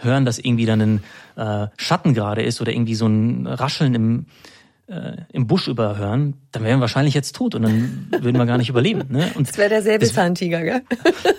hören, 0.00 0.24
dass 0.24 0.38
irgendwie 0.38 0.66
dann 0.66 0.80
ein 0.80 1.04
äh, 1.36 1.68
Schatten 1.76 2.14
gerade 2.14 2.42
ist 2.42 2.60
oder 2.60 2.72
irgendwie 2.72 2.94
so 2.94 3.06
ein 3.06 3.46
Rascheln 3.46 3.94
im 3.94 4.26
äh, 4.88 5.16
im 5.32 5.46
Busch 5.46 5.68
überhören, 5.68 6.34
dann 6.50 6.64
wären 6.64 6.78
wir 6.78 6.82
wahrscheinlich 6.82 7.14
jetzt 7.14 7.36
tot 7.36 7.54
und 7.54 7.62
dann 7.62 8.08
würden 8.10 8.36
wir 8.36 8.46
gar 8.46 8.58
nicht 8.58 8.70
überleben. 8.70 9.04
Ne? 9.10 9.30
Und 9.34 9.48
das 9.48 9.58
wäre 9.58 9.68
der 9.68 9.82
Säbelzahntiger, 9.82 10.62
gell? 10.62 10.82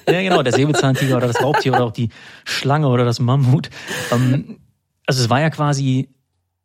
ja, 0.08 0.22
genau, 0.22 0.44
der 0.44 0.54
Säbelzahntiger 0.54 1.18
oder 1.18 1.28
das 1.28 1.42
Raubtier 1.42 1.74
oder 1.74 1.86
auch 1.86 1.92
die 1.92 2.10
Schlange 2.46 2.88
oder 2.88 3.06
das 3.06 3.20
Mammut. 3.20 3.70
Ähm, 4.12 4.60
also 5.06 5.24
es 5.24 5.30
war 5.30 5.42
ja 5.42 5.50
quasi 5.50 6.10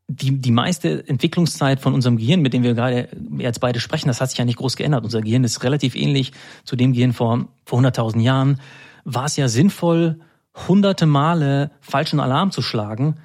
die, 0.07 0.39
die 0.39 0.51
meiste 0.51 1.09
Entwicklungszeit 1.09 1.80
von 1.80 1.95
unserem 1.95 2.18
Gehirn, 2.18 2.41
mit 2.41 2.53
dem 2.53 2.62
wir 2.62 2.74
gerade 2.74 3.09
jetzt 3.39 3.61
beide 3.61 3.80
sprechen, 3.80 4.09
das 4.09 4.20
hat 4.20 4.30
sich 4.30 4.39
ja 4.39 4.45
nicht 4.45 4.59
groß 4.59 4.76
geändert. 4.76 5.05
Unser 5.05 5.22
Gehirn 5.22 5.45
ist 5.45 5.64
relativ 5.64 5.97
ähnlich 5.97 6.32
zu 6.64 6.76
dem 6.76 6.93
Gehirn 6.93 7.12
vor, 7.12 7.49
vor 7.64 7.80
100.000 7.80 8.20
Jahren. 8.20 8.61
War 9.05 9.24
es 9.24 9.37
ja 9.37 9.49
sinnvoll, 9.49 10.20
hunderte 10.68 11.07
Male 11.07 11.70
falschen 11.80 12.20
Alarm 12.20 12.51
zu 12.51 12.61
schlagen, 12.61 13.16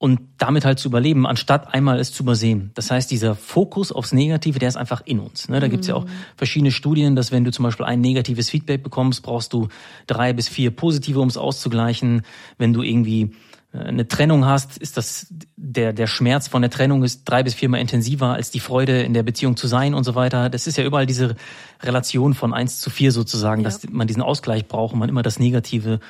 und 0.00 0.18
damit 0.38 0.64
halt 0.64 0.78
zu 0.78 0.88
überleben, 0.88 1.26
anstatt 1.26 1.74
einmal 1.74 2.00
es 2.00 2.10
zu 2.10 2.22
übersehen. 2.22 2.70
Das 2.72 2.90
heißt, 2.90 3.10
dieser 3.10 3.34
Fokus 3.34 3.92
aufs 3.92 4.14
Negative, 4.14 4.58
der 4.58 4.70
ist 4.70 4.76
einfach 4.76 5.02
in 5.04 5.20
uns. 5.20 5.50
Ne? 5.50 5.60
Da 5.60 5.68
gibt's 5.68 5.88
ja 5.88 5.94
auch 5.94 6.06
mhm. 6.06 6.10
verschiedene 6.36 6.70
Studien, 6.72 7.16
dass 7.16 7.32
wenn 7.32 7.44
du 7.44 7.52
zum 7.52 7.64
Beispiel 7.64 7.84
ein 7.84 8.00
negatives 8.00 8.48
Feedback 8.48 8.82
bekommst, 8.82 9.22
brauchst 9.22 9.52
du 9.52 9.68
drei 10.06 10.32
bis 10.32 10.48
vier 10.48 10.70
positive, 10.70 11.20
um 11.20 11.28
es 11.28 11.36
auszugleichen. 11.36 12.22
Wenn 12.56 12.72
du 12.72 12.80
irgendwie 12.80 13.32
äh, 13.74 13.78
eine 13.80 14.08
Trennung 14.08 14.46
hast, 14.46 14.78
ist 14.78 14.96
das 14.96 15.26
der 15.56 15.92
der 15.92 16.06
Schmerz 16.06 16.48
von 16.48 16.62
der 16.62 16.70
Trennung 16.70 17.04
ist 17.04 17.24
drei 17.24 17.42
bis 17.42 17.52
viermal 17.52 17.82
intensiver 17.82 18.32
als 18.32 18.50
die 18.50 18.60
Freude 18.60 19.02
in 19.02 19.12
der 19.12 19.22
Beziehung 19.22 19.58
zu 19.58 19.66
sein 19.66 19.92
und 19.92 20.04
so 20.04 20.14
weiter. 20.14 20.48
Das 20.48 20.66
ist 20.66 20.78
ja 20.78 20.84
überall 20.84 21.04
diese 21.04 21.36
Relation 21.82 22.32
von 22.32 22.54
eins 22.54 22.80
zu 22.80 22.88
vier 22.88 23.12
sozusagen, 23.12 23.60
ja. 23.60 23.64
dass 23.64 23.86
man 23.90 24.06
diesen 24.06 24.22
Ausgleich 24.22 24.66
braucht 24.66 24.94
und 24.94 24.98
man 24.98 25.10
immer 25.10 25.22
das 25.22 25.38
Negative 25.38 26.00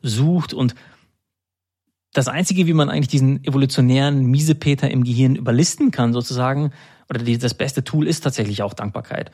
sucht 0.00 0.54
und 0.54 0.74
das 2.14 2.28
Einzige, 2.28 2.66
wie 2.66 2.72
man 2.72 2.88
eigentlich 2.88 3.08
diesen 3.08 3.44
evolutionären 3.44 4.24
Miesepeter 4.24 4.90
im 4.90 5.04
Gehirn 5.04 5.36
überlisten 5.36 5.90
kann, 5.90 6.12
sozusagen, 6.12 6.70
oder 7.10 7.18
die, 7.22 7.36
das 7.36 7.54
beste 7.54 7.84
Tool 7.84 8.06
ist 8.06 8.20
tatsächlich 8.20 8.62
auch 8.62 8.72
Dankbarkeit. 8.72 9.30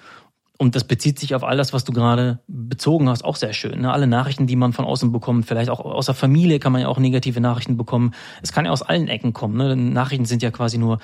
Und 0.58 0.74
das 0.74 0.84
bezieht 0.84 1.18
sich 1.18 1.34
auf 1.34 1.44
all 1.44 1.56
das, 1.56 1.72
was 1.72 1.84
du 1.84 1.92
gerade 1.92 2.40
bezogen 2.46 3.08
hast, 3.08 3.24
auch 3.24 3.36
sehr 3.36 3.52
schön. 3.52 3.82
Ne? 3.82 3.92
Alle 3.92 4.06
Nachrichten, 4.06 4.46
die 4.46 4.56
man 4.56 4.72
von 4.72 4.84
außen 4.84 5.12
bekommt, 5.12 5.46
vielleicht 5.46 5.70
auch 5.70 5.80
aus 5.80 6.06
der 6.06 6.14
Familie 6.14 6.58
kann 6.58 6.72
man 6.72 6.82
ja 6.82 6.88
auch 6.88 6.98
negative 6.98 7.40
Nachrichten 7.40 7.76
bekommen. 7.76 8.12
Es 8.42 8.52
kann 8.52 8.66
ja 8.66 8.70
aus 8.70 8.82
allen 8.82 9.08
Ecken 9.08 9.32
kommen. 9.32 9.56
Ne? 9.56 9.74
Nachrichten 9.76 10.26
sind 10.26 10.42
ja 10.42 10.50
quasi 10.50 10.76
nur, 10.76 10.98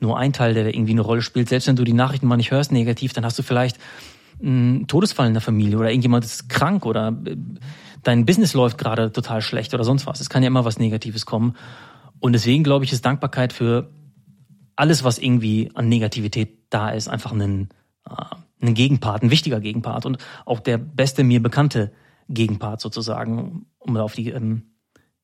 nur 0.00 0.18
ein 0.18 0.32
Teil, 0.32 0.54
der 0.54 0.66
irgendwie 0.74 0.92
eine 0.92 1.02
Rolle 1.02 1.20
spielt. 1.20 1.50
Selbst 1.50 1.66
wenn 1.66 1.76
du 1.76 1.84
die 1.84 1.92
Nachrichten 1.92 2.26
mal 2.26 2.38
nicht 2.38 2.52
hörst 2.52 2.72
negativ, 2.72 3.12
dann 3.12 3.24
hast 3.26 3.38
du 3.38 3.42
vielleicht 3.42 3.78
einen 4.42 4.86
Todesfall 4.86 5.26
in 5.26 5.34
der 5.34 5.42
Familie 5.42 5.78
oder 5.78 5.90
irgendjemand 5.90 6.24
ist 6.24 6.48
krank 6.48 6.86
oder 6.86 7.14
äh, 7.26 7.36
dein 8.02 8.26
Business 8.26 8.54
läuft 8.54 8.78
gerade 8.78 9.12
total 9.12 9.42
schlecht 9.42 9.74
oder 9.74 9.84
sonst 9.84 10.06
was. 10.06 10.20
Es 10.20 10.28
kann 10.28 10.42
ja 10.42 10.48
immer 10.48 10.64
was 10.64 10.78
Negatives 10.78 11.26
kommen. 11.26 11.56
Und 12.20 12.32
deswegen 12.32 12.64
glaube 12.64 12.84
ich, 12.84 12.92
ist 12.92 13.04
Dankbarkeit 13.04 13.52
für 13.52 13.90
alles, 14.76 15.04
was 15.04 15.18
irgendwie 15.18 15.70
an 15.74 15.88
Negativität 15.88 16.58
da 16.70 16.90
ist, 16.90 17.08
einfach 17.08 17.32
ein, 17.32 17.68
äh, 18.08 18.24
ein 18.60 18.74
Gegenpart, 18.74 19.22
ein 19.22 19.30
wichtiger 19.30 19.60
Gegenpart 19.60 20.06
und 20.06 20.18
auch 20.46 20.60
der 20.60 20.78
beste 20.78 21.24
mir 21.24 21.42
bekannte 21.42 21.92
Gegenpart 22.28 22.80
sozusagen, 22.80 23.66
um 23.78 23.96
auf 23.96 24.14
die 24.14 24.30
ähm, 24.30 24.62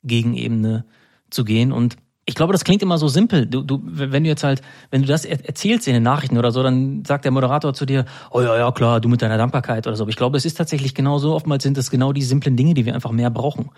Gegenebene 0.02 0.84
zu 1.30 1.44
gehen. 1.44 1.72
Und 1.72 1.96
ich 2.28 2.34
glaube, 2.34 2.52
das 2.52 2.62
klingt 2.62 2.82
immer 2.82 2.98
so 2.98 3.08
simpel. 3.08 3.46
Du, 3.46 3.62
du, 3.62 3.80
wenn 3.82 4.22
du 4.22 4.28
jetzt 4.28 4.44
halt, 4.44 4.60
wenn 4.90 5.00
du 5.00 5.08
das 5.08 5.24
erzählst 5.24 5.88
in 5.88 5.94
den 5.94 6.02
Nachrichten 6.02 6.36
oder 6.36 6.52
so, 6.52 6.62
dann 6.62 7.02
sagt 7.06 7.24
der 7.24 7.32
Moderator 7.32 7.72
zu 7.72 7.86
dir, 7.86 8.04
oh 8.30 8.42
ja, 8.42 8.54
ja, 8.54 8.70
klar, 8.70 9.00
du 9.00 9.08
mit 9.08 9.22
deiner 9.22 9.38
Dankbarkeit 9.38 9.86
oder 9.86 9.96
so. 9.96 10.04
Aber 10.04 10.10
ich 10.10 10.16
glaube, 10.16 10.36
es 10.36 10.44
ist 10.44 10.58
tatsächlich 10.58 10.94
genau 10.94 11.16
so. 11.16 11.34
Oftmals 11.34 11.62
sind 11.62 11.78
es 11.78 11.90
genau 11.90 12.12
die 12.12 12.20
simplen 12.20 12.54
Dinge, 12.54 12.74
die 12.74 12.84
wir 12.84 12.94
einfach 12.94 13.12
mehr 13.12 13.30
brauchen. 13.30 13.70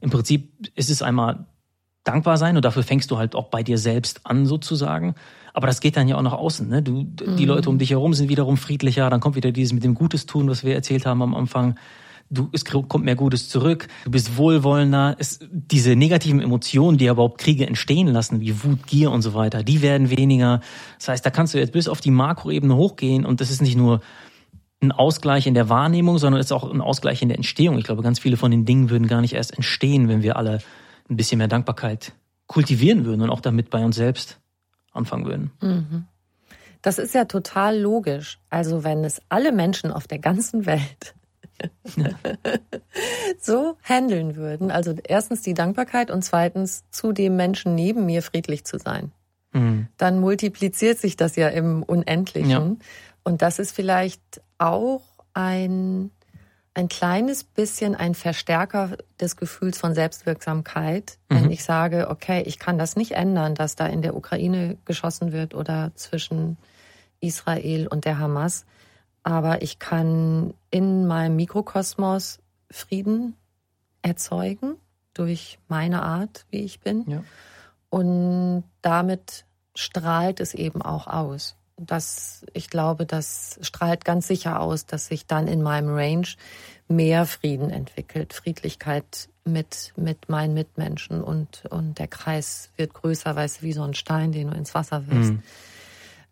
Im 0.00 0.08
Prinzip 0.08 0.70
ist 0.74 0.88
es 0.88 1.02
einmal 1.02 1.44
dankbar 2.02 2.38
sein 2.38 2.56
und 2.56 2.64
dafür 2.64 2.82
fängst 2.82 3.10
du 3.10 3.18
halt 3.18 3.34
auch 3.34 3.48
bei 3.48 3.62
dir 3.62 3.76
selbst 3.76 4.22
an 4.24 4.46
sozusagen. 4.46 5.14
Aber 5.52 5.66
das 5.66 5.82
geht 5.82 5.98
dann 5.98 6.08
ja 6.08 6.16
auch 6.16 6.22
nach 6.22 6.32
außen. 6.32 6.66
Ne? 6.66 6.82
Du, 6.82 7.04
die 7.04 7.42
mhm. 7.42 7.48
Leute 7.48 7.68
um 7.68 7.76
dich 7.76 7.90
herum 7.90 8.14
sind 8.14 8.30
wiederum 8.30 8.56
friedlicher. 8.56 9.10
Dann 9.10 9.20
kommt 9.20 9.36
wieder 9.36 9.52
dieses 9.52 9.74
mit 9.74 9.84
dem 9.84 9.92
Gutes 9.92 10.24
tun, 10.24 10.48
was 10.48 10.64
wir 10.64 10.74
erzählt 10.74 11.04
haben 11.04 11.20
am 11.20 11.34
Anfang 11.34 11.74
du, 12.30 12.48
es 12.52 12.64
kommt 12.64 13.04
mehr 13.04 13.16
Gutes 13.16 13.48
zurück, 13.48 13.88
du 14.04 14.10
bist 14.10 14.36
wohlwollender. 14.36 15.16
Es, 15.18 15.40
diese 15.50 15.96
negativen 15.96 16.40
Emotionen, 16.40 16.98
die 16.98 17.06
ja 17.06 17.12
überhaupt 17.12 17.38
Kriege 17.38 17.66
entstehen 17.66 18.08
lassen, 18.08 18.40
wie 18.40 18.62
Wut, 18.62 18.86
Gier 18.86 19.10
und 19.10 19.22
so 19.22 19.34
weiter, 19.34 19.62
die 19.62 19.82
werden 19.82 20.10
weniger. 20.10 20.60
Das 20.98 21.08
heißt, 21.08 21.26
da 21.26 21.30
kannst 21.30 21.54
du 21.54 21.58
jetzt 21.58 21.72
bis 21.72 21.88
auf 21.88 22.00
die 22.00 22.10
Makroebene 22.10 22.76
hochgehen 22.76 23.24
und 23.24 23.40
das 23.40 23.50
ist 23.50 23.62
nicht 23.62 23.76
nur 23.76 24.00
ein 24.80 24.92
Ausgleich 24.92 25.46
in 25.46 25.54
der 25.54 25.68
Wahrnehmung, 25.68 26.18
sondern 26.18 26.40
es 26.40 26.46
ist 26.46 26.52
auch 26.52 26.70
ein 26.70 26.80
Ausgleich 26.80 27.20
in 27.22 27.28
der 27.28 27.36
Entstehung. 27.36 27.78
Ich 27.78 27.84
glaube, 27.84 28.02
ganz 28.02 28.20
viele 28.20 28.36
von 28.36 28.50
den 28.50 28.64
Dingen 28.64 28.90
würden 28.90 29.08
gar 29.08 29.20
nicht 29.20 29.34
erst 29.34 29.54
entstehen, 29.54 30.08
wenn 30.08 30.22
wir 30.22 30.36
alle 30.36 30.60
ein 31.10 31.16
bisschen 31.16 31.38
mehr 31.38 31.48
Dankbarkeit 31.48 32.12
kultivieren 32.46 33.04
würden 33.04 33.22
und 33.22 33.30
auch 33.30 33.40
damit 33.40 33.70
bei 33.70 33.84
uns 33.84 33.96
selbst 33.96 34.38
anfangen 34.92 35.26
würden. 35.26 35.50
Mhm. 35.60 36.04
Das 36.80 36.98
ist 36.98 37.14
ja 37.14 37.24
total 37.24 37.78
logisch. 37.78 38.38
Also 38.50 38.84
wenn 38.84 39.04
es 39.04 39.20
alle 39.28 39.50
Menschen 39.50 39.90
auf 39.90 40.06
der 40.06 40.20
ganzen 40.20 40.64
Welt 40.64 41.14
so 43.40 43.76
handeln 43.82 44.36
würden. 44.36 44.70
Also 44.70 44.94
erstens 45.04 45.42
die 45.42 45.54
Dankbarkeit 45.54 46.10
und 46.10 46.22
zweitens 46.22 46.84
zu 46.90 47.12
dem 47.12 47.36
Menschen 47.36 47.74
neben 47.74 48.06
mir 48.06 48.22
friedlich 48.22 48.64
zu 48.64 48.78
sein. 48.78 49.12
Mhm. 49.52 49.88
Dann 49.96 50.20
multipliziert 50.20 50.98
sich 50.98 51.16
das 51.16 51.36
ja 51.36 51.48
im 51.48 51.82
Unendlichen. 51.82 52.50
Ja. 52.50 52.76
Und 53.24 53.42
das 53.42 53.58
ist 53.58 53.72
vielleicht 53.72 54.40
auch 54.58 55.02
ein, 55.34 56.10
ein 56.74 56.88
kleines 56.88 57.44
bisschen 57.44 57.94
ein 57.94 58.14
Verstärker 58.14 58.96
des 59.20 59.36
Gefühls 59.36 59.78
von 59.78 59.94
Selbstwirksamkeit, 59.94 61.18
wenn 61.28 61.44
mhm. 61.44 61.50
ich 61.50 61.64
sage, 61.64 62.08
okay, 62.10 62.42
ich 62.46 62.58
kann 62.58 62.78
das 62.78 62.96
nicht 62.96 63.12
ändern, 63.12 63.54
dass 63.54 63.76
da 63.76 63.86
in 63.86 64.02
der 64.02 64.16
Ukraine 64.16 64.76
geschossen 64.84 65.32
wird 65.32 65.54
oder 65.54 65.92
zwischen 65.94 66.56
Israel 67.20 67.88
und 67.88 68.04
der 68.04 68.18
Hamas. 68.18 68.64
Aber 69.28 69.60
ich 69.60 69.78
kann 69.78 70.54
in 70.70 71.06
meinem 71.06 71.36
Mikrokosmos 71.36 72.38
Frieden 72.70 73.36
erzeugen 74.00 74.76
durch 75.12 75.58
meine 75.68 76.02
Art, 76.02 76.46
wie 76.50 76.60
ich 76.60 76.80
bin. 76.80 77.04
Ja. 77.06 77.24
Und 77.90 78.64
damit 78.80 79.44
strahlt 79.74 80.40
es 80.40 80.54
eben 80.54 80.80
auch 80.80 81.06
aus. 81.08 81.56
Das, 81.76 82.46
ich 82.54 82.70
glaube, 82.70 83.04
das 83.04 83.58
strahlt 83.60 84.06
ganz 84.06 84.28
sicher 84.28 84.60
aus, 84.60 84.86
dass 84.86 85.08
sich 85.08 85.26
dann 85.26 85.46
in 85.46 85.62
meinem 85.62 85.94
Range 85.94 86.28
mehr 86.88 87.26
Frieden 87.26 87.68
entwickelt, 87.68 88.32
Friedlichkeit 88.32 89.28
mit, 89.44 89.92
mit 89.96 90.30
meinen 90.30 90.54
Mitmenschen 90.54 91.22
und, 91.22 91.66
und 91.66 91.98
der 91.98 92.08
Kreis 92.08 92.70
wird 92.76 92.94
größer, 92.94 93.36
weißt 93.36 93.60
du, 93.60 93.66
wie 93.66 93.74
so 93.74 93.82
ein 93.82 93.92
Stein, 93.92 94.32
den 94.32 94.50
du 94.50 94.56
ins 94.56 94.74
Wasser 94.74 95.06
wirst. 95.06 95.32
Mhm. 95.32 95.42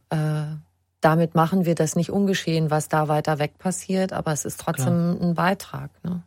Äh, 0.08 0.65
damit 1.06 1.36
machen 1.36 1.66
wir 1.66 1.76
das 1.76 1.94
nicht 1.94 2.10
ungeschehen, 2.10 2.68
was 2.68 2.88
da 2.88 3.06
weiter 3.06 3.38
weg 3.38 3.58
passiert, 3.58 4.12
aber 4.12 4.32
es 4.32 4.44
ist 4.44 4.58
trotzdem 4.58 5.16
Klar. 5.16 5.20
ein 5.20 5.34
Beitrag. 5.34 5.90
Ne, 6.02 6.24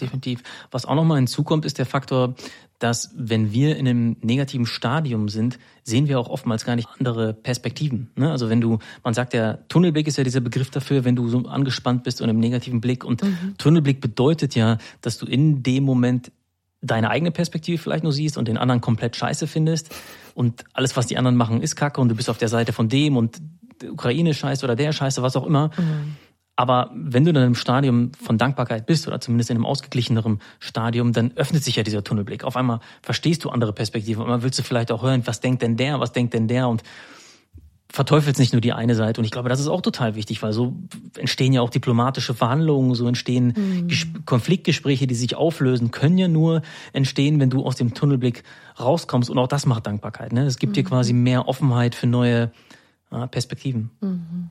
Definitiv. 0.00 0.42
Was 0.72 0.86
auch 0.86 0.96
nochmal 0.96 1.18
hinzukommt, 1.18 1.64
ist 1.64 1.78
der 1.78 1.86
Faktor, 1.86 2.34
dass 2.80 3.12
wenn 3.14 3.52
wir 3.52 3.76
in 3.76 3.86
einem 3.86 4.16
negativen 4.22 4.66
Stadium 4.66 5.28
sind, 5.28 5.60
sehen 5.84 6.08
wir 6.08 6.18
auch 6.18 6.28
oftmals 6.28 6.64
gar 6.64 6.74
nicht 6.74 6.88
andere 6.98 7.32
Perspektiven. 7.32 8.10
Ne? 8.16 8.28
Also 8.28 8.48
wenn 8.48 8.60
du, 8.60 8.80
man 9.04 9.14
sagt 9.14 9.34
ja, 9.34 9.58
Tunnelblick 9.68 10.08
ist 10.08 10.18
ja 10.18 10.24
dieser 10.24 10.40
Begriff 10.40 10.70
dafür, 10.70 11.04
wenn 11.04 11.14
du 11.14 11.28
so 11.28 11.46
angespannt 11.46 12.02
bist 12.02 12.20
und 12.20 12.28
im 12.28 12.40
negativen 12.40 12.80
Blick. 12.80 13.04
Und 13.04 13.22
mhm. 13.22 13.54
Tunnelblick 13.56 14.00
bedeutet 14.00 14.56
ja, 14.56 14.78
dass 15.00 15.16
du 15.16 15.26
in 15.26 15.62
dem 15.62 15.84
Moment 15.84 16.32
deine 16.82 17.10
eigene 17.10 17.30
Perspektive 17.30 17.78
vielleicht 17.78 18.04
nur 18.04 18.12
siehst 18.12 18.38
und 18.38 18.48
den 18.48 18.56
anderen 18.56 18.80
komplett 18.80 19.16
scheiße 19.16 19.46
findest. 19.46 19.94
Und 20.34 20.64
alles, 20.72 20.96
was 20.96 21.06
die 21.06 21.18
anderen 21.18 21.36
machen, 21.36 21.62
ist 21.62 21.76
Kacke 21.76 22.00
und 22.00 22.08
du 22.08 22.14
bist 22.14 22.30
auf 22.30 22.38
der 22.38 22.48
Seite 22.48 22.72
von 22.72 22.88
dem 22.88 23.16
und 23.16 23.40
Ukraine 23.84 24.34
scheiße 24.34 24.64
oder 24.64 24.76
der 24.76 24.92
scheiße, 24.92 25.22
was 25.22 25.36
auch 25.36 25.46
immer. 25.46 25.70
Mhm. 25.76 26.16
Aber 26.56 26.90
wenn 26.94 27.24
du 27.24 27.32
dann 27.32 27.44
im 27.44 27.54
Stadium 27.54 28.12
von 28.12 28.36
Dankbarkeit 28.36 28.84
bist 28.84 29.08
oder 29.08 29.18
zumindest 29.18 29.48
in 29.48 29.56
einem 29.56 29.64
ausgeglicheneren 29.64 30.40
Stadium, 30.58 31.12
dann 31.12 31.32
öffnet 31.36 31.64
sich 31.64 31.76
ja 31.76 31.82
dieser 31.82 32.04
Tunnelblick. 32.04 32.44
Auf 32.44 32.56
einmal 32.56 32.80
verstehst 33.00 33.44
du 33.44 33.48
andere 33.48 33.72
Perspektiven. 33.72 34.20
Auf 34.20 34.26
einmal 34.26 34.42
willst 34.42 34.58
du 34.58 34.62
vielleicht 34.62 34.92
auch 34.92 35.02
hören, 35.02 35.22
was 35.24 35.40
denkt 35.40 35.62
denn 35.62 35.78
der, 35.78 36.00
was 36.00 36.12
denkt 36.12 36.34
denn 36.34 36.48
der 36.48 36.68
und 36.68 36.82
verteufelst 37.92 38.38
nicht 38.38 38.52
nur 38.52 38.60
die 38.60 38.72
eine 38.72 38.94
Seite. 38.94 39.20
Und 39.20 39.24
ich 39.24 39.30
glaube, 39.30 39.48
das 39.48 39.60
ist 39.60 39.68
auch 39.68 39.80
total 39.80 40.14
wichtig, 40.14 40.42
weil 40.42 40.52
so 40.52 40.76
entstehen 41.16 41.52
ja 41.52 41.60
auch 41.60 41.70
diplomatische 41.70 42.34
Verhandlungen, 42.34 42.94
so 42.94 43.06
entstehen 43.06 43.54
mhm. 43.56 44.24
Konfliktgespräche, 44.24 45.06
die 45.06 45.14
sich 45.14 45.34
auflösen, 45.34 45.90
können 45.90 46.16
ja 46.16 46.28
nur 46.28 46.62
entstehen, 46.92 47.40
wenn 47.40 47.50
du 47.50 47.64
aus 47.64 47.76
dem 47.76 47.94
Tunnelblick 47.94 48.44
rauskommst. 48.78 49.28
Und 49.28 49.38
auch 49.38 49.48
das 49.48 49.66
macht 49.66 49.86
Dankbarkeit. 49.86 50.32
Ne? 50.32 50.44
Es 50.44 50.58
gibt 50.58 50.72
mhm. 50.72 50.74
dir 50.74 50.84
quasi 50.84 51.12
mehr 51.12 51.48
Offenheit 51.48 51.94
für 51.94 52.06
neue 52.06 52.52
äh, 53.10 53.26
Perspektiven. 53.26 53.90
Mhm. 54.00 54.50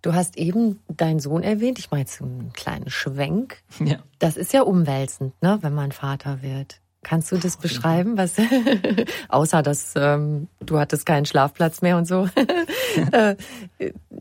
Du 0.00 0.14
hast 0.14 0.38
eben 0.38 0.80
deinen 0.88 1.20
Sohn 1.20 1.42
erwähnt. 1.42 1.78
Ich 1.78 1.90
mache 1.90 2.00
jetzt 2.00 2.22
einen 2.22 2.52
kleinen 2.52 2.90
Schwenk. 2.90 3.62
Ja. 3.84 3.98
Das 4.18 4.36
ist 4.38 4.54
ja 4.54 4.62
umwälzend, 4.62 5.34
ne, 5.42 5.58
wenn 5.60 5.74
man 5.74 5.92
Vater 5.92 6.42
wird. 6.42 6.80
Kannst 7.06 7.30
du 7.30 7.36
das 7.36 7.56
beschreiben, 7.56 8.18
was 8.18 8.34
außer 9.28 9.62
dass 9.62 9.92
ähm, 9.94 10.48
du 10.58 10.80
hattest 10.80 11.06
keinen 11.06 11.24
Schlafplatz 11.24 11.80
mehr 11.80 11.96
und 11.98 12.04
so? 12.04 12.28
äh, 13.12 13.36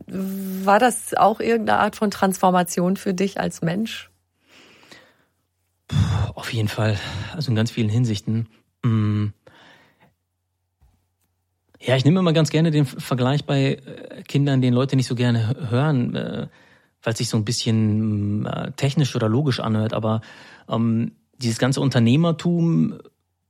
war 0.07 0.77
das 0.77 1.15
auch 1.15 1.39
irgendeine 1.39 1.79
Art 1.79 1.95
von 1.95 2.11
Transformation 2.11 2.95
für 2.95 3.15
dich 3.15 3.39
als 3.39 3.63
Mensch? 3.63 4.11
Auf 6.35 6.53
jeden 6.53 6.67
Fall, 6.67 6.99
also 7.33 7.49
in 7.49 7.55
ganz 7.55 7.71
vielen 7.71 7.89
Hinsichten. 7.89 8.49
Mm. 8.83 9.29
Ja, 11.81 11.95
ich 11.95 12.05
nehme 12.05 12.19
immer 12.19 12.33
ganz 12.33 12.51
gerne 12.51 12.69
den 12.69 12.85
Vergleich 12.85 13.45
bei 13.45 13.81
äh, 13.83 14.21
Kindern, 14.27 14.61
den 14.61 14.75
Leute 14.75 14.95
nicht 14.95 15.07
so 15.07 15.15
gerne 15.15 15.55
hören, 15.71 16.15
äh, 16.15 16.47
weil 17.01 17.13
es 17.13 17.17
sich 17.17 17.29
so 17.29 17.37
ein 17.37 17.45
bisschen 17.45 18.41
mm, 18.43 18.73
technisch 18.75 19.15
oder 19.15 19.27
logisch 19.27 19.59
anhört. 19.59 19.95
Aber 19.95 20.21
ähm, 20.69 21.13
dieses 21.37 21.59
ganze 21.59 21.81
Unternehmertum 21.81 22.99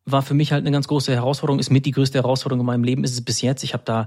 war 0.06 0.22
für 0.22 0.36
mich 0.36 0.52
halt 0.52 0.62
eine 0.62 0.72
ganz 0.72 0.88
große 0.88 1.14
Herausforderung, 1.14 1.60
ist 1.60 1.72
mit 1.72 1.86
die 1.86 1.92
größte 1.92 2.20
Herausforderung 2.20 2.62
in 2.62 2.66
meinem 2.68 2.84
Leben, 2.84 3.04
ist 3.04 3.14
es 3.14 3.26
bis 3.26 3.42
jetzt. 3.42 3.64
Ich 3.64 3.74
habe 3.74 3.84
da 3.86 4.06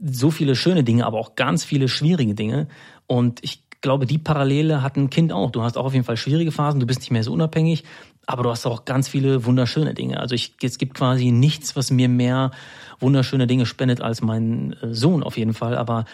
so 0.00 0.30
viele 0.30 0.54
schöne 0.54 0.84
Dinge, 0.84 1.06
aber 1.06 1.18
auch 1.18 1.34
ganz 1.34 1.64
viele 1.64 1.88
schwierige 1.88 2.34
Dinge. 2.34 2.68
Und 3.06 3.40
ich 3.42 3.64
glaube, 3.80 4.06
die 4.06 4.18
Parallele 4.18 4.82
hat 4.82 4.96
ein 4.96 5.10
Kind 5.10 5.32
auch. 5.32 5.50
Du 5.50 5.62
hast 5.62 5.76
auch 5.76 5.86
auf 5.86 5.92
jeden 5.92 6.04
Fall 6.04 6.16
schwierige 6.16 6.52
Phasen, 6.52 6.80
du 6.80 6.86
bist 6.86 7.00
nicht 7.00 7.10
mehr 7.10 7.24
so 7.24 7.32
unabhängig, 7.32 7.84
aber 8.26 8.44
du 8.44 8.50
hast 8.50 8.64
auch 8.66 8.84
ganz 8.84 9.08
viele 9.08 9.44
wunderschöne 9.44 9.94
Dinge. 9.94 10.20
Also 10.20 10.36
ich, 10.36 10.54
es 10.62 10.78
gibt 10.78 10.94
quasi 10.94 11.32
nichts, 11.32 11.74
was 11.74 11.90
mir 11.90 12.08
mehr 12.08 12.52
wunderschöne 13.00 13.46
Dinge 13.46 13.66
spendet 13.66 14.00
als 14.00 14.22
mein 14.22 14.74
äh, 14.74 14.94
Sohn 14.94 15.24
auf 15.24 15.36
jeden 15.36 15.54
Fall. 15.54 15.76
Aber 15.76 16.04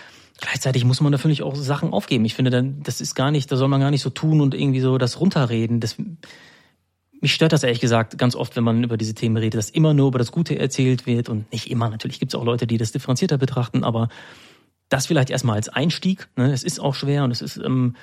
gleichzeitig 0.41 0.85
muss 0.85 1.03
man 1.03 1.12
natürlich 1.12 1.43
auch 1.43 1.57
Sachen 1.57 1.93
aufgeben. 1.93 2.25
Ich 2.25 2.35
finde, 2.35 2.75
das 2.83 3.03
ist 3.03 3.14
gar 3.14 3.31
nicht, 3.31 3.53
da 3.53 3.57
soll 3.57 3.69
man 3.69 3.81
gar 3.81 3.91
nicht 3.91 4.03
so 4.03 4.11
tun 4.11 4.41
und 4.41 4.55
irgendwie 4.55 4.81
so 4.81 4.97
das 4.97 5.21
runterreden. 5.21 5.81
Das, 5.81 5.97
mich 7.27 7.35
stört 7.35 7.53
das 7.53 7.64
ehrlich 7.64 7.81
gesagt 7.81 8.18
ganz 8.18 8.37
oft, 8.37 8.55
wenn 8.55 8.62
man 8.62 8.85
über 8.85 8.97
diese 8.97 9.12
Themen 9.12 9.37
redet, 9.37 9.59
dass 9.59 9.70
immer 9.70 9.95
nur 9.95 10.07
über 10.07 10.18
das 10.20 10.31
Gute 10.31 10.57
erzählt 10.57 11.07
wird 11.07 11.29
und 11.29 11.51
nicht 11.51 11.68
immer. 11.68 11.91
Natürlich 11.91 12.20
gibt 12.20 12.33
es 12.33 12.39
auch 12.39 12.45
Leute, 12.45 12.68
die 12.68 12.79
das 12.79 12.93
differenzierter 12.93 13.37
betrachten, 13.37 13.83
aber 13.83 14.11
das 14.91 15.07
vielleicht 15.07 15.31
erstmal 15.31 15.57
als 15.57 15.68
Einstieg. 15.68 16.29
Ne? 16.37 16.53
Es 16.53 16.62
ist 16.62 16.79
auch 16.79 16.95
schwer 16.95 17.24
und 17.24 17.33
es 17.33 17.43
ist 17.43 17.57
ähm, 17.57 17.97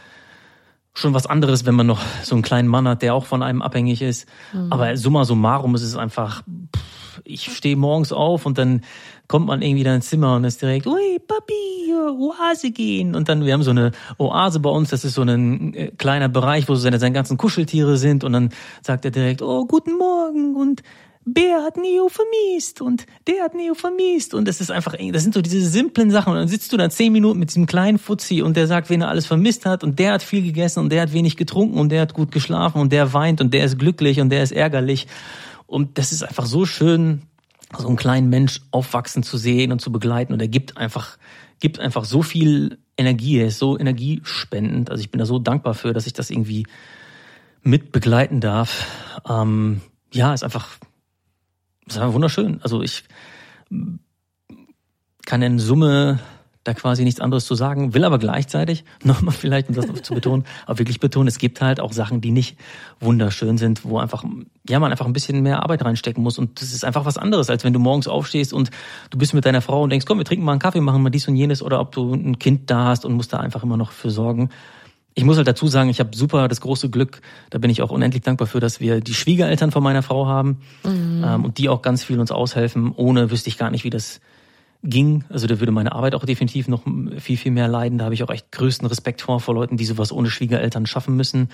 schon 0.94 1.14
was 1.14 1.26
anderes, 1.26 1.66
wenn 1.66 1.74
man 1.74 1.88
noch 1.88 2.02
so 2.22 2.36
einen 2.36 2.42
kleinen 2.42 2.68
Mann 2.68 2.86
hat, 2.86 3.02
der 3.02 3.16
auch 3.16 3.26
von 3.26 3.44
einem 3.44 3.62
abhängig 3.62 4.02
ist. 4.02 4.28
Mhm. 4.52 4.74
Aber 4.74 4.98
summa 4.98 5.24
summarum 5.24 5.74
ist 5.74 5.84
es 5.84 5.96
einfach, 5.96 6.44
pff, 6.76 7.22
ich 7.24 7.56
stehe 7.56 7.78
morgens 7.78 8.12
auf 8.12 8.46
und 8.46 8.58
dann 8.58 8.82
kommt 9.28 9.48
man 9.48 9.62
irgendwie 9.62 9.84
da 9.84 9.96
ins 9.96 10.10
Zimmer 10.10 10.36
und 10.36 10.44
ist 10.44 10.62
direkt, 10.62 10.86
ui, 10.86 11.20
Papi, 11.20 11.94
Oase 11.94 12.72
gehen. 12.72 13.16
Und 13.16 13.30
dann, 13.30 13.46
wir 13.46 13.54
haben 13.54 13.64
so 13.64 13.72
eine 13.72 13.92
Oase 14.18 14.60
bei 14.60 14.70
uns, 14.70 14.90
das 14.90 15.06
ist 15.06 15.16
so 15.16 15.22
ein 15.22 15.74
äh, 15.74 15.92
kleiner 15.98 16.30
Bereich, 16.30 16.68
wo 16.68 16.76
so 16.76 16.82
seine, 16.82 17.00
seine 17.00 17.14
ganzen 17.14 17.38
Kuscheltiere 17.38 17.98
sind. 17.98 18.24
Und 18.24 18.34
dann 18.34 18.50
sagt 18.82 19.06
er 19.06 19.12
direkt, 19.12 19.42
oh, 19.42 19.66
guten 19.66 19.98
Morgen. 19.98 20.56
Und 20.56 20.84
Bär 21.26 21.64
hat 21.64 21.78
Neo 21.78 22.10
vermisst. 22.10 22.82
Und 22.82 23.06
der 23.28 23.44
hat 23.44 23.56
Neo 23.56 23.74
vermisst. 23.74 24.34
Und 24.34 24.48
das 24.48 24.62
ist 24.62 24.72
einfach, 24.72 24.96
das 25.12 25.24
sind 25.24 25.34
so 25.34 25.42
diese 25.42 25.68
simplen 25.68 26.12
Sachen. 26.12 26.34
Und 26.34 26.40
dann 26.40 26.48
sitzt 26.48 26.74
du 26.74 26.78
da 26.78 26.90
zehn 26.90 27.14
Minuten 27.14 27.40
mit 27.40 27.50
diesem 27.50 27.66
kleinen 27.66 27.98
Fuzzi 27.98 28.42
und 28.42 28.58
der 28.58 28.68
sagt, 28.68 28.90
wen 28.90 29.02
er 29.02 29.10
alles 29.10 29.26
vermisst 29.26 29.66
hat. 29.66 29.84
Und 29.84 30.00
der 30.00 30.14
hat 30.14 30.24
viel 30.24 30.44
gegessen 30.44 30.80
und 30.80 30.92
der 30.92 31.02
hat 31.02 31.14
wenig 31.14 31.38
getrunken 31.38 31.78
und 31.78 31.90
der 31.90 32.02
hat 32.02 32.14
gut 32.14 32.32
geschlafen 32.32 32.82
und 32.82 32.92
der 32.92 33.14
weint 33.14 33.42
und 33.42 33.54
der 33.54 33.66
ist 33.66 33.80
glücklich 33.80 34.20
und 34.20 34.30
der 34.30 34.44
ist 34.44 34.52
ärgerlich. 34.52 35.08
Und 35.66 35.98
das 35.98 36.12
ist 36.12 36.24
einfach 36.24 36.46
so 36.46 36.66
schön, 36.66 37.24
so 37.78 37.88
einen 37.88 37.98
kleinen 37.98 38.30
Mensch 38.30 38.62
aufwachsen 38.72 39.24
zu 39.24 39.38
sehen 39.38 39.72
und 39.72 39.80
zu 39.80 39.92
begleiten 39.92 40.34
und 40.34 40.42
er 40.42 40.48
gibt 40.48 40.78
einfach, 40.78 41.18
gibt 41.60 41.80
einfach 41.80 42.06
so 42.06 42.22
viel 42.22 42.78
Energie, 42.98 43.40
er 43.40 43.48
ist 43.48 43.60
so 43.60 43.78
energiespendend, 43.78 44.90
also 44.90 45.02
ich 45.02 45.12
bin 45.12 45.20
da 45.20 45.26
so 45.26 45.40
dankbar 45.40 45.74
für, 45.74 45.94
dass 45.94 46.08
ich 46.08 46.14
das 46.14 46.30
irgendwie 46.30 46.68
mit 47.62 47.92
begleiten 47.92 48.40
darf. 48.42 48.86
Ähm, 49.28 49.82
ja, 50.12 50.34
ist 50.34 50.44
einfach 50.44 50.78
das 51.88 52.00
war 52.00 52.14
wunderschön. 52.14 52.62
Also 52.62 52.82
ich 52.82 53.04
kann 55.26 55.42
in 55.42 55.60
Summe 55.60 56.20
da 56.64 56.74
quasi 56.74 57.04
nichts 57.04 57.20
anderes 57.20 57.46
zu 57.46 57.56
sagen, 57.56 57.94
will 57.94 58.06
aber 58.06 58.20
gleichzeitig, 58.20 58.84
nochmal 59.04 59.34
vielleicht, 59.34 59.70
um 59.70 59.76
das 59.76 59.86
zu 60.02 60.14
betonen, 60.14 60.46
aber 60.66 60.80
wirklich 60.80 61.00
betonen, 61.00 61.28
es 61.28 61.38
gibt 61.38 61.62
halt 61.62 61.80
auch 61.80 61.94
Sachen, 61.94 62.22
die 62.22 62.32
nicht 62.32 62.58
wunderschön 63.00 63.58
sind, 63.58 63.84
wo 63.84 63.98
einfach, 63.98 64.24
ja, 64.68 64.80
man 64.80 64.92
einfach 64.92 65.06
ein 65.06 65.14
bisschen 65.14 65.42
mehr 65.42 65.64
Arbeit 65.64 65.84
reinstecken 65.84 66.24
muss 66.24 66.38
und 66.38 66.62
das 66.62 66.74
ist 66.74 66.86
einfach 66.86 67.06
was 67.06 67.18
anderes, 67.18 67.50
als 67.50 67.64
wenn 67.64 67.74
du 67.74 67.80
morgens 67.80 68.08
aufstehst 68.08 68.54
und 68.54 68.72
du 69.10 69.18
bist 69.18 69.34
mit 69.34 69.46
deiner 69.46 69.62
Frau 69.62 69.84
und 69.84 69.90
denkst, 69.90 70.06
komm, 70.06 70.18
wir 70.18 70.26
trinken 70.26 70.46
mal 70.46 70.54
einen 70.54 70.62
Kaffee, 70.62 70.82
machen 70.82 71.04
mal 71.04 71.10
dies 71.10 71.28
und 71.28 71.36
jenes 71.36 71.62
oder 71.62 71.80
ob 71.80 71.92
du 71.92 72.14
ein 72.14 72.40
Kind 72.40 72.70
da 72.70 72.86
hast 72.86 73.06
und 73.06 73.14
musst 73.14 73.34
da 73.34 73.40
einfach 73.40 73.64
immer 73.64 73.78
noch 73.78 73.92
für 73.92 74.10
sorgen 74.10 74.50
ich 75.16 75.24
muss 75.26 75.38
halt 75.38 75.48
dazu 75.48 75.68
sagen, 75.68 75.90
ich 75.90 76.00
habe 76.00 76.16
super 76.16 76.48
das 76.48 76.62
große 76.62 76.90
Glück, 76.90 77.22
da 77.50 77.60
bin 77.60 77.70
ich 77.70 77.82
auch 77.82 77.92
unendlich 77.92 78.24
dankbar 78.24 78.48
für, 78.48 78.60
dass 78.60 78.80
wir 78.80 79.02
die 79.02 79.14
Schwiegereltern 79.14 79.72
von 79.72 79.84
meiner 79.84 80.02
Frau 80.02 80.28
haben 80.28 80.62
mhm. 80.84 81.24
ähm, 81.26 81.46
und 81.46 81.58
die 81.58 81.70
auch 81.70 81.82
ganz 81.82 82.04
viel 82.04 82.20
uns 82.20 82.32
aushelfen. 82.32 82.94
Ohne 82.96 83.30
wüsste 83.30 83.50
ich 83.50 83.58
gar 83.58 83.70
nicht, 83.70 83.84
wie 83.84 83.90
das 83.90 84.22
ging. 84.84 85.24
Also 85.30 85.48
da 85.48 85.60
würde 85.60 85.72
meine 85.72 85.94
Arbeit 85.94 86.14
auch 86.16 86.26
definitiv 86.26 86.68
noch 86.68 86.84
viel, 87.18 87.38
viel 87.38 87.52
mehr 87.52 87.68
leiden. 87.68 87.98
Da 87.98 88.06
habe 88.06 88.14
ich 88.14 88.24
auch 88.24 88.30
echt 88.30 88.52
größten 88.52 88.88
Respekt 88.88 89.22
vor, 89.22 89.40
vor 89.40 89.56
Leuten, 89.56 89.78
die 89.78 89.86
sowas 89.86 90.12
ohne 90.12 90.30
Schwiegereltern 90.30 90.86
schaffen 90.86 91.16
müssen. 91.16 91.50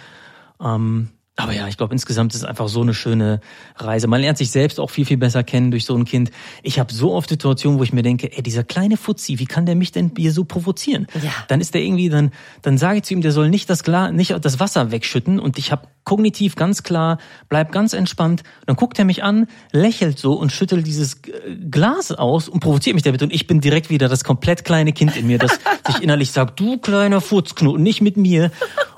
Ähm, 0.61 1.09
Aber 1.39 1.53
ja, 1.53 1.69
ich 1.69 1.77
glaube, 1.77 1.93
insgesamt 1.93 2.33
ist 2.33 2.41
es 2.41 2.45
einfach 2.45 2.67
so 2.67 2.81
eine 2.81 2.93
schöne 2.93 3.39
Reise. 3.77 4.07
Man 4.07 4.19
lernt 4.19 4.37
sich 4.37 4.51
selbst 4.51 4.77
auch 4.77 4.89
viel, 4.89 5.05
viel 5.05 5.15
besser 5.15 5.41
kennen 5.41 5.71
durch 5.71 5.85
so 5.85 5.95
ein 5.95 6.03
Kind. 6.03 6.31
Ich 6.63 6.79
habe 6.79 6.93
so 6.93 7.13
oft 7.13 7.29
Situationen, 7.29 7.79
wo 7.79 7.83
ich 7.83 7.93
mir 7.93 8.03
denke, 8.03 8.35
ey, 8.35 8.43
dieser 8.43 8.65
kleine 8.65 8.97
Fuzzi, 8.97 9.39
wie 9.39 9.45
kann 9.45 9.65
der 9.65 9.75
mich 9.75 9.93
denn 9.93 10.11
hier 10.17 10.33
so 10.33 10.43
provozieren? 10.43 11.07
Ja. 11.23 11.31
Dann 11.47 11.61
ist 11.61 11.73
der 11.73 11.81
irgendwie, 11.81 12.09
dann, 12.09 12.31
dann 12.61 12.77
sage 12.77 12.97
ich 12.97 13.03
zu 13.03 13.13
ihm, 13.13 13.21
der 13.21 13.31
soll 13.31 13.49
nicht 13.49 13.69
das, 13.69 13.83
Glas, 13.85 14.11
nicht 14.11 14.35
das 14.41 14.59
Wasser 14.59 14.91
wegschütten 14.91 15.39
und 15.39 15.57
ich 15.57 15.71
habe 15.71 15.87
kognitiv 16.03 16.55
ganz 16.57 16.83
klar, 16.83 17.19
bleib 17.47 17.71
ganz 17.71 17.93
entspannt. 17.93 18.43
Dann 18.65 18.75
guckt 18.75 18.99
er 18.99 19.05
mich 19.05 19.23
an, 19.23 19.47
lächelt 19.71 20.19
so 20.19 20.33
und 20.33 20.51
schüttelt 20.51 20.85
dieses 20.87 21.21
Glas 21.71 22.11
aus 22.11 22.49
und 22.49 22.59
provoziert 22.59 22.95
mich 22.95 23.03
damit 23.03 23.23
und 23.23 23.31
ich 23.31 23.47
bin 23.47 23.61
direkt 23.61 23.89
wieder 23.89 24.09
das 24.09 24.25
komplett 24.25 24.65
kleine 24.65 24.91
Kind 24.91 25.15
in 25.15 25.27
mir, 25.27 25.37
das 25.37 25.57
sich 25.87 26.01
innerlich 26.03 26.31
sagt, 26.31 26.59
du 26.59 26.79
kleiner 26.79 27.21
Furzknoten, 27.21 27.81
nicht 27.81 28.01
mit 28.01 28.17
mir. 28.17 28.51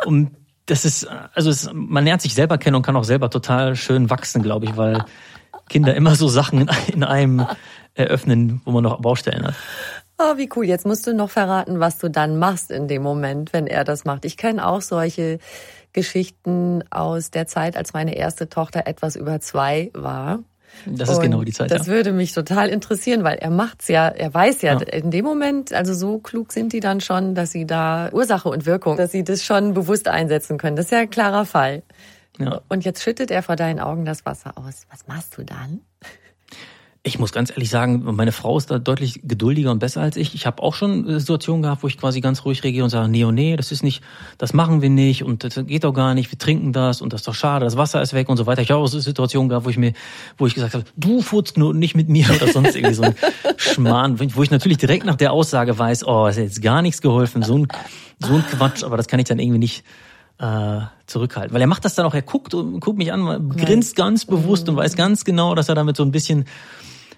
Und 0.05 0.31
das 0.71 0.85
ist, 0.85 1.05
also 1.33 1.49
es, 1.49 1.69
man 1.73 2.05
lernt 2.05 2.21
sich 2.21 2.33
selber 2.33 2.57
kennen 2.57 2.77
und 2.77 2.81
kann 2.81 2.95
auch 2.95 3.03
selber 3.03 3.29
total 3.29 3.75
schön 3.75 4.09
wachsen, 4.09 4.41
glaube 4.41 4.65
ich, 4.65 4.77
weil 4.77 5.03
Kinder 5.67 5.93
immer 5.95 6.15
so 6.15 6.29
Sachen 6.29 6.69
in 6.87 7.03
einem 7.03 7.45
eröffnen, 7.93 8.61
wo 8.63 8.71
man 8.71 8.83
noch 8.83 9.01
Baustellen 9.01 9.47
hat. 9.47 9.55
Oh, 10.17 10.37
wie 10.37 10.49
cool. 10.55 10.65
Jetzt 10.65 10.85
musst 10.85 11.05
du 11.07 11.13
noch 11.13 11.29
verraten, 11.29 11.81
was 11.81 11.97
du 11.97 12.09
dann 12.09 12.39
machst 12.39 12.71
in 12.71 12.87
dem 12.87 13.03
Moment, 13.03 13.51
wenn 13.51 13.67
er 13.67 13.83
das 13.83 14.05
macht. 14.05 14.23
Ich 14.23 14.37
kenne 14.37 14.65
auch 14.65 14.81
solche 14.81 15.39
Geschichten 15.91 16.83
aus 16.89 17.31
der 17.31 17.47
Zeit, 17.47 17.75
als 17.75 17.91
meine 17.91 18.15
erste 18.15 18.47
Tochter 18.47 18.87
etwas 18.87 19.17
über 19.17 19.41
zwei 19.41 19.91
war. 19.93 20.39
Das 20.85 21.09
ist 21.09 21.17
Und 21.17 21.21
genau 21.23 21.43
die 21.43 21.51
Zeit. 21.51 21.69
Das 21.71 21.87
ja. 21.87 21.93
würde 21.93 22.11
mich 22.11 22.33
total 22.33 22.69
interessieren, 22.69 23.23
weil 23.23 23.37
er 23.37 23.49
macht's 23.49 23.87
ja, 23.87 24.07
er 24.07 24.33
weiß 24.33 24.61
ja, 24.61 24.73
Ja. 24.73 24.79
in 24.79 25.11
dem 25.11 25.25
Moment, 25.25 25.73
also 25.73 25.93
so 25.93 26.17
klug 26.19 26.51
sind 26.51 26.73
die 26.73 26.79
dann 26.79 27.01
schon, 27.01 27.35
dass 27.35 27.51
sie 27.51 27.65
da 27.65 28.09
Ursache 28.11 28.49
und 28.49 28.65
Wirkung, 28.65 28.97
dass 28.97 29.11
sie 29.11 29.23
das 29.23 29.43
schon 29.43 29.73
bewusst 29.73 30.07
einsetzen 30.07 30.57
können. 30.57 30.75
Das 30.75 30.85
ist 30.85 30.91
ja 30.91 30.99
ein 30.99 31.09
klarer 31.09 31.45
Fall. 31.45 31.83
Ja. 32.39 32.61
Und 32.69 32.85
jetzt 32.85 33.03
schüttet 33.03 33.29
er 33.29 33.43
vor 33.43 33.55
deinen 33.55 33.79
Augen 33.79 34.05
das 34.05 34.25
Wasser 34.25 34.57
aus. 34.57 34.87
Was 34.89 35.07
machst 35.07 35.37
du 35.37 35.43
dann? 35.43 35.81
Ich 37.03 37.17
muss 37.17 37.31
ganz 37.31 37.49
ehrlich 37.49 37.71
sagen, 37.71 38.03
meine 38.15 38.31
Frau 38.31 38.59
ist 38.59 38.69
da 38.69 38.77
deutlich 38.77 39.21
geduldiger 39.23 39.71
und 39.71 39.79
besser 39.79 40.01
als 40.01 40.17
ich. 40.17 40.35
Ich 40.35 40.45
habe 40.45 40.61
auch 40.61 40.75
schon 40.75 41.09
äh, 41.09 41.19
Situationen 41.19 41.63
gehabt, 41.63 41.81
wo 41.81 41.87
ich 41.87 41.97
quasi 41.97 42.21
ganz 42.21 42.45
ruhig 42.45 42.63
reagiere 42.63 42.83
und 42.83 42.91
sage, 42.91 43.09
nee, 43.09 43.25
oh 43.25 43.31
nee, 43.31 43.55
das 43.55 43.71
ist 43.71 43.81
nicht, 43.81 44.03
das 44.37 44.53
machen 44.53 44.83
wir 44.83 44.91
nicht 44.91 45.23
und 45.23 45.43
das 45.43 45.55
geht 45.65 45.83
doch 45.83 45.93
gar 45.93 46.13
nicht, 46.13 46.31
wir 46.31 46.37
trinken 46.37 46.73
das 46.73 47.01
und 47.01 47.11
das 47.11 47.21
ist 47.21 47.27
doch 47.27 47.33
schade, 47.33 47.65
das 47.65 47.75
Wasser 47.75 48.03
ist 48.03 48.13
weg 48.13 48.29
und 48.29 48.37
so 48.37 48.45
weiter. 48.45 48.61
Ich 48.61 48.69
habe 48.69 48.81
auch 48.81 48.87
so 48.87 48.99
Situationen 48.99 49.49
gehabt, 49.49 49.65
wo 49.65 49.71
ich 49.71 49.77
mir, 49.77 49.93
wo 50.37 50.45
ich 50.45 50.53
gesagt 50.53 50.75
habe, 50.75 50.85
du 50.95 51.23
Furzknoten 51.23 51.79
nicht 51.79 51.95
mit 51.95 52.07
mir 52.07 52.29
oder 52.35 52.51
sonst 52.51 52.75
irgendwie 52.75 52.93
so 52.93 53.01
ein 53.01 53.15
Schmarrn, 53.57 54.19
wo 54.35 54.43
ich 54.43 54.51
natürlich 54.51 54.77
direkt 54.77 55.03
nach 55.03 55.15
der 55.15 55.31
Aussage 55.31 55.79
weiß, 55.79 56.05
oh, 56.05 56.27
ist 56.27 56.37
jetzt 56.37 56.61
gar 56.61 56.83
nichts 56.83 57.01
geholfen, 57.01 57.41
so 57.41 57.57
ein, 57.57 57.67
so 58.19 58.35
ein 58.35 58.45
Quatsch, 58.45 58.83
aber 58.83 58.97
das 58.97 59.07
kann 59.07 59.19
ich 59.19 59.25
dann 59.25 59.39
irgendwie 59.39 59.57
nicht 59.57 59.83
äh, 60.37 60.81
zurückhalten. 61.07 61.51
Weil 61.51 61.61
er 61.61 61.67
macht 61.67 61.83
das 61.83 61.95
dann 61.95 62.05
auch, 62.05 62.13
er 62.13 62.21
guckt 62.21 62.53
und 62.53 62.79
guckt 62.79 62.99
mich 62.99 63.11
an, 63.11 63.49
grinst 63.57 63.95
ganz 63.95 64.25
bewusst 64.25 64.69
und 64.69 64.75
weiß 64.75 64.95
ganz 64.95 65.25
genau, 65.25 65.55
dass 65.55 65.67
er 65.67 65.73
damit 65.73 65.97
so 65.97 66.03
ein 66.03 66.11
bisschen 66.11 66.45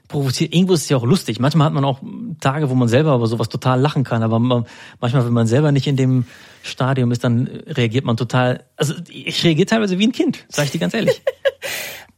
provoziert. 0.07 0.53
Irgendwo 0.53 0.73
ist 0.73 0.83
es 0.83 0.89
ja 0.89 0.97
auch 0.97 1.05
lustig. 1.05 1.39
Manchmal 1.39 1.67
hat 1.67 1.73
man 1.73 1.85
auch 1.85 1.99
Tage, 2.39 2.69
wo 2.69 2.75
man 2.75 2.87
selber 2.87 3.15
über 3.15 3.27
sowas 3.27 3.49
total 3.49 3.79
lachen 3.79 4.03
kann, 4.03 4.21
aber 4.23 4.39
man, 4.39 4.65
manchmal, 4.99 5.25
wenn 5.25 5.33
man 5.33 5.47
selber 5.47 5.71
nicht 5.71 5.87
in 5.87 5.95
dem 5.97 6.25
Stadium 6.61 7.11
ist, 7.11 7.23
dann 7.23 7.47
reagiert 7.67 8.05
man 8.05 8.17
total. 8.17 8.65
Also 8.75 8.93
ich 9.09 9.43
reagiere 9.43 9.65
teilweise 9.65 9.99
wie 9.99 10.07
ein 10.07 10.11
Kind, 10.11 10.45
sage 10.49 10.65
ich 10.67 10.71
dir 10.71 10.79
ganz 10.79 10.93
ehrlich. 10.93 11.21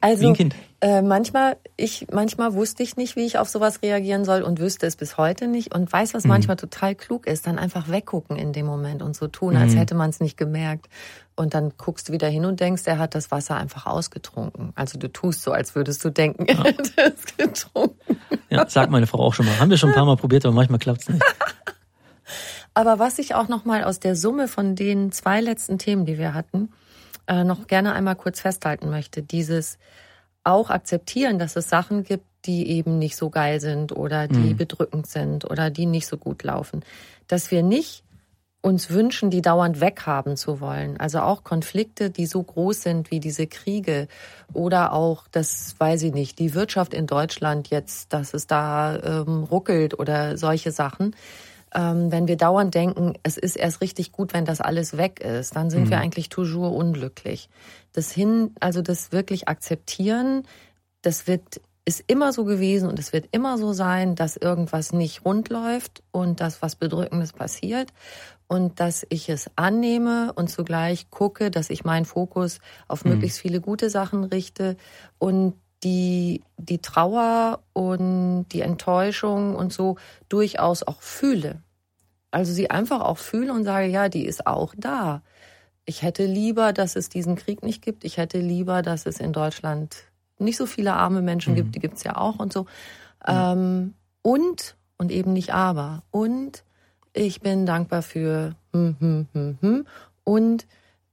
Also 0.01 0.23
Wie 0.23 0.27
ein 0.27 0.33
Kind. 0.36 0.55
Äh, 0.81 1.01
manchmal, 1.01 1.57
ich, 1.77 2.05
manchmal 2.11 2.53
wusste 2.53 2.83
ich 2.83 2.95
nicht, 2.95 3.15
wie 3.15 3.25
ich 3.25 3.39
auf 3.39 3.49
sowas 3.49 3.81
reagieren 3.81 4.23
soll 4.23 4.43
und 4.43 4.59
wüsste 4.59 4.86
es 4.86 4.97
bis 4.97 5.17
heute 5.17 5.47
nicht 5.47 5.73
und 5.73 5.91
weiß, 5.91 6.13
Mhm. 6.13 6.17
was 6.17 6.23
manchmal 6.25 6.57
total 6.57 6.93
klug 6.93 7.25
ist, 7.25 7.47
dann 7.47 7.57
einfach 7.57 7.89
weggucken 7.89 8.36
in 8.38 8.53
dem 8.53 8.67
Moment 8.67 9.01
und 9.01 9.15
so 9.15 9.27
tun, 9.27 9.55
Mhm. 9.55 9.61
als 9.61 9.75
hätte 9.75 9.95
man 9.95 10.11
es 10.11 10.19
nicht 10.19 10.38
gemerkt. 10.38 10.89
Und 11.38 11.53
dann 11.53 11.73
guckst 11.77 12.07
du 12.07 12.13
wieder 12.13 12.29
hin 12.29 12.45
und 12.45 12.61
denkst, 12.61 12.83
er 12.86 12.97
hat 12.97 13.13
das 13.13 13.29
Wasser 13.29 13.57
einfach 13.57 13.86
ausgetrunken. 13.86 14.71
Also 14.75 14.97
du 14.97 15.11
tust 15.11 15.41
so, 15.43 15.51
als 15.51 15.75
würdest 15.75 16.03
du 16.05 16.09
denken, 16.09 16.45
er 16.47 16.63
hätte 16.63 16.91
es 16.97 17.38
getrunken. 17.38 18.19
Ja, 18.49 18.67
sagt 18.69 18.91
meine 18.91 19.07
Frau 19.07 19.19
auch 19.19 19.33
schon 19.33 19.45
mal. 19.45 19.59
Haben 19.59 19.69
wir 19.69 19.77
schon 19.77 19.89
ein 19.89 19.95
paar 19.95 20.05
Mal 20.05 20.15
probiert, 20.15 20.45
aber 20.45 20.55
manchmal 20.55 20.79
klappt's 20.79 21.09
nicht. 21.09 21.23
Aber 22.77 22.99
was 22.99 23.19
ich 23.19 23.36
auch 23.36 23.47
noch 23.47 23.63
mal 23.63 23.86
aus 23.86 24.01
der 24.01 24.17
Summe 24.17 24.49
von 24.49 24.75
den 24.75 25.13
zwei 25.13 25.39
letzten 25.39 25.77
Themen, 25.77 26.05
die 26.05 26.17
wir 26.17 26.33
hatten, 26.33 26.73
äh, 27.25 27.45
noch 27.45 27.67
gerne 27.67 27.93
einmal 27.93 28.17
kurz 28.17 28.41
festhalten 28.41 28.89
möchte, 28.89 29.23
dieses 29.23 29.77
auch 30.43 30.69
akzeptieren, 30.69 31.39
dass 31.39 31.55
es 31.55 31.69
Sachen 31.69 32.03
gibt, 32.03 32.25
die 32.45 32.69
eben 32.69 32.99
nicht 32.99 33.15
so 33.15 33.29
geil 33.29 33.59
sind 33.59 33.91
oder 33.91 34.27
die 34.27 34.53
bedrückend 34.53 35.07
sind 35.07 35.49
oder 35.49 35.69
die 35.69 35.88
nicht 35.88 36.05
so 36.05 36.17
gut 36.17 36.43
laufen. 36.43 36.83
Dass 37.27 37.49
wir 37.49 37.63
nicht 37.63 38.03
uns 38.66 38.89
wünschen, 38.89 39.30
die 39.30 39.43
dauernd 39.43 39.80
weghaben 39.80 40.38
zu 40.38 40.59
wollen. 40.59 40.99
Also 40.99 41.20
auch 41.20 41.43
Konflikte, 41.43 42.09
die 42.09 42.26
so 42.26 42.41
groß 42.41 42.82
sind 42.82 43.11
wie 43.11 43.20
diese 43.20 43.45
Kriege 43.45 44.07
oder 44.53 44.91
auch, 44.91 45.28
das 45.32 45.76
weiß 45.78 46.01
ich 46.01 46.13
nicht, 46.13 46.39
die 46.39 46.55
Wirtschaft 46.55 46.95
in 46.95 47.05
Deutschland 47.05 47.70
jetzt, 47.70 48.11
dass 48.11 48.34
es 48.34 48.47
da 48.47 48.97
ähm, 48.97 49.43
ruckelt 49.43 49.99
oder 49.99 50.36
solche 50.36 50.72
Sachen. 50.72 51.16
Ähm, 51.76 52.11
wenn 52.11 52.28
wir 52.28 52.38
dauernd 52.38 52.74
denken, 52.74 53.13
es 53.22 53.38
ist 53.38 53.55
erst 53.55 53.82
richtig 53.82 54.11
gut, 54.11 54.34
wenn 54.34 54.45
das 54.45 54.61
alles 54.61 54.97
weg 54.97 55.20
ist, 55.20 55.55
dann 55.55 55.70
sind 55.70 55.91
wir 55.91 55.99
eigentlich 55.99 56.30
toujours 56.30 56.76
unglücklich. 56.76 57.49
Das 57.93 58.11
hin, 58.11 58.55
also 58.61 58.82
das 58.82 59.11
wirklich 59.11 59.47
akzeptieren, 59.47 60.41
das 61.03 61.28
wird 61.28 61.61
ist 61.86 62.03
immer 62.07 62.33
so 62.33 62.45
gewesen 62.45 62.89
und 62.89 62.97
es 62.97 63.13
wird 63.13 63.27
immer 63.31 63.59
so 63.59 63.71
sein, 63.71 64.15
dass 64.15 64.38
irgendwas 64.38 64.91
nicht 64.91 65.23
rund 65.23 65.49
läuft 65.49 66.01
und 66.11 66.41
dass 66.41 66.63
was 66.63 66.75
Bedrückendes 66.75 67.31
passiert 67.31 67.93
und 68.47 68.79
dass 68.79 69.05
ich 69.09 69.29
es 69.29 69.49
annehme 69.55 70.33
und 70.33 70.49
zugleich 70.49 71.09
gucke, 71.11 71.51
dass 71.51 71.69
ich 71.69 71.83
meinen 71.83 72.05
Fokus 72.05 72.59
auf 72.88 73.05
möglichst 73.05 73.39
viele 73.39 73.61
gute 73.61 73.91
Sachen 73.91 74.23
richte 74.23 74.77
und 75.19 75.53
die, 75.83 76.41
die 76.57 76.79
Trauer 76.79 77.59
und 77.73 78.47
die 78.51 78.61
Enttäuschung 78.61 79.55
und 79.55 79.71
so 79.71 79.97
durchaus 80.27 80.81
auch 80.81 81.01
fühle. 81.01 81.61
Also 82.31 82.51
sie 82.51 82.71
einfach 82.71 83.01
auch 83.01 83.19
fühle 83.19 83.53
und 83.53 83.63
sage, 83.63 83.88
ja, 83.88 84.09
die 84.09 84.25
ist 84.25 84.47
auch 84.47 84.73
da. 84.75 85.21
Ich 85.86 86.01
hätte 86.01 86.25
lieber, 86.25 86.73
dass 86.73 86.95
es 86.95 87.09
diesen 87.09 87.36
Krieg 87.36 87.63
nicht 87.63 87.83
gibt. 87.83 88.03
Ich 88.03 88.17
hätte 88.17 88.39
lieber, 88.39 88.81
dass 88.81 89.05
es 89.05 89.19
in 89.19 89.31
Deutschland 89.31 89.95
nicht 90.38 90.57
so 90.57 90.65
viele 90.65 90.93
arme 90.93 91.21
Menschen 91.21 91.55
gibt, 91.55 91.75
die 91.75 91.79
gibt's 91.79 92.03
ja 92.03 92.17
auch 92.17 92.39
und 92.39 92.51
so. 92.51 92.65
Ähm, 93.25 93.93
und, 94.21 94.75
und 94.97 95.11
eben 95.11 95.33
nicht 95.33 95.53
aber. 95.53 96.03
Und 96.11 96.63
ich 97.13 97.41
bin 97.41 97.65
dankbar 97.65 98.01
für 98.01 98.55
hm, 98.73 98.95
hm, 98.99 99.27
hm, 99.33 99.57
hm. 99.61 99.88
und 100.23 100.67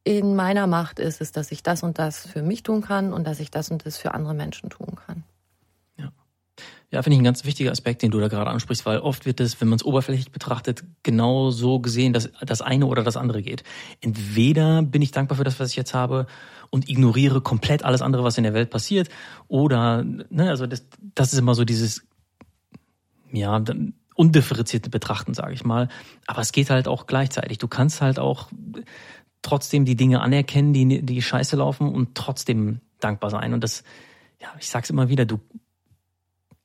in 0.04 0.34
meiner 0.34 0.66
Macht 0.66 0.98
ist 0.98 1.20
es, 1.20 1.30
dass 1.30 1.52
ich 1.52 1.62
das 1.62 1.84
und 1.84 1.98
das 1.98 2.26
für 2.26 2.42
mich 2.42 2.64
tun 2.64 2.82
kann 2.82 3.12
und 3.12 3.24
dass 3.24 3.38
ich 3.38 3.52
das 3.52 3.70
und 3.70 3.86
das 3.86 3.98
für 3.98 4.14
andere 4.14 4.34
Menschen 4.34 4.68
tun 4.68 4.96
kann. 5.06 5.22
Ja, 6.93 7.03
finde 7.03 7.14
ich 7.14 7.20
ein 7.22 7.24
ganz 7.24 7.47
wichtiger 7.47 7.70
Aspekt, 7.70 8.03
den 8.03 8.11
du 8.11 8.20
da 8.20 8.28
gerade 8.28 8.51
ansprichst, 8.51 8.84
weil 8.84 8.99
oft 8.99 9.24
wird 9.24 9.40
es, 9.40 9.59
wenn 9.62 9.68
man 9.68 9.76
es 9.76 9.84
oberflächlich 9.84 10.30
betrachtet, 10.30 10.84
genau 11.03 11.51
so 11.51 11.80
gesehen, 11.80 12.12
dass 12.12 12.30
das 12.43 12.61
eine 12.61 12.84
oder 12.84 13.03
das 13.03 13.16
andere 13.16 13.43
geht. 13.43 13.64
Entweder 14.03 14.82
bin 14.82 15.01
ich 15.01 15.11
dankbar 15.11 15.38
für 15.38 15.45
das, 15.45 15.59
was 15.59 15.70
ich 15.70 15.76
jetzt 15.76 15.95
habe 15.95 16.26
und 16.68 16.90
ignoriere 16.90 17.40
komplett 17.40 17.82
alles 17.82 18.03
andere, 18.03 18.24
was 18.24 18.36
in 18.36 18.45
der 18.45 18.53
Welt 18.53 18.68
passiert, 18.68 19.09
oder, 19.49 20.05
ne, 20.05 20.51
also 20.51 20.66
das, 20.66 20.86
das 21.14 21.32
ist 21.32 21.38
immer 21.38 21.55
so 21.55 21.64
dieses, 21.64 22.07
ja, 23.32 23.64
undifferenzierte 24.14 24.90
Betrachten, 24.90 25.32
sage 25.32 25.55
ich 25.55 25.64
mal. 25.64 25.88
Aber 26.26 26.43
es 26.43 26.53
geht 26.53 26.68
halt 26.68 26.88
auch 26.88 27.07
gleichzeitig. 27.07 27.57
Du 27.57 27.68
kannst 27.68 28.03
halt 28.03 28.18
auch 28.18 28.51
trotzdem 29.40 29.86
die 29.86 29.97
Dinge 29.97 30.20
anerkennen, 30.20 30.74
die, 30.74 31.01
die 31.03 31.22
scheiße 31.22 31.57
laufen 31.57 31.88
und 31.88 32.14
trotzdem 32.14 32.80
dankbar 33.01 33.30
sein. 33.30 33.55
Und 33.55 33.64
das, 33.64 33.82
ja, 34.40 34.49
ich 34.61 34.68
sag's 34.68 34.90
immer 34.90 35.09
wieder, 35.09 35.24
du 35.24 35.40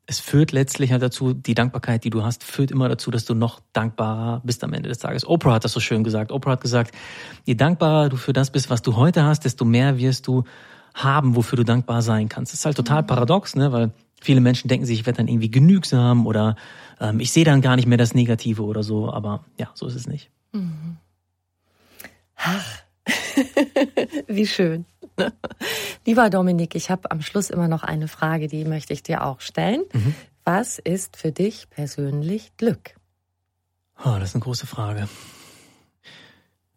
es 0.10 0.20
führt 0.22 0.54
letztlich 0.54 0.94
halt 0.94 1.02
dazu, 1.02 1.34
die 1.34 1.54
Dankbarkeit, 1.54 2.06
die 2.06 2.10
du 2.10 2.24
hast, 2.24 2.44
führt 2.44 2.72
immer 2.72 2.88
dazu, 2.88 3.12
dass 3.12 3.26
du 3.26 3.36
noch 3.36 3.60
dankbarer 3.74 4.42
bist 4.46 4.64
am 4.64 4.72
Ende 4.72 4.88
des 4.88 5.00
Tages. 5.00 5.28
Oprah 5.28 5.56
hat 5.56 5.66
das 5.66 5.74
so 5.74 5.82
schön 5.82 6.06
gesagt. 6.06 6.32
Oprah 6.32 6.52
hat 6.52 6.62
gesagt, 6.62 6.96
je 7.44 7.56
dankbarer 7.56 8.08
du 8.08 8.16
für 8.16 8.32
das 8.32 8.50
bist, 8.50 8.70
was 8.70 8.82
du 8.82 8.96
heute 8.96 9.24
hast, 9.24 9.44
desto 9.44 9.66
mehr 9.66 9.98
wirst 9.98 10.28
du 10.28 10.46
haben, 10.94 11.36
wofür 11.36 11.58
du 11.58 11.66
dankbar 11.66 12.02
sein 12.02 12.30
kannst. 12.30 12.54
Das 12.54 12.62
ist 12.62 12.66
halt 12.66 12.78
total 12.78 13.04
paradox, 13.04 13.56
ne? 13.56 13.74
weil 13.74 13.92
viele 14.22 14.40
Menschen 14.40 14.70
denken 14.70 14.86
sich, 14.86 15.02
ich 15.02 15.06
werde 15.06 15.18
dann 15.18 15.28
irgendwie 15.28 15.52
genügsam 15.52 16.26
oder 16.26 16.56
ähm, 17.02 17.20
ich 17.20 17.32
sehe 17.32 17.44
dann 17.44 17.62
gar 17.62 17.76
nicht 17.76 17.88
mehr 17.88 17.98
das 17.98 18.14
Negative 18.14 18.64
oder 18.64 18.84
so. 18.84 19.12
Aber 19.12 19.44
ja, 19.60 19.70
so 19.74 19.88
ist 19.88 19.96
es 19.96 20.08
nicht. 20.08 20.32
Wie 24.28 24.48
schön. 24.48 24.86
Lieber 26.06 26.30
Dominik, 26.30 26.76
ich 26.76 26.90
habe 26.90 27.12
am 27.12 27.22
Schluss 27.22 27.50
immer 27.50 27.68
noch 27.68 27.84
eine 27.84 28.08
Frage, 28.08 28.48
die 28.48 28.66
möchte 28.66 28.94
ich 28.94 29.04
dir 29.04 29.26
auch 29.26 29.42
stellen. 29.42 29.84
Was 30.44 30.80
ist 30.80 31.18
für 31.18 31.32
dich 31.32 31.70
persönlich 31.70 32.56
Glück? 32.58 32.96
Oh, 34.00 34.16
das 34.20 34.30
ist 34.30 34.36
eine 34.36 34.44
große 34.44 34.68
Frage. 34.68 35.10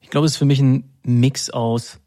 Ich 0.00 0.10
glaube, 0.10 0.26
es 0.26 0.32
ist 0.32 0.38
für 0.38 0.44
mich 0.44 0.60
ein 0.60 0.92
Mix 1.04 1.50
aus 1.50 2.00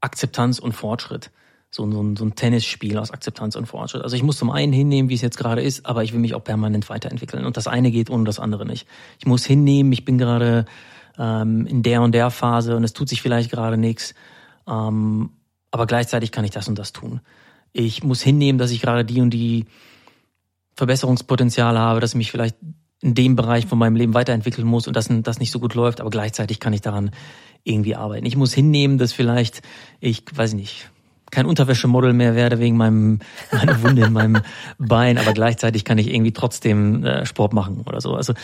Akzeptanz 0.00 0.58
und 0.58 0.72
Fortschritt. 0.72 1.30
So, 1.70 1.90
so, 1.90 2.02
ein, 2.02 2.16
so 2.16 2.24
ein 2.24 2.34
Tennisspiel 2.34 2.98
aus 2.98 3.12
Akzeptanz 3.12 3.56
und 3.56 3.66
Fortschritt. 3.66 4.02
Also 4.02 4.16
ich 4.16 4.22
muss 4.22 4.36
zum 4.36 4.50
einen 4.50 4.72
hinnehmen, 4.72 5.08
wie 5.08 5.14
es 5.14 5.22
jetzt 5.22 5.38
gerade 5.38 5.62
ist, 5.62 5.86
aber 5.86 6.02
ich 6.02 6.12
will 6.12 6.20
mich 6.20 6.34
auch 6.34 6.44
permanent 6.44 6.90
weiterentwickeln. 6.90 7.46
Und 7.46 7.56
das 7.56 7.66
eine 7.66 7.90
geht 7.90 8.10
ohne 8.10 8.24
das 8.24 8.38
andere 8.38 8.66
nicht. 8.66 8.86
Ich 9.18 9.26
muss 9.26 9.46
hinnehmen, 9.46 9.92
ich 9.92 10.04
bin 10.04 10.18
gerade 10.18 10.66
ähm, 11.18 11.66
in 11.66 11.82
der 11.82 12.02
und 12.02 12.12
der 12.12 12.30
Phase 12.30 12.76
und 12.76 12.84
es 12.84 12.92
tut 12.92 13.08
sich 13.08 13.22
vielleicht 13.22 13.50
gerade 13.50 13.78
nichts. 13.78 14.14
Ähm, 14.66 15.30
aber 15.72 15.86
gleichzeitig 15.86 16.30
kann 16.30 16.44
ich 16.44 16.52
das 16.52 16.68
und 16.68 16.78
das 16.78 16.92
tun. 16.92 17.20
Ich 17.72 18.04
muss 18.04 18.22
hinnehmen, 18.22 18.58
dass 18.58 18.70
ich 18.70 18.80
gerade 18.80 19.04
die 19.04 19.20
und 19.20 19.30
die 19.30 19.64
Verbesserungspotenziale 20.76 21.78
habe, 21.78 21.98
dass 21.98 22.10
ich 22.10 22.16
mich 22.16 22.30
vielleicht 22.30 22.56
in 23.00 23.14
dem 23.14 23.34
Bereich 23.34 23.66
von 23.66 23.78
meinem 23.78 23.96
Leben 23.96 24.14
weiterentwickeln 24.14 24.66
muss 24.66 24.86
und 24.86 24.94
das, 24.94 25.08
das 25.10 25.40
nicht 25.40 25.50
so 25.50 25.58
gut 25.58 25.74
läuft, 25.74 26.00
aber 26.00 26.10
gleichzeitig 26.10 26.60
kann 26.60 26.72
ich 26.72 26.82
daran 26.82 27.10
irgendwie 27.64 27.96
arbeiten. 27.96 28.26
Ich 28.26 28.36
muss 28.36 28.54
hinnehmen, 28.54 28.98
dass 28.98 29.12
vielleicht 29.12 29.62
ich, 30.00 30.24
weiß 30.32 30.50
ich 30.50 30.56
nicht, 30.56 30.90
kein 31.30 31.46
Unterwäschemodel 31.46 32.12
mehr 32.12 32.36
werde 32.36 32.58
wegen 32.60 32.76
meinem 32.76 33.20
meiner 33.52 33.82
Wunde 33.82 34.04
in 34.04 34.12
meinem 34.12 34.42
Bein, 34.78 35.18
aber 35.18 35.32
gleichzeitig 35.32 35.84
kann 35.84 35.98
ich 35.98 36.12
irgendwie 36.12 36.32
trotzdem 36.32 37.04
äh, 37.04 37.26
Sport 37.26 37.54
machen 37.54 37.82
oder 37.86 38.00
so. 38.00 38.14
Also 38.14 38.34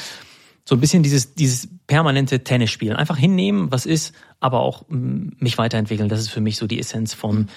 so 0.69 0.74
ein 0.74 0.81
bisschen 0.81 1.03
dieses 1.03 1.32
dieses 1.32 1.66
permanente 1.86 2.45
Tennis 2.45 2.70
spielen, 2.70 2.95
einfach 2.95 3.16
hinnehmen, 3.16 3.73
was 3.73 3.86
ist, 3.86 4.15
aber 4.39 4.61
auch 4.61 4.85
mich 4.90 5.57
weiterentwickeln. 5.57 6.11
Das 6.11 6.20
ist 6.20 6.28
für 6.28 6.43
mich 6.43 6.59
so 6.59 6.66
die 6.66 6.78
Essenz 6.78 7.15
von 7.15 7.49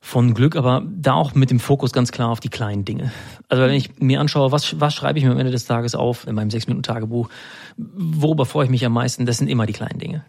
von 0.00 0.32
Glück, 0.32 0.56
aber 0.56 0.82
da 0.90 1.12
auch 1.12 1.34
mit 1.34 1.50
dem 1.50 1.60
Fokus 1.60 1.92
ganz 1.92 2.10
klar 2.10 2.30
auf 2.30 2.40
die 2.40 2.48
kleinen 2.48 2.86
Dinge. 2.86 3.12
Also 3.50 3.64
wenn 3.64 3.74
ich 3.74 4.00
mir 4.00 4.18
anschaue, 4.18 4.50
was, 4.50 4.80
was 4.80 4.94
schreibe 4.94 5.18
ich 5.18 5.26
mir 5.26 5.30
am 5.30 5.38
Ende 5.38 5.52
des 5.52 5.66
Tages 5.66 5.94
auf 5.94 6.26
in 6.26 6.34
meinem 6.34 6.50
sechs 6.50 6.66
Minuten 6.66 6.82
Tagebuch, 6.82 7.28
worüber 7.76 8.46
freue 8.46 8.64
ich 8.64 8.70
mich 8.70 8.84
am 8.86 8.94
meisten, 8.94 9.26
das 9.26 9.36
sind 9.36 9.48
immer 9.48 9.66
die 9.66 9.74
kleinen 9.74 9.98
Dinge. 9.98 10.24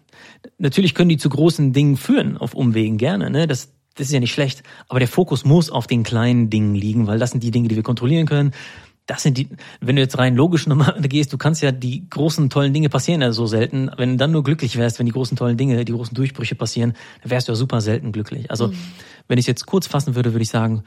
Natürlich 0.58 0.94
können 0.94 1.08
die 1.08 1.16
zu 1.16 1.30
großen 1.30 1.72
Dingen 1.72 1.96
führen, 1.96 2.36
auf 2.36 2.52
Umwegen 2.52 2.98
gerne, 2.98 3.30
ne? 3.30 3.46
Das, 3.46 3.72
das 3.94 4.08
ist 4.08 4.12
ja 4.12 4.20
nicht 4.20 4.34
schlecht, 4.34 4.62
aber 4.88 4.98
der 4.98 5.08
Fokus 5.08 5.46
muss 5.46 5.70
auf 5.70 5.86
den 5.86 6.02
kleinen 6.02 6.50
Dingen 6.50 6.74
liegen, 6.74 7.06
weil 7.06 7.18
das 7.18 7.30
sind 7.30 7.42
die 7.42 7.50
Dinge, 7.50 7.68
die 7.68 7.76
wir 7.76 7.82
kontrollieren 7.82 8.26
können 8.26 8.52
das 9.06 9.22
sind 9.22 9.36
die, 9.36 9.48
wenn 9.80 9.96
du 9.96 10.02
jetzt 10.02 10.18
rein 10.18 10.34
logisch 10.34 10.66
nochmal 10.66 11.00
gehst, 11.02 11.32
du 11.32 11.38
kannst 11.38 11.62
ja 11.62 11.72
die 11.72 12.08
großen 12.08 12.48
tollen 12.50 12.72
Dinge 12.72 12.88
passieren 12.88 13.20
ja 13.20 13.32
so 13.32 13.46
selten. 13.46 13.90
Wenn 13.96 14.12
du 14.12 14.16
dann 14.16 14.32
nur 14.32 14.42
glücklich 14.42 14.76
wärst, 14.76 14.98
wenn 14.98 15.06
die 15.06 15.12
großen 15.12 15.36
tollen 15.36 15.56
Dinge, 15.56 15.84
die 15.84 15.92
großen 15.92 16.14
Durchbrüche 16.14 16.54
passieren, 16.54 16.94
dann 17.22 17.30
wärst 17.30 17.48
du 17.48 17.52
ja 17.52 17.56
super 17.56 17.80
selten 17.80 18.12
glücklich. 18.12 18.50
Also, 18.50 18.68
mhm. 18.68 18.78
wenn 19.28 19.38
ich 19.38 19.44
es 19.44 19.48
jetzt 19.48 19.66
kurz 19.66 19.86
fassen 19.86 20.14
würde, 20.14 20.32
würde 20.32 20.42
ich 20.42 20.48
sagen, 20.48 20.84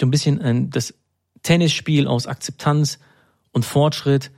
so 0.00 0.06
ein 0.06 0.10
bisschen 0.10 0.40
ein, 0.40 0.70
das 0.70 0.94
Tennisspiel 1.42 2.06
aus 2.06 2.26
Akzeptanz 2.26 2.98
und 3.52 3.64
Fortschritt 3.64 4.30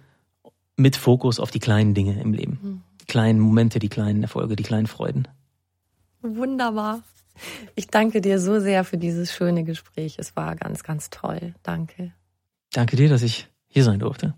mit 0.77 0.97
Fokus 0.97 1.39
auf 1.39 1.51
die 1.51 1.61
kleinen 1.61 1.95
Dinge 1.95 2.21
im 2.21 2.33
Leben. 2.33 2.59
Mhm. 2.63 2.83
Die 3.01 3.07
kleinen 3.07 3.39
Momente, 3.39 3.79
die 3.79 3.89
kleinen 3.89 4.23
Erfolge, 4.23 4.57
die 4.57 4.63
kleinen 4.63 4.87
Freuden. 4.87 5.29
Wunderbar. 6.23 7.03
Ich 7.75 7.89
danke 7.89 8.21
dir 8.21 8.39
so 8.39 8.61
sehr 8.61 8.85
für 8.85 8.99
dieses 8.99 9.33
schöne 9.33 9.65
Gespräch. 9.65 10.17
Es 10.19 10.37
war 10.37 10.57
ganz, 10.57 10.83
ganz 10.83 11.11
toll. 11.11 11.55
Danke. 11.63 12.13
Danke 12.73 12.97
dir, 12.97 13.09
dass 13.09 13.23
ich 13.23 13.49
hier 13.69 13.85
sein 13.85 13.99
durfte. 13.99 14.35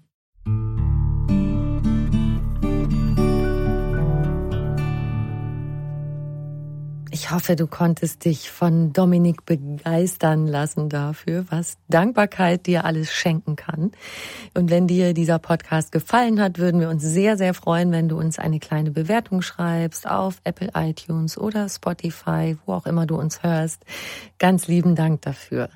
Ich 7.11 7.31
hoffe, 7.31 7.55
du 7.55 7.69
konntest 7.69 8.25
dich 8.25 8.51
von 8.51 8.93
Dominik 8.93 9.47
begeistern 9.47 10.49
lassen 10.49 10.89
dafür, 10.89 11.47
was 11.49 11.79
Dankbarkeit 11.89 12.67
dir 12.67 12.85
alles 12.85 13.13
schenken 13.13 13.55
kann. 13.55 13.93
Und 14.53 14.69
wenn 14.69 14.89
dir 14.89 15.15
dieser 15.15 15.39
Podcast 15.39 15.93
gefallen 15.93 16.41
hat, 16.41 16.59
würden 16.59 16.81
wir 16.81 16.91
uns 16.91 17.05
sehr, 17.05 17.37
sehr 17.37 17.55
freuen, 17.55 17.93
wenn 17.93 18.09
du 18.09 18.19
uns 18.19 18.41
eine 18.41 18.59
kleine 18.59 18.91
Bewertung 18.91 19.43
schreibst 19.43 20.09
auf 20.09 20.41
Apple 20.43 20.71
iTunes 20.75 21.39
oder 21.39 21.69
Spotify, 21.69 22.57
wo 22.67 22.73
auch 22.75 22.87
immer 22.87 23.07
du 23.07 23.17
uns 23.17 23.45
hörst. 23.45 23.85
Ganz 24.39 24.67
lieben 24.67 24.97
Dank 24.97 25.23
dafür. 25.23 25.71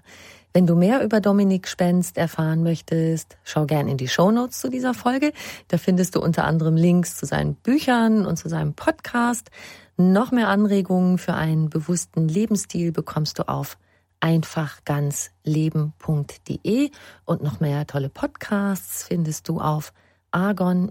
Wenn 0.58 0.66
du 0.66 0.74
mehr 0.74 1.04
über 1.04 1.20
Dominik 1.20 1.68
Spenst 1.68 2.18
erfahren 2.18 2.64
möchtest, 2.64 3.36
schau 3.44 3.64
gern 3.64 3.86
in 3.86 3.96
die 3.96 4.08
Show 4.08 4.32
Notes 4.32 4.58
zu 4.58 4.68
dieser 4.68 4.92
Folge. 4.92 5.32
Da 5.68 5.78
findest 5.78 6.16
du 6.16 6.20
unter 6.20 6.46
anderem 6.46 6.74
Links 6.74 7.16
zu 7.16 7.26
seinen 7.26 7.54
Büchern 7.54 8.26
und 8.26 8.38
zu 8.38 8.48
seinem 8.48 8.74
Podcast. 8.74 9.52
Noch 9.96 10.32
mehr 10.32 10.48
Anregungen 10.48 11.18
für 11.18 11.34
einen 11.34 11.70
bewussten 11.70 12.26
Lebensstil 12.26 12.90
bekommst 12.90 13.38
du 13.38 13.46
auf 13.46 13.78
einfachganzleben.de 14.18 16.90
und 17.24 17.42
noch 17.44 17.60
mehr 17.60 17.86
tolle 17.86 18.08
Podcasts 18.08 19.04
findest 19.04 19.48
du 19.48 19.60
auf 19.60 19.92
argon- 20.32 20.90